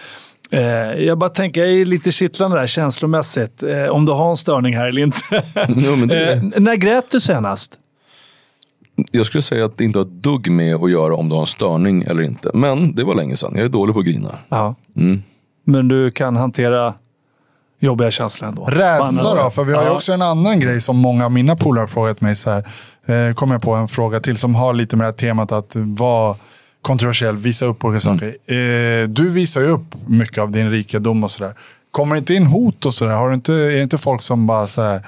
Eh, 0.52 0.62
jag 1.04 1.18
bara 1.18 1.30
tänker, 1.30 1.62
jag 1.62 1.74
är 1.74 1.86
lite 1.86 2.12
kittlande 2.12 2.60
där 2.60 2.68
känslomässigt. 2.68 3.64
Eh, 3.64 3.86
om 3.86 4.06
du 4.06 4.12
har 4.12 4.30
en 4.30 4.36
störning 4.36 4.78
här 4.78 4.88
eller 4.88 5.02
inte. 5.02 5.18
Det, 6.08 6.34
eh, 6.34 6.44
när 6.58 6.76
grät 6.76 7.12
du 7.12 7.20
senast? 7.20 7.80
jag 9.12 9.26
skulle 9.26 9.42
säga 9.42 9.66
att 9.66 9.78
det 9.78 9.84
inte 9.84 10.00
har 10.00 10.06
ett 10.06 10.24
dugg 10.24 10.52
med 10.52 10.76
att 10.76 10.92
göra 10.92 11.16
om 11.16 11.30
du 11.30 11.36
har 11.36 11.42
en 11.42 11.48
störning 11.48 12.04
eller 12.04 12.22
inte. 12.22 12.52
Men 12.54 12.96
det 12.96 13.04
var 13.04 13.16
länge 13.16 13.38
sedan. 13.38 13.52
Jag 13.56 13.66
är 13.66 13.70
dålig 13.70 13.94
på 13.94 14.00
att 14.00 14.06
grina. 14.06 14.36
Ja. 14.50 14.76
Mm. 14.96 15.22
Men 15.64 15.88
du 15.88 16.12
kan 16.12 16.36
hantera 16.36 16.94
jobbiga 17.86 18.12
känslor 18.12 18.50
ändå. 18.50 18.66
Rädsla 18.66 19.36
då? 19.44 19.50
För 19.50 19.64
vi 19.64 19.74
har 19.74 19.84
ju 19.84 19.90
också 19.90 20.14
en 20.14 20.22
annan 20.22 20.60
grej 20.60 20.82
som 20.82 20.98
många 20.98 21.26
av 21.26 21.32
mina 21.32 21.56
polare 21.56 21.82
har 21.82 21.88
frågat 21.88 22.22
mig. 22.22 22.36
Så 22.36 22.50
här, 22.52 22.64
eh, 23.30 23.34
kom 23.34 23.52
jag 23.52 23.62
på 23.62 23.74
en 23.76 23.88
fråga 23.88 24.20
till 24.20 24.38
som 24.38 24.56
har 24.56 24.74
lite 24.74 24.96
med 24.98 25.04
det 25.04 25.08
här 25.08 25.14
temat 25.14 25.52
att 25.52 25.76
vara 25.76 26.36
kontroversiell, 26.82 27.36
visa 27.38 27.66
upp 27.66 27.86
olika 27.86 28.10
Mm. 28.10 28.20
saker. 28.20 28.28
Eh, 28.28 29.08
du 29.08 29.30
visar 29.30 29.62
ju 29.62 29.68
upp 29.68 29.96
mycket 30.08 30.38
av 30.38 30.52
din 30.52 30.72
rikedom 30.72 31.24
och 31.24 31.32
sådär. 31.32 31.54
Kommer 31.92 32.16
det 32.16 32.20
inte 32.20 32.34
in 32.34 32.46
hot 32.46 32.86
och 32.86 32.94
sådär? 32.94 33.34
Inte, 33.34 33.54
är 33.54 33.68
det 33.76 33.82
inte 33.84 33.98
folk 33.98 34.22
som 34.22 34.48
bara 34.48 34.68
så 34.68 34.82
här, 34.82 35.02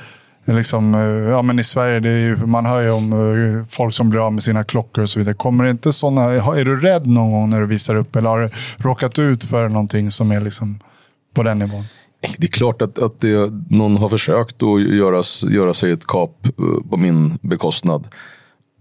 Liksom, 0.49 0.95
eh, 0.95 1.01
ja, 1.01 1.41
men 1.41 1.59
I 1.59 1.63
Sverige, 1.63 2.09
ju, 2.11 2.35
man 2.45 2.65
hör 2.65 2.81
ju 2.81 2.89
om 2.91 3.13
eh, 3.13 3.65
folk 3.69 3.93
som 3.93 4.09
blir 4.09 4.25
av 4.25 4.33
med 4.33 4.43
sina 4.43 4.63
klockor 4.63 5.01
och 5.01 5.09
så 5.09 5.19
vidare. 5.19 5.33
Kommer 5.35 5.63
det 5.63 5.69
inte 5.69 5.93
såna, 5.93 6.23
är 6.23 6.65
du 6.65 6.79
rädd 6.81 7.07
någon 7.07 7.31
gång 7.31 7.49
när 7.49 7.59
du 7.61 7.67
visar 7.67 7.95
upp 7.95 8.15
eller 8.15 8.29
har 8.29 8.39
du 8.39 8.49
råkat 8.77 9.19
ut 9.19 9.43
för 9.43 9.69
någonting 9.69 10.11
som 10.11 10.31
är 10.31 10.41
liksom 10.41 10.79
på 11.35 11.43
den 11.43 11.59
nivån? 11.59 11.83
Det 12.37 12.47
är 12.47 12.51
klart 12.51 12.81
att, 12.81 12.99
att 12.99 13.19
det, 13.19 13.51
någon 13.69 13.97
har 13.97 14.09
försökt 14.09 14.63
att 14.63 14.81
göra, 14.81 15.23
göra 15.49 15.73
sig 15.73 15.91
ett 15.91 16.07
kap 16.07 16.45
eh, 16.45 16.89
på 16.89 16.97
min 16.97 17.37
bekostnad. 17.41 18.07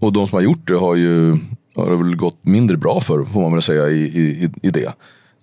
Och 0.01 0.13
de 0.13 0.27
som 0.27 0.37
har 0.37 0.43
gjort 0.43 0.69
det 0.69 0.75
har 0.75 0.95
ju 0.95 1.39
har 1.77 1.91
det 1.91 1.97
väl 1.97 2.17
gått 2.17 2.39
mindre 2.43 2.77
bra 2.77 3.01
för, 3.01 3.25
får 3.25 3.41
man 3.41 3.53
väl 3.53 3.63
säga, 3.63 3.89
i, 3.89 4.03
i, 4.03 4.51
i 4.63 4.71
det. 4.71 4.93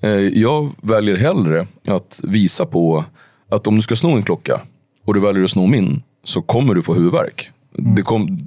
Eh, 0.02 0.12
jag 0.40 0.70
väljer 0.82 1.18
hellre 1.18 1.68
att 1.88 2.22
visa 2.24 2.66
på 2.66 3.06
att 3.50 3.68
om 3.68 3.76
du 3.76 3.82
ska 3.82 3.96
sno 3.96 4.10
en 4.10 4.24
klocka 4.24 4.62
och 5.06 5.14
du 5.14 5.20
väljer 5.20 5.44
att 5.44 5.50
sno 5.50 5.68
min, 5.68 6.02
så 6.24 6.42
kommer 6.42 6.74
du 6.74 6.84
få 6.84 6.94
huvudvärk. 6.94 7.52
Det, 7.78 8.02
kom, 8.02 8.40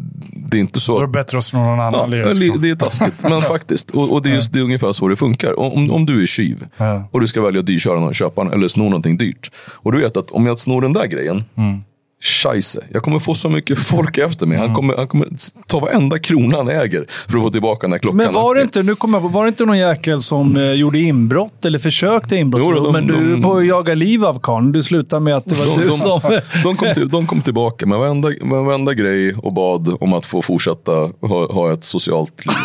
det 0.51 0.57
är 0.57 0.61
inte 0.61 0.81
så... 0.81 0.93
Då 0.93 0.98
är 0.98 1.07
det 1.07 1.12
bättre 1.12 1.39
att 1.39 1.44
sno 1.44 1.59
någon 1.59 1.81
annan 1.81 2.12
ja, 2.12 2.35
Det 2.59 2.70
är 2.70 2.74
taskigt, 2.77 3.15
men 3.23 3.43
faktiskt. 3.43 3.90
Och, 3.90 4.12
och 4.12 4.23
det, 4.23 4.31
är 4.31 4.35
just, 4.35 4.53
det 4.53 4.59
är 4.59 4.62
ungefär 4.62 4.93
så 4.93 5.09
det 5.09 5.16
funkar. 5.16 5.59
Om, 5.59 5.90
om 5.90 6.07
du 6.07 6.23
är 6.23 6.27
tjuv 6.27 6.66
och 7.11 7.20
du 7.20 7.27
ska 7.27 7.43
välja 7.43 7.61
att 7.61 7.66
dyrköra 7.66 8.12
köpa 8.12 8.53
eller 8.53 8.69
sno 8.69 8.85
någonting 8.85 9.16
dyrt. 9.16 9.51
Och 9.57 9.93
du 9.93 9.98
vet 9.98 10.16
att 10.16 10.31
om 10.31 10.47
jag 10.47 10.59
snor 10.59 10.82
den 10.82 10.93
där 10.93 11.07
grejen, 11.07 11.44
mm 11.55 11.81
Scheisse. 12.21 12.81
Jag 12.93 13.03
kommer 13.03 13.19
få 13.19 13.35
så 13.35 13.49
mycket 13.49 13.79
folk 13.79 14.19
efter 14.19 14.47
mig. 14.47 14.59
Han 14.59 14.65
mm. 14.65 14.77
kommer, 14.77 14.97
han 14.97 15.09
kommer 15.09 15.29
ta 15.67 15.81
varenda 15.81 16.19
krona 16.19 16.57
han 16.57 16.69
äger 16.69 17.07
för 17.29 17.39
att 17.39 17.45
få 17.45 17.51
tillbaka 17.51 17.87
den 17.87 17.93
här 17.93 17.99
klockan. 17.99 18.17
Men 18.17 18.33
var 18.33 18.55
det 18.55 18.63
inte, 18.63 18.83
nu 18.83 18.95
kommer 18.95 19.21
jag 19.21 19.29
var 19.29 19.45
det 19.45 19.49
inte 19.49 19.65
någon 19.65 19.79
jäkel 19.79 20.23
som 20.23 20.57
eh, 20.57 20.73
gjorde 20.73 20.99
inbrott 20.99 21.65
eller 21.65 21.79
försökte 21.79 22.37
inbrott? 22.37 22.63
Jo, 22.65 22.85
de, 22.85 22.93
men 22.93 23.07
du 23.07 23.33
de, 23.33 23.43
på 23.43 23.57
att 23.57 23.67
jaga 23.67 23.95
liv 23.95 24.25
av 24.25 24.41
karln. 24.43 24.73
Du 24.73 24.83
slutade 24.83 25.21
med 25.21 25.37
att 25.37 25.47
det 25.47 25.55
var 25.55 25.77
de, 25.77 25.89
du 25.89 25.93
som... 25.93 26.21
de, 26.65 26.77
kom 26.77 26.95
till, 26.95 27.09
de 27.09 27.27
kom 27.27 27.41
tillbaka 27.41 27.87
med 27.87 27.99
varenda, 27.99 28.29
med 28.29 28.65
varenda 28.65 28.95
grej 28.95 29.35
och 29.35 29.55
bad 29.55 29.97
om 30.01 30.13
att 30.13 30.27
få 30.27 30.43
fortsätta 30.43 30.93
ha, 31.21 31.53
ha 31.53 31.73
ett 31.73 31.85
socialt 31.85 32.47
liv. 32.47 32.57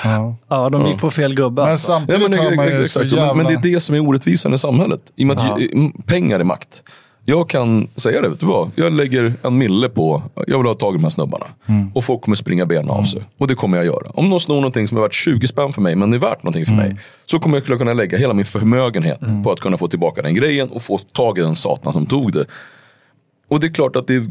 ja. 0.04 0.36
ja, 0.48 0.70
de 0.70 0.88
gick 0.88 1.00
på 1.00 1.12
fel 1.12 1.36
gubbe. 1.36 1.62
Men 1.62 1.72
alltså. 1.72 1.88
samtidigt 1.88 2.22
ja, 2.22 2.30
men, 2.30 2.40
har 2.40 2.56
man 2.56 2.68
ju 2.68 2.84
exakt, 2.84 3.12
jävla... 3.12 3.26
men, 3.26 3.38
men 3.38 3.46
det 3.46 3.70
är 3.70 3.74
det 3.74 3.80
som 3.80 3.96
är 3.96 4.00
orättvisan 4.00 4.54
i 4.54 4.58
samhället. 4.58 5.02
I 5.16 5.24
och 5.24 5.28
med 5.28 5.40
att 5.40 5.60
ja. 5.60 5.92
pengar 6.06 6.40
är 6.40 6.44
makt. 6.44 6.84
Jag 7.30 7.50
kan 7.50 7.88
säga 7.96 8.22
det, 8.22 8.30
vet 8.30 8.40
du 8.40 8.46
vad? 8.46 8.72
Jag 8.76 8.94
lägger 8.94 9.34
en 9.44 9.58
mille 9.58 9.90
på, 9.90 10.24
jag 10.48 10.58
vill 10.58 10.68
ha 10.68 10.74
tag 10.74 10.94
i 10.94 10.98
de 10.98 11.04
här 11.04 11.10
snubbarna. 11.10 11.46
Mm. 11.66 11.92
Och 11.96 12.04
folk 12.04 12.22
kommer 12.22 12.36
springa 12.36 12.66
benen 12.66 12.90
av 12.90 12.96
mm. 12.96 13.06
sig. 13.06 13.22
Och 13.38 13.48
det 13.48 13.56
kommer 13.56 13.78
jag 13.78 13.86
göra. 13.86 14.10
Om 14.14 14.30
någon 14.30 14.40
snor 14.40 14.56
någonting 14.56 14.88
som 14.88 14.98
är 14.98 15.02
värt 15.02 15.14
20 15.14 15.48
spänn 15.48 15.74
för 15.74 15.82
mig, 15.82 15.96
men 15.96 16.14
är 16.14 16.18
värt 16.18 16.44
någonting 16.44 16.66
för 16.66 16.74
mm. 16.74 16.86
mig. 16.86 16.98
Så 17.26 17.40
kommer 17.40 17.64
jag 17.68 17.78
kunna 17.78 17.94
lägga 17.94 18.18
hela 18.18 18.34
min 18.34 18.46
förmögenhet 18.46 19.22
mm. 19.22 19.44
på 19.44 19.52
att 19.52 19.60
kunna 19.60 19.78
få 19.78 19.88
tillbaka 19.88 20.22
den 20.22 20.36
grejen 20.36 20.70
och 20.70 20.84
få 20.84 20.98
tag 20.98 21.38
i 21.38 21.42
den 21.42 21.56
satan 21.56 21.94
som 21.94 22.06
tog 22.06 22.34
det. 22.34 22.46
Och 23.50 23.60
det 23.60 23.68
är 23.68 23.72
klart 23.72 23.96
att 23.96 24.08
det 24.08 24.16
är 24.16 24.26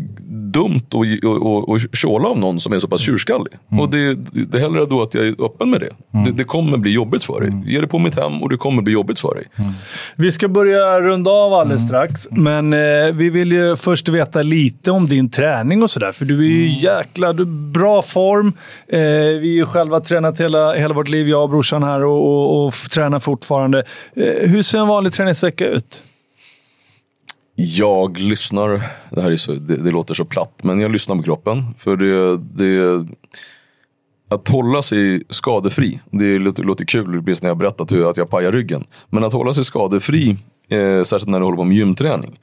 dumt 0.52 0.82
att 0.90 1.96
tjåla 1.96 2.28
av 2.28 2.38
någon 2.38 2.60
som 2.60 2.72
är 2.72 2.78
så 2.78 2.88
pass 2.88 3.00
tjurskallig. 3.00 3.52
Mm. 3.70 3.80
Och 3.80 3.90
det, 3.90 4.14
det 4.32 4.58
är 4.58 4.60
hellre 4.60 4.86
då 4.86 5.02
att 5.02 5.14
jag 5.14 5.26
är 5.26 5.44
öppen 5.44 5.70
med 5.70 5.80
det. 5.80 5.90
Mm. 6.14 6.26
det. 6.26 6.32
det. 6.32 6.44
kommer 6.44 6.76
bli 6.76 6.90
jobbigt 6.90 7.24
för 7.24 7.40
dig. 7.40 7.62
Ge 7.66 7.80
det 7.80 7.86
på 7.86 7.98
mitt 7.98 8.16
hem 8.16 8.42
och 8.42 8.50
det 8.50 8.56
kommer 8.56 8.82
bli 8.82 8.92
jobbigt 8.92 9.20
för 9.20 9.34
dig. 9.34 9.44
Mm. 9.56 9.72
Vi 10.16 10.32
ska 10.32 10.48
börja 10.48 11.00
runda 11.00 11.30
av 11.30 11.54
alldeles 11.54 11.80
mm. 11.80 11.88
strax. 11.88 12.28
Men 12.30 12.72
eh, 12.72 13.12
vi 13.12 13.30
vill 13.30 13.52
ju 13.52 13.76
först 13.76 14.08
veta 14.08 14.42
lite 14.42 14.90
om 14.90 15.08
din 15.08 15.30
träning 15.30 15.82
och 15.82 15.90
sådär. 15.90 16.12
För 16.12 16.24
du 16.24 16.38
är 16.38 16.48
ju 16.48 16.66
mm. 16.66 16.78
jäkla 16.78 17.32
du 17.32 17.44
bra 17.44 18.02
form. 18.02 18.52
Eh, 18.88 19.00
vi 19.40 19.48
har 19.48 19.56
ju 19.56 19.66
själva 19.66 20.00
tränat 20.00 20.40
hela, 20.40 20.74
hela 20.74 20.94
vårt 20.94 21.08
liv, 21.08 21.28
jag 21.28 21.42
och 21.42 21.50
brorsan 21.50 21.82
här, 21.82 22.04
och, 22.04 22.26
och, 22.26 22.66
och 22.66 22.72
tränar 22.72 23.18
fortfarande. 23.18 23.84
Eh, 24.16 24.50
hur 24.50 24.62
ser 24.62 24.78
en 24.78 24.88
vanlig 24.88 25.12
träningsvecka 25.12 25.66
ut? 25.66 26.02
Jag 27.60 28.18
lyssnar, 28.18 28.82
det 29.10 29.22
här 29.22 29.30
är 29.30 29.36
så, 29.36 29.52
det, 29.52 29.76
det, 29.76 29.90
låter 29.90 30.14
så 30.14 30.24
platt, 30.24 30.60
men 30.62 30.80
jag 30.80 30.90
lyssnar 30.90 31.16
på 31.16 31.22
kroppen. 31.22 31.74
För 31.78 31.96
det, 31.96 32.36
det 32.36 33.06
att 34.28 34.48
hålla 34.48 34.82
sig 34.82 35.22
skadefri, 35.28 36.00
det 36.10 36.38
låter, 36.38 36.62
låter 36.62 36.84
kul 36.84 37.22
precis 37.22 37.42
när 37.42 37.50
jag 37.50 37.56
berättat 37.56 37.92
hur, 37.92 38.10
att 38.10 38.16
jag 38.16 38.30
pajar 38.30 38.52
ryggen. 38.52 38.84
Men 39.10 39.24
att 39.24 39.32
hålla 39.32 39.52
sig 39.52 39.64
skadefri, 39.64 40.36
eh, 40.68 41.02
särskilt 41.02 41.28
när 41.28 41.38
du 41.38 41.44
håller 41.44 41.56
på 41.56 41.64
med 41.64 41.76
gymträning. 41.76 42.38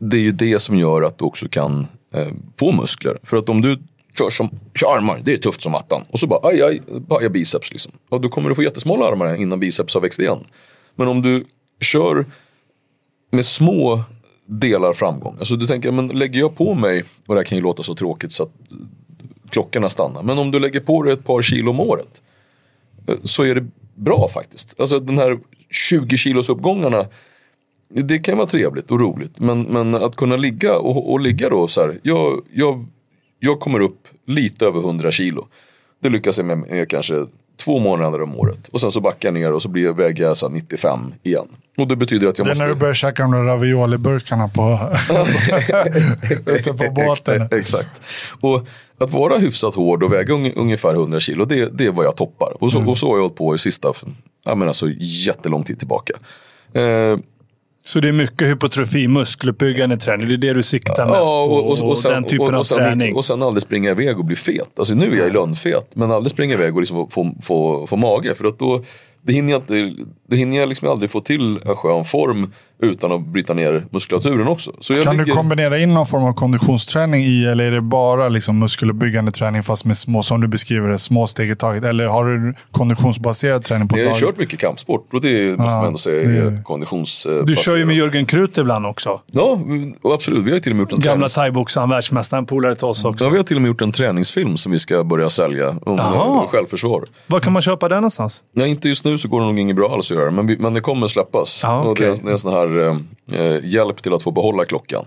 Det 0.00 0.16
är 0.16 0.20
ju 0.20 0.32
det 0.32 0.58
som 0.58 0.78
gör 0.78 1.02
att 1.02 1.18
du 1.18 1.24
också 1.24 1.48
kan 1.48 1.86
eh, 2.14 2.28
få 2.58 2.72
muskler. 2.72 3.18
För 3.22 3.36
att 3.36 3.48
om 3.48 3.62
du 3.62 3.78
kör 4.18 4.30
som 4.30 4.50
kör 4.74 4.96
armar, 4.96 5.20
det 5.24 5.32
är 5.32 5.38
tufft 5.38 5.62
som 5.62 5.74
attan. 5.74 6.04
Och 6.10 6.18
så 6.18 6.26
bara 6.26 6.48
aj, 6.48 6.62
aj, 6.62 6.82
pajar 7.08 7.30
biceps. 7.30 7.72
Liksom. 7.72 7.92
Och 8.08 8.20
då 8.20 8.28
kommer 8.28 8.48
du 8.48 8.54
få 8.54 8.62
jättesmala 8.62 9.06
armar 9.06 9.34
innan 9.34 9.60
biceps 9.60 9.94
har 9.94 10.00
växt 10.00 10.20
igen. 10.20 10.38
Men 10.96 11.08
om 11.08 11.22
du 11.22 11.44
kör 11.80 12.26
med 13.30 13.44
små 13.44 14.04
delar 14.46 14.92
framgång. 14.92 15.36
Alltså 15.38 15.56
du 15.56 15.66
tänker, 15.66 15.92
men 15.92 16.06
lägger 16.06 16.40
jag 16.40 16.56
på 16.56 16.74
mig, 16.74 17.04
och 17.26 17.34
det 17.34 17.40
här 17.40 17.44
kan 17.44 17.58
ju 17.58 17.64
låta 17.64 17.82
så 17.82 17.94
tråkigt 17.94 18.32
så 18.32 18.42
att 18.42 18.52
klockorna 19.50 19.88
stannar. 19.88 20.22
Men 20.22 20.38
om 20.38 20.50
du 20.50 20.60
lägger 20.60 20.80
på 20.80 21.02
dig 21.02 21.12
ett 21.12 21.24
par 21.24 21.42
kilo 21.42 21.70
om 21.70 21.80
året. 21.80 22.22
Eh, 23.08 23.14
så 23.22 23.42
är 23.42 23.54
det 23.54 23.66
bra 23.94 24.28
faktiskt. 24.34 24.80
Alltså 24.80 24.98
den 24.98 25.18
här 25.18 25.38
20 25.70 26.16
kilos 26.16 26.48
uppgångarna. 26.48 27.06
Det 27.88 28.18
kan 28.18 28.36
vara 28.36 28.46
trevligt 28.46 28.90
och 28.90 29.00
roligt. 29.00 29.40
Men, 29.40 29.62
men 29.62 29.94
att 29.94 30.16
kunna 30.16 30.36
ligga 30.36 30.78
och, 30.78 31.12
och 31.12 31.20
ligga 31.20 31.48
då 31.48 31.66
så 31.66 31.80
här. 31.80 32.00
Jag, 32.02 32.46
jag, 32.52 32.86
jag 33.38 33.60
kommer 33.60 33.80
upp 33.80 34.08
lite 34.26 34.66
över 34.66 34.80
100 34.80 35.10
kilo. 35.10 35.48
Det 36.02 36.08
lyckas 36.08 36.38
jag 36.38 36.46
med, 36.46 36.58
med 36.58 36.88
kanske 36.88 37.14
två 37.56 37.78
månader 37.78 38.22
om 38.22 38.36
året. 38.36 38.68
Och 38.68 38.80
sen 38.80 38.92
så 38.92 39.00
backar 39.00 39.28
jag 39.28 39.34
ner 39.34 39.52
och 39.52 39.62
så 39.62 39.68
blir 39.68 39.92
väger 39.92 40.24
jag 40.24 40.36
så 40.36 40.48
95 40.48 41.14
igen. 41.22 41.46
Och 41.78 41.88
det 41.88 41.96
betyder 41.96 42.28
att 42.28 42.38
jag 42.38 42.46
det 42.46 42.50
är 42.50 42.50
måste... 42.50 42.62
när 42.62 42.68
du 42.68 42.74
börjar 42.74 42.94
käka 42.94 43.22
de 43.22 43.32
där 43.32 43.42
ravioliburkarna 43.42 44.48
på, 44.48 44.78
ute 46.50 46.74
på 46.74 46.90
båten. 46.90 47.48
Exakt. 47.52 48.02
Och 48.40 48.66
att 48.98 49.10
vara 49.10 49.38
hyfsat 49.38 49.74
hård 49.74 50.02
och 50.02 50.12
väga 50.12 50.34
ungefär 50.34 50.94
100 50.94 51.20
kilo, 51.20 51.44
det, 51.44 51.78
det 51.78 51.86
är 51.86 51.90
vad 51.90 52.06
jag 52.06 52.16
toppar. 52.16 52.62
Och 52.62 52.72
så, 52.72 52.78
mm. 52.78 52.90
och 52.90 52.98
så 52.98 53.06
har 53.06 53.16
jag 53.16 53.22
hållit 53.22 53.36
på 53.36 53.54
i 53.54 53.58
sista, 53.58 53.92
jag 54.44 54.58
menar 54.58 54.72
så 54.72 54.88
jättelång 54.98 55.62
tid 55.62 55.78
tillbaka. 55.78 56.12
Eh, 56.72 57.18
så 57.86 58.00
det 58.00 58.08
är 58.08 58.12
mycket 58.12 58.48
hypotrofi, 58.48 59.08
muskeluppbyggande 59.08 59.96
träning. 59.96 60.28
Det 60.28 60.34
är 60.34 60.38
det 60.38 60.52
du 60.52 60.62
siktar 60.62 61.06
mest 61.06 61.16
ja, 61.16 61.44
och, 61.44 61.58
och, 61.58 61.82
och, 61.82 61.90
och 61.90 61.98
sen, 61.98 62.12
den 62.12 62.24
typen 62.24 62.54
av 62.54 62.62
sen, 62.62 62.78
träning. 62.78 63.14
Och 63.14 63.24
sen 63.24 63.42
aldrig 63.42 63.62
springa 63.62 63.90
iväg 63.90 64.18
och 64.18 64.24
bli 64.24 64.36
fet. 64.36 64.78
Alltså 64.78 64.94
nu 64.94 65.12
är 65.12 65.24
jag 65.24 65.32
lönnfet, 65.32 65.90
men 65.94 66.10
aldrig 66.10 66.30
springa 66.30 66.54
iväg 66.54 66.74
och 66.74 66.80
liksom 66.80 66.96
få, 66.96 67.10
få, 67.10 67.34
få, 67.42 67.86
få 67.86 67.96
mage. 67.96 68.34
För 68.34 68.44
att 68.44 68.58
då, 68.58 68.82
det 69.22 69.32
hinner 69.32 69.52
jag, 69.52 69.60
inte, 69.60 70.04
det 70.28 70.36
hinner 70.36 70.58
jag 70.58 70.68
liksom 70.68 70.88
aldrig 70.88 71.10
få 71.10 71.20
till 71.20 71.60
en 71.64 71.76
skön 71.76 72.04
form 72.04 72.52
utan 72.82 73.12
att 73.12 73.26
bryta 73.26 73.54
ner 73.54 73.86
muskulaturen 73.90 74.48
också. 74.48 74.72
kan 75.04 75.16
ligger... 75.16 75.24
du 75.24 75.32
kombinera 75.32 75.78
in 75.78 75.94
någon 75.94 76.06
form 76.06 76.24
av 76.24 76.32
konditionsträning 76.32 77.24
i 77.24 77.44
eller 77.44 77.64
är 77.64 77.70
det 77.70 77.80
bara 77.80 78.28
liksom 78.28 78.58
muskeluppbyggande 78.58 79.30
träning 79.30 79.62
fast 79.62 79.84
med 79.84 79.96
små, 79.96 80.22
som 80.22 80.40
du 80.40 80.48
beskriver 80.48 80.88
det, 80.88 80.98
små 80.98 81.26
steg 81.26 81.50
i 81.50 81.56
taget? 81.56 81.84
Eller 81.84 82.06
har 82.06 82.24
du 82.24 82.54
konditionsbaserad 82.70 83.64
träning 83.64 83.88
på 83.88 83.98
Jag 83.98 84.10
har 84.10 84.20
kört 84.20 84.36
mycket 84.36 84.58
kampsport 84.60 85.14
och 85.14 85.20
det 85.20 85.58
måste 85.58 85.72
ja, 85.72 85.76
man 85.76 85.86
ändå 85.86 85.98
säga 85.98 86.30
är 86.30 86.62
konditionsbaserat. 86.62 87.46
Du 87.46 87.56
kör 87.56 87.76
ju 87.76 87.84
med 87.84 87.96
Jörgen 87.96 88.26
Krut 88.26 88.58
ibland 88.58 88.86
också. 88.86 89.20
Ja, 89.26 89.58
absolut. 90.02 90.44
Vi 90.44 90.52
har 90.52 90.58
till 90.58 90.72
och 90.72 90.76
med 90.76 90.82
gjort 90.82 90.92
en 90.92 91.00
Gamla 91.00 91.28
thaiboxaren, 91.28 91.88
världsmästaren, 91.88 92.46
polare 92.46 92.76
till 92.76 92.84
oss 92.84 93.04
också. 93.04 93.24
Ja, 93.24 93.30
vi 93.30 93.36
har 93.36 93.44
till 93.44 93.56
och 93.56 93.62
med 93.62 93.68
gjort 93.68 93.82
en 93.82 93.92
träningsfilm 93.92 94.56
som 94.56 94.72
vi 94.72 94.78
ska 94.78 95.04
börja 95.04 95.30
sälja 95.30 95.76
om 95.82 96.00
Aha. 96.00 96.48
självförsvar. 96.52 97.04
Var 97.26 97.40
kan 97.40 97.52
man 97.52 97.62
köpa 97.62 97.88
den 97.88 97.96
någonstans? 97.96 98.44
Ja, 98.52 98.66
inte 98.66 98.88
just 98.88 99.04
nu 99.04 99.18
så 99.18 99.28
går 99.28 99.40
det 99.40 99.46
nog 99.46 99.58
inget 99.58 99.76
bra 99.76 99.88
alls 99.92 100.10
att 100.10 100.16
göra, 100.16 100.30
men, 100.30 100.46
vi, 100.46 100.58
men 100.58 100.74
det 100.74 100.80
kommer 100.80 101.06
släppas. 101.06 101.64
Ah, 101.64 101.80
okay. 101.80 101.90
och 101.90 101.96
det, 101.96 102.20
är, 102.20 102.24
det 102.24 102.30
är 102.30 102.32
en 102.32 102.38
sån 102.38 102.52
här 102.52 102.65
eh, 102.66 102.96
eh, 103.40 103.64
hjälp 103.64 104.02
till 104.02 104.14
att 104.14 104.22
få 104.22 104.30
behålla 104.30 104.64
klockan. 104.64 105.04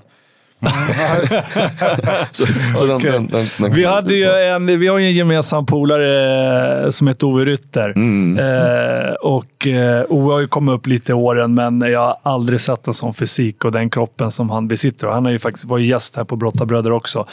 så, 2.32 2.46
så 2.76 2.96
okay. 2.96 3.12
den, 3.12 3.28
den, 3.28 3.46
den, 3.60 3.74
vi, 3.74 3.86
hade 3.86 4.16
ju 4.16 4.26
en, 4.26 4.80
vi 4.80 4.88
har 4.88 4.98
ju 4.98 5.06
en 5.06 5.14
gemensam 5.14 5.66
polare 5.66 6.84
eh, 6.84 6.90
som 6.90 7.08
heter 7.08 7.28
Ove 7.28 7.46
Rytter. 7.46 7.94
Mm. 7.96 8.40
Eh, 8.40 9.14
och, 9.14 9.68
eh, 9.68 10.04
Ove 10.10 10.34
har 10.34 10.40
ju 10.40 10.48
kommit 10.48 10.74
upp 10.74 10.88
lite 10.88 11.12
i 11.12 11.16
åren, 11.16 11.54
men 11.54 11.82
jag 11.82 12.00
har 12.00 12.18
aldrig 12.24 12.62
sett 12.62 12.88
en 12.88 12.94
sån 12.94 13.14
fysik 13.14 13.66
och 13.66 13.72
den 13.72 13.90
kroppen 13.90 14.32
som 14.32 14.50
han 14.50 14.68
besitter. 14.68 15.08
han 15.08 15.26
har 15.26 15.32
ju 15.32 15.40
faktiskt 15.40 15.66
varit 15.66 15.88
gäst 15.88 16.16
här 16.16 16.24
på 16.24 16.36
Brottabröder 16.36 16.92
också. 16.92 17.26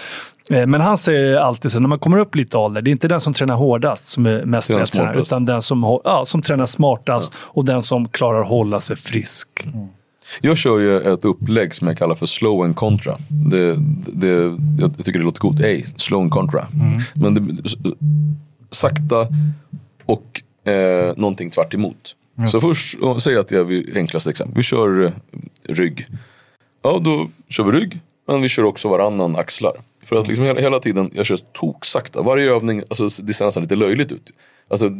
Eh, 0.50 0.66
men 0.66 0.80
han 0.80 0.98
säger 0.98 1.36
alltid 1.36 1.72
så 1.72 1.80
när 1.80 1.88
man 1.88 1.98
kommer 1.98 2.18
upp 2.18 2.34
lite 2.34 2.58
ålder, 2.58 2.82
det 2.82 2.90
är 2.90 2.92
inte 2.92 3.08
den 3.08 3.20
som 3.20 3.32
tränar 3.32 3.54
hårdast 3.54 4.08
som 4.08 4.26
är 4.26 4.44
mest 4.44 4.70
rätt 4.70 5.16
utan 5.16 5.46
den 5.46 5.62
som, 5.62 6.00
ja, 6.04 6.24
som 6.24 6.42
tränar 6.42 6.66
smartast 6.66 7.32
ja. 7.34 7.50
och 7.52 7.64
den 7.64 7.82
som 7.82 8.08
klarar 8.08 8.40
att 8.40 8.48
hålla 8.48 8.80
sig 8.80 8.96
frisk. 8.96 9.48
Mm. 9.64 9.88
Jag 10.40 10.56
kör 10.56 10.78
ju 10.78 11.12
ett 11.12 11.24
upplägg 11.24 11.74
som 11.74 11.88
jag 11.88 11.98
kallar 11.98 12.14
för 12.14 12.26
slow 12.26 12.62
and 12.62 12.76
contra. 12.76 13.16
Det, 13.28 13.76
det, 14.12 14.58
jag 14.78 15.04
tycker 15.04 15.18
det 15.18 15.24
låter 15.24 15.40
coolt. 15.40 15.60
Ey, 15.60 15.84
slow 15.96 16.22
and 16.22 16.30
contra. 16.30 16.60
Mm. 16.60 17.00
Men 17.14 17.34
det, 17.34 17.64
sakta 18.70 19.28
och 20.06 20.42
eh, 20.70 21.16
någonting 21.16 21.50
tvärt 21.50 21.74
emot. 21.74 22.16
Så 22.52 22.60
först, 22.60 22.98
säg 23.18 23.36
att 23.36 23.50
jag 23.50 23.64
vill, 23.64 23.92
enklaste 23.96 24.30
exempel. 24.30 24.56
Vi 24.56 24.62
kör 24.62 25.04
eh, 25.04 25.12
rygg. 25.68 26.06
Ja, 26.82 27.00
då 27.04 27.28
kör 27.48 27.64
vi 27.64 27.70
rygg. 27.70 28.00
Men 28.28 28.42
vi 28.42 28.48
kör 28.48 28.64
också 28.64 28.88
varannan 28.88 29.36
axlar. 29.36 29.72
För 30.04 30.16
att 30.16 30.28
liksom 30.28 30.44
hela, 30.44 30.60
hela 30.60 30.78
tiden, 30.78 31.10
jag 31.14 31.26
kör 31.26 31.36
tok 31.36 31.84
sakta. 31.84 32.22
Varje 32.22 32.50
övning, 32.50 32.82
alltså 32.88 33.22
det 33.22 33.34
ser 33.34 33.44
nästan 33.44 33.62
lite 33.62 33.76
löjligt 33.76 34.12
ut. 34.12 34.32
Alltså, 34.70 34.90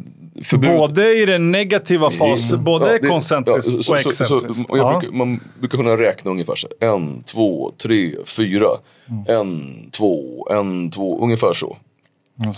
förbud... 0.43 0.71
Både 0.71 1.15
i 1.23 1.27
den 1.27 1.51
negativa 1.51 2.11
fasen, 2.11 2.65
både 2.65 2.87
Ja, 2.93 2.99
det- 3.03 3.09
koncentriskt 3.09 3.69
ja, 3.73 3.73
så- 3.83 3.95
och 3.95 4.01
så- 4.01 4.11
så- 4.13 4.37
excentriskt. 4.37 4.71
och 4.71 4.79
Ja. 4.79 4.99
brukar, 5.01 5.17
man 5.17 5.41
brukar 5.61 5.79
kunna 5.79 5.97
räkna 5.97 6.31
ungefär 6.31 6.55
så. 6.55 6.69
En, 6.81 7.23
två, 7.23 7.73
tre, 7.83 8.15
fyra. 8.25 8.69
Mm. 9.11 9.25
En, 9.41 9.77
två, 9.91 10.47
en, 10.51 10.91
två. 10.91 11.25
Ungefär 11.25 11.53
så. 11.53 11.77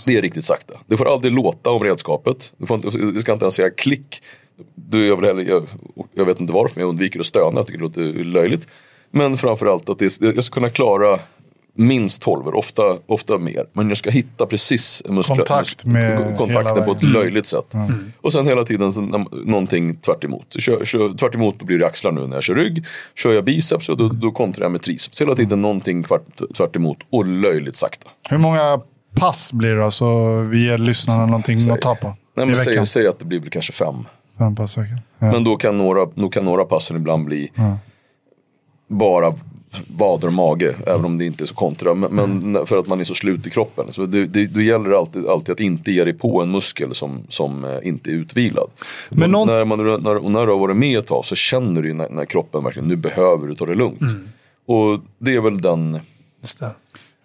Det 0.07 0.17
är 0.17 0.21
riktigt 0.21 0.45
sakta. 0.45 0.73
Det 0.87 0.97
får 0.97 1.13
aldrig 1.13 1.33
låta 1.33 1.69
om 1.69 1.83
redskapet. 1.83 2.53
Det, 2.57 2.65
får 2.65 2.75
inte, 2.75 2.97
det 3.13 3.21
ska 3.21 3.33
inte 3.33 3.45
ens 3.45 3.55
säga 3.55 3.69
klick. 3.69 4.21
Du, 4.75 5.07
jag, 5.07 5.25
heller, 5.25 5.43
jag, 5.49 5.63
jag 6.13 6.25
vet 6.25 6.39
inte 6.39 6.53
varför, 6.53 6.75
men 6.75 6.81
jag 6.81 6.89
undviker 6.89 7.19
att 7.19 7.25
stöna. 7.25 7.51
Jag 7.59 7.67
tycker 7.67 7.79
det 7.79 7.83
låter 7.85 8.23
löjligt. 8.23 8.67
Men 9.11 9.37
framförallt 9.37 9.89
att 9.89 9.99
det, 9.99 10.21
jag 10.21 10.43
ska 10.43 10.53
kunna 10.53 10.69
klara 10.69 11.19
minst 11.79 12.21
12, 12.21 12.47
ofta, 12.47 12.83
ofta 13.05 13.37
mer. 13.37 13.65
Men 13.73 13.87
jag 13.87 13.97
ska 13.97 14.09
hitta 14.09 14.45
precis 14.45 15.03
muskler, 15.09 15.35
Kontakt 15.35 15.85
med 15.85 16.37
kontakten 16.37 16.85
på 16.85 16.91
ett 16.91 17.03
löjligt 17.03 17.45
sätt. 17.45 17.73
Och 18.21 18.33
sen 18.33 18.47
hela 18.47 18.63
tiden 18.63 18.93
så, 18.93 19.01
någonting 19.45 19.95
tvärt 19.95 20.23
emot. 20.23 20.55
Kör, 20.59 20.85
kör, 20.85 21.17
tvärt 21.17 21.35
emot 21.35 21.61
blir 21.61 21.79
det 21.79 21.87
axlar 21.87 22.11
nu 22.11 22.27
när 22.27 22.35
jag 22.35 22.43
kör 22.43 22.53
rygg. 22.53 22.85
Kör 23.15 23.33
jag 23.33 23.43
biceps 23.43 23.89
och 23.89 23.97
då, 23.97 24.09
då 24.09 24.31
kontrar 24.31 24.65
jag 24.65 24.71
med 24.71 24.81
triceps. 24.81 25.21
Hela 25.21 25.35
tiden 25.35 25.61
någonting 25.61 26.03
tvärt, 26.03 26.55
tvärt 26.57 26.75
emot 26.75 26.97
och 27.11 27.25
löjligt 27.25 27.75
sakta. 27.75 28.09
Hur 28.29 28.37
många 28.37 28.81
pass 29.15 29.53
blir 29.53 29.69
det 29.69 29.81
då? 29.81 29.91
Så 29.91 30.37
vi 30.41 30.65
ger 30.65 30.77
lyssnarna 30.77 31.25
någonting 31.25 31.71
att 31.71 31.81
ta 31.81 31.95
på. 31.95 32.13
Nej, 32.35 32.45
men 32.45 32.57
säg, 32.57 32.85
säg 32.85 33.07
att 33.07 33.19
det 33.19 33.25
blir 33.25 33.39
väl 33.39 33.49
kanske 33.49 33.73
fem. 33.73 33.95
Fem 34.37 34.55
pass 34.55 34.77
i 34.77 34.81
veckan. 34.81 34.99
Ja. 35.19 35.31
Men 35.31 35.43
då 35.43 35.55
kan 35.55 35.77
några, 35.77 36.05
då 36.15 36.29
kan 36.29 36.43
några 36.43 36.63
passen 36.63 36.97
ibland 36.97 37.25
bli 37.25 37.51
bara 38.89 39.33
vader 39.97 40.27
och 40.27 40.33
mage, 40.33 40.75
även 40.87 41.05
om 41.05 41.17
det 41.17 41.25
inte 41.25 41.43
är 41.43 41.45
så 41.45 41.55
kontra. 41.55 41.93
Men, 41.93 42.11
men 42.51 42.65
för 42.65 42.77
att 42.77 42.87
man 42.87 42.99
är 42.99 43.03
så 43.03 43.15
slut 43.15 43.47
i 43.47 43.49
kroppen. 43.49 43.91
Så 43.91 44.05
det, 44.05 44.25
det, 44.25 44.45
då 44.47 44.61
gäller 44.61 44.89
det 44.89 44.97
alltid, 44.97 45.25
alltid 45.27 45.53
att 45.53 45.59
inte 45.59 45.91
ge 45.91 46.03
dig 46.03 46.13
på 46.13 46.41
en 46.41 46.51
muskel 46.51 46.95
som, 46.95 47.19
som 47.29 47.63
eh, 47.65 47.77
inte 47.83 48.09
är 48.09 48.13
utvilad. 48.13 48.69
Men 49.09 49.31
någon- 49.31 49.47
när, 49.47 49.65
man, 49.65 49.77
när, 49.79 50.29
när 50.29 50.45
du 50.45 50.51
har 50.51 50.59
varit 50.59 50.77
med 50.77 50.97
ett 50.99 51.07
tag 51.07 51.25
så 51.25 51.35
känner 51.35 51.81
du 51.81 51.93
när, 51.93 52.09
när 52.09 52.25
kroppen 52.25 52.63
verkligen, 52.63 52.87
nu 52.87 52.95
behöver 52.95 53.47
du 53.47 53.55
ta 53.55 53.65
det 53.65 53.75
lugnt. 53.75 54.01
Mm. 54.01 54.29
Och 54.65 54.99
det 55.17 55.35
är 55.35 55.41
väl 55.41 55.61
den, 55.61 55.99
Just 56.41 56.59
det. 56.59 56.71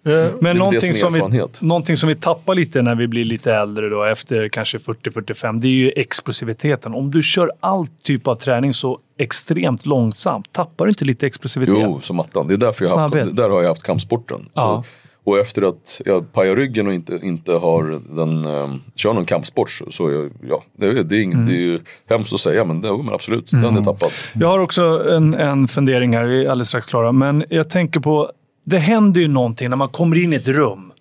Eh, 0.05 0.11
Men 0.41 0.53
det 0.53 0.59
någonting 0.59 0.93
som 0.93 1.13
vi, 1.13 1.19
någonting 1.61 1.97
som 1.97 2.09
vi 2.09 2.15
tappar 2.15 2.55
lite 2.55 2.81
när 2.81 2.95
vi 2.95 3.07
blir 3.07 3.25
lite 3.25 3.53
äldre, 3.53 3.89
då, 3.89 4.03
efter 4.03 4.49
kanske 4.49 4.77
40-45, 4.77 5.59
det 5.59 5.67
är 5.67 5.69
ju 5.69 5.91
explosiviteten. 5.95 6.93
Om 6.93 7.11
du 7.11 7.23
kör 7.23 7.51
all 7.59 7.87
typ 8.03 8.27
av 8.27 8.35
träning 8.35 8.73
så 8.73 8.99
extremt 9.19 9.85
långsamt, 9.85 10.51
tappar 10.51 10.85
du 10.85 10.89
inte 10.91 11.05
lite 11.05 11.27
explosivitet? 11.27 11.75
jo 11.77 11.99
som 12.01 12.19
attan. 12.19 12.47
Det 12.47 12.53
är 12.53 12.57
därför 12.57 12.85
jag 12.85 12.97
haft, 12.97 13.35
där 13.35 13.49
har 13.49 13.61
jag 13.61 13.69
haft 13.69 13.83
kampsporten. 13.83 14.49
Ja. 14.53 14.83
Så, 14.85 14.89
och 15.31 15.39
efter 15.39 15.61
att 15.61 16.01
jag 16.05 16.31
pajar 16.31 16.55
ryggen 16.55 16.87
och 16.87 16.93
inte, 16.93 17.19
inte 17.23 17.51
har 17.51 17.99
den, 18.15 18.45
eh, 18.45 18.75
kör 18.95 19.13
någon 19.13 19.25
kampsport 19.25 19.69
så, 19.69 20.11
jag, 20.11 20.31
ja, 20.49 20.63
det, 20.77 20.87
är- 20.87 21.03
det, 21.03 21.15
är 21.17 21.21
inget, 21.21 21.45
det 21.45 21.51
är 21.51 21.59
ju 21.61 21.79
hemskt 22.09 22.33
att 22.33 22.39
säga 22.39 22.65
men, 22.65 22.81
det, 22.81 22.97
men 22.97 23.13
absolut, 23.13 23.51
den 23.51 23.77
är 23.77 23.81
tappad. 23.81 24.09
Jag 24.33 24.47
har 24.47 24.59
också 24.59 25.09
en, 25.09 25.33
en 25.33 25.67
fundering 25.67 26.15
här, 26.15 26.23
vi 26.23 26.45
är 26.45 26.49
alldeles 26.49 26.67
strax 26.67 26.85
klara. 26.85 27.11
Men 27.11 27.43
jag 27.49 27.69
tänker 27.69 27.99
på, 27.99 28.31
det 28.65 28.77
händer 28.77 29.21
ju 29.21 29.27
någonting 29.27 29.69
när 29.69 29.77
man 29.77 29.89
kommer 29.89 30.23
in 30.23 30.33
i 30.33 30.35
ett 30.35 30.47
rum 30.47 30.91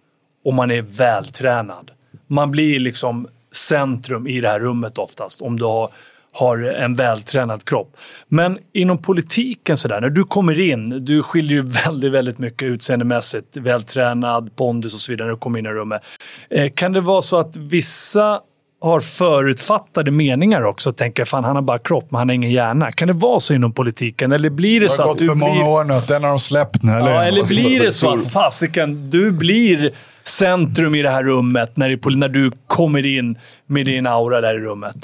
och 0.45 0.55
man 0.55 0.71
är 0.71 0.83
vältränad. 0.83 1.91
Man 2.27 2.51
blir 2.51 2.81
liksom 2.81 3.29
centrum 3.53 4.27
i 4.27 4.41
det 4.41 4.49
här 4.49 4.61
rummet 4.61 4.99
oftast, 4.99 5.43
om 5.43 5.59
du 5.59 5.65
har, 5.65 5.91
har 6.33 6.59
en 6.59 6.95
vältränad 6.95 7.65
kropp. 7.65 7.97
Men 8.29 8.59
inom 8.73 8.99
politiken, 8.99 9.77
sådär, 9.77 10.01
när 10.01 10.11
du 10.11 10.25
kommer 10.25 10.61
in, 10.61 10.91
du 10.91 11.23
skiljer 11.23 11.53
ju 11.53 11.63
väldigt, 11.87 12.13
väldigt 12.13 12.39
mycket 12.39 12.67
utseendemässigt, 12.67 13.57
vältränad, 13.57 14.57
pondus 14.57 14.95
och 14.95 15.01
så 15.01 15.13
vidare 15.13 15.27
när 15.27 15.33
du 15.33 15.39
kommer 15.39 15.59
in 15.59 15.67
i 15.67 15.69
rummet. 15.69 16.03
Eh, 16.51 16.73
kan 16.73 16.93
det 16.93 17.01
vara 17.01 17.23
så 17.23 17.37
att 17.37 17.57
vissa 17.57 18.41
har 18.81 19.01
förutfattade 19.01 20.11
meningar 20.11 20.63
också. 20.65 20.93
Tänker 20.93 21.25
fan 21.25 21.45
han 21.45 21.57
har 21.57 21.63
bara 21.63 21.79
kropp, 21.79 22.07
men 22.11 22.19
han 22.19 22.29
har 22.29 22.35
ingen 22.35 22.51
hjärna. 22.51 22.91
Kan 22.91 23.09
det 23.09 23.15
vara 23.15 23.41
så 23.41 23.55
inom 23.55 23.73
politiken? 23.73 24.33
Eller 24.33 24.51
blir 24.51 24.81
det 24.81 24.87
Det 24.87 24.91
så 24.91 25.03
har 25.03 25.11
att 25.11 25.13
gått 25.13 25.19
du 25.19 25.27
för 25.27 25.35
många 25.35 25.53
blir... 25.55 25.65
år 25.69 25.85
nu. 25.85 25.95
att 25.95 26.09
Den 26.09 26.23
har 26.23 26.31
de 26.31 26.39
släppt 26.39 26.83
nu, 26.83 26.93
eller? 26.93 27.15
Ja, 27.15 27.23
eller 27.25 27.39
Alltså, 27.39 27.55
blir 27.55 27.81
det 27.81 27.93
så 27.93 28.19
att 28.19 28.33
fasiken, 28.33 29.11
du 29.11 29.31
blir 29.31 29.91
centrum 30.25 30.95
i 30.95 31.03
det 31.03 31.11
här 31.11 31.25
rummet 31.25 31.77
när, 31.77 31.89
det, 31.91 32.17
när 32.17 32.29
du 32.29 32.51
kommer 32.67 33.07
in 33.07 33.39
med 33.67 33.87
din 33.87 34.07
aura 34.07 34.41
där 34.41 34.55
i 34.55 34.59
rummet? 34.59 34.97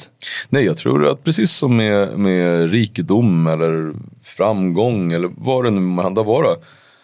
Nej, 0.49 0.65
jag 0.65 0.77
tror 0.77 1.07
att 1.07 1.23
precis 1.23 1.51
som 1.51 1.77
med, 1.77 2.19
med 2.19 2.71
rikedom 2.71 3.47
eller 3.47 3.93
framgång 4.23 5.11
eller 5.13 5.29
vad 5.37 5.63
det 5.63 5.69
nu 5.71 5.79
må 5.81 6.01
hända 6.01 6.23
vara. 6.23 6.47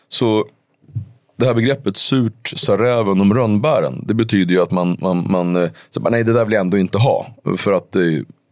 Så 0.10 0.46
det 1.38 1.46
här 1.46 1.54
begreppet 1.54 1.98
surt 1.98 2.54
sa 2.56 2.78
räven 2.78 3.22
om 3.22 3.34
rönnbären. 3.34 4.04
Det 4.08 4.14
betyder 4.14 4.54
ju 4.54 4.62
att 4.62 4.72
man, 4.72 4.98
man, 5.02 5.32
man 5.32 5.56
eh, 5.56 5.70
så 5.90 6.00
bara, 6.00 6.10
nej 6.10 6.24
det 6.24 6.34
där 6.34 6.46
vill 6.46 6.54
jag 6.54 6.62
ändå 6.62 6.78
inte 6.78 6.98
ha. 6.98 7.28
För 7.58 7.74
att 7.74 7.96
eh, 7.96 8.02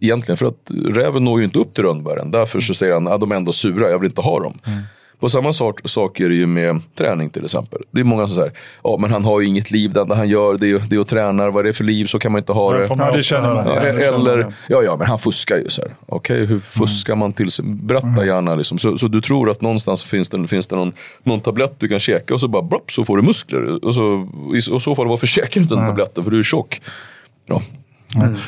egentligen 0.02 0.38
för 0.38 0.45
att 0.45 0.72
räven 0.86 1.24
når 1.24 1.40
ju 1.40 1.45
inte 1.45 1.60
upp 1.60 1.74
till 1.74 1.84
rönnbären. 1.84 2.32
Därför 2.32 2.60
så 2.60 2.74
säger 2.74 2.94
han 2.94 3.07
att 3.07 3.20
de 3.20 3.32
är 3.32 3.36
ändå 3.36 3.52
sura, 3.52 3.90
jag 3.90 3.99
vill 3.99 4.10
inte 4.10 4.22
ha 4.22 4.40
dem. 4.40 4.57
Mm. 4.66 4.80
På 5.19 5.29
samma 5.29 5.53
sak, 5.53 5.79
sak 5.85 6.19
är 6.19 6.29
det 6.29 6.35
ju 6.35 6.45
med 6.47 6.81
träning 6.97 7.29
till 7.29 7.43
exempel. 7.45 7.81
Det 7.91 7.99
är 7.99 8.03
många 8.03 8.27
som 8.27 8.35
säger, 8.35 8.51
ja 8.83 8.97
men 8.99 9.11
han 9.11 9.25
har 9.25 9.41
ju 9.41 9.47
inget 9.47 9.71
liv, 9.71 9.91
det 9.93 10.01
enda 10.01 10.15
han 10.15 10.29
gör 10.29 10.57
det 10.57 10.69
är, 10.71 10.79
det 10.89 10.95
är 10.95 10.99
att 10.99 11.07
träna, 11.07 11.49
vad 11.51 11.63
är 11.63 11.67
det 11.67 11.73
för 11.73 11.83
liv, 11.83 12.05
så 12.05 12.19
kan 12.19 12.31
man 12.31 12.39
inte 12.39 12.51
ha 12.51 12.73
Det 12.73 12.87
Ja, 12.89 13.11
det 13.11 13.23
känner 13.23 13.53
man. 13.55 13.67
Ja, 13.67 13.73
eller, 13.81 14.53
ja, 14.69 14.83
ja, 14.83 14.95
men 14.99 15.07
han 15.07 15.19
fuskar 15.19 15.57
ju. 15.57 15.69
så 15.69 15.81
här. 15.81 15.91
Okej, 16.05 16.45
hur 16.45 16.59
fuskar 16.59 17.15
man 17.15 17.33
till 17.33 17.49
sig? 17.51 17.65
Berätta 17.65 18.25
gärna. 18.25 18.55
Liksom. 18.55 18.77
Så, 18.77 18.97
så 18.97 19.07
du 19.07 19.21
tror 19.21 19.49
att 19.49 19.61
någonstans 19.61 20.03
finns 20.03 20.29
det, 20.29 20.47
finns 20.47 20.67
det 20.67 20.75
någon, 20.75 20.93
någon 21.23 21.39
tablett 21.39 21.73
du 21.79 21.87
kan 21.87 21.99
käka 21.99 22.33
och 22.33 22.39
så 22.39 22.47
bara 22.47 22.61
blopp, 22.63 22.91
så 22.91 23.05
får 23.05 23.17
du 23.17 23.23
muskler. 23.23 23.85
Och 23.85 23.95
så, 23.95 24.27
I 24.55 24.61
så- 24.61 24.79
så 24.79 24.95
fall, 24.95 25.07
varför 25.07 25.27
käkar 25.27 25.53
du 25.53 25.61
inte 25.61 25.75
den 25.75 25.87
tabletten? 25.87 26.23
För 26.23 26.31
du 26.31 26.39
är 26.39 26.43
tjock. 26.43 26.81
Ja. 27.45 27.61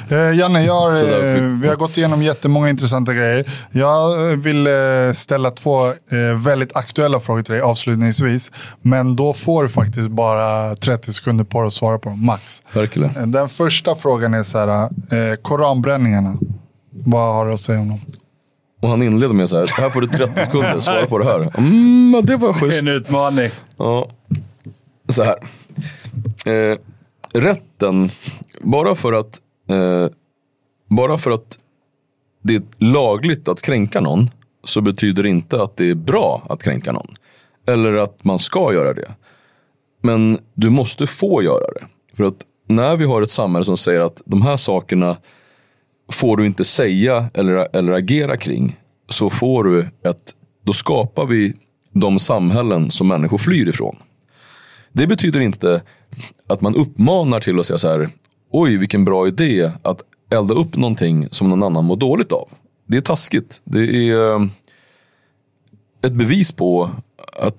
Eh, 0.10 0.40
Janne, 0.40 0.66
jag 0.66 0.74
har, 0.74 0.92
eh, 0.94 1.42
vi 1.62 1.68
har 1.68 1.76
gått 1.76 1.98
igenom 1.98 2.24
jättemånga 2.24 2.70
intressanta 2.70 3.14
grejer. 3.14 3.46
Jag 3.72 4.32
eh, 4.32 4.38
vill 4.38 4.68
eh, 4.68 4.74
ställa 5.14 5.52
två 5.52 5.88
eh, 5.88 5.94
väldigt 6.38 6.76
aktuella 6.76 7.20
frågor 7.20 7.42
till 7.42 7.54
dig 7.54 7.62
avslutningsvis. 7.62 8.52
Men 8.82 9.16
då 9.16 9.34
får 9.34 9.64
du 9.64 9.70
faktiskt 9.70 10.10
bara 10.10 10.76
30 10.76 11.14
sekunder 11.14 11.44
på 11.44 11.62
dig 11.62 11.68
att 11.68 11.74
svara 11.74 12.00
på 12.00 12.10
dem, 12.10 12.26
max. 12.26 12.62
Verkligen. 12.74 13.32
Den 13.32 13.50
första 13.50 13.96
frågan 13.96 14.34
är 14.34 14.44
så 14.44 14.60
här, 14.60 15.36
koranbränningarna. 15.36 16.38
Vad 16.92 17.34
har 17.36 17.46
du 17.46 17.54
att 17.54 17.60
säga 17.60 17.80
om 17.80 17.90
dem? 17.90 18.02
Och 18.82 18.90
han 18.90 19.02
inleder 19.04 19.34
med 19.34 19.50
så 19.50 19.58
här, 19.58 19.68
här 19.82 19.90
får 19.90 20.02
du 20.02 20.08
30 20.08 20.46
sekunder, 20.46 20.80
svara 20.80 21.06
på 21.06 21.18
det 21.18 21.26
här. 21.26 21.58
Mm, 21.58 22.22
det 22.24 22.36
var 22.36 22.54
schysst. 22.54 22.82
En 22.82 22.88
utmaning. 22.88 23.50
Ja, 23.78 24.10
så 25.10 25.24
här. 25.24 25.36
Eh, 26.46 26.78
rätten, 27.34 28.10
bara 28.62 28.96
för 28.96 29.14
att 29.14 29.40
eh, 29.68 30.08
bara 30.90 31.18
för 31.18 31.32
att 31.32 31.60
det 32.44 32.56
är 32.56 32.62
lagligt 32.78 33.48
att 33.48 33.62
kränka 33.62 34.02
någon 34.02 34.30
så 34.64 34.82
betyder 34.82 35.24
det 35.24 35.30
inte 35.30 35.62
att 35.62 35.78
det 35.78 35.90
är 35.90 35.96
bra 35.96 36.46
att 36.50 36.64
kränka 36.64 36.92
någon. 36.92 37.16
Eller 37.68 37.94
att 37.94 38.24
man 38.24 38.40
ska 38.40 38.74
göra 38.74 38.94
det. 38.94 39.12
Men 40.02 40.40
du 40.54 40.70
måste 40.70 41.08
få 41.08 41.44
göra 41.44 41.72
det. 41.74 41.86
För 42.18 42.24
att 42.24 42.46
när 42.68 42.96
vi 42.96 43.06
har 43.06 43.22
ett 43.22 43.30
samhälle 43.30 43.66
som 43.66 43.78
säger 43.78 44.02
att 44.02 44.22
de 44.26 44.42
här 44.42 44.56
sakerna 44.56 45.18
får 46.12 46.38
du 46.38 46.46
inte 46.46 46.66
säga 46.66 47.30
eller, 47.34 47.76
eller 47.76 47.94
agera 47.94 48.38
kring. 48.38 48.80
Så 49.10 49.30
får 49.30 49.64
du 49.64 49.80
ett, 50.04 50.36
då 50.64 50.74
skapar 50.74 51.26
vi 51.26 51.54
de 51.92 52.20
samhällen 52.20 52.92
som 52.92 53.08
människor 53.08 53.38
flyr 53.38 53.68
ifrån. 53.68 53.96
Det 54.94 55.08
betyder 55.08 55.40
inte 55.40 55.82
att 56.48 56.62
man 56.62 56.76
uppmanar 56.76 57.40
till 57.40 57.60
att 57.60 57.66
säga 57.66 57.78
så 57.78 57.90
här, 57.90 58.10
oj 58.52 58.78
vilken 58.78 59.06
bra 59.06 59.28
idé 59.28 59.72
att 59.82 60.02
elda 60.32 60.54
upp 60.54 60.76
någonting 60.76 61.28
som 61.32 61.50
någon 61.50 61.64
annan 61.64 61.86
mår 61.86 61.96
dåligt 61.96 62.32
av. 62.32 62.50
Det 62.88 62.98
är 62.98 63.02
taskigt. 63.02 63.62
Det 63.64 64.10
är 64.10 64.36
eh, 64.36 64.48
ett 66.06 66.14
bevis 66.14 66.52
på 66.52 66.90
att 67.42 67.56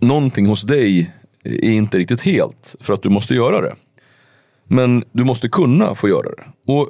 någonting 0.00 0.46
hos 0.46 0.62
dig 0.62 1.10
är 1.44 1.70
inte 1.70 1.98
riktigt 1.98 2.22
helt 2.22 2.76
för 2.80 2.92
att 2.94 3.02
du 3.02 3.08
måste 3.08 3.34
göra 3.34 3.60
det. 3.60 3.74
Men 4.68 5.04
du 5.12 5.24
måste 5.24 5.48
kunna 5.48 5.94
få 5.94 6.08
göra 6.08 6.28
det. 6.36 6.72
Och 6.72 6.88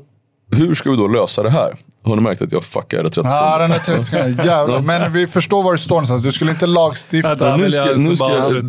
hur 0.52 0.74
ska 0.74 0.90
vi 0.90 0.96
då 0.96 1.08
lösa 1.08 1.42
det 1.42 1.50
här? 1.50 1.76
Har 2.02 2.16
ni 2.16 2.22
märkt 2.22 2.42
att 2.42 2.52
jag 2.52 2.64
fuckade 2.64 3.10
30 3.10 3.20
Ja, 3.24 3.30
sekunder? 3.30 3.58
den 3.58 3.72
är 3.72 3.78
30 3.78 4.04
sekunder. 4.04 4.44
Jävlar. 4.46 4.82
Men 4.82 5.12
vi 5.12 5.26
förstår 5.26 5.62
var 5.62 5.72
du 5.72 5.78
står 5.78 5.94
någonstans. 5.94 6.22
Du 6.22 6.32
skulle 6.32 6.50
inte 6.50 6.66
lagstifta. 6.66 7.48
Ja, 7.48 7.56
nu 7.56 7.70
ska, 7.70 7.84
nu 7.96 8.16
ska 8.16 8.60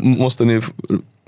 måste 0.00 0.44
ni... 0.44 0.60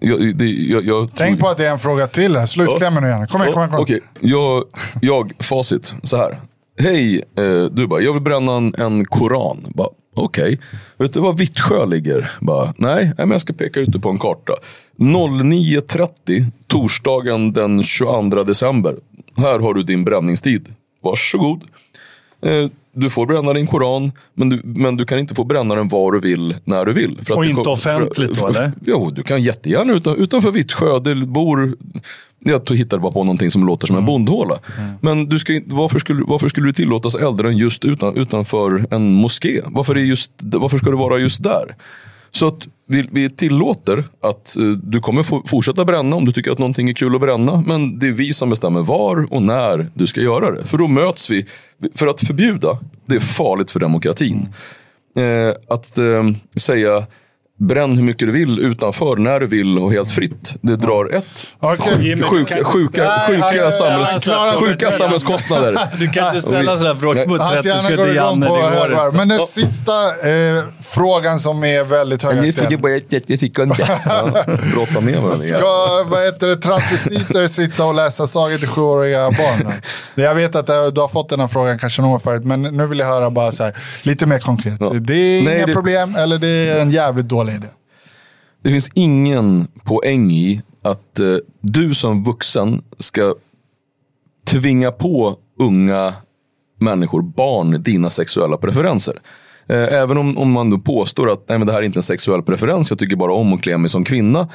Jag, 0.00 0.36
det, 0.36 0.44
jag, 0.46 0.86
jag 0.86 1.10
Tänk 1.14 1.40
på 1.40 1.48
att 1.48 1.58
det 1.58 1.66
är 1.66 1.72
en 1.72 1.78
fråga 1.78 2.06
till. 2.06 2.36
här. 2.36 2.46
Slutklämmen 2.46 3.02
nu, 3.02 3.08
Janne. 3.08 3.26
Kom 3.26 3.42
igen, 3.42 3.52
kom 3.52 3.62
igen. 3.62 3.70
Kom 3.70 3.86
igen. 3.86 4.02
Okej, 4.20 4.30
jag, 4.30 4.64
jag, 5.00 5.32
facit. 5.40 5.94
Så 6.02 6.16
här. 6.16 6.40
Hej, 6.80 7.16
eh, 7.16 7.64
du 7.64 7.86
bara, 7.86 8.00
jag 8.00 8.12
vill 8.12 8.22
bränna 8.22 8.52
en, 8.52 8.74
en 8.78 9.04
koran. 9.04 9.66
Bara, 9.74 9.88
Okej, 10.20 10.60
vet 10.96 11.12
du 11.12 11.20
var 11.20 11.32
Vittsjö 11.32 11.86
ligger? 11.86 12.30
Bara, 12.40 12.74
nej, 12.76 13.04
nej, 13.04 13.14
men 13.16 13.30
jag 13.30 13.40
ska 13.40 13.52
peka 13.52 13.80
ut 13.80 13.92
det 13.92 13.98
på 13.98 14.08
en 14.08 14.18
karta. 14.18 14.52
09.30, 14.98 16.46
torsdagen 16.66 17.52
den 17.52 17.82
22 17.82 18.42
december. 18.42 18.96
Här 19.36 19.58
har 19.58 19.74
du 19.74 19.82
din 19.82 20.04
bränningstid. 20.04 20.68
Varsågod. 21.02 21.64
Eh, 22.42 22.70
du 22.92 23.10
får 23.10 23.26
bränna 23.26 23.52
din 23.52 23.66
koran, 23.66 24.12
men 24.34 24.48
du, 24.48 24.60
men 24.64 24.96
du 24.96 25.04
kan 25.04 25.18
inte 25.18 25.34
få 25.34 25.44
bränna 25.44 25.74
den 25.74 25.88
var 25.88 26.12
du 26.12 26.20
vill, 26.20 26.56
när 26.64 26.84
du 26.84 26.92
vill. 26.92 27.20
Och 27.36 27.44
inte 27.44 27.62
kom- 27.62 27.72
offentligt 27.72 28.28
då, 28.28 28.34
för, 28.34 28.48
eller? 28.48 28.72
Jo, 28.86 29.10
du 29.10 29.22
kan 29.22 29.42
jättegärna 29.42 29.92
utan, 29.92 30.16
utanför 30.16 30.50
Vittsjö. 30.52 30.98
Det 30.98 31.14
bor 31.14 31.74
du 32.64 32.76
hittar 32.76 32.98
bara 32.98 33.12
på 33.12 33.24
någonting 33.24 33.50
som 33.50 33.66
låter 33.66 33.86
som 33.86 33.96
en 33.96 34.04
bondhåla. 34.04 34.58
Men 35.00 35.26
du 35.28 35.38
ska, 35.38 35.60
varför, 35.66 35.98
skulle, 35.98 36.22
varför 36.26 36.48
skulle 36.48 36.66
du 36.66 36.72
tillåtas 36.72 37.14
elda 37.14 37.42
den 37.42 37.56
just 37.56 37.84
utan, 37.84 38.16
utanför 38.16 38.86
en 38.90 39.12
moské? 39.12 39.60
Varför, 39.66 39.94
är 39.94 40.00
just, 40.00 40.32
varför 40.38 40.78
ska 40.78 40.90
det 40.90 40.96
vara 40.96 41.18
just 41.18 41.42
där? 41.42 41.76
Så 42.30 42.48
att 42.48 42.68
vi, 42.86 43.08
vi 43.12 43.30
tillåter 43.30 44.04
att 44.22 44.56
eh, 44.56 44.64
du 44.64 45.00
kommer 45.00 45.22
få 45.22 45.42
fortsätta 45.46 45.84
bränna 45.84 46.16
om 46.16 46.24
du 46.24 46.32
tycker 46.32 46.50
att 46.50 46.58
någonting 46.58 46.88
är 46.88 46.94
kul 46.94 47.14
att 47.14 47.20
bränna. 47.20 47.64
Men 47.66 47.98
det 47.98 48.06
är 48.06 48.12
vi 48.12 48.32
som 48.32 48.50
bestämmer 48.50 48.82
var 48.82 49.32
och 49.32 49.42
när 49.42 49.90
du 49.94 50.06
ska 50.06 50.20
göra 50.20 50.50
det. 50.50 50.64
För 50.64 50.78
då 50.78 50.88
möts 50.88 51.30
vi. 51.30 51.46
För 51.94 52.06
att 52.06 52.20
förbjuda, 52.20 52.78
det 53.06 53.14
är 53.14 53.20
farligt 53.20 53.70
för 53.70 53.80
demokratin. 53.80 54.48
Eh, 55.16 55.74
att 55.74 55.98
eh, 55.98 56.24
säga 56.56 57.06
bränn 57.58 57.96
hur 57.96 58.04
mycket 58.04 58.28
du 58.28 58.32
vill 58.32 58.58
utanför, 58.58 59.16
när 59.16 59.40
du 59.40 59.46
vill 59.46 59.78
och 59.78 59.92
helt 59.92 60.10
fritt. 60.10 60.54
Det 60.60 60.76
drar 60.76 61.10
ett, 61.14 61.46
sjuka, 62.64 63.70
samhälls, 63.70 64.24
samhällskostnader. 64.98 65.78
Du 65.98 66.08
kan 66.08 66.26
inte 66.26 66.40
ställa 66.40 66.78
sådana 66.78 67.00
frågor 67.00 67.38
Hans 67.38 67.52
30 67.64 67.68
hjärna 67.68 67.82
går 67.82 67.88
sekunder, 67.96 68.14
Janne. 68.14 68.46
på 68.46 68.56
Det 68.56 68.94
går. 68.96 69.12
Men 69.12 69.28
den 69.28 69.40
sista 69.40 70.06
eh, 70.06 70.62
frågan 70.80 71.40
som 71.40 71.64
är 71.64 71.84
väldigt 71.84 72.22
högaktuell. 72.22 72.78
bara 72.78 73.00
30 73.10 73.38
sekunder. 73.38 74.00
Ja, 74.04 74.44
Brotta 74.74 75.00
ner 75.00 75.14
varandra. 75.16 75.34
Ska 75.36 76.04
vad 76.08 76.24
heter 76.24 76.46
det, 76.48 76.56
transvestiter 76.56 77.46
sitta 77.46 77.84
och 77.84 77.94
läsa 77.94 78.26
sagor 78.26 78.58
till 78.58 78.68
sjuåriga 78.68 79.24
barn? 79.30 79.72
Jag 80.14 80.34
vet 80.34 80.54
att 80.56 80.68
eh, 80.68 80.86
du 80.86 81.00
har 81.00 81.08
fått 81.08 81.28
den 81.28 81.40
här 81.40 81.46
frågan 81.48 81.78
kanske 81.78 82.02
någon 82.02 82.10
gång 82.10 82.20
förut, 82.20 82.44
men 82.44 82.62
nu 82.62 82.86
vill 82.86 82.98
jag 82.98 83.06
höra 83.06 83.30
bara 83.30 83.52
så 83.52 83.64
här, 83.64 83.72
lite 84.02 84.26
mer 84.26 84.38
konkret. 84.38 84.78
Det 84.78 84.84
är 85.14 85.44
Nej, 85.44 85.56
inga 85.56 85.66
det- 85.66 85.72
problem 85.72 86.14
eller 86.18 86.38
det 86.38 86.48
är 86.48 86.78
en 86.78 86.90
jävligt 86.90 87.28
dålig 87.28 87.47
idé. 87.56 87.66
Det 88.62 88.70
finns 88.70 88.90
ingen 88.94 89.68
poäng 89.84 90.30
i 90.30 90.62
att 90.82 91.20
eh, 91.20 91.36
du 91.60 91.94
som 91.94 92.24
vuxen 92.24 92.82
ska 92.98 93.34
tvinga 94.46 94.92
på 94.92 95.36
unga 95.58 96.14
människor, 96.80 97.22
barn, 97.22 97.82
dina 97.82 98.10
sexuella 98.10 98.56
preferenser. 98.56 99.20
Eh, 99.66 99.92
Även 99.92 100.18
om, 100.18 100.38
om 100.38 100.52
man 100.52 100.70
då 100.70 100.78
påstår 100.78 101.32
att 101.32 101.48
Nej, 101.48 101.58
men 101.58 101.66
det 101.66 101.72
här 101.72 101.80
är 101.80 101.86
inte 101.86 101.98
en 101.98 102.02
sexuell 102.02 102.42
preferens, 102.42 102.90
jag 102.90 102.98
tycker 102.98 103.16
bara 103.16 103.32
om 103.32 103.52
att 103.52 103.62
klä 103.62 103.78
mig 103.78 103.88
som 103.88 104.04
kvinna. 104.04 104.48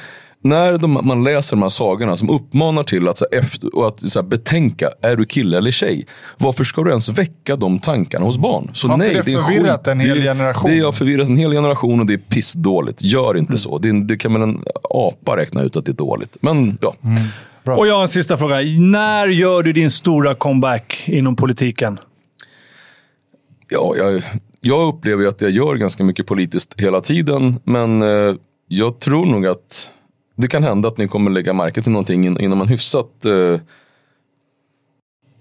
När 0.46 0.78
de, 0.78 0.92
man 1.06 1.24
läser 1.24 1.56
de 1.56 1.62
här 1.62 1.68
sagorna 1.68 2.16
som 2.16 2.30
uppmanar 2.30 2.82
till 2.82 3.08
att, 3.08 3.18
så 3.18 3.26
efter, 3.32 3.76
och 3.76 3.86
att 3.86 4.10
så 4.10 4.20
här, 4.22 4.26
betänka, 4.28 4.90
är 5.02 5.16
du 5.16 5.24
kille 5.26 5.58
eller 5.58 5.70
tjej? 5.70 6.06
Varför 6.38 6.64
ska 6.64 6.82
du 6.82 6.90
ens 6.90 7.08
väcka 7.08 7.56
de 7.56 7.78
tankarna 7.78 8.24
hos 8.24 8.38
barn? 8.38 8.70
Så 8.72 8.88
Har 8.88 8.94
inte 8.94 9.06
nej, 9.06 9.22
det 9.24 9.32
är 9.32 9.42
förvirrat 9.42 9.76
skit. 9.78 9.86
en 9.86 10.00
hel 10.00 10.16
Det- 10.16 10.22
generation? 10.22 10.70
Det 10.70 10.78
har 10.80 10.92
förvirrat 10.92 11.28
en 11.28 11.36
hel 11.36 11.50
generation 11.52 12.00
och 12.00 12.06
det 12.06 12.14
är 12.14 12.18
pissdåligt. 12.18 13.02
Gör 13.02 13.36
inte 13.36 13.58
så. 13.58 13.78
Det, 13.78 14.04
det 14.04 14.16
kan 14.16 14.32
väl 14.32 14.42
en 14.42 14.62
apa 14.90 15.36
räkna 15.36 15.62
ut 15.62 15.76
att 15.76 15.84
det 15.86 15.92
är 15.92 15.96
dåligt. 15.96 16.36
Men 16.40 16.78
ja, 16.80 16.94
Och 17.76 17.86
jag 17.86 17.94
har 17.94 18.02
en 18.02 18.08
sista 18.08 18.36
fråga. 18.36 18.56
När 18.80 19.28
gör 19.28 19.62
du 19.62 19.72
din 19.72 19.90
stora 19.90 20.34
comeback 20.34 21.02
inom 21.06 21.36
politiken? 21.36 21.98
ja 23.68 23.94
jag, 23.96 24.22
jag 24.60 24.88
upplever 24.88 25.22
ju 25.22 25.28
att 25.28 25.40
jag 25.40 25.50
gör 25.50 25.74
ganska 25.74 26.04
mycket 26.04 26.26
politiskt 26.26 26.80
hela 26.80 27.00
tiden. 27.00 27.60
Men 27.64 28.02
eh, 28.02 28.34
jag 28.68 28.98
tror 29.00 29.26
nog 29.26 29.46
att 29.46 29.88
det 30.36 30.48
kan 30.48 30.62
hända 30.62 30.88
att 30.88 30.98
ni 30.98 31.08
kommer 31.08 31.30
lägga 31.30 31.52
märke 31.52 31.82
till 31.82 31.92
någonting 31.92 32.38
inom 32.38 32.60
en 32.60 32.68
hyfsat, 32.68 33.24
eh, 33.24 33.60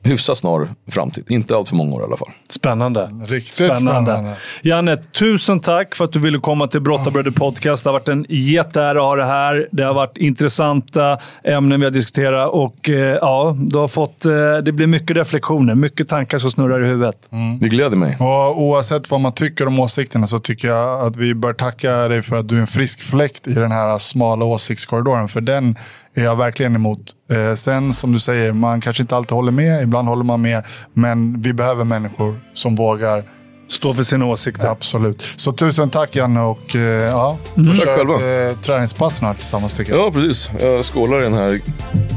hyfsat 0.04 0.38
snar 0.38 0.68
framtid. 0.92 1.26
Inte 1.30 1.56
allt 1.56 1.70
för 1.70 1.76
många 1.76 1.96
år 1.96 2.02
i 2.02 2.06
alla 2.06 2.18
fall. 2.18 2.32
Spännande. 2.50 3.10
Riktigt 3.28 3.54
Spännande. 3.54 4.12
spännande. 4.12 4.36
Janne, 4.62 4.98
tusen 4.98 5.60
tack 5.60 5.96
för 5.96 6.06
att 6.06 6.12
du 6.12 6.20
ville 6.20 6.38
komma 6.38 6.68
till 6.68 6.82
Brottarbröder 6.82 7.32
Podcast. 7.32 7.84
Det 7.84 7.90
har 7.90 7.94
varit 8.00 8.10
en 8.10 8.26
jätteära 8.30 9.00
att 9.00 9.06
ha 9.06 9.16
det 9.16 9.26
här. 9.26 9.68
Det 9.72 9.84
har 9.84 9.94
varit 9.94 10.18
intressanta 10.18 11.18
ämnen 11.44 11.80
vi 11.80 11.86
har 11.86 11.92
diskuterat 11.92 12.50
och 12.52 12.90
eh, 12.90 13.18
ja, 13.22 13.56
du 13.60 13.78
har 13.78 13.88
fått, 13.88 14.26
eh, 14.26 14.32
det 14.64 14.72
blir 14.72 14.88
mycket 14.88 15.18
reflektioner, 15.18 15.76
mycket 15.76 16.08
tankar 16.08 16.38
som 16.38 16.52
snurrar 16.52 16.84
i 16.84 16.88
huvudet. 16.88 17.18
Det 17.60 17.70
gläder 17.70 17.98
mig. 17.98 18.18
Och 18.20 18.62
oavsett 18.62 19.12
vad 19.12 19.20
man 19.20 19.34
tycker 19.34 19.68
om 19.68 19.80
åsikterna 19.80 20.28
så 20.28 20.40
tycker 20.40 20.68
jag 20.68 21.08
att 21.08 21.16
vi 21.16 21.34
bör 21.34 21.54
tacka 21.54 22.08
dig 22.08 22.22
för 22.22 22.36
att 22.36 22.50
du 22.50 22.56
är 22.56 22.60
en 22.62 22.68
frisk 22.68 23.02
fläkt 23.02 23.48
i 23.48 23.54
den 23.54 23.72
här 23.72 23.98
smala 23.98 24.46
åsiktskorridoren. 24.46 25.28
För 25.28 25.42
den 25.42 25.76
är 26.16 26.24
jag 26.24 26.36
verkligen 26.36 26.76
emot. 26.76 26.98
Eh, 27.32 27.56
sen 27.56 27.94
som 27.94 28.12
du 28.12 28.20
säger, 28.20 28.52
man 28.52 28.82
kanske 28.82 29.04
inte 29.04 29.16
alltid 29.16 29.32
håller 29.32 29.52
med. 29.52 29.84
Ibland 29.84 30.08
håller 30.08 30.24
man 30.24 30.42
med. 30.42 30.64
Men 30.94 31.42
vi 31.42 31.54
behöver 31.54 31.84
människor 31.84 32.40
som 32.54 32.76
vågar. 32.76 33.24
Stå 33.70 33.94
för 33.94 34.04
sina 34.04 34.26
åsikter. 34.26 34.68
Absolut. 34.68 35.22
Så 35.36 35.52
tusen 35.52 35.90
tack 35.90 36.16
Janne 36.16 36.42
och 36.42 36.76
eh, 36.76 36.82
ja, 36.82 37.38
Tack 37.56 37.76
kör 37.76 37.98
själva. 37.98 38.14
eh, 38.50 38.58
träningspass 38.58 39.18
snart 39.18 39.38
tillsammans 39.38 39.78
tycker 39.78 39.92
jag. 39.94 40.02
Ja, 40.08 40.12
precis. 40.12 40.50
Jag 40.60 40.86
skålar 40.86 41.20
i 41.20 41.24
den 41.24 41.34
här 41.34 41.62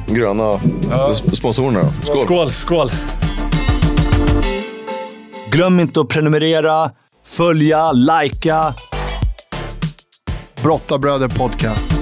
gröna 0.06 0.42
sp- 0.42 1.30
sponsorerna. 1.36 1.90
Skål! 1.92 2.16
Skål, 2.16 2.50
skål! 2.50 2.90
Glöm 5.50 5.80
inte 5.80 6.00
att 6.00 6.08
prenumerera, 6.08 6.90
följa, 7.26 7.92
likea. 7.92 8.74
Brottabröder 10.62 11.28
podcast. 11.28 11.95